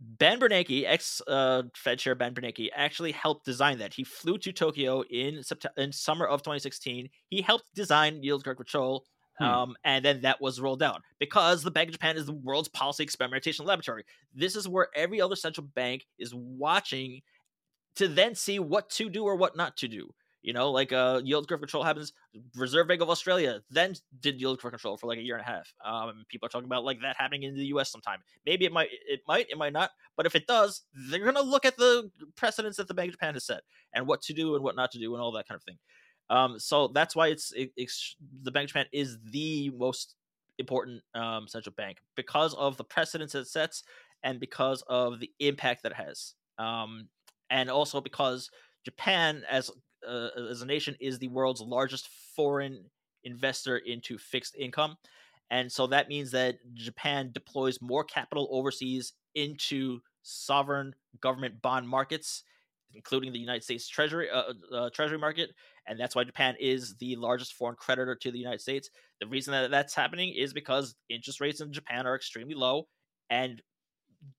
Ben 0.00 0.40
Bernanke, 0.40 0.84
ex 0.86 1.20
uh, 1.28 1.64
Fed 1.74 1.98
Chair 1.98 2.14
Ben 2.14 2.34
Bernanke, 2.34 2.70
actually 2.74 3.12
helped 3.12 3.44
design 3.44 3.78
that. 3.78 3.92
He 3.92 4.02
flew 4.02 4.38
to 4.38 4.50
Tokyo 4.50 5.02
in 5.10 5.42
September, 5.42 5.80
in 5.80 5.92
summer 5.92 6.26
of 6.26 6.42
2016. 6.42 7.08
He 7.28 7.42
helped 7.42 7.74
design 7.74 8.22
yield 8.22 8.42
curve 8.42 8.56
control, 8.56 9.04
hmm. 9.38 9.44
um, 9.44 9.76
and 9.84 10.02
then 10.02 10.22
that 10.22 10.40
was 10.40 10.58
rolled 10.58 10.82
out 10.82 11.02
because 11.18 11.62
the 11.62 11.70
Bank 11.70 11.90
of 11.90 11.92
Japan 11.92 12.16
is 12.16 12.24
the 12.24 12.32
world's 12.32 12.68
policy 12.68 13.02
experimentation 13.02 13.66
laboratory. 13.66 14.04
This 14.34 14.56
is 14.56 14.66
where 14.66 14.88
every 14.96 15.20
other 15.20 15.36
central 15.36 15.66
bank 15.74 16.06
is 16.18 16.34
watching 16.34 17.20
to 17.96 18.08
then 18.08 18.34
see 18.34 18.58
what 18.58 18.88
to 18.90 19.10
do 19.10 19.24
or 19.24 19.36
what 19.36 19.56
not 19.56 19.76
to 19.78 19.88
do. 19.88 20.08
You 20.42 20.54
know, 20.54 20.70
like 20.70 20.92
uh, 20.92 21.20
yield 21.22 21.48
curve 21.48 21.60
control 21.60 21.82
happens. 21.82 22.12
Reserve 22.56 22.88
Bank 22.88 23.02
of 23.02 23.10
Australia 23.10 23.60
then 23.70 23.94
did 24.20 24.40
yield 24.40 24.60
curve 24.60 24.72
control 24.72 24.96
for 24.96 25.06
like 25.06 25.18
a 25.18 25.22
year 25.22 25.36
and 25.36 25.44
a 25.44 25.46
half. 25.46 25.72
Um, 25.84 26.24
people 26.28 26.46
are 26.46 26.48
talking 26.48 26.66
about 26.66 26.84
like 26.84 27.00
that 27.02 27.16
happening 27.18 27.42
in 27.42 27.54
the 27.54 27.66
U.S. 27.66 27.90
sometime. 27.90 28.20
Maybe 28.46 28.64
it 28.64 28.72
might, 28.72 28.88
it 29.06 29.20
might, 29.28 29.50
it 29.50 29.58
might 29.58 29.72
not. 29.72 29.90
But 30.16 30.26
if 30.26 30.34
it 30.34 30.46
does, 30.46 30.82
they're 31.10 31.24
gonna 31.24 31.42
look 31.42 31.64
at 31.64 31.76
the 31.76 32.10
precedents 32.36 32.78
that 32.78 32.88
the 32.88 32.94
Bank 32.94 33.08
of 33.08 33.14
Japan 33.14 33.34
has 33.34 33.44
set 33.44 33.62
and 33.92 34.06
what 34.06 34.22
to 34.22 34.32
do 34.32 34.54
and 34.54 34.64
what 34.64 34.76
not 34.76 34.90
to 34.92 34.98
do 34.98 35.14
and 35.14 35.22
all 35.22 35.32
that 35.32 35.46
kind 35.46 35.56
of 35.56 35.64
thing. 35.64 35.78
Um, 36.30 36.58
so 36.58 36.88
that's 36.88 37.14
why 37.16 37.28
it's, 37.28 37.52
it, 37.52 37.72
it's 37.76 38.16
the 38.42 38.50
Bank 38.50 38.64
of 38.64 38.68
Japan 38.68 38.86
is 38.92 39.18
the 39.30 39.70
most 39.76 40.14
important 40.58 41.02
um, 41.14 41.48
central 41.48 41.74
bank 41.76 41.98
because 42.16 42.54
of 42.54 42.76
the 42.76 42.84
precedents 42.84 43.34
it 43.34 43.46
sets 43.46 43.82
and 44.22 44.38
because 44.38 44.84
of 44.86 45.18
the 45.18 45.30
impact 45.40 45.82
that 45.82 45.92
it 45.92 45.96
has. 45.96 46.34
Um, 46.58 47.08
and 47.48 47.68
also 47.68 48.00
because 48.00 48.50
Japan, 48.84 49.42
as 49.50 49.70
uh, 50.06 50.28
as 50.50 50.62
a 50.62 50.66
nation 50.66 50.96
is 51.00 51.18
the 51.18 51.28
world's 51.28 51.60
largest 51.60 52.08
foreign 52.34 52.84
investor 53.24 53.78
into 53.78 54.18
fixed 54.18 54.56
income. 54.56 54.96
And 55.50 55.70
so 55.70 55.86
that 55.88 56.08
means 56.08 56.30
that 56.30 56.56
Japan 56.74 57.30
deploys 57.32 57.80
more 57.82 58.04
capital 58.04 58.48
overseas 58.50 59.12
into 59.34 60.00
sovereign 60.22 60.94
government 61.20 61.60
bond 61.60 61.88
markets, 61.88 62.44
including 62.94 63.32
the 63.32 63.38
United 63.38 63.64
States 63.64 63.88
Treasury 63.88 64.30
uh, 64.30 64.52
uh, 64.72 64.90
Treasury 64.90 65.18
market, 65.18 65.50
and 65.86 65.98
that's 65.98 66.14
why 66.14 66.24
Japan 66.24 66.54
is 66.60 66.94
the 66.96 67.16
largest 67.16 67.54
foreign 67.54 67.76
creditor 67.76 68.14
to 68.14 68.30
the 68.30 68.38
United 68.38 68.60
States. 68.60 68.90
The 69.20 69.26
reason 69.26 69.52
that 69.52 69.70
that's 69.70 69.94
happening 69.94 70.34
is 70.34 70.52
because 70.52 70.94
interest 71.08 71.40
rates 71.40 71.60
in 71.60 71.72
Japan 71.72 72.06
are 72.06 72.14
extremely 72.14 72.54
low, 72.54 72.86
and 73.28 73.60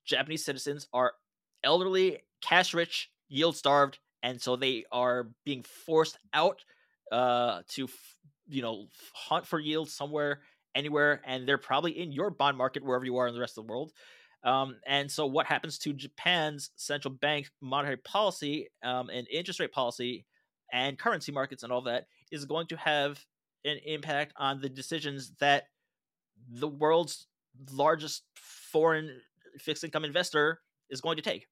Japanese 0.06 0.46
citizens 0.46 0.88
are 0.94 1.14
elderly, 1.64 2.20
cash 2.42 2.74
rich, 2.74 3.10
yield 3.30 3.56
starved, 3.56 4.00
and 4.24 4.42
so 4.42 4.56
they 4.56 4.86
are 4.92 5.30
being 5.46 5.64
forced 5.86 6.18
out 6.34 6.64
uh, 7.12 7.62
to 7.70 7.88
you 8.48 8.62
know 8.62 8.88
hunt 9.14 9.46
for 9.46 9.60
yield 9.60 9.90
somewhere 9.90 10.42
anywhere 10.76 11.22
and 11.26 11.48
they're 11.48 11.58
probably 11.58 11.92
in 11.92 12.12
your 12.12 12.30
bond 12.30 12.58
market 12.58 12.84
wherever 12.84 13.06
you 13.06 13.18
are 13.18 13.28
in 13.28 13.34
the 13.34 13.40
rest 13.40 13.58
of 13.58 13.66
the 13.66 13.72
world. 13.72 13.92
Um, 14.44 14.78
and 14.88 15.12
so 15.12 15.28
what 15.28 15.46
happens 15.46 15.78
to 15.80 15.94
japan's 15.94 16.72
central 16.76 17.14
bank 17.14 17.52
monetary 17.62 17.98
policy 17.98 18.70
um, 18.84 19.10
and 19.10 19.28
interest 19.30 19.60
rate 19.60 19.72
policy 19.72 20.26
and 20.74 20.98
currency 20.98 21.32
markets 21.32 21.64
and 21.64 21.72
all 21.72 21.84
that 21.84 22.06
is 22.32 22.46
going 22.46 22.68
to 22.68 22.78
have 22.78 23.24
an 23.66 23.78
impact 23.86 24.34
on 24.38 24.60
the 24.60 24.70
decisions 24.70 25.34
that 25.40 25.66
the 26.50 26.68
world's 26.68 27.28
largest 27.72 28.24
foreign 28.36 29.22
fixed 29.60 29.84
income 29.84 30.06
investor 30.06 30.62
is 30.90 31.02
going 31.02 31.18
to 31.18 31.22
take 31.22 31.48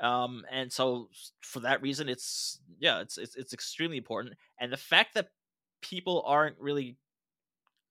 um, 0.00 0.44
and 0.50 0.72
so 0.72 1.08
for 1.42 1.60
that 1.60 1.82
reason, 1.82 2.08
it's 2.08 2.58
yeah, 2.78 3.00
it's, 3.00 3.18
it's 3.18 3.36
it's 3.36 3.52
extremely 3.52 3.98
important. 3.98 4.34
And 4.58 4.72
the 4.72 4.78
fact 4.78 5.14
that 5.14 5.28
people 5.82 6.24
aren't 6.26 6.58
really 6.58 6.96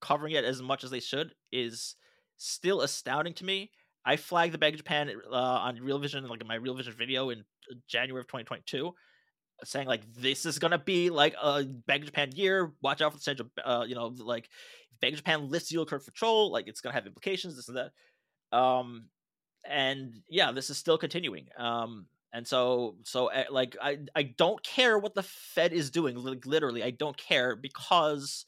covering 0.00 0.32
it 0.32 0.44
as 0.44 0.60
much 0.60 0.82
as 0.82 0.90
they 0.90 1.00
should 1.00 1.34
is 1.52 1.94
still 2.36 2.80
astounding 2.80 3.34
to 3.34 3.44
me. 3.44 3.70
I 4.04 4.16
flagged 4.16 4.54
the 4.54 4.58
Bank 4.58 4.74
of 4.74 4.78
Japan 4.78 5.10
uh, 5.30 5.34
on 5.34 5.76
Real 5.76 5.98
Vision, 5.98 6.26
like 6.26 6.40
in 6.40 6.46
my 6.46 6.54
Real 6.56 6.74
Vision 6.74 6.94
video 6.96 7.30
in 7.30 7.40
uh, 7.70 7.74
January 7.86 8.20
of 8.20 8.26
2022, 8.26 8.92
saying 9.62 9.86
like 9.86 10.02
this 10.14 10.46
is 10.46 10.58
gonna 10.58 10.78
be 10.78 11.10
like 11.10 11.34
a 11.40 11.64
Bank 11.64 12.02
of 12.02 12.06
Japan 12.06 12.30
year. 12.34 12.72
Watch 12.82 13.02
out 13.02 13.12
for 13.12 13.18
the 13.18 13.22
central, 13.22 13.50
uh, 13.64 13.84
you 13.86 13.94
know, 13.94 14.12
like 14.18 14.48
Bank 15.00 15.12
of 15.12 15.18
Japan 15.18 15.48
lists 15.48 15.70
yield 15.70 15.88
curve 15.88 16.04
control, 16.04 16.50
like 16.50 16.66
it's 16.66 16.80
gonna 16.80 16.94
have 16.94 17.06
implications, 17.06 17.54
this 17.54 17.68
and 17.68 17.76
that. 17.76 17.92
Um, 18.56 19.10
and 19.64 20.22
yeah, 20.28 20.52
this 20.52 20.70
is 20.70 20.78
still 20.78 20.98
continuing. 20.98 21.46
Um, 21.56 22.06
and 22.32 22.46
so, 22.46 22.96
so 23.02 23.28
eh, 23.28 23.44
like, 23.50 23.76
I 23.82 23.98
I 24.14 24.22
don't 24.22 24.62
care 24.62 24.98
what 24.98 25.14
the 25.14 25.22
Fed 25.22 25.72
is 25.72 25.90
doing. 25.90 26.16
Like, 26.16 26.46
literally, 26.46 26.82
I 26.82 26.90
don't 26.90 27.16
care 27.16 27.56
because 27.56 28.46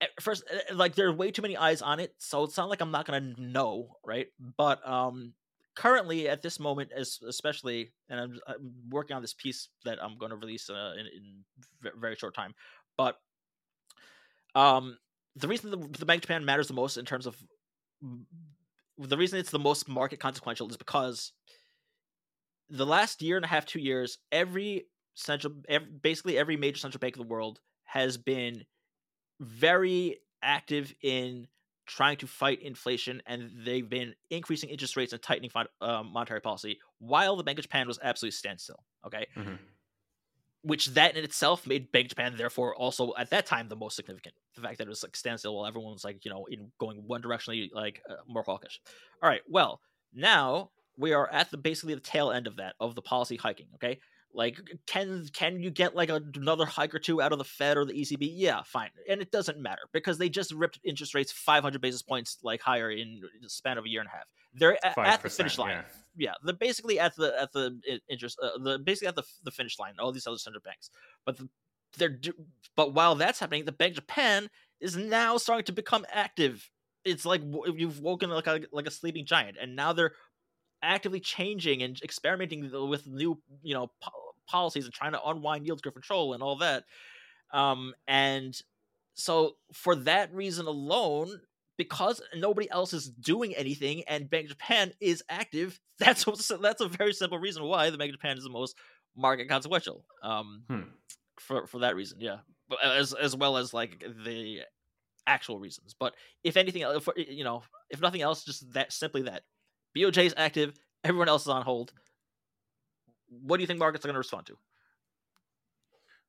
eh, 0.00 0.06
first, 0.20 0.44
eh, 0.50 0.74
like, 0.74 0.94
there 0.94 1.08
are 1.08 1.12
way 1.14 1.30
too 1.30 1.42
many 1.42 1.56
eyes 1.56 1.82
on 1.82 2.00
it. 2.00 2.14
So 2.18 2.44
it's 2.44 2.56
not 2.56 2.68
like 2.68 2.80
I'm 2.80 2.90
not 2.90 3.06
gonna 3.06 3.34
know, 3.38 3.96
right? 4.04 4.28
But 4.58 4.86
um, 4.86 5.32
currently 5.74 6.28
at 6.28 6.42
this 6.42 6.60
moment, 6.60 6.92
especially, 6.94 7.92
and 8.08 8.20
I'm, 8.20 8.40
I'm 8.46 8.72
working 8.90 9.16
on 9.16 9.22
this 9.22 9.34
piece 9.34 9.68
that 9.84 10.02
I'm 10.02 10.18
going 10.18 10.30
to 10.30 10.36
release 10.36 10.68
uh, 10.68 10.92
in, 10.98 11.06
in 11.06 11.92
very 11.98 12.16
short 12.16 12.34
time, 12.34 12.54
but 12.96 13.16
um, 14.54 14.98
the 15.36 15.48
reason 15.48 15.70
the, 15.70 15.78
the 15.98 16.04
Bank 16.04 16.18
of 16.18 16.22
Japan 16.22 16.44
matters 16.44 16.68
the 16.68 16.74
most 16.74 16.98
in 16.98 17.04
terms 17.04 17.26
of 17.26 17.36
the 18.98 19.16
reason 19.16 19.38
it's 19.38 19.50
the 19.50 19.58
most 19.58 19.88
market 19.88 20.20
consequential 20.20 20.68
is 20.68 20.76
because 20.76 21.32
the 22.68 22.86
last 22.86 23.22
year 23.22 23.36
and 23.36 23.44
a 23.44 23.48
half, 23.48 23.66
two 23.66 23.80
years, 23.80 24.18
every 24.30 24.86
central, 25.14 25.54
every, 25.68 25.88
basically 25.88 26.38
every 26.38 26.56
major 26.56 26.78
central 26.78 26.98
bank 26.98 27.16
of 27.16 27.22
the 27.22 27.28
world 27.28 27.60
has 27.84 28.16
been 28.16 28.64
very 29.40 30.18
active 30.42 30.94
in 31.02 31.46
trying 31.86 32.16
to 32.16 32.26
fight 32.26 32.62
inflation, 32.62 33.20
and 33.26 33.50
they've 33.64 33.88
been 33.88 34.14
increasing 34.30 34.70
interest 34.70 34.96
rates 34.96 35.12
and 35.12 35.20
tightening 35.20 35.50
uh, 35.80 36.02
monetary 36.02 36.40
policy, 36.40 36.78
while 36.98 37.36
the 37.36 37.42
Bank 37.42 37.58
of 37.58 37.64
Japan 37.64 37.86
was 37.86 37.98
absolutely 38.02 38.32
standstill. 38.32 38.84
Okay, 39.04 39.26
mm-hmm. 39.36 39.54
Which 40.62 40.86
that 40.94 41.16
in 41.16 41.24
itself 41.24 41.66
made 41.66 41.92
Bank 41.92 42.08
Japan, 42.08 42.34
therefore, 42.36 42.74
also 42.74 43.12
at 43.18 43.30
that 43.30 43.46
time 43.46 43.68
the 43.68 43.76
most 43.76 43.96
significant. 43.96 44.34
The 44.54 44.62
fact 44.62 44.78
that 44.78 44.86
it 44.86 44.90
was 44.90 45.02
like 45.02 45.16
standstill 45.16 45.56
while 45.56 45.66
everyone 45.66 45.92
was 45.92 46.04
like 46.04 46.24
you 46.24 46.30
know 46.30 46.46
in 46.50 46.70
going 46.78 47.02
one 47.06 47.22
directionally, 47.22 47.68
like 47.72 48.00
uh, 48.08 48.14
more 48.26 48.42
hawkish. 48.42 48.80
All 49.22 49.28
right, 49.28 49.42
well 49.48 49.80
now 50.14 50.70
we 50.96 51.12
are 51.12 51.30
at 51.30 51.50
the 51.50 51.56
basically 51.56 51.94
the 51.94 52.00
tail 52.00 52.30
end 52.30 52.46
of 52.46 52.56
that 52.56 52.74
of 52.80 52.94
the 52.94 53.02
policy 53.02 53.36
hiking. 53.36 53.66
Okay, 53.74 53.98
like, 54.34 54.58
can 54.86 55.26
can 55.32 55.62
you 55.62 55.70
get 55.70 55.94
like 55.94 56.10
another 56.10 56.64
hike 56.64 56.94
or 56.94 56.98
two 56.98 57.20
out 57.20 57.32
of 57.32 57.38
the 57.38 57.44
Fed 57.44 57.76
or 57.76 57.84
the 57.84 57.92
ECB? 57.92 58.30
Yeah, 58.34 58.62
fine. 58.64 58.90
And 59.08 59.20
it 59.20 59.30
doesn't 59.30 59.58
matter 59.58 59.82
because 59.92 60.18
they 60.18 60.28
just 60.28 60.52
ripped 60.52 60.80
interest 60.84 61.14
rates 61.14 61.32
500 61.32 61.80
basis 61.80 62.02
points 62.02 62.38
like 62.42 62.60
higher 62.60 62.90
in 62.90 63.20
the 63.42 63.50
span 63.50 63.78
of 63.78 63.84
a 63.84 63.88
year 63.88 64.00
and 64.00 64.08
a 64.08 64.12
half. 64.12 64.24
They're 64.54 64.78
at, 64.84 64.98
at 64.98 65.22
the 65.22 65.30
finish 65.30 65.58
line. 65.58 65.70
Yeah. 66.16 66.30
yeah, 66.30 66.34
they're 66.44 66.54
basically 66.54 66.98
at 66.98 67.16
the 67.16 67.34
at 67.40 67.52
the 67.52 67.78
interest 68.08 68.38
uh, 68.42 68.58
the 68.58 68.78
basically 68.78 69.08
at 69.08 69.16
the 69.16 69.24
the 69.44 69.50
finish 69.50 69.78
line. 69.78 69.94
All 69.98 70.12
these 70.12 70.26
other 70.26 70.38
central 70.38 70.62
banks, 70.62 70.90
but 71.24 71.38
the, 71.38 71.48
they're 71.96 72.18
but 72.76 72.94
while 72.94 73.14
that's 73.14 73.40
happening, 73.40 73.64
the 73.64 73.72
Bank 73.72 73.92
of 73.92 73.96
Japan 73.96 74.48
is 74.80 74.96
now 74.96 75.36
starting 75.36 75.64
to 75.66 75.72
become 75.72 76.04
active. 76.12 76.70
It's 77.04 77.24
like 77.24 77.42
you've 77.76 78.00
woken 78.00 78.30
like 78.30 78.46
a 78.46 78.60
like 78.72 78.86
a 78.86 78.90
sleeping 78.90 79.26
giant, 79.26 79.56
and 79.60 79.74
now 79.74 79.92
they're 79.92 80.12
actively 80.82 81.20
changing 81.20 81.82
and 81.82 82.00
experimenting 82.02 82.70
with 82.88 83.06
new 83.06 83.40
you 83.62 83.74
know 83.74 83.90
po- 84.02 84.10
policies 84.48 84.84
and 84.84 84.94
trying 84.94 85.12
to 85.12 85.22
unwind 85.24 85.66
yield 85.66 85.82
curve 85.82 85.94
control 85.94 86.34
and 86.34 86.42
all 86.42 86.56
that. 86.56 86.84
Um, 87.52 87.94
and 88.06 88.54
so 89.14 89.52
for 89.72 89.94
that 89.94 90.32
reason 90.32 90.66
alone 90.66 91.40
because 91.78 92.22
nobody 92.34 92.70
else 92.70 92.92
is 92.92 93.08
doing 93.08 93.54
anything 93.54 94.04
and 94.06 94.30
bank 94.30 94.44
of 94.44 94.50
japan 94.50 94.92
is 95.00 95.22
active 95.28 95.78
that's 95.98 96.24
that's 96.60 96.80
a 96.80 96.88
very 96.88 97.12
simple 97.12 97.38
reason 97.38 97.62
why 97.64 97.90
the 97.90 97.98
bank 97.98 98.10
of 98.10 98.14
japan 98.14 98.38
is 98.38 98.44
the 98.44 98.50
most 98.50 98.74
market 99.16 99.48
consequential 99.48 100.04
um, 100.22 100.62
hmm. 100.68 100.80
for 101.38 101.66
for 101.66 101.80
that 101.80 101.94
reason 101.96 102.18
yeah. 102.20 102.38
But 102.68 102.82
as 102.82 103.12
as 103.12 103.36
well 103.36 103.58
as 103.58 103.74
like 103.74 104.02
the 104.24 104.60
actual 105.26 105.58
reasons. 105.58 105.94
But 105.98 106.14
if 106.42 106.56
anything 106.56 106.82
if, 106.82 107.08
you 107.16 107.44
know 107.44 107.62
if 107.90 108.00
nothing 108.00 108.22
else 108.22 108.44
just 108.44 108.72
that 108.72 108.92
simply 108.92 109.22
that 109.22 109.42
BOJ 109.96 110.26
is 110.26 110.34
active. 110.36 110.74
Everyone 111.04 111.28
else 111.28 111.42
is 111.42 111.48
on 111.48 111.62
hold. 111.62 111.92
What 113.28 113.56
do 113.56 113.62
you 113.62 113.66
think 113.66 113.78
markets 113.78 114.04
are 114.04 114.08
going 114.08 114.14
to 114.14 114.18
respond 114.18 114.46
to? 114.46 114.56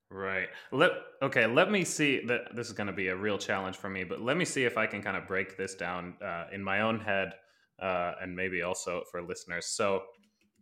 Right. 0.09 0.49
Let 0.71 0.91
okay. 1.23 1.47
Let 1.47 1.71
me 1.71 1.83
see. 1.83 2.23
That 2.27 2.55
this 2.55 2.67
is 2.67 2.73
going 2.73 2.87
to 2.87 2.93
be 2.93 3.07
a 3.07 3.15
real 3.15 3.39
challenge 3.39 3.77
for 3.77 3.89
me, 3.89 4.03
but 4.03 4.21
let 4.21 4.37
me 4.37 4.45
see 4.45 4.63
if 4.63 4.77
I 4.77 4.85
can 4.85 5.01
kind 5.01 5.17
of 5.17 5.27
break 5.27 5.57
this 5.57 5.73
down 5.73 6.13
uh, 6.23 6.45
in 6.53 6.63
my 6.63 6.81
own 6.81 6.99
head, 6.99 7.33
uh, 7.81 8.13
and 8.21 8.35
maybe 8.35 8.61
also 8.61 9.01
for 9.09 9.23
listeners. 9.23 9.65
So, 9.65 10.03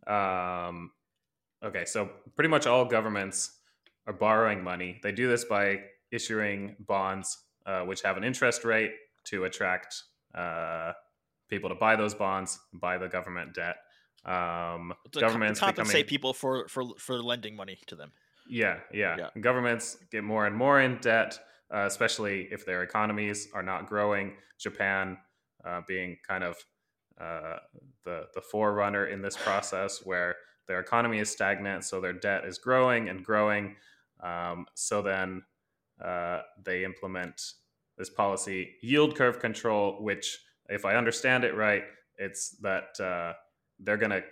um, 0.08 0.91
okay. 1.62 1.84
So 1.84 2.10
pretty 2.36 2.47
much 2.47 2.66
all 2.66 2.86
governments 2.86 3.58
are 4.08 4.14
borrowing 4.14 4.64
money. 4.64 5.02
They 5.04 5.12
do 5.12 5.28
this 5.28 5.43
by 5.43 5.82
issuing 6.12 6.78
bonds, 6.80 7.38
uh, 7.66 7.82
which 7.82 8.02
have 8.04 8.16
an 8.16 8.24
interest 8.24 8.64
rate 8.64 8.91
to 9.26 9.43
attract 9.43 10.04
uh, 10.34 10.93
people 11.52 11.70
to 11.70 11.76
buy 11.76 11.95
those 11.95 12.16
bonds, 12.16 12.60
buy 12.74 12.97
the 12.97 13.08
government 13.08 13.54
debt. 13.54 13.76
Um, 14.26 14.93
to 15.12 15.20
governments 15.20 15.60
compensate 15.60 15.93
becoming, 15.93 16.08
people 16.08 16.34
for 16.34 16.68
for 16.68 16.86
for 16.97 17.22
lending 17.22 17.56
money 17.56 17.78
to 17.88 17.95
them. 17.95 18.12
Yeah, 18.49 18.80
yeah. 18.91 19.18
yeah. 19.18 19.41
Governments 19.41 19.97
get 20.12 20.24
more 20.24 20.47
and 20.47 20.56
more 20.56 20.82
in 20.82 20.97
debt, 20.97 21.39
uh, 21.74 21.86
especially 21.86 22.47
if 22.52 22.66
their 22.66 22.82
economies 22.82 23.49
are 23.54 23.64
not 23.64 23.88
growing. 23.88 24.34
Japan 24.60 25.18
uh, 25.66 25.82
being 25.88 26.18
kind 26.28 26.43
of 26.43 26.56
uh, 27.20 27.58
the 28.06 28.26
the 28.34 28.41
forerunner 28.41 29.06
in 29.08 29.22
this 29.22 29.38
process, 29.38 30.02
where 30.06 30.36
their 30.68 30.80
economy 30.80 31.20
is 31.20 31.30
stagnant, 31.30 31.84
so 31.84 31.99
their 31.99 32.14
debt 32.14 32.45
is 32.45 32.58
growing 32.58 33.10
and 33.10 33.24
growing. 33.24 33.76
Um, 34.24 34.66
so 34.76 35.02
then 35.02 35.41
uh, 36.04 36.41
they 36.64 36.84
implement 36.84 37.41
this 37.97 38.10
policy 38.10 38.76
yield 38.82 39.16
curve 39.16 39.39
control, 39.39 39.97
which 39.99 40.39
if 40.72 40.86
I 40.86 40.96
understand 40.96 41.44
it 41.44 41.56
right, 41.56 41.84
it's 42.18 42.52
that 42.62 43.00
uh, 43.00 43.34
they're 43.80 43.98
going 43.98 44.12
to 44.12 44.24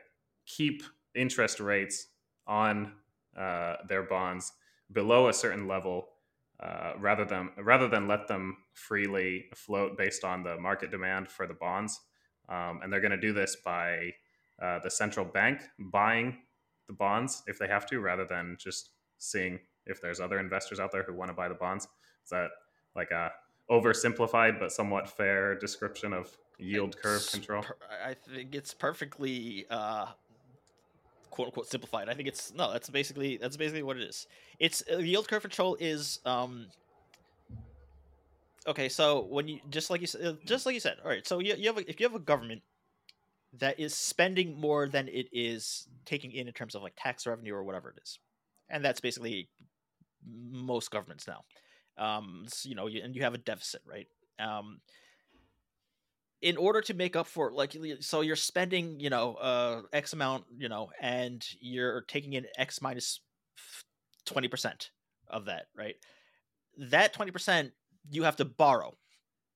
keep 0.46 0.84
interest 1.14 1.60
rates 1.60 2.08
on 2.48 2.94
uh, 3.38 3.76
their 3.88 4.04
bonds 4.04 4.54
below 4.92 5.28
a 5.28 5.34
certain 5.34 5.68
level 5.68 6.08
uh, 6.62 6.94
rather 7.00 7.26
than 7.26 7.50
rather 7.58 7.88
than 7.88 8.08
let 8.08 8.28
them 8.28 8.58
freely 8.74 9.46
float 9.56 9.98
based 9.98 10.24
on 10.24 10.44
the 10.44 10.58
market 10.58 10.92
demand 10.92 11.30
for 11.30 11.46
the 11.48 11.54
bonds. 11.54 12.00
Um, 12.50 12.80
and 12.82 12.92
they're 12.92 13.02
going 13.02 13.12
to 13.12 13.18
do 13.18 13.34
this 13.34 13.58
by 13.64 14.14
uh, 14.62 14.80
the 14.80 14.90
central 14.90 15.26
bank 15.26 15.62
buying 15.78 16.38
the 16.88 16.94
bonds 16.94 17.44
if 17.48 17.60
they 17.60 17.68
have 17.68 17.86
to, 17.88 18.00
rather 18.00 18.26
than 18.26 18.58
just 18.60 18.90
seeing 19.20 19.60
if 19.86 20.02
there's 20.02 20.20
other 20.20 20.40
investors 20.40 20.80
out 20.80 20.92
there 20.92 21.04
who 21.04 21.14
want 21.14 21.30
to 21.30 21.36
buy 21.36 21.48
the 21.48 21.54
bonds. 21.56 21.86
Is 22.24 22.30
that 22.32 22.50
like 22.96 23.12
a 23.12 23.32
oversimplified 23.70 24.60
but 24.60 24.72
somewhat 24.72 25.10
fair 25.10 25.56
description 25.56 26.14
of 26.14 26.36
yield 26.58 26.98
curve 27.02 27.26
control? 27.32 27.64
I 28.06 28.14
think 28.14 28.56
it's 28.56 28.74
perfectly 28.74 29.66
uh, 29.70 30.08
quote 31.30 31.48
unquote 31.48 31.68
simplified. 31.68 32.10
I 32.10 32.14
think 32.14 32.28
it's 32.28 32.54
no. 32.54 32.72
That's 32.72 32.90
basically 32.90 33.38
that's 33.38 33.58
basically 33.58 33.84
what 33.84 33.98
it 33.98 34.04
is. 34.04 34.28
It's 34.60 34.84
uh, 34.92 34.98
yield 34.98 35.28
curve 35.28 35.42
control 35.42 35.78
is 35.80 36.20
um. 36.26 36.68
Okay, 38.68 38.90
so 38.90 39.26
when 39.30 39.48
you 39.48 39.60
just 39.70 39.90
like 39.90 40.02
you 40.02 40.08
said, 40.08 40.26
uh, 40.26 40.34
just 40.46 40.66
like 40.66 40.74
you 40.74 40.82
said, 40.82 40.98
all 41.04 41.10
right. 41.10 41.26
So 41.26 41.40
you, 41.40 41.56
you 41.56 41.68
have 41.68 41.78
a, 41.78 41.90
if 41.90 42.00
you 42.00 42.06
have 42.06 42.16
a 42.16 42.20
government 42.20 42.62
that 43.58 43.80
is 43.80 43.96
spending 43.96 44.60
more 44.60 44.88
than 44.88 45.08
it 45.08 45.28
is 45.32 45.88
taking 46.06 46.32
in 46.32 46.48
in 46.48 46.54
terms 46.54 46.76
of 46.76 46.84
like 46.84 46.94
tax 46.98 47.26
revenue 47.26 47.54
or 47.54 47.64
whatever 47.64 47.90
it 47.90 48.00
is, 48.04 48.20
and 48.70 48.84
that's 48.84 49.00
basically 49.00 49.50
most 50.52 50.92
governments 50.92 51.26
now 51.28 51.44
um, 52.00 52.48
you 52.64 52.76
know, 52.76 52.88
and 52.88 53.16
you 53.16 53.22
have 53.22 53.34
a 53.34 53.40
deficit, 53.40 53.82
right? 53.86 54.08
Um, 54.40 54.80
in 56.42 56.58
order 56.58 56.82
to 56.82 56.94
make 56.94 57.16
up 57.16 57.28
for 57.28 57.52
like 57.52 57.76
so 58.00 58.22
you're 58.22 58.36
spending 58.36 59.00
you 59.00 59.10
know 59.10 59.34
uh 59.36 59.82
x 59.92 60.14
amount 60.14 60.46
you 60.58 60.70
know 60.70 60.90
and 61.02 61.46
you're 61.60 62.02
taking 62.02 62.34
in 62.34 62.46
x 62.58 62.82
minus 62.82 63.20
20% 64.26 64.90
of 65.28 65.46
that 65.46 65.66
right 65.76 65.96
that 66.78 67.14
20% 67.14 67.72
you 68.12 68.24
have 68.24 68.38
to 68.38 68.46
borrow 68.46 68.96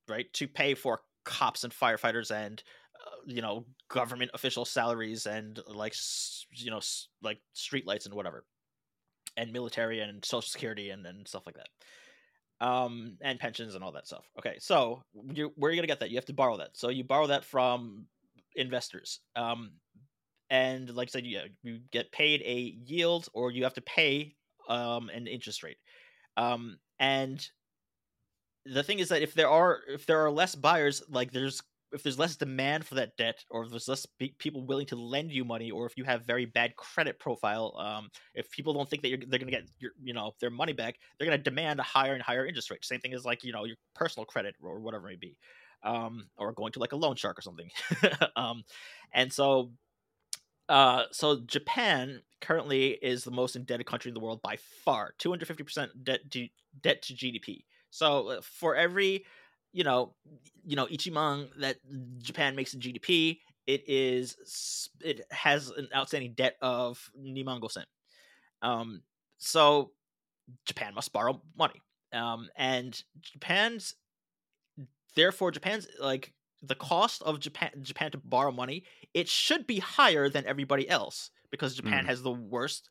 right 0.09 0.31
to 0.33 0.47
pay 0.47 0.73
for 0.73 1.01
cops 1.23 1.63
and 1.63 1.71
firefighters 1.71 2.31
and 2.31 2.63
uh, 3.05 3.15
you 3.25 3.41
know 3.41 3.65
government 3.87 4.31
official 4.33 4.65
salaries 4.65 5.25
and 5.25 5.61
like 5.67 5.95
you 6.51 6.69
know 6.69 6.81
like 7.21 7.39
streetlights 7.55 8.05
and 8.05 8.13
whatever 8.13 8.43
and 9.37 9.53
military 9.53 9.99
and 10.01 10.23
social 10.25 10.47
security 10.47 10.89
and, 10.89 11.05
and 11.05 11.27
stuff 11.27 11.43
like 11.45 11.55
that 11.55 11.69
um, 12.61 13.17
and 13.21 13.39
pensions 13.39 13.75
and 13.75 13.83
all 13.83 13.91
that 13.91 14.07
stuff. 14.07 14.25
Okay, 14.39 14.55
so 14.59 15.01
you, 15.33 15.51
where 15.55 15.69
are 15.69 15.73
you 15.73 15.77
gonna 15.79 15.87
get 15.87 15.99
that? 15.99 16.09
You 16.09 16.17
have 16.17 16.25
to 16.25 16.33
borrow 16.33 16.57
that. 16.57 16.71
So 16.73 16.89
you 16.89 17.03
borrow 17.03 17.27
that 17.27 17.43
from 17.43 18.07
investors. 18.55 19.19
Um, 19.35 19.71
and 20.49 20.89
like 20.89 21.09
I 21.09 21.11
said, 21.11 21.25
you, 21.25 21.41
you 21.63 21.79
get 21.91 22.11
paid 22.11 22.41
a 22.41 22.75
yield, 22.85 23.27
or 23.33 23.51
you 23.51 23.63
have 23.63 23.73
to 23.75 23.81
pay 23.81 24.35
um, 24.69 25.09
an 25.09 25.27
interest 25.27 25.63
rate. 25.63 25.77
Um, 26.37 26.77
and 26.99 27.45
the 28.65 28.83
thing 28.83 28.99
is 28.99 29.09
that 29.09 29.21
if 29.21 29.33
there 29.33 29.49
are 29.49 29.79
if 29.87 30.05
there 30.05 30.23
are 30.23 30.31
less 30.31 30.55
buyers, 30.55 31.03
like 31.09 31.31
there's 31.31 31.61
if 31.93 32.03
there's 32.03 32.17
less 32.19 32.35
demand 32.35 32.85
for 32.85 32.95
that 32.95 33.15
debt, 33.17 33.43
or 33.49 33.63
if 33.63 33.69
there's 33.69 33.87
less 33.87 34.05
people 34.39 34.65
willing 34.65 34.87
to 34.87 34.95
lend 34.95 35.31
you 35.31 35.45
money, 35.45 35.71
or 35.71 35.85
if 35.85 35.95
you 35.95 36.03
have 36.03 36.25
very 36.25 36.45
bad 36.45 36.75
credit 36.75 37.19
profile, 37.19 37.75
um, 37.77 38.09
if 38.33 38.49
people 38.49 38.73
don't 38.73 38.89
think 38.89 39.03
that 39.03 39.09
they're 39.27 39.39
going 39.39 39.51
to 39.51 39.57
get 39.57 39.69
your, 39.79 39.91
you 40.01 40.13
know, 40.13 40.33
their 40.41 40.49
money 40.49 40.73
back, 40.73 40.95
they're 41.17 41.27
going 41.27 41.37
to 41.37 41.43
demand 41.43 41.79
a 41.79 41.83
higher 41.83 42.13
and 42.13 42.21
higher 42.21 42.45
interest 42.45 42.71
rate. 42.71 42.83
Same 42.83 42.99
thing 42.99 43.13
as 43.13 43.25
like 43.25 43.43
you 43.43 43.53
know 43.53 43.65
your 43.65 43.77
personal 43.93 44.25
credit 44.25 44.55
or 44.61 44.79
whatever 44.79 45.07
it 45.07 45.11
may 45.11 45.15
be, 45.15 45.37
um, 45.83 46.27
or 46.37 46.51
going 46.51 46.71
to 46.73 46.79
like 46.79 46.93
a 46.93 46.97
loan 46.97 47.15
shark 47.15 47.37
or 47.37 47.41
something. 47.41 47.69
um, 48.35 48.63
and 49.13 49.31
so, 49.31 49.71
uh, 50.69 51.03
so 51.11 51.41
Japan 51.45 52.21
currently 52.41 52.89
is 52.89 53.23
the 53.23 53.31
most 53.31 53.55
indebted 53.55 53.85
country 53.85 54.09
in 54.09 54.15
the 54.15 54.19
world 54.19 54.41
by 54.41 54.57
far, 54.83 55.13
250 55.19 55.63
percent 55.63 56.03
debt 56.03 56.19
to 56.31 56.47
debt 56.81 57.03
to 57.03 57.13
GDP. 57.13 57.63
So 57.91 58.29
uh, 58.29 58.41
for 58.41 58.75
every 58.75 59.25
you 59.73 59.83
know, 59.83 60.13
you 60.65 60.75
know, 60.75 60.85
Ichiman 60.85 61.49
that 61.59 61.77
Japan 62.21 62.55
makes 62.55 62.73
in 62.73 62.79
GDP, 62.79 63.39
it 63.67 63.83
is 63.87 64.89
it 65.01 65.25
has 65.31 65.69
an 65.69 65.89
outstanding 65.95 66.33
debt 66.33 66.55
of 66.61 67.09
Nimango 67.19 67.69
sen. 67.69 67.85
Um, 68.61 69.01
so 69.37 69.91
Japan 70.65 70.93
must 70.93 71.11
borrow 71.11 71.41
money. 71.57 71.81
Um, 72.13 72.49
and 72.55 73.01
Japan's 73.21 73.95
therefore 75.15 75.51
Japan's 75.51 75.87
like 75.99 76.33
the 76.61 76.75
cost 76.75 77.21
of 77.23 77.39
Japan 77.39 77.71
Japan 77.81 78.11
to 78.11 78.17
borrow 78.19 78.51
money, 78.51 78.83
it 79.13 79.27
should 79.27 79.67
be 79.67 79.79
higher 79.79 80.29
than 80.29 80.45
everybody 80.45 80.87
else 80.87 81.31
because 81.51 81.75
Japan 81.75 82.03
mm. 82.03 82.07
has 82.07 82.21
the 82.21 82.31
worst 82.31 82.89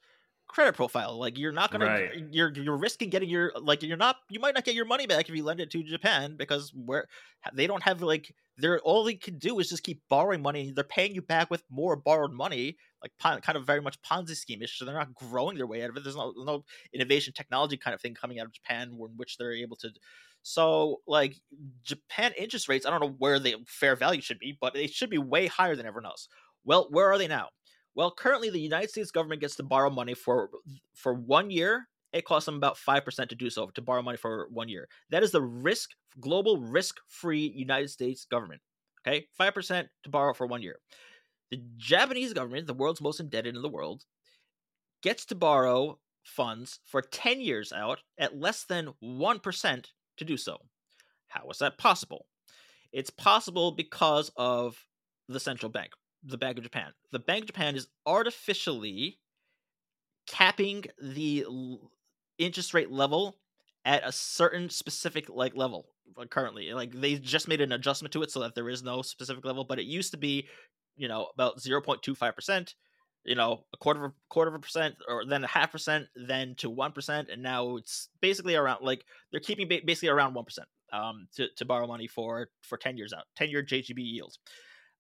credit 0.53 0.75
profile. 0.75 1.19
Like 1.19 1.39
you're 1.39 1.53
not 1.53 1.71
gonna 1.73 1.87
right. 1.87 2.11
you're 2.31 2.53
you're 2.53 2.77
risking 2.77 3.09
getting 3.09 3.29
your 3.29 3.53
like 3.61 3.83
you're 3.83 3.97
not 3.97 4.17
you 4.29 4.39
might 4.39 4.55
not 4.55 4.65
get 4.65 4.75
your 4.75 4.85
money 4.85 5.07
back 5.07 5.29
if 5.29 5.35
you 5.35 5.43
lend 5.43 5.61
it 5.61 5.71
to 5.71 5.83
Japan 5.83 6.37
because 6.37 6.73
where 6.75 7.07
they 7.55 7.67
don't 7.67 7.83
have 7.83 8.03
like 8.03 8.35
they're 8.59 8.79
all 8.81 9.03
they 9.03 9.15
can 9.15 9.39
do 9.39 9.59
is 9.59 9.71
just 9.71 9.83
keep 9.83 10.03
borrowing 10.11 10.43
money. 10.43 10.73
They're 10.75 10.85
paying 10.85 11.15
you 11.15 11.23
back 11.23 11.51
with 11.51 11.65
more 11.71 11.97
borrowed 11.97 12.33
money, 12.33 12.77
like 13.03 13.43
kind 13.43 13.57
of 13.57 13.67
very 13.67 13.81
much 13.81 13.97
Ponzi 14.03 14.37
scheme-ish. 14.37 14.79
So 14.79 14.85
they're 14.85 14.95
not 14.95 15.15
growing 15.15 15.57
their 15.57 15.67
way 15.67 15.83
out 15.83 15.91
of 15.91 15.97
it. 15.97 16.05
There's 16.05 16.17
no 16.17 16.35
no 16.37 16.65
innovation 16.93 17.33
technology 17.33 17.79
kind 17.79 17.95
of 17.95 18.01
thing 18.01 18.15
coming 18.15 18.39
out 18.39 18.47
of 18.47 18.53
Japan 18.53 18.91
in 18.91 19.17
which 19.17 19.39
they're 19.39 19.55
able 19.55 19.77
to. 19.77 19.91
So 20.43 21.01
like 21.07 21.37
Japan 21.83 22.33
interest 22.37 22.69
rates, 22.69 22.85
I 22.85 22.91
don't 22.91 23.01
know 23.01 23.15
where 23.19 23.39
the 23.39 23.57
fair 23.67 23.97
value 23.97 24.21
should 24.21 24.39
be, 24.39 24.59
but 24.61 24.75
they 24.75 24.87
should 24.87 25.11
be 25.11 25.19
way 25.19 25.47
higher 25.47 25.77
than 25.77 25.87
everyone 25.87 26.07
else. 26.07 26.29
Well, 26.65 26.89
where 26.91 27.11
are 27.11 27.19
they 27.19 27.29
now? 27.29 27.49
Well, 27.95 28.11
currently 28.11 28.51
the 28.51 28.61
United 28.61 28.91
States 28.91 29.11
government 29.11 29.41
gets 29.41 29.57
to 29.57 29.63
borrow 29.63 29.91
money 29.91 30.15
for 30.15 30.51
for 30.95 31.15
one 31.15 31.51
year. 31.51 31.89
It 32.13 32.25
costs 32.25 32.47
them 32.47 32.57
about 32.57 32.79
five 32.79 33.05
percent 33.05 33.31
to 33.31 33.37
do 33.37 33.51
so 33.51 33.69
to 33.69 33.83
borrow 33.83 34.03
money 34.03 34.17
for 34.17 34.49
one 34.51 34.69
year. 34.69 34.89
That 35.11 35.23
is 35.23 35.31
the 35.31 35.43
risk 35.43 35.91
global 36.21 36.59
risk 36.59 36.97
free 37.09 37.53
United 37.55 37.89
States 37.89 38.25
government. 38.25 38.61
Okay, 39.07 39.27
five 39.37 39.55
percent 39.55 39.89
to 40.05 40.11
borrow 40.11 40.33
for 40.33 40.47
one 40.47 40.63
year. 40.63 40.77
The 41.51 41.63
Japanese 41.77 42.33
government, 42.33 42.67
the 42.67 42.75
world's 42.75 43.03
most 43.03 43.21
indebted 43.21 43.55
in 43.55 43.63
the 43.63 43.69
world, 43.69 44.05
gets 45.03 45.27
to 45.27 45.35
borrow 45.35 45.99
funds 46.23 46.81
for 46.87 47.03
10 47.03 47.41
years 47.41 47.73
out 47.73 48.01
at 48.17 48.39
less 48.39 48.65
than 48.65 48.95
1% 49.03 49.85
to 50.17 50.25
do 50.25 50.37
so. 50.37 50.57
How 51.29 51.49
is 51.51 51.59
that 51.59 51.77
possible? 51.77 52.27
It's 52.93 53.11
possible 53.11 53.73
because 53.73 54.31
of 54.37 54.87
the 55.29 55.41
central 55.41 55.71
bank 55.71 55.93
the 56.23 56.39
Bank 56.39 56.59
of 56.59 56.65
Japan. 56.65 56.93
The 57.11 57.19
Bank 57.19 57.43
of 57.43 57.47
Japan 57.49 57.77
is 57.77 57.89
artificially 58.07 59.19
capping 60.27 60.85
the 61.01 61.45
interest 62.39 62.75
rate 62.75 62.91
level 62.91 63.37
at 63.85 64.07
a 64.07 64.13
certain 64.13 64.71
specific 64.71 65.29
like 65.29 65.57
level 65.57 65.87
currently 66.31 66.73
like 66.73 66.93
they 66.93 67.15
just 67.15 67.49
made 67.49 67.61
an 67.61 67.73
adjustment 67.73 68.13
to 68.13 68.23
it 68.23 68.31
so 68.31 68.41
that 68.41 68.55
there 68.55 68.69
is 68.69 68.83
no 68.83 69.03
specific 69.03 69.45
level 69.45 69.65
but 69.65 69.79
it 69.79 69.85
used 69.85 70.11
to 70.11 70.17
be 70.17 70.47
you 70.97 71.09
know 71.09 71.29
about 71.35 71.59
0.25% 71.59 72.75
you 73.25 73.35
know 73.35 73.65
a 73.73 73.77
quarter 73.79 74.05
of 74.05 74.11
a 74.11 74.15
quarter 74.29 74.51
of 74.51 74.55
a 74.55 74.59
percent 74.59 74.95
or 75.09 75.25
then 75.25 75.43
a 75.43 75.49
half 75.49 75.73
percent 75.73 76.07
then 76.15 76.55
to 76.57 76.71
1% 76.71 77.33
and 77.33 77.43
now 77.43 77.77
it's 77.77 78.09
basically 78.21 78.55
around 78.55 78.79
like 78.83 79.05
they're 79.31 79.41
keeping 79.41 79.69
basically 79.69 80.09
around 80.09 80.35
1% 80.35 80.59
um 80.93 81.27
to, 81.35 81.49
to 81.57 81.65
borrow 81.65 81.87
money 81.87 82.07
for 82.07 82.49
for 82.63 82.77
10 82.77 82.97
years 82.97 83.13
out 83.13 83.25
10 83.37 83.49
year 83.49 83.63
JGB 83.63 83.99
yields 83.99 84.39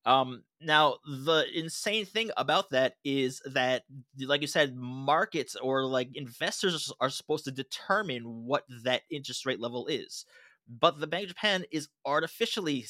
um, 0.04 0.42
now, 0.60 0.96
the 1.06 1.46
insane 1.54 2.04
thing 2.06 2.30
about 2.36 2.70
that 2.70 2.94
is 3.04 3.40
that, 3.46 3.84
like 4.18 4.40
you 4.40 4.46
said, 4.46 4.74
markets 4.76 5.54
or 5.56 5.84
like 5.84 6.16
investors 6.16 6.92
are 7.00 7.10
supposed 7.10 7.44
to 7.44 7.52
determine 7.52 8.22
what 8.24 8.64
that 8.84 9.02
interest 9.10 9.46
rate 9.46 9.60
level 9.60 9.86
is. 9.86 10.24
But 10.68 10.98
the 10.98 11.06
Bank 11.06 11.24
of 11.24 11.28
Japan 11.30 11.64
is 11.70 11.88
artificially 12.04 12.84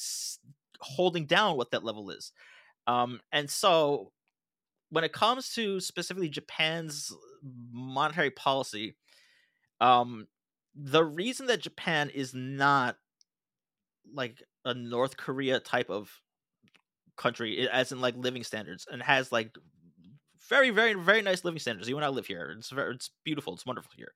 holding 0.79 1.25
down 1.25 1.57
what 1.57 1.71
that 1.71 1.83
level 1.83 2.09
is. 2.09 2.31
Um, 2.87 3.21
and 3.31 3.49
so, 3.49 4.11
when 4.89 5.03
it 5.03 5.13
comes 5.13 5.53
to 5.53 5.79
specifically 5.79 6.29
Japan's 6.29 7.11
monetary 7.71 8.31
policy, 8.31 8.95
um, 9.81 10.27
the 10.75 11.03
reason 11.03 11.45
that 11.47 11.61
Japan 11.61 12.09
is 12.09 12.33
not 12.33 12.97
like 14.11 14.41
a 14.65 14.73
North 14.73 15.17
Korea 15.17 15.59
type 15.59 15.89
of 15.89 16.11
country 17.15 17.67
as 17.69 17.91
in 17.91 18.01
like 18.01 18.15
living 18.17 18.43
standards 18.43 18.87
and 18.91 19.01
has 19.01 19.31
like 19.31 19.55
very 20.49 20.69
very 20.69 20.93
very 20.93 21.21
nice 21.21 21.43
living 21.43 21.59
standards. 21.59 21.89
You 21.89 21.95
and 21.95 22.05
i 22.05 22.09
live 22.09 22.27
here. 22.27 22.53
It's 22.57 22.69
very 22.69 22.95
it's 22.95 23.09
beautiful. 23.23 23.53
It's 23.53 23.65
wonderful 23.65 23.91
here. 23.95 24.13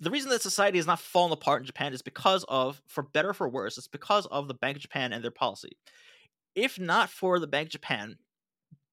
The 0.00 0.10
reason 0.10 0.30
that 0.30 0.42
society 0.42 0.78
is 0.78 0.86
not 0.86 1.00
falling 1.00 1.32
apart 1.32 1.62
in 1.62 1.66
japan 1.66 1.92
is 1.92 2.02
because 2.02 2.44
of 2.48 2.80
for 2.86 3.02
better 3.02 3.32
for 3.32 3.48
worse 3.48 3.78
it's 3.78 3.88
because 3.88 4.26
of 4.26 4.48
the 4.48 4.54
bank 4.54 4.76
of 4.76 4.82
japan 4.82 5.12
and 5.12 5.22
their 5.22 5.30
policy. 5.30 5.76
If 6.54 6.78
not 6.78 7.10
for 7.10 7.38
the 7.38 7.46
bank 7.46 7.68
of 7.68 7.72
japan 7.72 8.16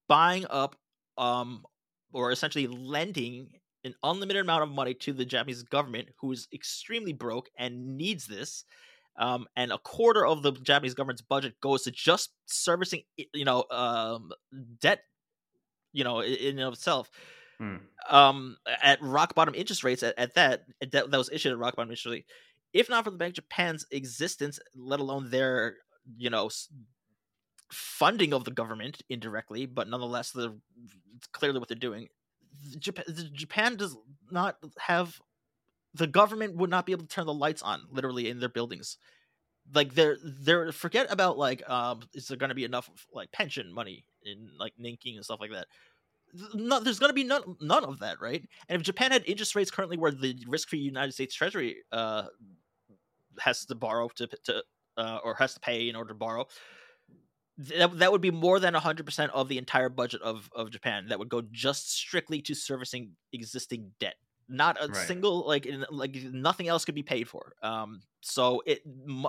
buying 0.08 0.46
up 0.50 0.76
um 1.16 1.64
or 2.12 2.30
essentially 2.30 2.66
lending 2.66 3.48
an 3.84 3.94
unlimited 4.02 4.42
amount 4.42 4.62
of 4.62 4.70
money 4.70 4.94
to 4.94 5.12
the 5.12 5.24
japanese 5.24 5.62
government 5.62 6.08
who 6.20 6.32
is 6.32 6.48
extremely 6.52 7.12
broke 7.12 7.48
and 7.58 7.96
needs 7.96 8.26
this 8.26 8.64
um, 9.16 9.46
and 9.56 9.72
a 9.72 9.78
quarter 9.78 10.26
of 10.26 10.42
the 10.42 10.52
Japanese 10.52 10.94
government's 10.94 11.22
budget 11.22 11.60
goes 11.60 11.82
to 11.82 11.90
just 11.90 12.30
servicing, 12.46 13.02
you 13.32 13.44
know, 13.44 13.64
um, 13.70 14.30
debt, 14.80 15.02
you 15.92 16.04
know, 16.04 16.20
in, 16.20 16.58
itself. 16.58 17.10
Hmm. 17.58 17.76
Um, 18.10 18.56
at 18.82 19.00
rock 19.00 19.34
bottom 19.34 19.54
interest 19.54 19.84
rates, 19.84 20.02
at, 20.02 20.18
at 20.18 20.34
that, 20.34 20.64
at 20.82 20.90
that 20.92 21.10
that 21.10 21.18
was 21.18 21.30
issued 21.30 21.52
at 21.52 21.58
rock 21.58 21.76
bottom 21.76 21.90
interest 21.90 22.06
rate. 22.06 22.26
If 22.72 22.90
not 22.90 23.04
for 23.04 23.10
the 23.10 23.16
Bank 23.16 23.32
of 23.32 23.44
Japan's 23.44 23.86
existence, 23.92 24.58
let 24.74 24.98
alone 24.98 25.30
their, 25.30 25.76
you 26.16 26.30
know, 26.30 26.50
funding 27.70 28.34
of 28.34 28.44
the 28.44 28.50
government 28.50 29.02
indirectly, 29.08 29.66
but 29.66 29.88
nonetheless, 29.88 30.32
the 30.32 30.58
clearly 31.32 31.60
what 31.60 31.68
they're 31.68 31.76
doing. 31.76 32.08
Japan, 32.78 33.04
Japan 33.32 33.76
does 33.76 33.96
not 34.30 34.56
have 34.78 35.20
the 35.94 36.06
government 36.06 36.56
would 36.56 36.70
not 36.70 36.86
be 36.86 36.92
able 36.92 37.02
to 37.02 37.08
turn 37.08 37.26
the 37.26 37.34
lights 37.34 37.62
on 37.62 37.82
literally 37.90 38.28
in 38.28 38.40
their 38.40 38.48
buildings. 38.48 38.98
Like 39.72 39.94
they're 39.94 40.18
they're 40.22 40.72
forget 40.72 41.06
about 41.10 41.38
like 41.38 41.68
um 41.68 42.02
is 42.12 42.28
there 42.28 42.36
going 42.36 42.50
to 42.50 42.54
be 42.54 42.64
enough 42.64 42.90
like 43.12 43.32
pension 43.32 43.72
money 43.72 44.04
in 44.24 44.50
like 44.58 44.74
nenkin 44.80 45.16
and 45.16 45.24
stuff 45.24 45.40
like 45.40 45.52
that. 45.52 45.68
No, 46.52 46.80
there's 46.80 46.98
going 46.98 47.10
to 47.10 47.14
be 47.14 47.24
none, 47.24 47.56
none 47.60 47.84
of 47.84 48.00
that 48.00 48.20
right? 48.20 48.42
And 48.68 48.80
if 48.80 48.84
japan 48.84 49.12
had 49.12 49.24
interest 49.26 49.54
rates 49.54 49.70
currently 49.70 49.96
where 49.96 50.10
the 50.10 50.36
risk-free 50.46 50.78
united 50.80 51.12
states 51.12 51.34
treasury 51.34 51.76
uh 51.92 52.24
has 53.40 53.64
to 53.66 53.74
borrow 53.74 54.08
to, 54.16 54.26
to 54.44 54.62
uh, 54.96 55.18
or 55.24 55.34
has 55.34 55.54
to 55.54 55.60
pay 55.60 55.88
in 55.88 55.96
order 55.96 56.08
to 56.08 56.14
borrow 56.14 56.46
that, 57.56 57.98
that 57.98 58.12
would 58.12 58.20
be 58.20 58.30
more 58.30 58.58
than 58.58 58.74
100% 58.74 59.30
of 59.30 59.48
the 59.48 59.58
entire 59.58 59.88
budget 59.88 60.20
of, 60.22 60.50
of 60.54 60.70
japan 60.70 61.06
that 61.08 61.18
would 61.18 61.28
go 61.28 61.42
just 61.52 61.92
strictly 61.92 62.40
to 62.42 62.54
servicing 62.54 63.12
existing 63.32 63.92
debt 63.98 64.14
not 64.48 64.76
a 64.80 64.88
right. 64.88 64.96
single 65.06 65.46
like 65.46 65.66
in, 65.66 65.84
like 65.90 66.14
nothing 66.32 66.68
else 66.68 66.84
could 66.84 66.94
be 66.94 67.02
paid 67.02 67.28
for 67.28 67.54
um 67.62 68.00
so 68.20 68.62
it, 68.66 68.82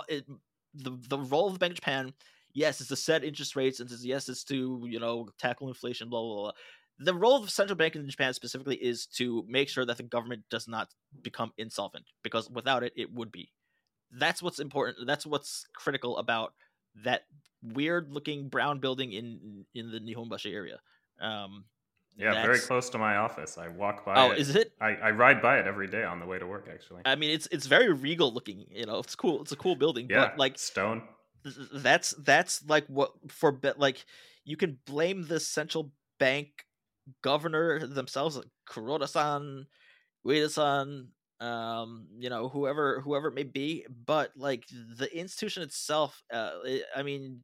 it 0.09 0.25
the 0.73 0.97
the 1.09 1.17
role 1.17 1.47
of 1.47 1.53
the 1.53 1.59
bank 1.59 1.71
of 1.71 1.75
japan 1.77 2.13
yes 2.53 2.79
it's 2.79 2.89
to 2.89 2.95
set 2.95 3.23
interest 3.23 3.55
rates 3.55 3.79
and 3.79 3.89
yes 4.01 4.27
it's 4.29 4.43
to 4.43 4.85
you 4.87 4.99
know 4.99 5.27
tackle 5.39 5.67
inflation 5.67 6.09
blah 6.09 6.21
blah 6.21 6.35
blah 6.35 6.51
the 6.99 7.13
role 7.13 7.41
of 7.41 7.49
central 7.49 7.77
bank 7.77 7.95
in 7.95 8.09
japan 8.09 8.33
specifically 8.33 8.75
is 8.75 9.05
to 9.05 9.45
make 9.47 9.69
sure 9.69 9.85
that 9.85 9.97
the 9.97 10.03
government 10.03 10.43
does 10.49 10.67
not 10.67 10.89
become 11.21 11.51
insolvent 11.57 12.05
because 12.23 12.49
without 12.49 12.83
it 12.83 12.93
it 12.95 13.11
would 13.13 13.31
be 13.31 13.51
that's 14.11 14.41
what's 14.41 14.59
important 14.59 15.07
that's 15.07 15.25
what's 15.25 15.65
critical 15.75 16.17
about 16.17 16.53
that 17.03 17.23
weird 17.61 18.11
looking 18.11 18.47
brown 18.49 18.79
building 18.79 19.11
in 19.11 19.65
in 19.73 19.91
the 19.91 19.99
nihonbashi 19.99 20.53
area 20.53 20.79
um 21.21 21.65
yeah, 22.17 22.33
That's... 22.33 22.45
very 22.45 22.59
close 22.59 22.89
to 22.91 22.97
my 22.97 23.17
office. 23.17 23.57
I 23.57 23.67
walk 23.67 24.05
by. 24.05 24.15
Oh, 24.15 24.31
it. 24.31 24.39
is 24.39 24.55
it? 24.55 24.71
I, 24.79 24.91
I 24.95 25.11
ride 25.11 25.41
by 25.41 25.59
it 25.59 25.67
every 25.67 25.87
day 25.87 26.03
on 26.03 26.19
the 26.19 26.25
way 26.25 26.39
to 26.39 26.47
work. 26.47 26.69
Actually, 26.71 27.01
I 27.05 27.15
mean, 27.15 27.31
it's 27.31 27.47
it's 27.51 27.67
very 27.67 27.91
regal 27.91 28.33
looking. 28.33 28.65
You 28.71 28.85
know, 28.85 28.99
it's 28.99 29.15
cool. 29.15 29.41
It's 29.41 29.51
a 29.51 29.57
cool 29.57 29.75
building. 29.75 30.07
Yeah, 30.09 30.27
but 30.27 30.37
like 30.37 30.57
stone. 30.57 31.03
That's 31.73 32.11
that's 32.11 32.63
like 32.67 32.85
what 32.87 33.11
for 33.27 33.59
like 33.77 34.05
you 34.45 34.57
can 34.57 34.79
blame 34.85 35.27
the 35.27 35.39
central 35.39 35.91
bank 36.19 36.47
governor 37.21 37.85
themselves, 37.85 38.37
like 38.37 38.47
Kuroda-san, 38.69 39.67
Ueda-san, 40.25 41.09
um, 41.39 42.07
you 42.17 42.29
know, 42.29 42.49
whoever 42.49 43.01
whoever 43.01 43.27
it 43.27 43.35
may 43.35 43.43
be, 43.43 43.85
but 44.05 44.31
like 44.37 44.65
the 44.69 45.15
institution 45.15 45.63
itself, 45.63 46.23
uh, 46.31 46.51
it, 46.63 46.83
I 46.95 47.03
mean, 47.03 47.41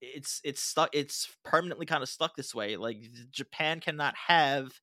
it's 0.00 0.40
it's 0.44 0.60
stuck 0.60 0.90
it's 0.92 1.28
permanently 1.44 1.86
kind 1.86 2.02
of 2.02 2.08
stuck 2.08 2.34
this 2.36 2.54
way 2.54 2.76
like 2.76 2.98
japan 3.30 3.80
cannot 3.80 4.14
have 4.16 4.80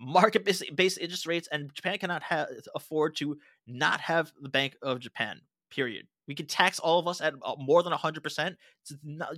market 0.00 0.44
based 0.44 0.98
interest 0.98 1.26
rates 1.26 1.48
and 1.52 1.72
japan 1.74 1.98
cannot 1.98 2.22
have 2.22 2.48
afford 2.74 3.14
to 3.16 3.36
not 3.66 4.00
have 4.00 4.32
the 4.40 4.48
bank 4.48 4.76
of 4.82 4.98
japan 5.00 5.40
period. 5.70 6.06
We 6.26 6.34
can 6.34 6.46
tax 6.46 6.78
all 6.78 6.98
of 6.98 7.08
us 7.08 7.20
at 7.20 7.34
uh, 7.42 7.54
more 7.58 7.82
than 7.82 7.92
100% 7.92 8.56
not, 9.04 9.34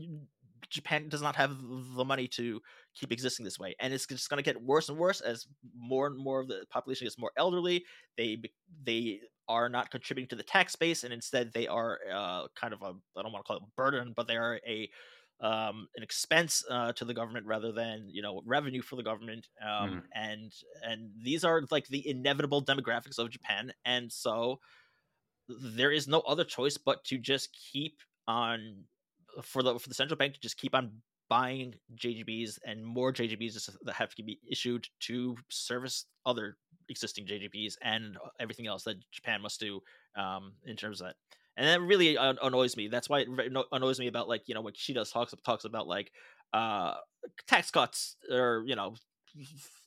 japan 0.69 1.09
does 1.09 1.23
not 1.23 1.37
have 1.37 1.57
the 1.97 2.05
money 2.05 2.29
to 2.29 2.61
keep 2.95 3.13
existing 3.13 3.45
this 3.45 3.59
way 3.59 3.75
and 3.81 3.93
it's 3.93 4.07
just 4.07 4.29
going 4.29 4.39
to 4.39 4.43
get 4.43 4.63
worse 4.63 4.89
and 4.89 4.99
worse 4.99 5.21
as 5.21 5.47
more 5.77 6.07
and 6.07 6.17
more 6.17 6.41
of 6.41 6.49
the 6.49 6.65
population 6.71 7.07
gets 7.07 7.19
more 7.19 7.33
elderly 7.37 7.85
they 8.17 8.37
they 8.85 9.21
are 9.51 9.68
not 9.68 9.90
contributing 9.90 10.28
to 10.28 10.36
the 10.36 10.44
tax 10.44 10.77
base 10.77 11.02
and 11.02 11.12
instead 11.12 11.52
they 11.52 11.66
are 11.66 11.98
uh, 12.12 12.47
kind 12.59 12.72
of 12.72 12.81
a 12.82 12.94
I 13.18 13.22
don't 13.22 13.32
want 13.32 13.44
to 13.44 13.48
call 13.48 13.56
it 13.56 13.62
a 13.62 13.72
burden, 13.77 14.14
but 14.16 14.28
they 14.28 14.36
are 14.36 14.60
a 14.66 14.89
um, 15.40 15.89
an 15.97 16.02
expense 16.02 16.62
uh, 16.70 16.93
to 16.93 17.05
the 17.05 17.14
government 17.14 17.47
rather 17.47 17.72
than 17.72 18.06
you 18.09 18.22
know 18.22 18.43
revenue 18.47 18.82
for 18.82 18.97
the 18.97 19.02
government 19.02 19.48
um, 19.62 19.90
mm. 19.90 20.02
and 20.14 20.52
and 20.82 21.10
these 21.22 21.44
are 21.44 21.62
like 21.70 21.86
the 21.89 22.06
inevitable 22.06 22.62
demographics 22.62 23.18
of 23.18 23.31
japan 23.31 23.72
and 23.86 24.12
so 24.12 24.60
there 25.48 25.90
is 25.90 26.06
no 26.06 26.20
other 26.20 26.44
choice 26.44 26.77
but 26.77 27.02
to 27.05 27.16
just 27.16 27.56
keep 27.72 28.01
on 28.28 28.85
for 29.43 29.62
the 29.62 29.78
for 29.78 29.89
the 29.89 29.94
central 29.94 30.18
bank 30.18 30.35
to 30.35 30.40
just 30.40 30.59
keep 30.59 30.74
on 30.74 30.93
buying 31.31 31.77
JGBs 31.94 32.59
and 32.66 32.85
more 32.85 33.12
JGBs 33.12 33.70
that 33.85 33.94
have 33.94 34.15
to 34.16 34.23
be 34.23 34.39
issued 34.51 34.89
to 35.01 35.36
service 35.48 36.05
other 36.27 36.59
existing 36.90 37.24
JGBs 37.24 37.77
and 37.82 38.19
everything 38.40 38.66
else 38.66 38.82
that 38.85 38.97
Japan 39.12 39.40
must 39.40 39.61
do 39.61 39.81
um, 40.16 40.52
in 40.66 40.77
terms 40.77 41.01
of 41.01 41.07
that. 41.07 41.16
And 41.57 41.66
that 41.66 41.81
really 41.81 42.16
annoys 42.16 42.77
me. 42.77 42.89
That's 42.89 43.09
why 43.09 43.20
it 43.20 43.52
annoys 43.73 44.01
me 44.01 44.09
about 44.09 44.28
like 44.28 44.43
you 44.47 44.55
know 44.55 44.61
when 44.61 44.74
Kishida 44.74 45.11
talks 45.11 45.35
talks 45.44 45.65
about 45.65 45.86
like 45.86 46.11
uh 46.52 46.94
tax 47.47 47.70
cuts 47.70 48.16
or 48.31 48.65
you 48.66 48.77
know 48.77 48.94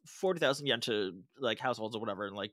forty 0.05 0.39
thousand 0.39 0.67
yen 0.67 0.81
to 0.81 1.13
like 1.39 1.59
households 1.59 1.95
or 1.95 1.99
whatever, 1.99 2.25
and 2.25 2.35
like 2.35 2.51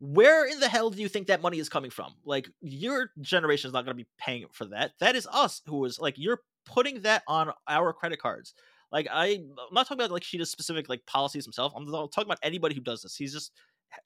where 0.00 0.44
in 0.44 0.60
the 0.60 0.68
hell 0.68 0.90
do 0.90 1.00
you 1.00 1.08
think 1.08 1.28
that 1.28 1.40
money 1.40 1.58
is 1.58 1.68
coming 1.68 1.90
from? 1.90 2.12
Like 2.24 2.48
your 2.60 3.10
generation 3.20 3.68
is 3.68 3.72
not 3.72 3.84
going 3.84 3.96
to 3.96 4.02
be 4.02 4.08
paying 4.18 4.46
for 4.52 4.66
that. 4.66 4.92
That 4.98 5.14
is 5.14 5.28
us 5.32 5.62
who 5.66 5.84
is 5.84 5.98
like 5.98 6.14
you're 6.18 6.40
putting 6.66 7.02
that 7.02 7.22
on 7.26 7.52
our 7.68 7.92
credit 7.92 8.20
cards. 8.20 8.54
Like 8.90 9.08
I, 9.10 9.26
I'm 9.26 9.72
not 9.72 9.86
talking 9.86 10.00
about 10.00 10.10
like 10.10 10.22
Kishida's 10.22 10.50
specific 10.50 10.88
like 10.88 11.04
policies 11.06 11.44
himself. 11.44 11.72
I'm 11.74 11.86
talking 11.86 12.24
about 12.24 12.38
anybody 12.42 12.74
who 12.74 12.82
does 12.82 13.02
this. 13.02 13.16
He's 13.16 13.32
just 13.32 13.52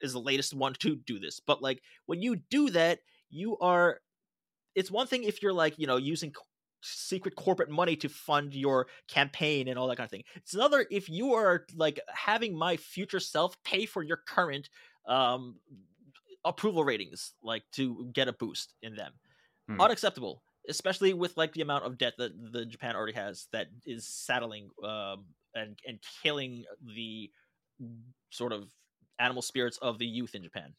is 0.01 0.13
the 0.13 0.21
latest 0.21 0.55
one 0.55 0.75
to 0.81 0.97
do 0.97 1.19
this. 1.19 1.41
But 1.41 1.63
like 1.63 1.83
when 2.07 2.23
you 2.23 2.37
do 2.51 2.71
that, 2.71 3.01
you 3.31 3.57
are. 3.59 4.01
It's 4.75 4.91
one 4.91 5.07
thing 5.07 5.25
if 5.25 5.43
you're 5.43 5.53
like 5.53 5.79
you 5.79 5.87
know 5.87 5.97
using 5.97 6.33
secret 6.83 7.35
corporate 7.35 7.71
money 7.71 7.97
to 7.97 8.09
fund 8.09 8.55
your 8.55 8.87
campaign 9.09 9.69
and 9.69 9.79
all 9.79 9.89
that 9.89 9.97
kind 9.97 10.07
of 10.07 10.11
thing. 10.11 10.25
It's 10.37 10.55
another 10.55 10.87
if 10.91 11.09
you 11.09 11.35
are 11.35 11.67
like 11.75 12.01
having 12.09 12.57
my 12.57 12.77
future 12.77 13.21
self 13.21 13.61
pay 13.65 13.87
for 13.87 14.03
your 14.03 14.19
current 14.29 14.69
um, 15.09 15.57
approval 16.45 16.85
ratings, 16.85 17.33
like 17.43 17.65
to 17.73 18.09
get 18.13 18.29
a 18.29 18.33
boost 18.33 18.75
in 18.83 18.95
them. 18.95 19.13
Hmm. 19.69 19.81
Unacceptable, 19.81 20.43
especially 20.69 21.13
with 21.13 21.37
like 21.37 21.53
the 21.53 21.63
amount 21.63 21.85
of 21.85 21.99
debt 21.99 22.15
that 22.19 22.33
the 22.53 22.65
Japan 22.65 22.97
already 22.97 23.15
has 23.15 23.47
that 23.53 23.67
is 23.85 24.07
saddling 24.07 24.71
um, 24.85 25.25
and 25.55 25.79
and 25.87 25.99
killing 26.23 26.65
the 26.95 27.31
sort 28.31 28.53
of 28.53 28.65
animal 29.19 29.43
spirits 29.43 29.79
of 29.81 29.99
the 29.99 30.07
youth 30.07 30.35
in 30.35 30.43
Japan. 30.43 30.75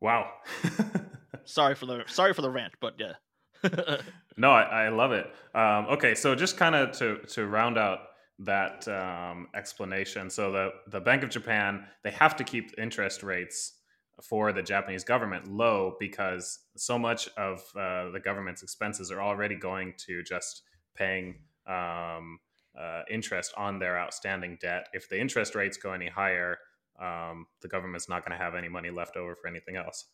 Wow. 0.00 0.30
sorry 1.44 1.74
for 1.74 1.86
the 1.86 2.04
sorry 2.06 2.32
for 2.32 2.42
the 2.42 2.50
rant, 2.50 2.72
but 2.80 2.94
yeah. 2.98 3.12
no, 4.38 4.50
I, 4.50 4.84
I, 4.84 4.88
love 4.88 5.12
it. 5.12 5.26
Um, 5.54 5.86
okay, 5.90 6.14
so 6.14 6.34
just 6.34 6.56
kind 6.56 6.74
of 6.74 6.92
to 6.98 7.18
to 7.34 7.46
round 7.46 7.76
out 7.76 7.98
that 8.38 8.88
um, 8.88 9.48
explanation. 9.54 10.30
So 10.30 10.50
the 10.50 10.70
the 10.88 11.00
Bank 11.00 11.22
of 11.22 11.30
Japan 11.30 11.84
they 12.02 12.10
have 12.12 12.36
to 12.36 12.44
keep 12.44 12.72
interest 12.78 13.22
rates 13.22 13.79
for 14.22 14.52
the 14.52 14.62
Japanese 14.62 15.04
government 15.04 15.50
low 15.50 15.96
because 15.98 16.60
so 16.76 16.98
much 16.98 17.28
of 17.36 17.60
uh, 17.76 18.10
the 18.10 18.20
government's 18.22 18.62
expenses 18.62 19.10
are 19.10 19.20
already 19.22 19.54
going 19.54 19.94
to 20.06 20.22
just 20.22 20.62
paying 20.94 21.36
um, 21.66 22.38
uh, 22.78 23.02
interest 23.10 23.52
on 23.56 23.78
their 23.78 23.98
outstanding 23.98 24.58
debt. 24.60 24.88
If 24.92 25.08
the 25.08 25.20
interest 25.20 25.54
rates 25.54 25.76
go 25.76 25.92
any 25.92 26.08
higher, 26.08 26.58
um, 27.00 27.46
the 27.62 27.68
government's 27.68 28.08
not 28.08 28.24
going 28.24 28.36
to 28.36 28.42
have 28.42 28.54
any 28.54 28.68
money 28.68 28.90
left 28.90 29.16
over 29.16 29.34
for 29.34 29.48
anything 29.48 29.76
else. 29.76 30.06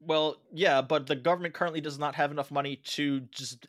Well, 0.00 0.36
yeah, 0.52 0.82
but 0.82 1.06
the 1.06 1.16
government 1.16 1.54
currently 1.54 1.80
does 1.80 1.98
not 1.98 2.14
have 2.14 2.30
enough 2.30 2.50
money 2.50 2.76
to 2.84 3.20
just 3.30 3.66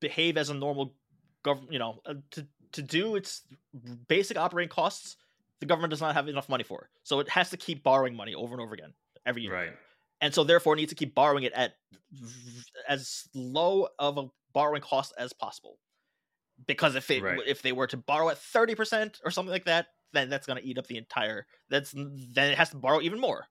behave 0.00 0.36
as 0.36 0.50
a 0.50 0.54
normal 0.54 0.94
government, 1.42 1.72
you 1.72 1.78
know, 1.78 2.00
uh, 2.06 2.14
to 2.32 2.46
to 2.72 2.82
do 2.82 3.16
its 3.16 3.42
basic 4.06 4.36
operating 4.36 4.68
costs, 4.68 5.16
the 5.60 5.66
government 5.66 5.90
does 5.90 6.00
not 6.00 6.14
have 6.14 6.28
enough 6.28 6.48
money 6.48 6.64
for. 6.64 6.90
So 7.02 7.20
it 7.20 7.28
has 7.28 7.50
to 7.50 7.56
keep 7.56 7.82
borrowing 7.82 8.14
money 8.14 8.34
over 8.34 8.54
and 8.54 8.60
over 8.60 8.74
again 8.74 8.92
every 9.24 9.42
year. 9.42 9.54
Right. 9.54 9.72
And 10.20 10.34
so 10.34 10.44
therefore 10.44 10.76
needs 10.76 10.90
to 10.90 10.96
keep 10.96 11.14
borrowing 11.14 11.44
it 11.44 11.52
at 11.52 11.74
as 12.88 13.24
low 13.34 13.88
of 13.98 14.18
a 14.18 14.28
borrowing 14.52 14.82
cost 14.82 15.12
as 15.18 15.32
possible. 15.32 15.78
Because 16.66 16.94
if 16.94 17.10
it 17.10 17.22
right. 17.22 17.38
if 17.46 17.60
they 17.60 17.72
were 17.72 17.86
to 17.88 17.98
borrow 17.98 18.30
at 18.30 18.38
30% 18.38 19.20
or 19.24 19.30
something 19.30 19.52
like 19.52 19.66
that, 19.66 19.88
then 20.12 20.30
that's 20.30 20.46
going 20.46 20.60
to 20.60 20.66
eat 20.66 20.78
up 20.78 20.86
the 20.86 20.96
entire 20.96 21.46
that's 21.68 21.92
then 21.92 22.50
it 22.50 22.56
has 22.56 22.70
to 22.70 22.76
borrow 22.76 23.00
even 23.00 23.20
more 23.20 23.46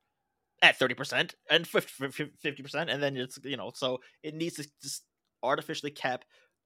at 0.62 0.80
30% 0.80 1.34
and 1.50 1.68
50, 1.68 2.26
50% 2.44 2.86
and 2.90 3.04
then 3.04 3.16
it's 3.18 3.38
you 3.44 3.58
know 3.58 3.72
so 3.76 4.00
it 4.24 4.34
needs 4.34 4.56
to 4.56 4.68
just 4.82 5.04
artificially 5.44 5.92
cap 5.92 6.26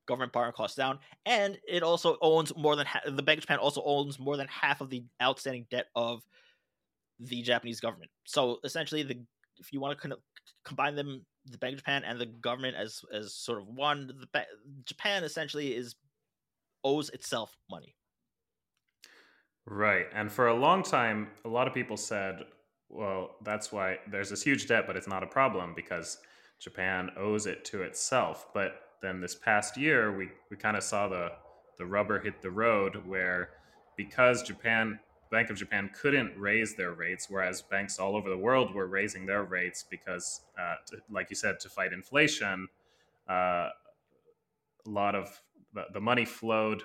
government 0.10 0.34
borrowing 0.34 0.54
costs 0.54 0.76
down, 0.76 1.00
and 1.26 1.58
it 1.68 1.84
also 1.84 2.18
owns 2.22 2.52
more 2.58 2.76
than 2.76 2.86
ha- 2.86 3.02
the 3.06 3.24
Bank 3.24 3.38
of 3.38 3.44
Japan 3.44 3.60
also 3.60 3.82
owns 3.86 4.20
more 4.20 4.36
than 4.36 4.48
half 4.48 4.82
of 4.82 4.90
the 4.90 5.06
outstanding 5.22 5.68
debt 5.70 5.86
of 5.96 6.22
the 7.20 7.42
Japanese 7.42 7.80
government. 7.80 8.12
So 8.26 8.60
essentially, 8.64 9.04
the 9.04 9.22
if 9.60 9.72
you 9.72 9.80
want 9.80 9.98
to 9.98 10.08
con- 10.10 10.20
combine 10.66 10.96
them, 10.96 11.26
the 11.46 11.58
Bank 11.58 11.74
of 11.74 11.80
Japan 11.80 12.04
and 12.04 12.20
the 12.20 12.26
government 12.26 12.76
as 12.76 13.02
as 13.14 13.34
sort 13.34 13.60
of 13.60 13.68
one, 13.68 14.08
the 14.08 14.28
ba- 14.34 14.46
Japan 14.84 15.24
essentially 15.24 15.76
is 15.76 15.96
owes 16.84 17.10
itself 17.12 17.56
money. 17.70 17.96
Right, 19.66 20.08
and 20.14 20.32
for 20.32 20.48
a 20.48 20.56
long 20.56 20.82
time, 20.82 21.30
a 21.46 21.50
lot 21.50 21.68
of 21.68 21.74
people 21.76 21.98
said, 21.98 22.46
"Well, 22.90 23.36
that's 23.44 23.72
why 23.72 24.00
there's 24.10 24.32
this 24.32 24.42
huge 24.42 24.68
debt, 24.68 24.86
but 24.88 24.98
it's 24.98 25.08
not 25.08 25.24
a 25.24 25.28
problem 25.28 25.74
because." 25.76 26.18
Japan 26.60 27.12
owes 27.16 27.46
it 27.46 27.66
to 27.66 27.82
itself. 27.84 28.48
But 28.54 28.82
then 29.02 29.22
this 29.22 29.36
past 29.36 29.78
year, 29.78 30.16
we, 30.16 30.30
we 30.50 30.58
kind 30.58 30.78
of 30.78 30.84
saw 30.84 31.08
the, 31.08 31.32
the 31.78 31.86
rubber 31.86 32.20
hit 32.20 32.42
the 32.42 32.52
road 32.52 32.98
where 33.06 33.50
because 33.96 34.44
Japan, 34.44 35.00
Bank 35.32 35.50
of 35.50 35.58
Japan 35.58 35.90
couldn't 36.00 36.38
raise 36.38 36.76
their 36.76 36.94
rates, 36.94 37.28
whereas 37.30 37.62
banks 37.62 38.00
all 38.00 38.16
over 38.16 38.30
the 38.30 38.38
world 38.38 38.74
were 38.74 38.88
raising 38.88 39.26
their 39.26 39.44
rates 39.44 39.86
because, 39.90 40.42
uh, 40.58 40.76
to, 40.88 40.98
like 41.10 41.30
you 41.30 41.36
said, 41.36 41.60
to 41.60 41.70
fight 41.70 41.94
inflation, 41.94 42.68
uh, 43.30 43.70
a 44.86 44.90
lot 44.90 45.16
of 45.16 45.42
the, 45.74 45.86
the 45.94 46.00
money 46.02 46.26
flowed, 46.26 46.84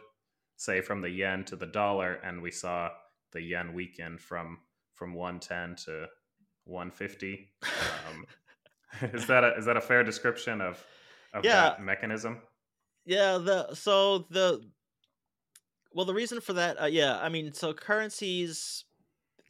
say, 0.57 0.81
from 0.81 1.01
the 1.01 1.11
yen 1.11 1.45
to 1.45 1.57
the 1.57 1.67
dollar, 1.67 2.15
and 2.25 2.43
we 2.43 2.51
saw 2.51 2.91
the 3.33 3.41
yen 3.41 3.73
weaken 3.73 4.19
from 4.19 4.59
from 4.95 5.13
110 5.13 5.77
to 5.85 6.07
150. 6.65 7.49
Um, 8.09 8.27
is 9.13 9.27
that 9.27 9.45
a, 9.45 9.57
is 9.57 9.65
that 9.67 9.77
a 9.77 9.81
fair 9.81 10.05
description 10.05 10.61
of 10.61 10.85
of 11.35 11.45
yeah. 11.45 11.63
that 11.63 11.83
mechanism? 11.83 12.41
Yeah, 13.05 13.39
the 13.39 13.75
so 13.75 14.27
the 14.31 14.63
well 15.93 16.07
the 16.07 16.15
reason 16.15 16.41
for 16.41 16.55
that 16.55 16.81
uh, 16.81 16.87
yeah, 16.87 17.19
I 17.21 17.29
mean 17.29 17.53
so 17.53 17.75
currencies 17.75 18.85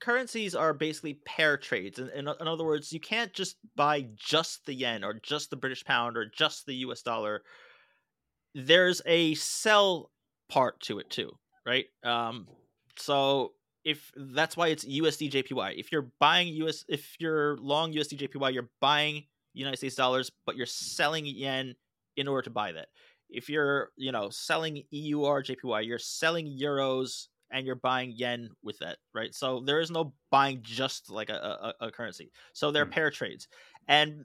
currencies 0.01 0.55
are 0.55 0.75
basically 0.75 1.15
pair 1.25 1.57
trades. 1.57 1.99
In, 1.99 2.09
in, 2.11 2.29
in 2.29 2.49
other 2.49 2.65
words, 2.65 2.93
you 2.93 3.01
can't 3.01 3.33
just 3.33 3.57
buy 3.77 4.07
just 4.17 4.67
the 4.67 4.75
yen 4.75 5.05
or 5.05 5.21
just 5.23 5.51
the 5.51 5.57
British 5.57 5.85
pound 5.85 6.17
or 6.17 6.27
just 6.27 6.67
the 6.67 6.75
US 6.87 7.03
dollar. 7.03 7.43
There's 8.55 9.01
a 9.07 9.35
sell 9.35 10.11
part 10.49 10.81
to 10.83 10.99
it 10.99 11.11
too, 11.11 11.33
right? 11.65 11.87
Um 12.03 12.49
so 12.97 13.53
if 13.85 14.11
that's 14.17 14.57
why 14.57 14.69
it's 14.69 14.85
USD 14.85 15.31
JPY. 15.31 15.79
If 15.79 15.93
you're 15.93 16.11
buying 16.19 16.49
US 16.65 16.85
if 16.89 17.17
you're 17.21 17.57
long 17.59 17.93
USD 17.93 18.19
JPY, 18.19 18.53
you're 18.53 18.71
buying 18.81 19.25
United 19.55 19.79
States 19.79 19.95
dollars, 19.95 20.31
but 20.45 20.57
you're 20.57 20.67
selling 20.67 21.25
yen 21.27 21.75
in 22.17 22.29
order 22.29 22.43
to 22.43 22.51
buy 22.51 22.73
that. 22.73 22.89
If 23.31 23.49
you're, 23.49 23.91
you 23.97 24.13
know, 24.13 24.29
selling 24.31 24.83
EUR 24.91 25.43
JPY, 25.43 25.87
you're 25.87 25.99
selling 25.99 26.47
euros 26.47 27.29
and 27.51 27.67
you're 27.67 27.77
buying 27.77 28.13
yen 28.15 28.51
with 28.63 28.79
that, 28.81 28.99
right? 29.15 29.35
So 29.35 29.61
there 29.61 29.81
is 29.81 29.91
no 29.91 30.13
buying 30.31 30.61
just 30.63 31.11
like 31.11 31.31
a, 31.31 31.75
a, 31.81 31.87
a 31.87 31.91
currency. 31.91 32.31
So 32.53 32.71
they're 32.71 32.87
mm. 32.87 32.91
pair 32.91 33.11
trades, 33.11 33.49
and 33.89 34.25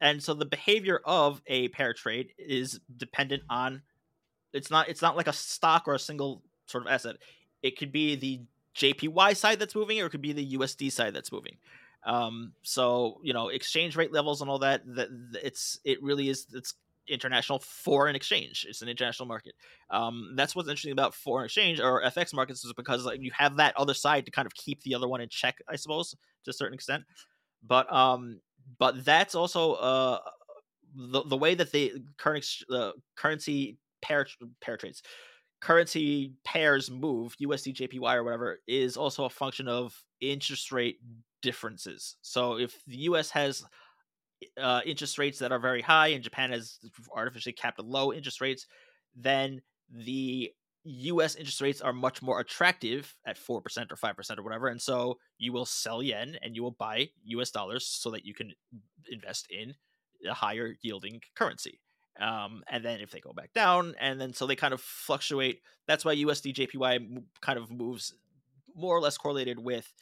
and 0.00 0.22
so 0.22 0.34
the 0.34 0.46
behavior 0.46 1.00
of 1.04 1.40
a 1.46 1.68
pair 1.68 1.92
trade 1.94 2.32
is 2.38 2.80
dependent 2.96 3.42
on. 3.48 3.82
It's 4.52 4.70
not. 4.70 4.88
It's 4.88 5.02
not 5.02 5.16
like 5.16 5.28
a 5.28 5.32
stock 5.32 5.86
or 5.86 5.94
a 5.94 5.98
single 5.98 6.42
sort 6.66 6.84
of 6.84 6.90
asset. 6.90 7.16
It 7.62 7.78
could 7.78 7.92
be 7.92 8.16
the 8.16 8.40
JPY 8.76 9.36
side 9.36 9.58
that's 9.58 9.74
moving, 9.74 10.00
or 10.00 10.06
it 10.06 10.10
could 10.10 10.22
be 10.22 10.32
the 10.32 10.56
USD 10.56 10.90
side 10.92 11.14
that's 11.14 11.32
moving. 11.32 11.56
Um, 12.04 12.52
so 12.62 13.20
you 13.22 13.32
know, 13.32 13.48
exchange 13.48 13.96
rate 13.96 14.12
levels 14.12 14.40
and 14.40 14.50
all 14.50 14.58
that. 14.60 14.82
That 14.94 15.08
it's 15.42 15.78
it 15.84 16.02
really 16.02 16.28
is. 16.28 16.46
It's 16.52 16.74
international 17.08 17.58
foreign 17.58 18.14
exchange. 18.14 18.66
It's 18.68 18.82
an 18.82 18.88
international 18.88 19.26
market. 19.26 19.54
Um, 19.90 20.34
that's 20.36 20.54
what's 20.54 20.68
interesting 20.68 20.92
about 20.92 21.14
foreign 21.14 21.46
exchange 21.46 21.80
or 21.80 22.02
FX 22.04 22.32
markets 22.32 22.64
is 22.64 22.72
because 22.72 23.04
like 23.04 23.20
you 23.20 23.32
have 23.36 23.56
that 23.56 23.76
other 23.76 23.94
side 23.94 24.24
to 24.26 24.30
kind 24.30 24.46
of 24.46 24.54
keep 24.54 24.82
the 24.82 24.94
other 24.94 25.08
one 25.08 25.20
in 25.20 25.28
check, 25.28 25.58
I 25.68 25.76
suppose, 25.76 26.14
to 26.44 26.50
a 26.50 26.54
certain 26.54 26.74
extent. 26.74 27.04
But 27.66 27.92
um, 27.92 28.40
but 28.78 29.04
that's 29.04 29.34
also 29.34 29.74
uh 29.74 30.18
the 30.94 31.22
the 31.24 31.36
way 31.36 31.54
that 31.54 31.72
the 31.72 31.94
current 32.16 32.46
uh, 32.72 32.92
currency 33.16 33.78
pair 34.02 34.26
pair 34.60 34.76
trades 34.76 35.02
currency 35.60 36.32
pairs 36.42 36.90
move 36.90 37.36
USD 37.40 37.74
JPY 37.74 38.14
or 38.14 38.24
whatever 38.24 38.60
is 38.66 38.96
also 38.96 39.24
a 39.24 39.30
function 39.30 39.68
of 39.68 40.02
interest 40.20 40.72
rate 40.72 40.98
differences. 41.42 42.16
So 42.22 42.58
if 42.58 42.84
the 42.86 42.96
US 42.98 43.30
has 43.30 43.64
uh, 44.60 44.80
interest 44.86 45.18
rates 45.18 45.38
that 45.40 45.52
are 45.52 45.58
very 45.58 45.82
high, 45.82 46.08
and 46.08 46.24
Japan 46.24 46.50
has 46.50 46.78
artificially 47.14 47.52
capped 47.52 47.78
low 47.78 48.12
interest 48.12 48.40
rates, 48.40 48.66
then 49.14 49.62
the 49.90 50.50
U.S. 50.84 51.34
interest 51.34 51.60
rates 51.60 51.82
are 51.82 51.92
much 51.92 52.22
more 52.22 52.40
attractive 52.40 53.14
at 53.26 53.36
four 53.36 53.60
percent 53.60 53.92
or 53.92 53.96
five 53.96 54.16
percent 54.16 54.40
or 54.40 54.42
whatever, 54.42 54.68
and 54.68 54.80
so 54.80 55.18
you 55.38 55.52
will 55.52 55.66
sell 55.66 56.02
yen 56.02 56.38
and 56.42 56.56
you 56.56 56.62
will 56.62 56.70
buy 56.70 57.10
U.S. 57.24 57.50
dollars 57.50 57.86
so 57.86 58.10
that 58.12 58.24
you 58.24 58.32
can 58.32 58.52
invest 59.10 59.46
in 59.50 59.74
a 60.28 60.34
higher 60.34 60.76
yielding 60.82 61.20
currency. 61.34 61.80
Um, 62.18 62.62
and 62.68 62.84
then 62.84 63.00
if 63.00 63.10
they 63.10 63.20
go 63.20 63.32
back 63.32 63.52
down, 63.52 63.94
and 64.00 64.20
then 64.20 64.32
so 64.32 64.46
they 64.46 64.56
kind 64.56 64.74
of 64.74 64.80
fluctuate. 64.80 65.60
That's 65.86 66.04
why 66.04 66.16
USD 66.16 66.54
JPY 66.54 67.22
kind 67.40 67.58
of 67.58 67.70
moves 67.70 68.14
more 68.74 68.96
or 68.96 69.00
less 69.00 69.18
correlated 69.18 69.58
with 69.58 69.92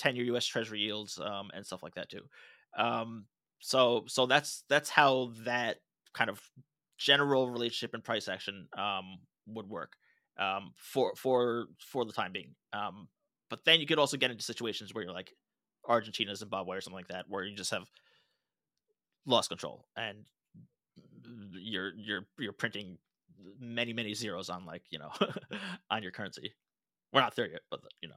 10 0.00 0.16
year 0.16 0.24
US 0.36 0.46
Treasury 0.46 0.80
yields 0.80 1.18
um, 1.18 1.50
and 1.54 1.64
stuff 1.64 1.82
like 1.82 1.94
that 1.94 2.08
too. 2.08 2.22
Um, 2.76 3.26
so 3.60 4.04
so 4.08 4.26
that's 4.26 4.64
that's 4.68 4.88
how 4.88 5.32
that 5.44 5.76
kind 6.14 6.30
of 6.30 6.40
general 6.98 7.50
relationship 7.50 7.94
and 7.94 8.02
price 8.02 8.26
action 8.28 8.66
um, 8.76 9.18
would 9.46 9.68
work 9.68 9.92
um, 10.38 10.72
for 10.76 11.12
for 11.16 11.66
for 11.78 12.04
the 12.04 12.12
time 12.12 12.32
being. 12.32 12.54
Um, 12.72 13.08
but 13.50 13.64
then 13.64 13.80
you 13.80 13.86
could 13.86 13.98
also 13.98 14.16
get 14.16 14.30
into 14.30 14.42
situations 14.42 14.94
where 14.94 15.04
you're 15.04 15.12
like 15.12 15.32
Argentina, 15.86 16.34
Zimbabwe, 16.34 16.78
or 16.78 16.80
something 16.80 16.96
like 16.96 17.08
that, 17.08 17.26
where 17.28 17.44
you 17.44 17.54
just 17.54 17.70
have 17.70 17.88
lost 19.26 19.50
control 19.50 19.84
and 19.96 20.24
you're 21.52 21.92
you're 21.96 22.26
you're 22.38 22.52
printing 22.52 22.96
many 23.58 23.92
many 23.92 24.14
zeros 24.14 24.48
on 24.48 24.64
like 24.64 24.82
you 24.90 24.98
know 24.98 25.10
on 25.90 26.02
your 26.02 26.12
currency. 26.12 26.54
We're 27.12 27.20
not 27.20 27.36
there 27.36 27.50
yet, 27.50 27.60
but 27.70 27.80
you 28.00 28.08
know. 28.08 28.14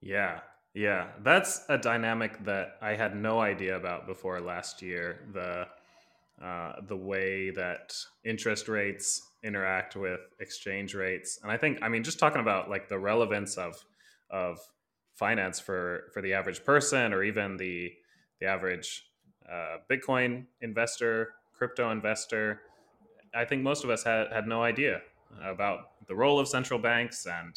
Yeah, 0.00 0.40
yeah, 0.74 1.08
that's 1.22 1.64
a 1.68 1.78
dynamic 1.78 2.44
that 2.44 2.76
I 2.82 2.94
had 2.94 3.16
no 3.16 3.40
idea 3.40 3.76
about 3.76 4.06
before 4.06 4.40
last 4.40 4.82
year. 4.82 5.20
The 5.32 5.66
uh, 6.44 6.82
the 6.86 6.96
way 6.96 7.48
that 7.50 7.94
interest 8.24 8.68
rates 8.68 9.22
interact 9.42 9.96
with 9.96 10.20
exchange 10.38 10.94
rates, 10.94 11.38
and 11.42 11.50
I 11.50 11.56
think, 11.56 11.78
I 11.80 11.88
mean, 11.88 12.04
just 12.04 12.18
talking 12.18 12.42
about 12.42 12.68
like 12.68 12.88
the 12.88 12.98
relevance 12.98 13.56
of 13.56 13.82
of 14.30 14.58
finance 15.14 15.58
for 15.58 16.10
for 16.12 16.20
the 16.20 16.34
average 16.34 16.62
person, 16.64 17.14
or 17.14 17.22
even 17.24 17.56
the 17.56 17.92
the 18.40 18.46
average 18.46 19.06
uh, 19.50 19.78
Bitcoin 19.90 20.44
investor, 20.60 21.32
crypto 21.54 21.90
investor. 21.90 22.60
I 23.34 23.44
think 23.44 23.62
most 23.62 23.84
of 23.84 23.90
us 23.90 24.04
had, 24.04 24.32
had 24.32 24.46
no 24.46 24.62
idea 24.62 25.00
about 25.42 26.06
the 26.06 26.14
role 26.14 26.38
of 26.38 26.48
central 26.48 26.78
banks 26.78 27.26
and 27.26 27.54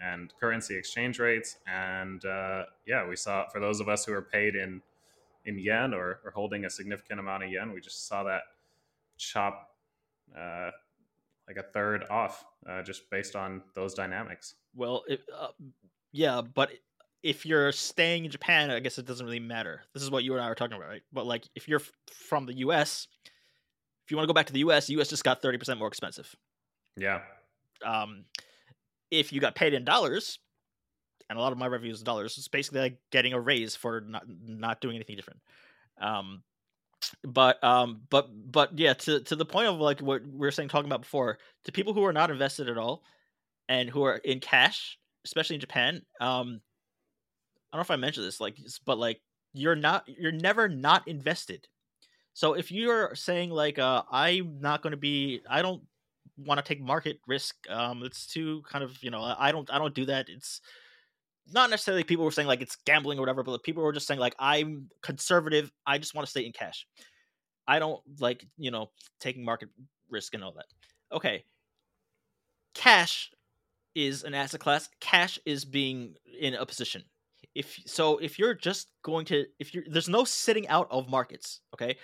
and 0.00 0.32
currency 0.40 0.76
exchange 0.76 1.18
rates. 1.18 1.58
And 1.66 2.24
uh, 2.24 2.64
yeah, 2.86 3.06
we 3.06 3.16
saw 3.16 3.48
for 3.48 3.60
those 3.60 3.80
of 3.80 3.88
us 3.88 4.04
who 4.04 4.12
are 4.12 4.22
paid 4.22 4.54
in 4.56 4.82
in 5.46 5.58
yen 5.58 5.94
or, 5.94 6.20
or 6.24 6.30
holding 6.34 6.64
a 6.64 6.70
significant 6.70 7.18
amount 7.18 7.42
of 7.42 7.50
yen, 7.50 7.72
we 7.72 7.80
just 7.80 8.06
saw 8.06 8.22
that 8.24 8.42
chop 9.16 9.70
uh, 10.38 10.70
like 11.48 11.56
a 11.56 11.62
third 11.62 12.04
off 12.10 12.44
uh, 12.68 12.82
just 12.82 13.08
based 13.10 13.34
on 13.34 13.62
those 13.74 13.94
dynamics. 13.94 14.54
Well, 14.74 15.02
it, 15.08 15.22
uh, 15.36 15.48
yeah, 16.12 16.42
but 16.42 16.70
if 17.22 17.44
you're 17.44 17.72
staying 17.72 18.24
in 18.24 18.30
Japan, 18.30 18.70
I 18.70 18.80
guess 18.80 18.98
it 18.98 19.06
doesn't 19.06 19.24
really 19.24 19.40
matter. 19.40 19.82
This 19.92 20.02
is 20.02 20.10
what 20.10 20.24
you 20.24 20.32
and 20.34 20.42
I 20.42 20.48
were 20.48 20.54
talking 20.54 20.76
about, 20.76 20.88
right? 20.88 21.02
But 21.12 21.26
like, 21.26 21.44
if 21.54 21.68
you're 21.68 21.82
from 22.12 22.46
the 22.46 22.54
U.S., 22.58 23.08
if 24.04 24.10
you 24.10 24.16
want 24.16 24.24
to 24.24 24.28
go 24.28 24.34
back 24.34 24.46
to 24.46 24.52
the 24.52 24.60
U.S., 24.60 24.86
the 24.86 24.94
U.S. 24.94 25.08
just 25.08 25.24
got 25.24 25.42
thirty 25.42 25.58
percent 25.58 25.78
more 25.78 25.88
expensive. 25.88 26.34
Yeah. 26.96 27.20
Um, 27.84 28.24
if 29.10 29.32
you 29.32 29.40
got 29.40 29.54
paid 29.54 29.74
in 29.74 29.84
dollars, 29.84 30.38
and 31.28 31.38
a 31.38 31.42
lot 31.42 31.52
of 31.52 31.58
my 31.58 31.66
revenue 31.66 31.92
is 31.92 32.02
dollars, 32.02 32.36
it's 32.38 32.48
basically 32.48 32.80
like 32.80 32.98
getting 33.10 33.32
a 33.32 33.40
raise 33.40 33.76
for 33.76 34.00
not 34.00 34.24
not 34.28 34.80
doing 34.80 34.96
anything 34.96 35.16
different. 35.16 35.40
Um, 36.00 36.42
but 37.24 37.62
um, 37.64 38.02
but 38.10 38.28
but 38.50 38.78
yeah, 38.78 38.94
to 38.94 39.20
to 39.20 39.36
the 39.36 39.44
point 39.44 39.68
of 39.68 39.78
like 39.78 40.00
what 40.00 40.22
we 40.22 40.38
were 40.38 40.50
saying 40.50 40.68
talking 40.68 40.88
about 40.88 41.02
before, 41.02 41.38
to 41.64 41.72
people 41.72 41.92
who 41.92 42.04
are 42.04 42.12
not 42.12 42.30
invested 42.30 42.68
at 42.68 42.78
all 42.78 43.02
and 43.68 43.88
who 43.88 44.02
are 44.02 44.16
in 44.16 44.40
cash, 44.40 44.98
especially 45.24 45.54
in 45.54 45.60
Japan, 45.60 46.02
um, 46.20 46.60
I 47.72 47.76
don't 47.76 47.80
know 47.80 47.82
if 47.82 47.90
I 47.90 47.96
mentioned 47.96 48.26
this, 48.26 48.40
like, 48.40 48.56
but 48.84 48.98
like 48.98 49.20
you're 49.52 49.76
not, 49.76 50.04
you're 50.06 50.32
never 50.32 50.68
not 50.68 51.06
invested. 51.06 51.66
So 52.32 52.54
if 52.54 52.72
you're 52.72 53.14
saying 53.14 53.50
like, 53.50 53.78
uh, 53.78 54.02
I'm 54.10 54.60
not 54.60 54.82
going 54.82 54.92
to 54.92 54.96
be, 54.96 55.40
I 55.48 55.62
don't 55.62 55.82
want 56.46 56.58
to 56.58 56.64
take 56.64 56.80
market 56.80 57.18
risk. 57.26 57.54
Um, 57.68 58.02
it's 58.02 58.26
too 58.26 58.62
kind 58.68 58.84
of 58.84 59.02
you 59.02 59.10
know 59.10 59.22
I 59.22 59.52
don't 59.52 59.70
I 59.72 59.78
don't 59.78 59.94
do 59.94 60.06
that. 60.06 60.28
It's 60.28 60.60
not 61.52 61.70
necessarily 61.70 62.04
people 62.04 62.24
were 62.24 62.30
saying 62.30 62.48
like 62.48 62.62
it's 62.62 62.76
gambling 62.86 63.18
or 63.18 63.22
whatever, 63.22 63.42
but 63.42 63.62
people 63.62 63.82
were 63.82 63.92
just 63.92 64.06
saying 64.06 64.20
like 64.20 64.34
I'm 64.38 64.88
conservative. 65.02 65.70
I 65.86 65.98
just 65.98 66.14
want 66.14 66.26
to 66.26 66.30
stay 66.30 66.46
in 66.46 66.52
cash. 66.52 66.86
I 67.66 67.78
don't 67.78 68.00
like 68.18 68.44
you 68.56 68.70
know 68.70 68.90
taking 69.20 69.44
market 69.44 69.68
risk 70.08 70.34
and 70.34 70.42
all 70.42 70.52
that. 70.52 70.66
Okay, 71.12 71.44
cash 72.74 73.30
is 73.94 74.22
an 74.24 74.34
asset 74.34 74.60
class. 74.60 74.88
Cash 75.00 75.38
is 75.44 75.64
being 75.64 76.14
in 76.40 76.54
a 76.54 76.66
position. 76.66 77.02
If 77.54 77.78
so, 77.86 78.18
if 78.18 78.38
you're 78.38 78.54
just 78.54 78.92
going 79.02 79.24
to 79.26 79.44
if 79.58 79.74
you're 79.74 79.84
there's 79.88 80.08
no 80.08 80.24
sitting 80.24 80.68
out 80.68 80.88
of 80.90 81.08
markets. 81.08 81.60
Okay, 81.74 81.96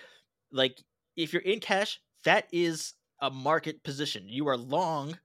like 0.51 0.81
if 1.15 1.31
you're 1.31 1.41
in 1.43 1.59
cash, 1.59 1.99
that 2.25 2.47
is 2.51 2.93
a 3.19 3.29
market 3.29 3.83
position. 3.83 4.25
You 4.27 4.47
are 4.47 4.57
long 4.57 5.17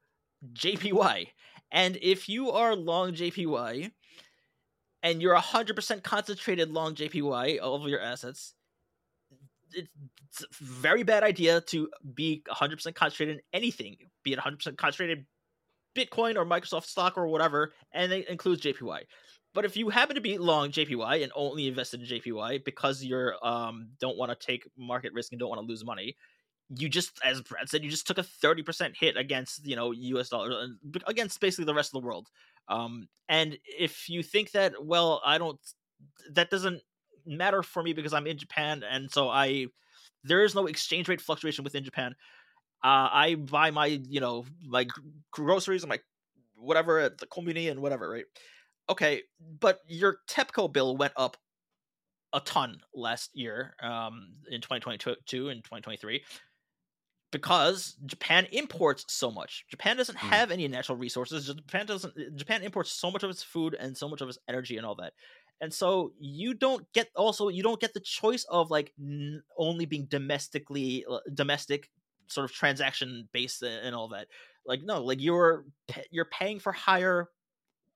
JPY. 0.55 1.29
And 1.71 1.99
if 2.03 2.29
you 2.29 2.51
are 2.51 2.77
long 2.77 3.13
JPY 3.13 3.91
and 5.03 5.23
you're 5.23 5.37
100% 5.37 6.03
concentrated 6.03 6.71
long 6.71 6.95
JPY 6.95 7.59
of 7.59 7.87
your 7.89 8.01
assets, 8.01 8.55
it's 9.75 10.43
a 10.43 10.47
very 10.61 11.03
bad 11.03 11.23
idea 11.23 11.61
to 11.63 11.89
be 12.15 12.43
100% 12.51 12.95
concentrated 12.95 13.37
in 13.37 13.43
anything, 13.53 13.97
be 14.23 14.33
it 14.33 14.39
100% 14.39 14.77
concentrated 14.77 15.27
Bitcoin 15.97 16.37
or 16.37 16.45
Microsoft 16.45 16.87
stock 16.87 17.17
or 17.17 17.27
whatever, 17.27 17.73
and 17.93 18.13
it 18.13 18.29
includes 18.29 18.63
JPY. 18.63 19.01
But 19.55 19.65
if 19.65 19.77
you 19.77 19.91
happen 19.91 20.15
to 20.15 20.23
be 20.23 20.39
long 20.39 20.71
JPY 20.71 21.23
and 21.23 21.33
only 21.35 21.69
invested 21.69 22.01
in 22.01 22.07
JPY 22.07 22.65
because 22.65 23.03
you 23.03 23.33
um 23.43 23.89
don't 24.01 24.17
want 24.17 24.31
to 24.31 24.47
take 24.47 24.67
market 24.79 25.13
risk 25.13 25.33
and 25.33 25.39
don't 25.39 25.51
want 25.51 25.61
to 25.61 25.67
lose 25.67 25.85
money, 25.85 26.17
you 26.71 26.89
just, 26.89 27.19
as 27.25 27.41
Brad 27.43 27.69
said, 27.69 27.85
you 27.85 27.91
just 27.91 28.07
took 28.07 28.19
a 28.19 28.23
30% 28.23 28.97
hit 28.99 29.17
against, 29.17 29.67
you 29.67 29.77
know, 29.77 29.93
US 29.93 30.29
dollars 30.29 30.71
against 31.07 31.41
basically 31.41 31.65
the 31.65 31.75
rest 31.75 31.95
of 31.95 32.01
the 32.01 32.07
world. 32.07 32.29
Um, 32.69 33.09
and 33.29 33.59
if 33.67 34.09
you 34.09 34.23
think 34.23 34.53
that, 34.53 34.85
well, 34.85 35.21
I 35.25 35.39
don't, 35.39 35.59
that 36.33 36.51
doesn't 36.51 36.83
matter 37.27 37.63
for 37.63 37.83
me 37.83 37.93
because 37.93 38.13
I'm 38.13 38.27
in 38.27 38.39
Japan. 38.39 38.83
And 38.89 39.11
so 39.11 39.29
I, 39.29 39.67
there 40.25 40.45
is 40.45 40.55
no 40.55 40.67
exchange 40.67 41.09
rate 41.09 41.21
fluctuation 41.21 41.65
within 41.65 41.85
Japan. 41.85 42.15
Uh, 42.85 43.09
I 43.13 43.35
buy 43.37 43.71
my, 43.71 43.87
you 43.87 44.21
know, 44.21 44.45
my 44.67 44.87
groceries 45.31 45.83
and 45.83 45.91
my 45.91 46.01
whatever 46.57 46.99
at 47.01 47.19
the 47.19 47.27
combini 47.27 47.71
and 47.71 47.81
whatever, 47.81 48.09
right? 48.09 48.25
Okay, 48.89 49.23
but 49.61 49.81
your 49.87 50.19
TEPCO 50.29 50.73
bill 50.73 50.97
went 50.97 51.13
up 51.17 51.37
a 52.33 52.41
ton 52.41 52.79
last 52.95 53.31
year 53.35 53.75
um, 53.83 54.35
in 54.51 54.61
2022 54.61 55.49
and 55.49 55.63
2023 55.63 56.23
because 57.33 57.97
Japan 58.07 58.47
imports 58.53 59.07
so 59.09 59.31
much. 59.31 59.65
Japan 59.69 59.97
doesn't 59.97 60.19
hmm. 60.19 60.29
have 60.29 60.53
any 60.53 60.69
natural 60.69 60.97
resources. 60.97 61.47
Japan 61.47 61.87
doesn't. 61.87 62.37
Japan 62.37 62.63
imports 62.63 62.93
so 62.93 63.11
much 63.11 63.25
of 63.25 63.31
its 63.31 63.43
food 63.43 63.75
and 63.75 63.97
so 63.97 64.09
much 64.09 64.21
of 64.21 64.29
its 64.29 64.39
energy 64.49 64.77
and 64.77 64.87
all 64.87 64.95
that. 64.97 65.15
And 65.61 65.73
so 65.73 66.13
you 66.21 66.55
don't 66.55 66.85
get 66.93 67.09
also 67.17 67.49
you 67.49 67.63
don't 67.63 67.81
get 67.81 67.95
the 67.95 68.01
choice 68.01 68.45
of 68.51 68.71
like 68.71 68.93
n- 69.01 69.43
only 69.57 69.87
being 69.87 70.07
domestically 70.07 71.05
uh, 71.11 71.19
domestic 71.33 71.89
sort 72.29 72.45
of 72.45 72.53
transaction 72.53 73.29
based 73.33 73.63
and 73.63 73.95
all 73.95 74.09
that. 74.09 74.29
Like 74.67 74.83
no, 74.83 75.03
like 75.03 75.21
you're 75.21 75.65
you're 76.11 76.27
paying 76.27 76.61
for 76.61 76.73
higher 76.73 77.29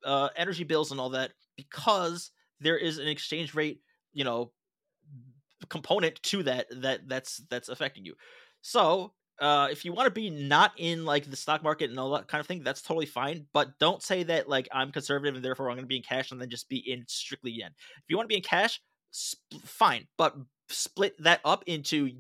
uh, 0.05 0.31
energy 0.37 0.65
bills 0.65 0.91
and 0.91 1.01
all 1.01 1.11
that 1.11 1.33
because 1.57 2.31
there 2.61 2.79
is 2.79 2.99
an 2.99 3.09
exchange 3.09 3.55
rate, 3.55 3.81
you 4.15 4.25
know, 4.25 4.53
component 5.69 6.23
to 6.23 6.43
that 6.45 6.67
that 6.71 7.09
that's 7.09 7.43
that's 7.51 7.69
affecting 7.69 8.05
you. 8.05 8.15
So 8.63 9.13
uh, 9.41 9.69
if 9.71 9.85
you 9.85 9.93
want 9.93 10.07
to 10.07 10.11
be 10.11 10.31
not 10.31 10.73
in 10.77 11.05
like 11.05 11.29
the 11.29 11.37
stock 11.37 11.63
market 11.63 11.91
and 11.91 11.99
all 11.99 12.11
that 12.13 12.29
kind 12.29 12.41
of 12.41 12.47
thing, 12.47 12.63
that's 12.63 12.83
totally 12.83 13.07
fine. 13.07 13.47
But 13.53 13.79
don't 13.79 14.03
say 14.03 14.23
that 14.25 14.49
like 14.49 14.69
I'm 14.73 14.93
conservative 14.93 15.35
and 15.35 15.45
therefore 15.45 15.69
I'm 15.69 15.77
going 15.77 15.85
to 15.85 15.89
be 15.89 15.97
in 15.97 16.03
cash 16.03 16.31
and 16.31 16.41
then 16.41 16.49
just 16.49 16.69
be 16.69 16.79
in 16.79 17.05
strictly 17.07 17.53
yen. 17.53 17.71
If 17.99 18.05
you 18.09 18.17
want 18.17 18.29
to 18.29 18.33
be 18.33 18.37
in 18.37 18.43
cash, 18.43 18.81
sp- 19.13 19.61
fine, 19.65 20.07
but 20.17 20.37
split 20.69 21.23
that 21.23 21.41
up 21.45 21.65
into 21.67 22.11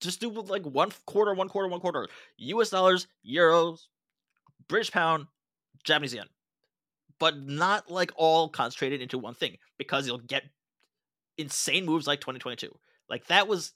just 0.00 0.20
do 0.20 0.30
like 0.30 0.64
one 0.64 0.92
quarter, 1.06 1.34
one 1.34 1.48
quarter, 1.48 1.68
one 1.68 1.80
quarter. 1.80 2.08
U.S. 2.38 2.70
dollars, 2.70 3.06
euros, 3.26 3.80
British 4.68 4.92
pound, 4.92 5.26
Japanese 5.82 6.14
yen, 6.14 6.26
but 7.18 7.38
not 7.38 7.90
like 7.90 8.12
all 8.16 8.48
concentrated 8.48 9.00
into 9.02 9.18
one 9.18 9.34
thing 9.34 9.56
because 9.78 10.06
you'll 10.06 10.18
get 10.18 10.44
insane 11.38 11.84
moves 11.84 12.06
like 12.06 12.20
2022. 12.20 12.74
Like 13.08 13.26
that 13.26 13.48
was 13.48 13.72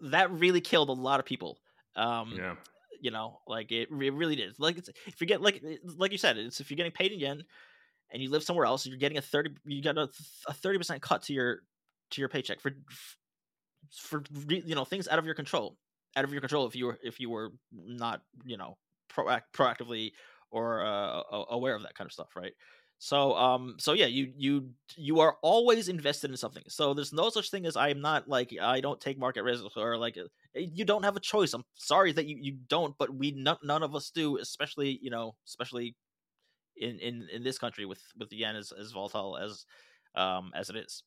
that 0.00 0.30
really 0.30 0.60
killed 0.60 0.88
a 0.88 0.92
lot 0.92 1.20
of 1.20 1.26
people. 1.26 1.58
Um, 1.94 2.34
yeah. 2.36 2.54
You 3.00 3.10
know, 3.10 3.40
like 3.46 3.72
it, 3.72 3.88
it 3.90 4.14
really 4.14 4.36
did. 4.36 4.58
Like 4.58 4.78
it's, 4.78 4.88
if 5.06 5.20
you 5.20 5.26
get 5.26 5.42
like 5.42 5.62
like 5.96 6.12
you 6.12 6.18
said, 6.18 6.38
it's 6.38 6.60
if 6.60 6.70
you're 6.70 6.76
getting 6.76 6.92
paid 6.92 7.12
in 7.12 7.20
yen 7.20 7.44
and 8.10 8.22
you 8.22 8.30
live 8.30 8.42
somewhere 8.42 8.64
else, 8.66 8.86
you're 8.86 8.96
getting 8.96 9.18
a 9.18 9.22
thirty 9.22 9.50
you 9.64 9.82
got 9.82 9.98
a 9.98 10.08
thirty 10.54 10.78
percent 10.78 11.02
cut 11.02 11.22
to 11.24 11.34
your 11.34 11.60
to 12.10 12.20
your 12.20 12.28
paycheck 12.28 12.60
for 12.60 12.72
for 13.92 14.22
you 14.48 14.74
know 14.74 14.84
things 14.84 15.08
out 15.08 15.18
of 15.18 15.26
your 15.26 15.34
control 15.34 15.76
out 16.16 16.24
of 16.24 16.32
your 16.32 16.40
control 16.40 16.66
if 16.66 16.74
you 16.74 16.86
were 16.86 16.98
if 17.02 17.20
you 17.20 17.30
were 17.30 17.50
not 17.72 18.22
you 18.44 18.56
know 18.56 18.76
proact- 19.12 19.42
proactively 19.54 20.12
or 20.50 20.84
uh, 20.84 21.22
aware 21.50 21.74
of 21.74 21.82
that 21.82 21.94
kind 21.94 22.06
of 22.06 22.12
stuff 22.12 22.28
right 22.34 22.52
so 22.98 23.36
um 23.36 23.76
so 23.78 23.92
yeah 23.92 24.06
you 24.06 24.32
you 24.36 24.70
you 24.96 25.20
are 25.20 25.36
always 25.42 25.88
invested 25.88 26.30
in 26.30 26.36
something. 26.36 26.64
So 26.68 26.94
there's 26.94 27.12
no 27.12 27.28
such 27.28 27.50
thing 27.50 27.66
as 27.66 27.76
i'm 27.76 28.00
not 28.00 28.28
like 28.28 28.54
i 28.60 28.80
don't 28.80 29.00
take 29.00 29.18
market 29.18 29.42
risk 29.42 29.64
or 29.76 29.98
like 29.98 30.16
uh, 30.16 30.28
you 30.54 30.84
don't 30.84 31.04
have 31.04 31.16
a 31.16 31.20
choice. 31.20 31.52
I'm 31.52 31.64
sorry 31.74 32.12
that 32.12 32.26
you, 32.26 32.36
you 32.40 32.56
don't 32.68 32.96
but 32.98 33.14
we 33.14 33.32
none, 33.32 33.58
none 33.62 33.82
of 33.82 33.94
us 33.94 34.10
do 34.10 34.38
especially 34.38 34.98
you 35.02 35.10
know 35.10 35.34
especially 35.46 35.94
in 36.76 36.98
in 36.98 37.28
in 37.32 37.42
this 37.42 37.58
country 37.58 37.84
with 37.84 38.00
with 38.18 38.30
the 38.30 38.36
yen 38.36 38.56
as, 38.56 38.72
as 38.72 38.92
volatile 38.92 39.36
as 39.36 39.66
um 40.14 40.50
as 40.54 40.70
it 40.70 40.76
is. 40.76 41.02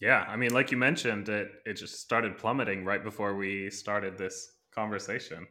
Yeah 0.00 0.24
i 0.28 0.36
mean 0.36 0.52
like 0.52 0.70
you 0.70 0.76
mentioned 0.76 1.28
it 1.28 1.48
it 1.66 1.74
just 1.74 2.00
started 2.00 2.38
plummeting 2.38 2.84
right 2.84 3.02
before 3.02 3.34
we 3.34 3.70
started 3.70 4.18
this 4.18 4.52
conversation. 4.72 5.46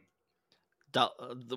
Uh, 0.94 1.08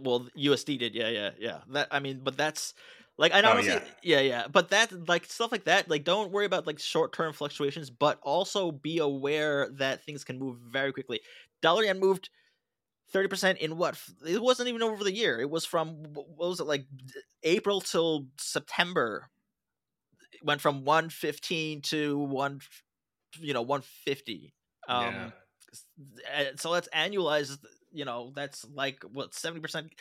well 0.02 0.28
usd 0.38 0.80
did. 0.80 0.95
Yeah 0.95 1.10
yeah 1.10 1.32
yeah. 1.38 1.60
That 1.69 1.88
i 1.91 1.99
mean 1.99 2.22
but 2.24 2.38
that's 2.38 2.74
like 3.18 3.34
I 3.34 3.41
honestly, 3.41 3.72
oh, 3.72 3.81
yeah. 4.03 4.19
yeah, 4.19 4.22
yeah. 4.22 4.48
But 4.48 4.69
that 4.69 5.07
like 5.07 5.26
stuff 5.26 5.52
like 5.52 5.64
that, 5.64 5.89
like 5.89 6.03
don't 6.03 6.31
worry 6.31 6.45
about 6.45 6.68
like 6.68 6.80
short 6.80 7.14
term 7.14 7.34
fluctuations, 7.34 7.89
but 7.89 8.19
also 8.22 8.72
be 8.72 8.99
aware 8.99 9.69
that 9.77 10.03
things 10.03 10.23
can 10.23 10.38
move 10.38 10.57
very 10.57 10.94
quickly. 10.94 11.22
Dollar 11.61 11.84
yen 11.84 11.99
moved 11.99 12.30
thirty 13.11 13.27
percent 13.27 13.57
in 13.57 13.77
what? 13.77 13.99
It 14.26 14.41
wasn't 14.41 14.69
even 14.69 14.84
over 14.84 15.03
the 15.03 15.14
year. 15.14 15.41
It 15.41 15.49
was 15.49 15.65
from 15.65 16.03
what 16.14 16.38
was 16.38 16.60
it 16.60 16.68
like 16.68 16.85
April 17.41 17.81
till 17.81 18.27
September. 18.38 19.30
It 20.34 20.45
went 20.45 20.61
from 20.61 20.85
one 20.85 21.10
fifteen 21.10 21.81
to 21.84 22.19
one, 22.19 22.61
you 23.39 23.53
know, 23.53 23.64
one 23.64 23.81
fifty. 23.81 24.53
Um, 24.88 25.31
yeah. 26.35 26.49
so 26.56 26.69
let's 26.69 26.88
annualize. 26.89 27.57
You 27.91 28.06
know, 28.06 28.31
that's 28.35 28.64
like 28.76 29.03
what 29.11 29.34
seventy 29.34 29.61
percent 29.61 29.91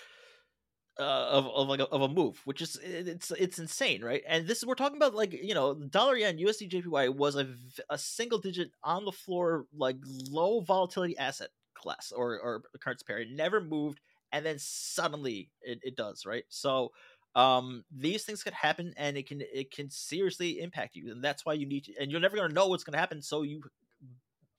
uh, 0.98 1.28
of, 1.30 1.46
of 1.46 1.68
like 1.68 1.80
a, 1.80 1.88
of 1.88 2.02
a 2.02 2.08
move, 2.08 2.40
which 2.44 2.62
is 2.62 2.78
it's 2.82 3.30
it's 3.32 3.58
insane, 3.58 4.02
right? 4.02 4.22
And 4.26 4.46
this 4.46 4.58
is 4.58 4.66
we're 4.66 4.74
talking 4.74 4.96
about 4.96 5.14
like 5.14 5.32
you 5.32 5.54
know 5.54 5.74
dollar 5.74 6.16
yen 6.16 6.38
USD 6.38 6.70
JPY 6.70 7.14
was 7.14 7.36
a 7.36 7.54
a 7.90 7.98
single 7.98 8.38
digit 8.38 8.70
on 8.82 9.04
the 9.04 9.12
floor 9.12 9.66
like 9.76 9.96
low 10.30 10.60
volatility 10.60 11.16
asset 11.18 11.50
class 11.74 12.12
or 12.14 12.38
or 12.40 12.62
currency 12.80 13.04
pair. 13.06 13.18
It 13.18 13.30
never 13.30 13.60
moved, 13.60 14.00
and 14.32 14.44
then 14.44 14.56
suddenly 14.58 15.50
it, 15.62 15.80
it 15.82 15.96
does, 15.96 16.24
right? 16.26 16.44
So 16.48 16.92
um 17.34 17.84
these 17.94 18.24
things 18.24 18.42
could 18.42 18.54
happen 18.54 18.94
and 18.96 19.18
it 19.18 19.28
can 19.28 19.42
it 19.52 19.70
can 19.70 19.90
seriously 19.90 20.58
impact 20.60 20.96
you 20.96 21.12
and 21.12 21.22
that's 21.22 21.44
why 21.44 21.52
you 21.52 21.66
need 21.66 21.84
to 21.84 21.92
and 22.00 22.10
you're 22.10 22.20
never 22.20 22.34
going 22.34 22.48
to 22.48 22.54
know 22.54 22.66
what's 22.68 22.82
going 22.82 22.94
to 22.94 22.98
happen 22.98 23.20
so 23.20 23.42
you 23.42 23.60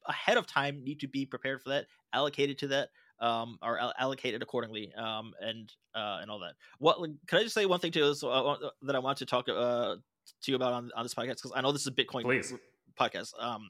ahead 0.06 0.38
of 0.38 0.46
time 0.48 0.84
need 0.84 1.00
to 1.00 1.08
be 1.08 1.26
prepared 1.26 1.62
for 1.62 1.70
that 1.70 1.88
allocated 2.14 2.58
to 2.58 2.68
that 2.68 2.90
um, 3.20 3.58
are 3.62 3.94
allocated 3.98 4.42
accordingly, 4.42 4.94
um, 4.96 5.34
and 5.42 5.72
uh, 5.96 6.20
and 6.22 6.30
all 6.30 6.40
that. 6.40 6.54
What 6.80 6.98
can 7.28 7.40
I 7.40 7.44
just 7.44 7.56
say 7.56 7.66
one 7.66 7.80
thing 7.80 7.92
too 7.92 8.14
uh, 8.24 8.58
that 8.84 8.96
I 8.96 9.00
want 9.00 9.20
to 9.20 9.26
talk 9.26 9.48
uh, 9.50 9.96
to 10.42 10.52
you 10.52 10.56
about 10.56 10.74
on, 10.74 10.92
on 10.96 11.04
this 11.04 11.14
podcast 11.14 11.36
because 11.36 11.54
I 11.56 11.62
know 11.62 11.72
this 11.72 11.82
is 11.82 11.88
a 11.88 11.92
Bitcoin 11.92 12.24
Please. 12.24 12.54
podcast. 13.00 13.34
Um, 13.40 13.70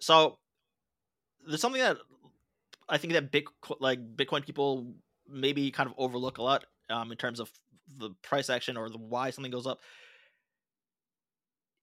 so 0.00 0.38
there's 1.46 1.60
something 1.60 1.80
that 1.80 1.98
I 2.88 2.98
think 2.98 3.12
that 3.12 3.30
big 3.30 3.48
like 3.80 4.16
Bitcoin 4.16 4.44
people 4.44 4.94
maybe 5.28 5.70
kind 5.70 5.88
of 5.88 5.94
overlook 5.98 6.38
a 6.38 6.42
lot 6.42 6.64
um, 6.90 7.10
in 7.10 7.18
terms 7.18 7.40
of 7.40 7.50
the 7.98 8.10
price 8.22 8.50
action 8.50 8.76
or 8.76 8.88
the 8.90 8.98
why 8.98 9.30
something 9.30 9.52
goes 9.52 9.66
up 9.66 9.80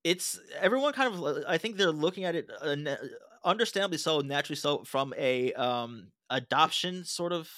it's 0.03 0.39
everyone 0.59 0.93
kind 0.93 1.13
of 1.13 1.43
i 1.47 1.57
think 1.57 1.77
they're 1.77 1.91
looking 1.91 2.25
at 2.25 2.35
it 2.35 2.49
uh, 2.61 2.75
understandably 3.45 3.97
so 3.97 4.19
naturally 4.19 4.55
so 4.55 4.83
from 4.83 5.13
a 5.17 5.53
um 5.53 6.07
adoption 6.33 7.05
sort 7.05 7.33
of 7.33 7.51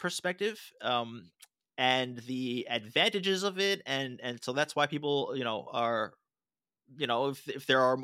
perspective 0.00 0.60
um 0.82 1.30
and 1.78 2.18
the 2.20 2.66
advantages 2.70 3.44
of 3.44 3.58
it 3.58 3.82
and 3.86 4.20
and 4.22 4.42
so 4.44 4.52
that's 4.54 4.76
why 4.76 4.86
people 4.86 5.34
you 5.36 5.44
know 5.44 5.68
are 5.72 6.14
you 6.96 7.06
know 7.06 7.28
if 7.28 7.48
if 7.48 7.66
there 7.66 7.80
are 7.80 7.98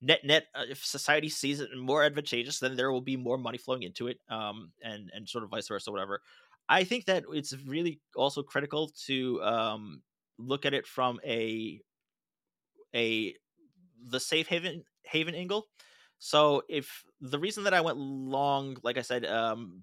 net 0.00 0.24
net 0.24 0.46
uh, 0.54 0.64
if 0.68 0.84
society 0.84 1.28
sees 1.28 1.60
it 1.60 1.70
more 1.76 2.04
advantageous 2.04 2.60
then 2.60 2.76
there 2.76 2.92
will 2.92 3.00
be 3.02 3.16
more 3.16 3.38
money 3.38 3.58
flowing 3.58 3.82
into 3.82 4.06
it 4.08 4.20
um 4.28 4.72
and 4.82 5.10
and 5.14 5.28
sort 5.28 5.44
of 5.44 5.50
vice 5.50 5.68
versa 5.68 5.90
whatever. 5.92 6.22
I 6.68 6.84
think 6.84 7.06
that 7.06 7.24
it's 7.32 7.54
really 7.66 8.00
also 8.16 8.42
critical 8.42 8.90
to 9.06 9.42
um 9.42 10.02
look 10.38 10.66
at 10.66 10.74
it 10.74 10.86
from 10.86 11.20
a 11.24 11.80
a 12.94 13.34
the 14.02 14.20
safe 14.20 14.48
haven 14.48 14.84
haven 15.04 15.34
angle 15.34 15.68
so 16.18 16.62
if 16.68 17.04
the 17.20 17.38
reason 17.38 17.64
that 17.64 17.74
I 17.74 17.80
went 17.80 17.98
long, 17.98 18.76
like 18.82 18.98
I 18.98 19.02
said, 19.02 19.24
um, 19.24 19.80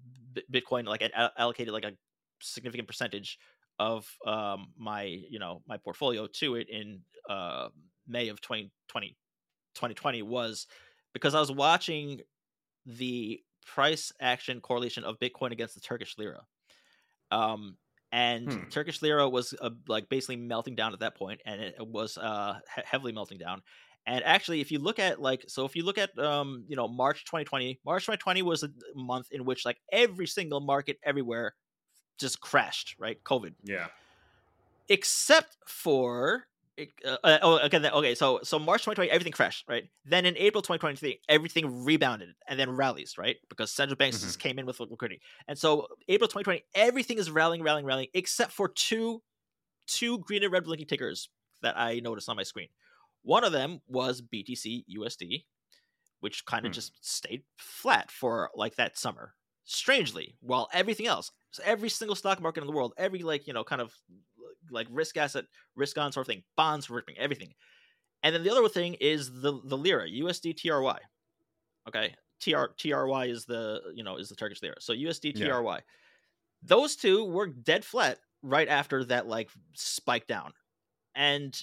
Bitcoin, 0.52 0.86
like 0.86 1.02
I 1.02 1.30
allocated 1.38 1.72
like 1.72 1.84
a 1.84 1.92
significant 2.40 2.86
percentage 2.88 3.38
of 3.78 4.06
um, 4.26 4.68
my, 4.78 5.02
you 5.02 5.38
know, 5.38 5.62
my 5.66 5.76
portfolio 5.76 6.26
to 6.26 6.56
it 6.56 6.68
in 6.68 7.00
uh, 7.28 7.68
May 8.06 8.28
of 8.28 8.40
2020, 8.40 9.16
2020 9.74 10.22
was 10.22 10.66
because 11.12 11.34
I 11.34 11.40
was 11.40 11.52
watching 11.52 12.20
the 12.84 13.40
price 13.66 14.12
action 14.20 14.60
correlation 14.60 15.04
of 15.04 15.18
Bitcoin 15.18 15.52
against 15.52 15.74
the 15.74 15.80
Turkish 15.80 16.16
lira. 16.18 16.42
Um, 17.30 17.76
and 18.12 18.52
hmm. 18.52 18.68
Turkish 18.68 19.02
lira 19.02 19.28
was 19.28 19.54
uh, 19.60 19.70
like 19.88 20.08
basically 20.08 20.36
melting 20.36 20.76
down 20.76 20.92
at 20.92 21.00
that 21.00 21.16
point, 21.16 21.40
and 21.44 21.60
it 21.60 21.86
was 21.86 22.16
uh, 22.16 22.58
he- 22.74 22.82
heavily 22.84 23.12
melting 23.12 23.38
down. 23.38 23.62
And 24.06 24.24
actually, 24.24 24.60
if 24.60 24.70
you 24.70 24.78
look 24.78 24.98
at 24.98 25.20
like, 25.20 25.44
so 25.48 25.64
if 25.64 25.74
you 25.74 25.84
look 25.84 25.98
at, 25.98 26.16
um, 26.18 26.64
you 26.68 26.76
know, 26.76 26.86
March 26.86 27.24
2020, 27.24 27.80
March 27.84 28.04
2020 28.04 28.42
was 28.42 28.62
a 28.62 28.70
month 28.94 29.28
in 29.32 29.44
which 29.44 29.64
like 29.64 29.78
every 29.90 30.26
single 30.26 30.60
market 30.60 30.98
everywhere 31.02 31.54
just 32.18 32.40
crashed, 32.40 32.94
right? 32.98 33.22
COVID. 33.24 33.54
Yeah. 33.64 33.88
Except 34.88 35.56
for, 35.66 36.44
uh, 36.78 37.16
uh, 37.24 37.38
oh, 37.42 37.58
okay, 37.64 37.78
okay. 37.90 38.14
So, 38.14 38.38
so 38.44 38.60
March 38.60 38.82
2020, 38.82 39.10
everything 39.10 39.32
crashed, 39.32 39.64
right? 39.68 39.88
Then 40.04 40.24
in 40.24 40.36
April 40.36 40.62
2023, 40.62 41.22
everything 41.28 41.84
rebounded 41.84 42.28
and 42.46 42.60
then 42.60 42.70
rallies, 42.70 43.18
right? 43.18 43.36
Because 43.48 43.72
central 43.72 43.96
banks 43.96 44.18
mm-hmm. 44.18 44.26
just 44.26 44.38
came 44.38 44.60
in 44.60 44.66
with 44.66 44.78
liquidity. 44.78 45.20
And 45.48 45.58
so 45.58 45.88
April 46.08 46.28
2020, 46.28 46.62
everything 46.76 47.18
is 47.18 47.28
rallying, 47.28 47.64
rallying, 47.64 47.86
rallying, 47.86 48.08
except 48.14 48.52
for 48.52 48.68
two, 48.68 49.20
two 49.88 50.18
green 50.20 50.44
and 50.44 50.52
red 50.52 50.62
blinking 50.62 50.86
tickers 50.86 51.28
that 51.62 51.76
I 51.76 51.98
noticed 51.98 52.28
on 52.28 52.36
my 52.36 52.44
screen. 52.44 52.68
One 53.26 53.42
of 53.42 53.50
them 53.50 53.80
was 53.88 54.22
BTC 54.22 54.84
USD, 54.96 55.42
which 56.20 56.46
kind 56.46 56.64
of 56.64 56.70
hmm. 56.70 56.74
just 56.74 56.92
stayed 57.04 57.42
flat 57.56 58.08
for 58.08 58.50
like 58.54 58.76
that 58.76 58.96
summer. 58.96 59.34
Strangely, 59.64 60.36
while 60.40 60.68
everything 60.72 61.08
else, 61.08 61.32
every 61.64 61.88
single 61.88 62.14
stock 62.14 62.40
market 62.40 62.60
in 62.60 62.68
the 62.68 62.72
world, 62.72 62.94
every 62.96 63.24
like 63.24 63.48
you 63.48 63.52
know 63.52 63.64
kind 63.64 63.82
of 63.82 63.92
like 64.70 64.86
risk 64.92 65.16
asset, 65.16 65.44
risk 65.74 65.98
on 65.98 66.12
sort 66.12 66.22
of 66.24 66.28
thing, 66.28 66.44
bonds 66.56 66.88
ripping 66.88 67.18
everything. 67.18 67.52
And 68.22 68.32
then 68.32 68.44
the 68.44 68.50
other 68.52 68.68
thing 68.68 68.94
is 69.00 69.40
the 69.40 69.60
the 69.64 69.76
lira, 69.76 70.08
USD 70.08 70.56
TRY. 70.56 70.98
Okay, 71.88 72.14
TR 72.40 72.66
TRY 72.78 73.26
is 73.26 73.44
the 73.44 73.80
you 73.92 74.04
know 74.04 74.18
is 74.18 74.28
the 74.28 74.36
Turkish 74.36 74.62
lira. 74.62 74.76
So 74.78 74.92
USD 74.92 75.34
TRY. 75.34 75.74
Yeah. 75.74 75.80
Those 76.62 76.94
two 76.94 77.24
were 77.24 77.48
dead 77.48 77.84
flat 77.84 78.20
right 78.44 78.68
after 78.68 79.02
that 79.06 79.26
like 79.26 79.50
spike 79.74 80.28
down. 80.28 80.52
And 81.16 81.60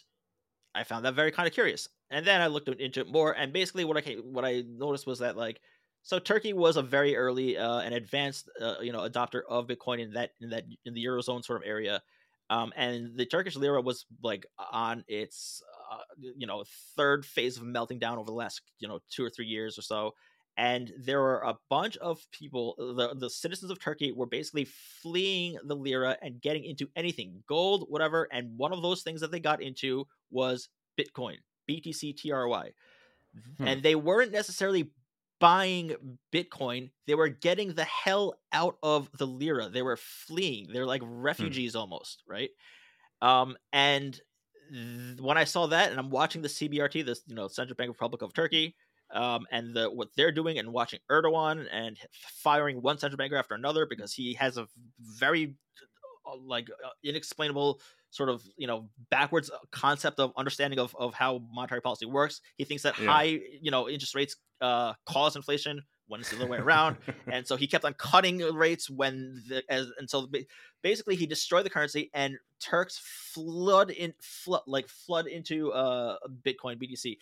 I 0.75 0.83
found 0.83 1.05
that 1.05 1.13
very 1.15 1.31
kind 1.31 1.47
of 1.47 1.53
curious. 1.53 1.87
And 2.09 2.25
then 2.25 2.41
I 2.41 2.47
looked 2.47 2.67
into 2.67 3.01
it 3.01 3.11
more, 3.11 3.31
and 3.33 3.53
basically 3.53 3.85
what 3.85 3.97
I 3.97 4.01
came, 4.01 4.19
what 4.33 4.45
I 4.45 4.63
noticed 4.67 5.07
was 5.07 5.19
that 5.19 5.37
like, 5.37 5.61
so 6.03 6.19
Turkey 6.19 6.53
was 6.53 6.77
a 6.77 6.81
very 6.81 7.15
early 7.15 7.57
uh, 7.57 7.79
and 7.79 7.93
advanced, 7.93 8.49
uh, 8.61 8.75
you 8.81 8.91
know, 8.91 9.07
adopter 9.07 9.41
of 9.49 9.67
Bitcoin 9.67 10.01
in 10.01 10.13
that 10.13 10.31
in 10.41 10.49
that 10.49 10.65
in 10.85 10.93
the 10.93 11.05
eurozone 11.05 11.43
sort 11.43 11.61
of 11.61 11.67
area, 11.67 12.01
um, 12.49 12.73
and 12.75 13.17
the 13.17 13.25
Turkish 13.25 13.55
lira 13.55 13.81
was 13.81 14.05
like 14.21 14.45
on 14.71 15.05
its, 15.07 15.63
uh, 15.91 15.97
you 16.37 16.45
know, 16.45 16.65
third 16.97 17.25
phase 17.25 17.57
of 17.57 17.63
melting 17.63 17.99
down 17.99 18.17
over 18.17 18.25
the 18.25 18.33
last, 18.33 18.61
you 18.79 18.87
know, 18.87 18.99
two 19.09 19.23
or 19.23 19.29
three 19.29 19.45
years 19.45 19.77
or 19.77 19.81
so 19.81 20.13
and 20.57 20.93
there 20.99 21.19
were 21.19 21.39
a 21.39 21.57
bunch 21.69 21.97
of 21.97 22.19
people 22.31 22.75
the, 22.77 23.15
the 23.15 23.29
citizens 23.29 23.71
of 23.71 23.79
turkey 23.79 24.11
were 24.11 24.25
basically 24.25 24.65
fleeing 25.01 25.57
the 25.65 25.75
lira 25.75 26.17
and 26.21 26.41
getting 26.41 26.63
into 26.63 26.87
anything 26.95 27.43
gold 27.47 27.85
whatever 27.89 28.27
and 28.31 28.57
one 28.57 28.71
of 28.71 28.81
those 28.81 29.01
things 29.01 29.21
that 29.21 29.31
they 29.31 29.39
got 29.39 29.61
into 29.61 30.05
was 30.31 30.69
bitcoin 30.99 31.35
btc 31.69 32.15
try 32.17 32.71
hmm. 33.57 33.67
and 33.67 33.81
they 33.81 33.95
weren't 33.95 34.31
necessarily 34.31 34.91
buying 35.39 35.95
bitcoin 36.31 36.89
they 37.07 37.15
were 37.15 37.29
getting 37.29 37.73
the 37.73 37.85
hell 37.85 38.35
out 38.51 38.77
of 38.83 39.09
the 39.17 39.27
lira 39.27 39.69
they 39.69 39.81
were 39.81 39.97
fleeing 39.97 40.67
they're 40.71 40.85
like 40.85 41.01
hmm. 41.01 41.21
refugees 41.21 41.73
hmm. 41.73 41.79
almost 41.79 42.23
right 42.27 42.51
um 43.21 43.57
and 43.71 44.21
th- 44.71 45.19
when 45.19 45.37
i 45.37 45.43
saw 45.43 45.65
that 45.65 45.89
and 45.89 45.99
i'm 45.99 46.11
watching 46.11 46.41
the 46.41 46.47
cbrt 46.47 47.05
this 47.05 47.21
you 47.27 47.35
know 47.35 47.47
central 47.47 47.75
bank 47.75 47.89
republic 47.89 48.21
of 48.21 48.33
turkey 48.33 48.75
um, 49.13 49.45
and 49.51 49.73
the, 49.75 49.89
what 49.89 50.09
they're 50.17 50.31
doing 50.31 50.57
and 50.59 50.73
watching 50.73 50.99
Erdogan 51.09 51.67
and 51.71 51.97
firing 52.11 52.81
one 52.81 52.97
central 52.97 53.17
banker 53.17 53.37
after 53.37 53.55
another 53.55 53.85
because 53.89 54.13
he 54.13 54.33
has 54.33 54.57
a 54.57 54.67
very 54.99 55.55
uh, 56.25 56.35
like 56.37 56.69
uh, 56.69 56.89
inexplainable 57.03 57.79
sort 58.09 58.29
of 58.29 58.43
you 58.57 58.67
know 58.67 58.89
backwards 59.09 59.49
concept 59.71 60.19
of 60.19 60.31
understanding 60.37 60.79
of, 60.79 60.95
of 60.97 61.13
how 61.13 61.41
monetary 61.51 61.81
policy 61.81 62.05
works. 62.05 62.41
He 62.57 62.63
thinks 62.63 62.83
that 62.83 62.95
Yeah. 62.99 63.11
high 63.11 63.39
you 63.61 63.71
know 63.71 63.89
interest 63.89 64.15
rates 64.15 64.35
uh, 64.61 64.93
cause 65.05 65.35
inflation 65.35 65.81
when 66.07 66.19
it's 66.19 66.29
the 66.29 66.35
other 66.35 66.47
way 66.47 66.57
around, 66.57 66.97
and 67.27 67.47
so 67.47 67.55
he 67.55 67.65
kept 67.65 67.85
on 67.85 67.93
cutting 67.93 68.37
rates 68.39 68.89
when 68.89 69.41
the 69.47 69.63
as 69.69 69.87
and 69.97 70.09
so 70.09 70.29
basically 70.81 71.15
he 71.15 71.25
destroyed 71.25 71.65
the 71.65 71.69
currency 71.69 72.09
and 72.13 72.37
Turks 72.59 72.97
flood 73.33 73.89
in 73.89 74.13
flood 74.21 74.61
like 74.67 74.87
flood 74.87 75.27
into 75.27 75.71
uh 75.73 76.17
Bitcoin 76.45 76.77
BTC, 76.81 77.17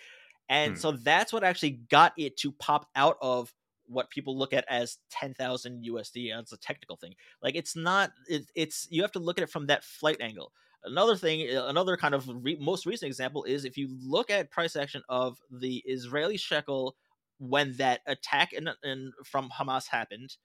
and 0.51 0.77
Hmm. 0.77 0.79
so 0.79 0.91
that's 0.93 1.33
what 1.33 1.45
actually 1.45 1.71
got 1.89 2.13
it 2.17 2.37
to 2.39 2.51
pop 2.51 2.87
out 2.95 3.17
of 3.21 3.53
what 3.87 4.09
people 4.11 4.37
look 4.37 4.53
at 4.53 4.65
as 4.69 4.99
10,000 5.11 5.83
USD 5.85 6.31
as 6.31 6.51
a 6.53 6.57
technical 6.57 6.97
thing. 6.97 7.15
Like 7.41 7.55
it's 7.55 7.75
not 7.75 8.11
it, 8.27 8.43
it's 8.55 8.87
you 8.91 9.01
have 9.03 9.13
to 9.13 9.19
look 9.19 9.39
at 9.39 9.45
it 9.45 9.51
from 9.51 9.67
that 9.67 9.83
flight 9.85 10.17
angle. 10.21 10.53
Another 10.83 11.15
thing 11.15 11.55
uh, 11.55 11.67
another 11.67 11.97
kind 11.97 12.15
of 12.15 12.29
re- 12.43 12.57
most 12.61 12.85
recent 12.85 13.07
example 13.07 13.45
is 13.45 13.65
if 13.65 13.77
you 13.77 13.89
look 14.01 14.29
at 14.29 14.51
price 14.51 14.75
action 14.75 15.03
of 15.09 15.39
the 15.51 15.83
Israeli 15.85 16.37
shekel 16.37 16.97
when 17.39 17.73
that 17.77 18.01
attack 18.07 18.53
in, 18.53 18.69
in 18.83 19.13
from 19.25 19.49
Hamas 19.49 19.87
happened 19.87 20.37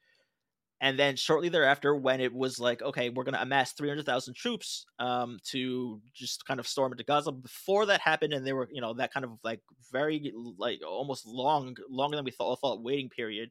and 0.81 0.99
then 0.99 1.17
shortly 1.17 1.49
thereafter 1.49 1.95
when 1.95 2.21
it 2.21 2.33
was 2.33 2.59
like 2.59 2.83
okay 2.83 3.09
we're 3.09 3.25
going 3.25 3.35
to 3.35 3.43
amass 3.43 3.73
300,000 3.73 4.35
troops 4.35 4.87
um 4.99 5.39
to 5.45 6.01
just 6.15 6.45
kind 6.47 6.61
of 6.61 6.67
storm 6.67 6.93
into 6.93 7.05
Gaza 7.05 7.33
before 7.33 7.87
that 7.87 8.01
happened 8.01 8.33
and 8.33 8.47
there 8.47 8.57
were 8.57 8.69
you 8.71 8.81
know 8.81 8.95
that 8.95 9.13
kind 9.13 9.25
of 9.25 9.33
like 9.43 9.61
very 9.93 10.33
like 10.59 10.81
almost 10.87 11.27
long 11.27 11.77
longer 11.91 12.17
than 12.17 12.25
we 12.25 12.31
thought 12.31 12.59
thought 12.61 12.83
waiting 12.83 13.09
period 13.09 13.51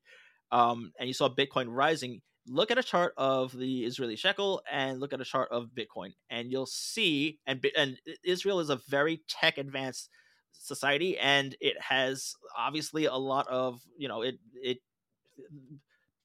um 0.52 0.92
and 1.00 1.08
you 1.08 1.14
saw 1.14 1.30
bitcoin 1.30 1.66
rising 1.68 2.22
look 2.48 2.70
at 2.70 2.78
a 2.78 2.84
chart 2.84 3.14
of 3.18 3.58
the 3.58 3.86
Israeli 3.86 4.16
shekel 4.16 4.62
and 4.72 5.00
look 5.00 5.14
at 5.14 5.22
a 5.22 5.26
chart 5.26 5.50
of 5.52 5.70
bitcoin 5.78 6.12
and 6.30 6.52
you'll 6.52 6.68
see 6.68 7.40
and 7.48 7.66
and 7.76 7.98
Israel 8.24 8.60
is 8.60 8.70
a 8.70 8.80
very 8.88 9.22
tech 9.28 9.58
advanced 9.58 10.10
society 10.54 11.18
and 11.18 11.56
it 11.60 11.76
has 11.82 12.34
obviously 12.58 13.06
a 13.06 13.16
lot 13.16 13.48
of 13.48 13.82
you 13.98 14.08
know 14.08 14.22
it 14.22 14.36
it 14.56 14.78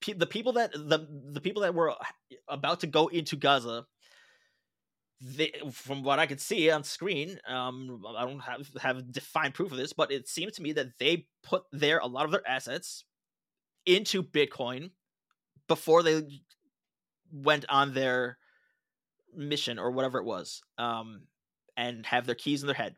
pe- 0.01 0.15
the 0.15 0.27
people 0.27 0.53
that 0.55 0.73
the 0.73 1.07
the 1.33 1.41
people 1.41 1.63
that 1.63 1.75
were 1.75 1.95
about 2.49 2.81
to 2.81 2.87
go 2.87 3.09
into 3.09 3.37
Gaza 3.37 3.87
they, 5.21 5.53
from 5.73 6.03
what 6.03 6.19
I 6.19 6.27
could 6.27 6.41
see 6.41 6.71
on 6.71 6.83
screen, 6.83 7.39
um, 7.47 8.03
I 8.17 8.25
don't 8.25 8.41
have 8.41 8.69
have 8.81 9.13
defined 9.13 9.55
proof 9.55 9.71
of 9.71 9.77
this, 9.79 9.93
but 9.93 10.11
it 10.11 10.29
seemed 10.29 10.55
to 10.55 10.63
me 10.63 10.73
that 10.73 10.99
they 10.99 11.27
put 11.43 11.65
their 11.73 11.99
a 11.99 12.07
lot 12.07 12.25
of 12.25 12.31
their 12.31 12.47
assets 12.49 13.05
into 13.87 14.23
Bitcoin 14.23 14.93
before 15.69 16.03
they 16.03 16.23
went 17.33 17.65
on 17.69 17.95
their 17.95 18.39
mission 19.35 19.79
or 19.79 19.91
whatever 19.91 20.19
it 20.19 20.25
was, 20.25 20.63
um, 20.79 21.23
and 21.77 22.07
have 22.07 22.27
their 22.27 22.35
keys 22.35 22.63
in 22.63 22.67
their 22.67 22.75
head, 22.75 22.97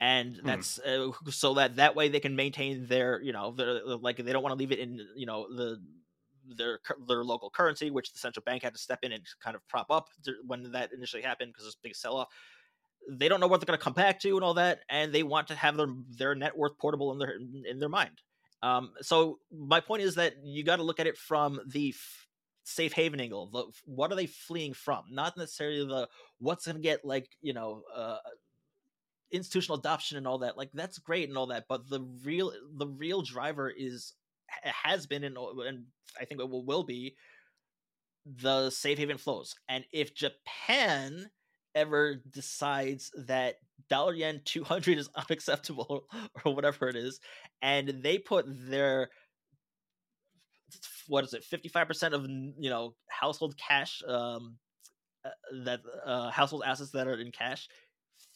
and 0.00 0.40
Hmm. 0.42 0.44
that's 0.44 0.78
uh, 0.80 1.10
so 1.30 1.54
that 1.54 1.76
that 1.76 1.96
way 1.96 2.08
they 2.08 2.20
can 2.20 2.36
maintain 2.36 2.86
their 2.86 3.20
you 3.22 3.32
know 3.32 3.52
their 3.52 3.82
like 3.84 4.16
they 4.18 4.32
don't 4.32 4.42
want 4.42 4.52
to 4.52 4.58
leave 4.58 4.72
it 4.72 4.78
in 4.78 5.06
you 5.16 5.26
know 5.26 5.46
the 5.54 5.80
their 6.56 6.80
their 7.08 7.24
local 7.24 7.50
currency, 7.50 7.90
which 7.90 8.12
the 8.12 8.18
central 8.18 8.42
bank 8.44 8.62
had 8.62 8.74
to 8.74 8.80
step 8.80 9.00
in 9.02 9.12
and 9.12 9.24
kind 9.42 9.56
of 9.56 9.66
prop 9.68 9.90
up 9.90 10.08
when 10.46 10.70
that 10.72 10.92
initially 10.92 11.22
happened 11.22 11.52
because 11.52 11.72
a 11.72 11.76
big 11.82 11.94
sell 11.94 12.16
off. 12.16 12.28
They 13.10 13.28
don't 13.28 13.40
know 13.40 13.46
what 13.46 13.60
they're 13.60 13.66
going 13.66 13.78
to 13.78 13.82
come 13.84 13.94
back 13.94 14.20
to 14.20 14.34
and 14.34 14.44
all 14.44 14.54
that, 14.54 14.80
and 14.88 15.12
they 15.12 15.22
want 15.22 15.48
to 15.48 15.54
have 15.54 15.76
their 15.76 15.88
their 16.10 16.34
net 16.34 16.56
worth 16.56 16.78
portable 16.78 17.12
in 17.12 17.18
their 17.18 17.34
in 17.68 17.78
their 17.78 17.88
mind. 17.88 18.20
Um, 18.62 18.92
so 19.00 19.38
my 19.50 19.80
point 19.80 20.02
is 20.02 20.16
that 20.16 20.34
you 20.44 20.64
got 20.64 20.76
to 20.76 20.82
look 20.82 21.00
at 21.00 21.06
it 21.06 21.16
from 21.16 21.60
the 21.66 21.90
f- 21.96 22.26
safe 22.64 22.92
haven 22.92 23.20
angle. 23.20 23.48
The, 23.50 23.64
what 23.86 24.12
are 24.12 24.16
they 24.16 24.26
fleeing 24.26 24.74
from? 24.74 25.04
Not 25.10 25.36
necessarily 25.36 25.86
the 25.86 26.08
what's 26.38 26.66
going 26.66 26.76
to 26.76 26.82
get 26.82 27.04
like 27.04 27.28
you 27.40 27.54
know 27.54 27.82
uh, 27.94 28.18
institutional 29.32 29.78
adoption 29.78 30.18
and 30.18 30.26
all 30.26 30.38
that. 30.38 30.56
Like 30.56 30.70
that's 30.74 30.98
great 30.98 31.28
and 31.28 31.38
all 31.38 31.46
that, 31.48 31.64
but 31.68 31.88
the 31.88 32.00
real 32.24 32.52
the 32.76 32.86
real 32.86 33.22
driver 33.22 33.70
is 33.70 34.14
has 34.62 35.06
been 35.06 35.24
and 35.24 35.36
and 35.36 35.84
I 36.20 36.24
think 36.24 36.40
it 36.40 36.48
will, 36.48 36.64
will 36.64 36.82
be 36.84 37.16
the 38.26 38.70
safe 38.70 38.98
haven 38.98 39.18
flows. 39.18 39.54
And 39.68 39.84
if 39.92 40.14
Japan 40.14 41.30
ever 41.74 42.16
decides 42.30 43.10
that 43.26 43.56
dollar 43.88 44.14
yen 44.14 44.40
200 44.44 44.98
is 44.98 45.08
unacceptable 45.14 46.04
or 46.44 46.54
whatever 46.54 46.88
it 46.88 46.96
is 46.96 47.20
and 47.62 48.02
they 48.02 48.18
put 48.18 48.44
their 48.48 49.10
what 51.08 51.24
is 51.24 51.34
it 51.34 51.44
55% 51.44 52.12
of 52.12 52.26
you 52.58 52.70
know 52.70 52.94
household 53.08 53.56
cash 53.56 54.02
um 54.06 54.56
uh, 55.24 55.30
that 55.64 55.80
uh 56.04 56.30
household 56.30 56.62
assets 56.66 56.90
that 56.90 57.06
are 57.06 57.20
in 57.20 57.30
cash 57.30 57.68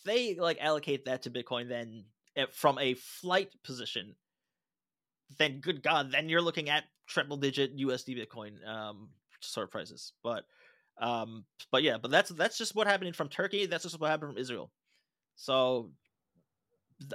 they 0.04 0.34
like 0.34 0.58
allocate 0.60 1.04
that 1.06 1.22
to 1.22 1.30
bitcoin 1.30 1.68
then 1.68 2.04
eh, 2.36 2.46
from 2.52 2.78
a 2.78 2.94
flight 2.94 3.50
position 3.64 4.14
then 5.38 5.60
good 5.60 5.82
god 5.82 6.10
then 6.12 6.28
you're 6.28 6.42
looking 6.42 6.68
at 6.68 6.84
triple 7.06 7.36
digit 7.36 7.76
usd 7.76 8.16
bitcoin 8.16 8.64
um 8.66 9.10
sort 9.40 9.64
of 9.64 9.70
prices. 9.70 10.12
But 10.22 10.44
um 10.98 11.44
but 11.70 11.82
yeah 11.82 11.98
but 11.98 12.10
that's 12.10 12.30
that's 12.30 12.58
just 12.58 12.74
what 12.74 12.86
happened 12.86 13.14
from 13.16 13.28
turkey. 13.28 13.66
That's 13.66 13.82
just 13.84 14.00
what 14.00 14.10
happened 14.10 14.32
from 14.32 14.38
israel. 14.40 14.72
So 15.36 15.92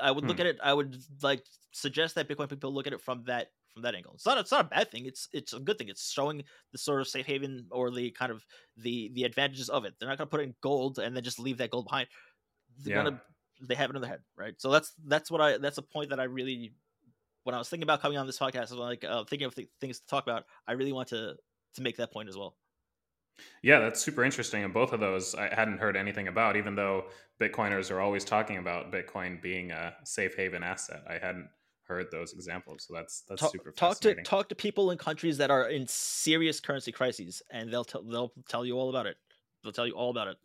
i 0.02 0.12
would 0.12 0.26
look 0.26 0.40
Hmm. 0.40 0.42
at 0.42 0.46
it 0.46 0.58
i 0.64 0.74
would 0.74 0.98
like 1.24 1.46
suggest 1.72 2.16
that 2.16 2.28
bitcoin 2.28 2.50
people 2.50 2.74
look 2.74 2.88
at 2.88 2.94
it 2.94 3.02
from 3.02 3.24
that 3.26 3.52
from 3.72 3.84
that 3.84 3.94
angle. 3.94 4.14
It's 4.16 4.26
not 4.26 4.40
it's 4.40 4.52
not 4.52 4.66
a 4.66 4.70
bad 4.70 4.90
thing. 4.90 5.06
It's 5.06 5.30
it's 5.32 5.54
a 5.54 5.60
good 5.60 5.78
thing. 5.78 5.90
It's 5.90 6.12
showing 6.12 6.44
the 6.72 6.78
sort 6.80 7.02
of 7.02 7.08
safe 7.08 7.28
haven 7.28 7.68
or 7.70 7.92
the 7.92 8.10
kind 8.10 8.32
of 8.32 8.44
the 8.76 9.12
the 9.14 9.26
advantages 9.26 9.70
of 9.70 9.86
it. 9.86 9.94
They're 10.00 10.10
not 10.10 10.18
going 10.18 10.26
to 10.28 10.32
put 10.32 10.42
in 10.42 10.56
gold 10.62 10.98
and 10.98 11.16
then 11.16 11.24
just 11.24 11.38
leave 11.40 11.60
that 11.60 11.70
gold 11.70 11.86
behind. 11.86 12.08
They're 12.80 12.92
Yeah. 12.92 13.04
gonna 13.04 13.22
they 13.62 13.76
have 13.76 13.92
it 13.92 13.96
in 13.96 14.02
their 14.02 14.10
head 14.10 14.24
right? 14.36 14.60
So 14.60 14.72
that's 14.72 14.94
that's 15.06 15.30
what 15.30 15.42
i 15.42 15.58
that's 15.60 15.78
a 15.78 15.84
point 15.84 16.10
that 16.10 16.20
i 16.20 16.24
really 16.24 16.74
when 17.44 17.56
i 17.56 17.58
was 17.58 17.70
thinking 17.70 17.84
about 17.84 18.02
coming 18.02 18.18
on 18.18 18.26
this 18.26 18.40
podcast 18.40 18.58
I 18.58 18.62
was 18.62 18.72
like 18.74 19.04
uh, 19.04 19.24
thinking 19.26 19.46
of 19.46 19.56
th- 19.56 19.70
things 19.80 20.00
to 20.00 20.08
talk 20.08 20.24
about 20.24 20.46
i 20.68 20.74
really 20.74 20.94
want 20.94 21.10
to 21.10 21.36
to 21.76 21.82
make 21.82 21.98
that 21.98 22.12
point 22.12 22.30
as 22.30 22.38
well 22.38 22.56
Yeah, 23.64 23.80
that's 23.80 24.02
super 24.02 24.26
interesting. 24.26 24.66
And 24.66 24.74
both 24.74 24.92
of 24.92 25.00
those 25.00 25.34
I 25.34 25.54
hadn't 25.54 25.80
heard 25.80 25.96
anything 25.96 26.28
about, 26.28 26.58
even 26.58 26.76
though 26.76 27.06
Bitcoiners 27.40 27.90
are 27.90 28.02
always 28.02 28.26
talking 28.26 28.58
about 28.58 28.92
Bitcoin 28.92 29.42
being 29.42 29.72
a 29.72 29.94
safe 30.04 30.36
haven 30.36 30.62
asset. 30.62 31.04
I 31.08 31.14
hadn't 31.14 31.48
heard 31.90 32.08
those 32.12 32.34
examples. 32.34 32.86
So 32.88 32.94
that's 32.94 33.24
that's 33.28 33.42
talk, 33.42 33.52
super 33.52 33.72
talk 33.72 34.00
to 34.02 34.16
talk 34.24 34.50
to 34.50 34.56
people 34.56 34.92
in 34.92 34.98
countries 34.98 35.38
that 35.38 35.52
are 35.52 35.70
in 35.70 35.88
serious 35.88 36.60
currency 36.60 36.92
crises 36.92 37.42
and 37.52 37.74
they'll 37.74 37.84
tell 37.84 38.04
they'll 38.04 38.32
tell 38.48 38.66
you 38.66 38.78
all 38.78 38.90
about 38.90 39.08
it 39.08 39.18
they'll 39.64 39.74
tell 39.74 39.88
you 39.88 39.94
all 39.94 40.12
about 40.12 40.28
it 40.28 40.38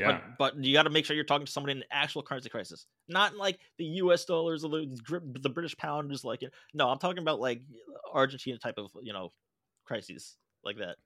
yeah. 0.00 0.20
but, 0.38 0.54
but 0.54 0.64
you 0.64 0.72
got 0.72 0.84
to 0.84 0.90
make 0.90 1.04
sure 1.04 1.14
you're 1.14 1.24
talking 1.24 1.46
to 1.46 1.52
somebody 1.52 1.72
in 1.72 1.78
an 1.78 1.84
actual 1.90 2.22
currency 2.22 2.48
crisis 2.48 2.86
not 3.08 3.36
like 3.36 3.58
the 3.78 3.84
us 3.84 4.24
dollars 4.24 4.64
or 4.64 4.70
the, 4.70 5.20
the 5.40 5.48
british 5.50 5.76
pound 5.76 6.10
is 6.12 6.24
like 6.24 6.42
no 6.74 6.88
i'm 6.88 6.98
talking 6.98 7.22
about 7.22 7.40
like 7.40 7.60
argentina 8.12 8.58
type 8.58 8.78
of 8.78 8.90
you 9.02 9.12
know 9.12 9.32
crises 9.84 10.36
like 10.64 10.78
that 10.78 10.96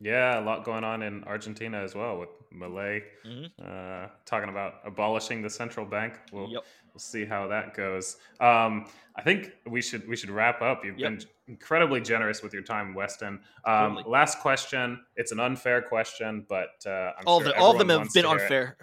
Yeah, 0.00 0.40
a 0.40 0.44
lot 0.44 0.64
going 0.64 0.84
on 0.84 1.02
in 1.02 1.24
Argentina 1.24 1.78
as 1.78 1.94
well 1.94 2.18
with 2.18 2.28
Milei 2.52 3.02
Mhm. 3.24 3.50
uh, 3.58 4.08
talking 4.26 4.50
about 4.50 4.80
abolishing 4.84 5.40
the 5.40 5.48
central 5.48 5.86
bank. 5.86 6.20
We'll, 6.32 6.50
yep 6.50 6.64
we'll 6.96 7.00
see 7.00 7.26
how 7.26 7.46
that 7.46 7.74
goes. 7.74 8.16
Um, 8.40 8.86
I 9.16 9.22
think 9.22 9.50
we 9.68 9.82
should 9.82 10.08
we 10.08 10.16
should 10.16 10.30
wrap 10.30 10.62
up. 10.62 10.82
You've 10.82 10.98
Yep. 10.98 11.10
been 11.18 11.28
incredibly 11.46 12.00
generous 12.00 12.42
with 12.42 12.54
your 12.54 12.62
time, 12.62 12.94
Weston. 12.94 13.38
Um, 13.66 13.96
Totally. 13.96 14.04
last 14.06 14.38
question. 14.40 15.04
It's 15.14 15.30
an 15.30 15.38
unfair 15.38 15.82
question, 15.82 16.46
but 16.48 16.70
uh, 16.86 17.12
I'm 17.18 17.26
all 17.26 17.40
sure 17.40 17.52
the 17.52 17.58
all 17.58 17.72
of 17.72 17.78
them 17.78 17.90
have 17.90 18.14
been 18.14 18.22
to 18.24 18.28
hear 18.30 18.38
it. 18.38 18.42
unfair 18.42 18.76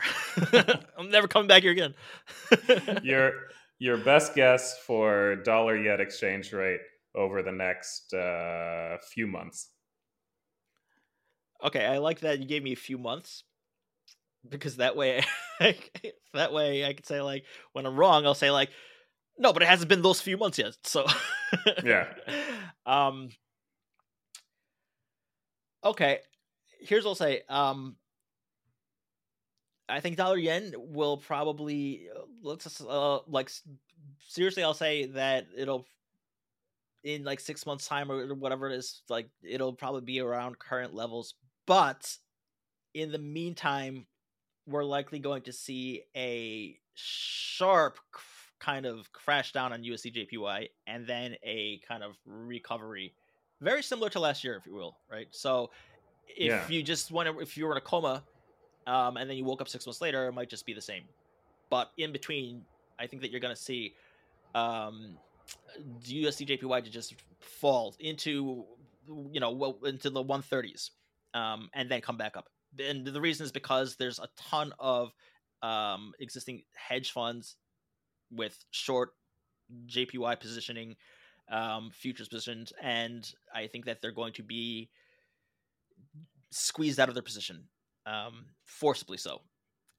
i'm 0.98 1.10
never 1.10 1.27
coming 1.27 1.48
back 1.48 1.64
here 1.64 1.72
again 1.72 1.94
your 3.03 3.31
your 3.80 3.98
best 3.98 4.35
guess 4.35 4.77
for 4.77 5.38
dollar 5.38 5.76
yen 5.76 5.99
exchange 5.99 6.53
rate 6.53 6.81
over 7.15 7.41
the 7.41 7.52
next 7.52 8.14
uh, 8.14 8.98
few 9.11 9.26
months. 9.27 9.69
Okay, 11.64 11.85
I 11.85 11.98
like 11.98 12.19
that 12.22 12.40
you 12.40 12.45
gave 12.45 12.61
me 12.64 12.73
a 12.73 12.76
few 12.77 12.98
months 12.99 13.44
because 14.47 14.77
that 14.77 14.95
way, 14.95 15.23
that 16.33 16.53
way 16.53 16.85
I 16.85 16.93
could 16.93 17.05
say 17.05 17.21
like 17.21 17.45
when 17.73 17.85
I'm 17.85 17.95
wrong, 17.95 18.25
I'll 18.25 18.35
say 18.35 18.51
like, 18.51 18.69
no, 19.37 19.53
but 19.53 19.63
it 19.63 19.69
hasn't 19.69 19.89
been 19.89 20.01
those 20.01 20.21
few 20.21 20.37
months 20.37 20.57
yet. 20.57 20.75
So 20.83 21.05
Yeah. 21.83 22.07
Um. 22.85 23.29
Okay, 25.85 26.19
here's 26.81 27.05
what 27.05 27.11
I'll 27.11 27.15
say. 27.15 27.43
Um. 27.47 27.95
I 29.87 29.99
think 29.99 30.17
dollar 30.17 30.37
yen 30.37 30.73
will 30.77 31.17
probably 31.17 32.07
uh, 32.15 32.21
let's 32.41 32.81
uh 32.81 33.19
like 33.27 33.51
seriously 34.27 34.63
I'll 34.63 34.73
say 34.73 35.05
that 35.07 35.47
it'll 35.55 35.85
in 37.03 37.23
like 37.23 37.39
six 37.39 37.65
months 37.65 37.87
time 37.87 38.09
or 38.09 38.33
whatever 38.33 38.69
it 38.69 38.75
is 38.75 39.01
like 39.09 39.29
it'll 39.43 39.73
probably 39.73 40.01
be 40.01 40.21
around 40.21 40.57
current 40.57 40.93
levels 40.95 41.35
but 41.67 42.17
in 42.93 43.11
the 43.11 43.19
meantime 43.19 44.05
we're 44.68 44.84
likely 44.84 45.19
going 45.19 45.41
to 45.44 45.53
see 45.53 46.03
a 46.15 46.77
sharp 46.95 47.98
kind 48.60 48.85
of 48.85 49.11
crash 49.11 49.52
down 49.52 49.73
on 49.73 49.84
USD 49.84 50.27
JPY 50.31 50.69
and 50.88 51.06
then 51.06 51.35
a 51.44 51.80
kind 51.88 52.02
of 52.03 52.15
recovery 52.26 53.14
very 53.61 53.84
similar 53.84 54.10
to 54.10 54.19
last 54.19 54.44
year 54.44 54.56
if 54.56 54.65
you 54.65 54.73
will 54.73 54.95
right 55.11 55.27
so 55.31 55.69
if 56.27 56.48
Yeah. 56.48 56.68
you 56.69 56.81
just 56.84 57.11
want 57.11 57.27
to 57.27 57.40
if 57.41 57.57
you 57.57 57.65
were 57.65 57.72
in 57.72 57.77
a 57.77 57.81
coma 57.81 58.23
um, 58.88 59.18
and 59.18 59.30
then 59.30 59.38
you 59.38 59.44
woke 59.45 59.61
up 59.61 59.69
six 59.69 59.85
months 59.85 60.02
later, 60.02 60.27
it 60.27 60.34
might 60.34 60.49
just 60.49 60.65
be 60.65 60.73
the 60.73 60.81
same. 60.81 61.03
But 61.69 61.91
in 61.98 62.11
between, 62.11 62.64
I 62.99 63.07
think 63.07 63.22
that 63.22 63.31
you're 63.31 63.40
going 63.40 63.56
to 63.56 63.61
see 63.61 63.94
um, 64.56 65.18
USD 66.06 66.60
JPY 66.60 66.84
to 66.84 66.90
just 66.90 67.15
fall 67.40 67.95
into 67.99 68.65
you 69.31 69.40
know 69.40 69.52
well, 69.52 69.77
into 69.85 70.10
the 70.10 70.23
130s 70.23 70.90
um, 71.34 71.69
and 71.73 71.90
then 71.90 72.02
come 72.02 72.18
back 72.18 72.35
up. 72.38 72.49
And 72.79 73.05
the 73.05 73.21
reason 73.21 73.45
is 73.45 73.51
because 73.51 73.95
there's 73.95 74.19
a 74.19 74.27
ton 74.37 74.73
of 74.79 75.13
um, 75.61 76.13
existing 76.19 76.63
hedge 76.75 77.11
funds 77.11 77.55
with 78.31 78.57
short 78.71 79.11
JPY 79.87 80.39
positioning, 80.39 80.95
um, 81.51 81.91
futures 81.93 82.27
positions, 82.27 82.73
and 82.81 83.29
I 83.53 83.67
think 83.67 83.85
that 83.85 84.01
they're 84.01 84.11
going 84.11 84.33
to 84.33 84.43
be 84.43 84.89
squeezed 86.51 86.99
out 86.99 87.09
of 87.09 87.15
their 87.15 87.23
position, 87.23 87.65
um, 88.05 88.45
forcibly 88.65 89.17
so. 89.17 89.41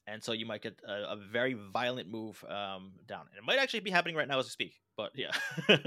And 0.06 0.22
so 0.22 0.32
you 0.32 0.44
might 0.44 0.62
get 0.62 0.78
a, 0.86 1.12
a 1.12 1.16
very 1.16 1.54
violent 1.72 2.10
move 2.10 2.42
um, 2.44 2.92
down, 3.06 3.26
and 3.30 3.38
it 3.38 3.44
might 3.44 3.58
actually 3.58 3.80
be 3.80 3.90
happening 3.90 4.16
right 4.16 4.28
now 4.28 4.38
as 4.38 4.46
we 4.46 4.50
speak. 4.50 4.74
But 4.96 5.12
yeah. 5.14 5.30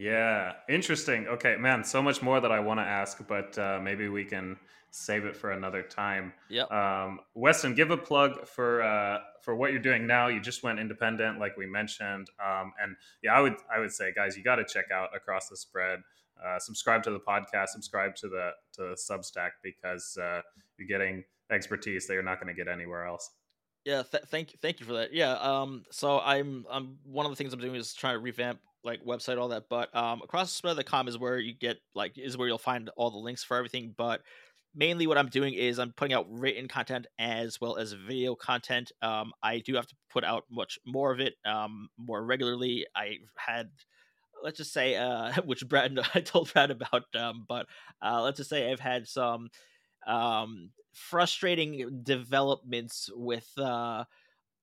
yeah, 0.00 0.52
interesting. 0.66 1.28
Okay, 1.28 1.56
man, 1.56 1.84
so 1.84 2.00
much 2.00 2.22
more 2.22 2.40
that 2.40 2.50
I 2.50 2.58
want 2.58 2.80
to 2.80 2.84
ask, 2.84 3.20
but 3.28 3.58
uh, 3.58 3.78
maybe 3.82 4.08
we 4.08 4.24
can 4.24 4.56
save 4.90 5.26
it 5.26 5.36
for 5.36 5.52
another 5.52 5.82
time. 5.82 6.32
Yeah. 6.48 6.62
Um, 6.64 7.20
Weston, 7.34 7.74
give 7.74 7.90
a 7.90 7.98
plug 7.98 8.46
for 8.48 8.82
uh, 8.82 9.18
for 9.42 9.54
what 9.54 9.72
you're 9.72 9.82
doing 9.82 10.06
now. 10.06 10.28
You 10.28 10.40
just 10.40 10.62
went 10.62 10.78
independent, 10.78 11.38
like 11.38 11.58
we 11.58 11.66
mentioned, 11.66 12.30
um, 12.42 12.72
and 12.82 12.96
yeah, 13.22 13.34
I 13.34 13.42
would 13.42 13.56
I 13.70 13.78
would 13.78 13.92
say, 13.92 14.10
guys, 14.14 14.38
you 14.38 14.42
got 14.42 14.56
to 14.56 14.64
check 14.64 14.86
out 14.90 15.14
across 15.14 15.50
the 15.50 15.56
spread. 15.58 16.00
Uh, 16.42 16.58
subscribe 16.58 17.02
to 17.02 17.10
the 17.10 17.20
podcast. 17.20 17.68
Subscribe 17.68 18.16
to 18.16 18.28
the 18.28 18.52
to 18.76 18.82
the 18.82 18.96
Substack 18.96 19.50
because 19.62 20.16
uh, 20.16 20.40
you're 20.78 20.88
getting 20.88 21.24
expertise 21.50 22.06
that 22.06 22.14
you're 22.14 22.22
not 22.22 22.40
going 22.40 22.54
to 22.54 22.58
get 22.58 22.72
anywhere 22.72 23.04
else. 23.04 23.30
Yeah, 23.84 24.02
th- 24.02 24.24
thank 24.28 24.52
you, 24.52 24.58
thank 24.62 24.80
you 24.80 24.86
for 24.86 24.94
that. 24.94 25.12
Yeah, 25.12 25.32
um, 25.32 25.84
so 25.90 26.20
I'm 26.20 26.64
I'm 26.70 26.96
one 27.04 27.26
of 27.26 27.32
the 27.32 27.36
things 27.36 27.52
I'm 27.52 27.60
doing 27.60 27.74
is 27.74 27.92
trying 27.92 28.14
to 28.14 28.20
revamp 28.20 28.60
like 28.84 29.04
website 29.04 29.38
all 29.38 29.48
that, 29.48 29.64
but 29.68 29.94
um, 29.94 30.22
across 30.22 30.60
the 30.60 30.84
com 30.84 31.08
is 31.08 31.18
where 31.18 31.38
you 31.38 31.54
get 31.54 31.78
like 31.94 32.18
is 32.18 32.36
where 32.36 32.48
you'll 32.48 32.58
find 32.58 32.90
all 32.96 33.10
the 33.10 33.18
links 33.18 33.44
for 33.44 33.56
everything. 33.56 33.94
But 33.96 34.22
mainly 34.74 35.06
what 35.06 35.18
I'm 35.18 35.28
doing 35.28 35.54
is 35.54 35.78
I'm 35.78 35.92
putting 35.92 36.14
out 36.14 36.26
written 36.30 36.68
content 36.68 37.06
as 37.18 37.60
well 37.60 37.76
as 37.76 37.92
video 37.92 38.34
content. 38.34 38.92
Um, 39.02 39.32
I 39.42 39.58
do 39.58 39.74
have 39.74 39.86
to 39.86 39.96
put 40.10 40.24
out 40.24 40.44
much 40.50 40.78
more 40.86 41.12
of 41.12 41.20
it 41.20 41.34
um, 41.44 41.88
more 41.98 42.24
regularly. 42.24 42.86
I 42.94 43.18
had, 43.36 43.70
let's 44.42 44.58
just 44.58 44.72
say, 44.72 44.96
uh, 44.96 45.32
which 45.44 45.68
Brad 45.68 45.98
I 46.14 46.20
told 46.20 46.52
Brad 46.52 46.70
about, 46.70 47.04
um, 47.14 47.44
but 47.48 47.66
uh, 48.02 48.22
let's 48.22 48.38
just 48.38 48.50
say 48.50 48.70
I've 48.70 48.80
had 48.80 49.08
some 49.08 49.48
um, 50.06 50.70
frustrating 50.92 52.00
developments 52.02 53.10
with. 53.12 53.48
Uh, 53.58 54.04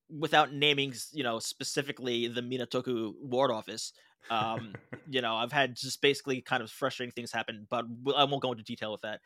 without 0.10 0.54
naming, 0.54 0.94
you 1.12 1.24
know, 1.24 1.40
specifically 1.40 2.28
the 2.28 2.42
Minato-ku 2.42 3.16
ward 3.22 3.52
office, 3.52 3.94
um, 4.30 4.74
you 5.10 5.22
know, 5.22 5.36
I've 5.36 5.52
had 5.52 5.76
just 5.76 6.02
basically 6.02 6.42
kind 6.42 6.64
of 6.64 6.72
frustrating 6.72 7.12
things 7.12 7.32
happen, 7.32 7.68
but 7.70 7.86
I 8.16 8.24
won't 8.24 8.42
go 8.42 8.52
into 8.52 8.64
detail 8.64 8.92
with 8.92 9.02
that 9.02 9.20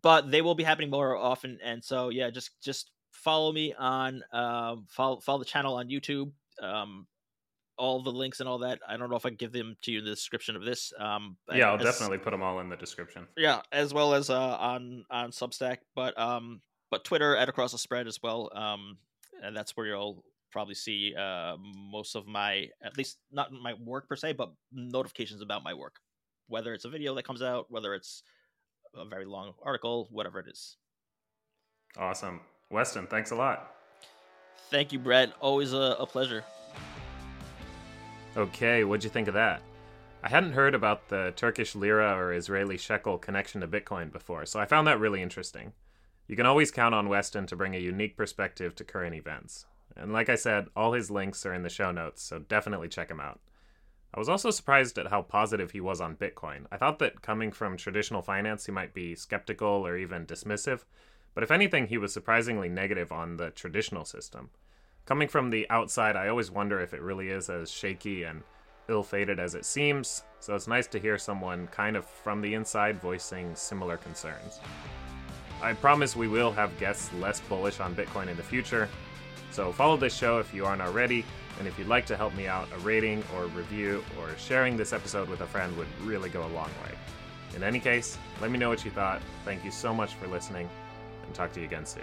but 0.00 0.30
they 0.30 0.40
will 0.40 0.54
be 0.54 0.64
happening 0.64 0.90
more 0.90 1.16
often. 1.16 1.58
And 1.62 1.84
so 1.84 2.08
yeah, 2.08 2.30
just 2.30 2.50
just 2.62 2.90
follow 3.10 3.52
me 3.52 3.74
on 3.78 4.22
uh, 4.32 4.76
follow 4.88 5.20
follow 5.20 5.38
the 5.38 5.44
channel 5.44 5.74
on 5.74 5.88
YouTube. 5.88 6.32
Um, 6.60 7.06
all 7.78 8.02
the 8.02 8.12
links 8.12 8.40
and 8.40 8.48
all 8.48 8.58
that. 8.58 8.78
I 8.86 8.96
don't 8.96 9.10
know 9.10 9.16
if 9.16 9.26
I 9.26 9.30
can 9.30 9.36
give 9.36 9.52
them 9.52 9.76
to 9.82 9.90
you 9.90 9.98
in 9.98 10.04
the 10.04 10.10
description 10.10 10.56
of 10.56 10.64
this. 10.64 10.92
Um, 10.98 11.36
yeah, 11.52 11.70
I'll 11.70 11.78
as, 11.78 11.82
definitely 11.82 12.18
put 12.18 12.30
them 12.30 12.42
all 12.42 12.60
in 12.60 12.68
the 12.68 12.76
description. 12.76 13.26
Yeah, 13.36 13.62
as 13.72 13.92
well 13.92 14.14
as 14.14 14.30
uh, 14.30 14.56
on 14.58 15.04
on 15.10 15.30
Substack, 15.30 15.78
but 15.94 16.18
um, 16.18 16.60
but 16.90 17.04
Twitter 17.04 17.36
at 17.36 17.48
across 17.48 17.72
the 17.72 17.78
spread 17.78 18.06
as 18.06 18.22
well. 18.22 18.50
Um, 18.54 18.98
and 19.42 19.56
that's 19.56 19.76
where 19.76 19.86
you'll 19.86 20.24
probably 20.50 20.74
see 20.74 21.14
uh 21.18 21.56
most 21.90 22.14
of 22.14 22.26
my 22.26 22.68
at 22.84 22.96
least 22.98 23.18
not 23.30 23.52
my 23.52 23.74
work 23.74 24.08
per 24.08 24.16
se, 24.16 24.32
but 24.32 24.52
notifications 24.72 25.42
about 25.42 25.62
my 25.62 25.74
work, 25.74 25.96
whether 26.48 26.72
it's 26.74 26.84
a 26.84 26.88
video 26.88 27.14
that 27.14 27.24
comes 27.24 27.42
out, 27.42 27.66
whether 27.68 27.94
it's 27.94 28.22
a 28.94 29.04
very 29.04 29.24
long 29.24 29.52
article, 29.64 30.08
whatever 30.10 30.38
it 30.38 30.46
is. 30.48 30.76
Awesome. 31.96 32.40
Weston, 32.70 33.06
thanks 33.06 33.30
a 33.30 33.34
lot. 33.34 33.74
Thank 34.70 34.92
you, 34.92 34.98
Brad. 34.98 35.32
Always 35.40 35.72
a, 35.74 35.96
a 35.98 36.06
pleasure. 36.06 36.44
Okay, 38.36 38.84
what'd 38.84 39.04
you 39.04 39.10
think 39.10 39.28
of 39.28 39.34
that? 39.34 39.60
I 40.22 40.28
hadn't 40.28 40.52
heard 40.52 40.74
about 40.74 41.08
the 41.08 41.32
Turkish 41.36 41.74
lira 41.74 42.16
or 42.16 42.32
Israeli 42.32 42.78
shekel 42.78 43.18
connection 43.18 43.60
to 43.60 43.68
Bitcoin 43.68 44.10
before, 44.12 44.46
so 44.46 44.60
I 44.60 44.66
found 44.66 44.86
that 44.86 45.00
really 45.00 45.20
interesting. 45.20 45.72
You 46.32 46.36
can 46.36 46.46
always 46.46 46.70
count 46.70 46.94
on 46.94 47.10
Weston 47.10 47.46
to 47.48 47.56
bring 47.56 47.74
a 47.74 47.78
unique 47.78 48.16
perspective 48.16 48.74
to 48.76 48.84
current 48.84 49.14
events. 49.14 49.66
And 49.94 50.14
like 50.14 50.30
I 50.30 50.34
said, 50.34 50.68
all 50.74 50.94
his 50.94 51.10
links 51.10 51.44
are 51.44 51.52
in 51.52 51.62
the 51.62 51.68
show 51.68 51.90
notes, 51.90 52.22
so 52.22 52.38
definitely 52.38 52.88
check 52.88 53.10
him 53.10 53.20
out. 53.20 53.38
I 54.14 54.18
was 54.18 54.30
also 54.30 54.50
surprised 54.50 54.96
at 54.96 55.08
how 55.08 55.20
positive 55.20 55.72
he 55.72 55.82
was 55.82 56.00
on 56.00 56.16
Bitcoin. 56.16 56.64
I 56.72 56.78
thought 56.78 57.00
that 57.00 57.20
coming 57.20 57.52
from 57.52 57.76
traditional 57.76 58.22
finance, 58.22 58.64
he 58.64 58.72
might 58.72 58.94
be 58.94 59.14
skeptical 59.14 59.86
or 59.86 59.98
even 59.98 60.24
dismissive, 60.24 60.84
but 61.34 61.44
if 61.44 61.50
anything, 61.50 61.88
he 61.88 61.98
was 61.98 62.14
surprisingly 62.14 62.70
negative 62.70 63.12
on 63.12 63.36
the 63.36 63.50
traditional 63.50 64.06
system. 64.06 64.48
Coming 65.04 65.28
from 65.28 65.50
the 65.50 65.68
outside, 65.68 66.16
I 66.16 66.28
always 66.28 66.50
wonder 66.50 66.80
if 66.80 66.94
it 66.94 67.02
really 67.02 67.28
is 67.28 67.50
as 67.50 67.70
shaky 67.70 68.22
and 68.22 68.42
ill 68.88 69.02
fated 69.02 69.38
as 69.38 69.54
it 69.54 69.66
seems, 69.66 70.22
so 70.40 70.54
it's 70.54 70.66
nice 70.66 70.86
to 70.86 70.98
hear 70.98 71.18
someone 71.18 71.66
kind 71.66 71.94
of 71.94 72.06
from 72.06 72.40
the 72.40 72.54
inside 72.54 73.02
voicing 73.02 73.54
similar 73.54 73.98
concerns. 73.98 74.60
I 75.62 75.74
promise 75.74 76.16
we 76.16 76.28
will 76.28 76.50
have 76.52 76.76
guests 76.78 77.12
less 77.14 77.40
bullish 77.40 77.80
on 77.80 77.94
Bitcoin 77.94 78.28
in 78.28 78.36
the 78.36 78.42
future, 78.42 78.88
so 79.52 79.72
follow 79.72 79.96
this 79.96 80.14
show 80.14 80.38
if 80.38 80.52
you 80.52 80.66
aren't 80.66 80.82
already 80.82 81.24
and 81.58 81.68
if 81.68 81.78
you'd 81.78 81.88
like 81.88 82.06
to 82.06 82.16
help 82.16 82.34
me 82.34 82.46
out, 82.48 82.68
a 82.74 82.78
rating 82.78 83.22
or 83.36 83.46
review 83.46 84.02
or 84.18 84.30
sharing 84.36 84.76
this 84.76 84.92
episode 84.92 85.28
with 85.28 85.42
a 85.42 85.46
friend 85.46 85.76
would 85.76 85.86
really 86.02 86.28
go 86.28 86.44
a 86.44 86.48
long 86.48 86.70
way. 86.82 86.96
In 87.54 87.62
any 87.62 87.78
case, 87.78 88.18
let 88.40 88.50
me 88.50 88.58
know 88.58 88.68
what 88.68 88.84
you 88.84 88.90
thought. 88.90 89.20
Thank 89.44 89.64
you 89.64 89.70
so 89.70 89.94
much 89.94 90.14
for 90.14 90.26
listening, 90.26 90.68
and 91.24 91.34
talk 91.34 91.52
to 91.52 91.60
you 91.60 91.66
again 91.66 91.86
soon. 91.86 92.02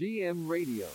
GM 0.00 0.48
Radio. 0.48 0.86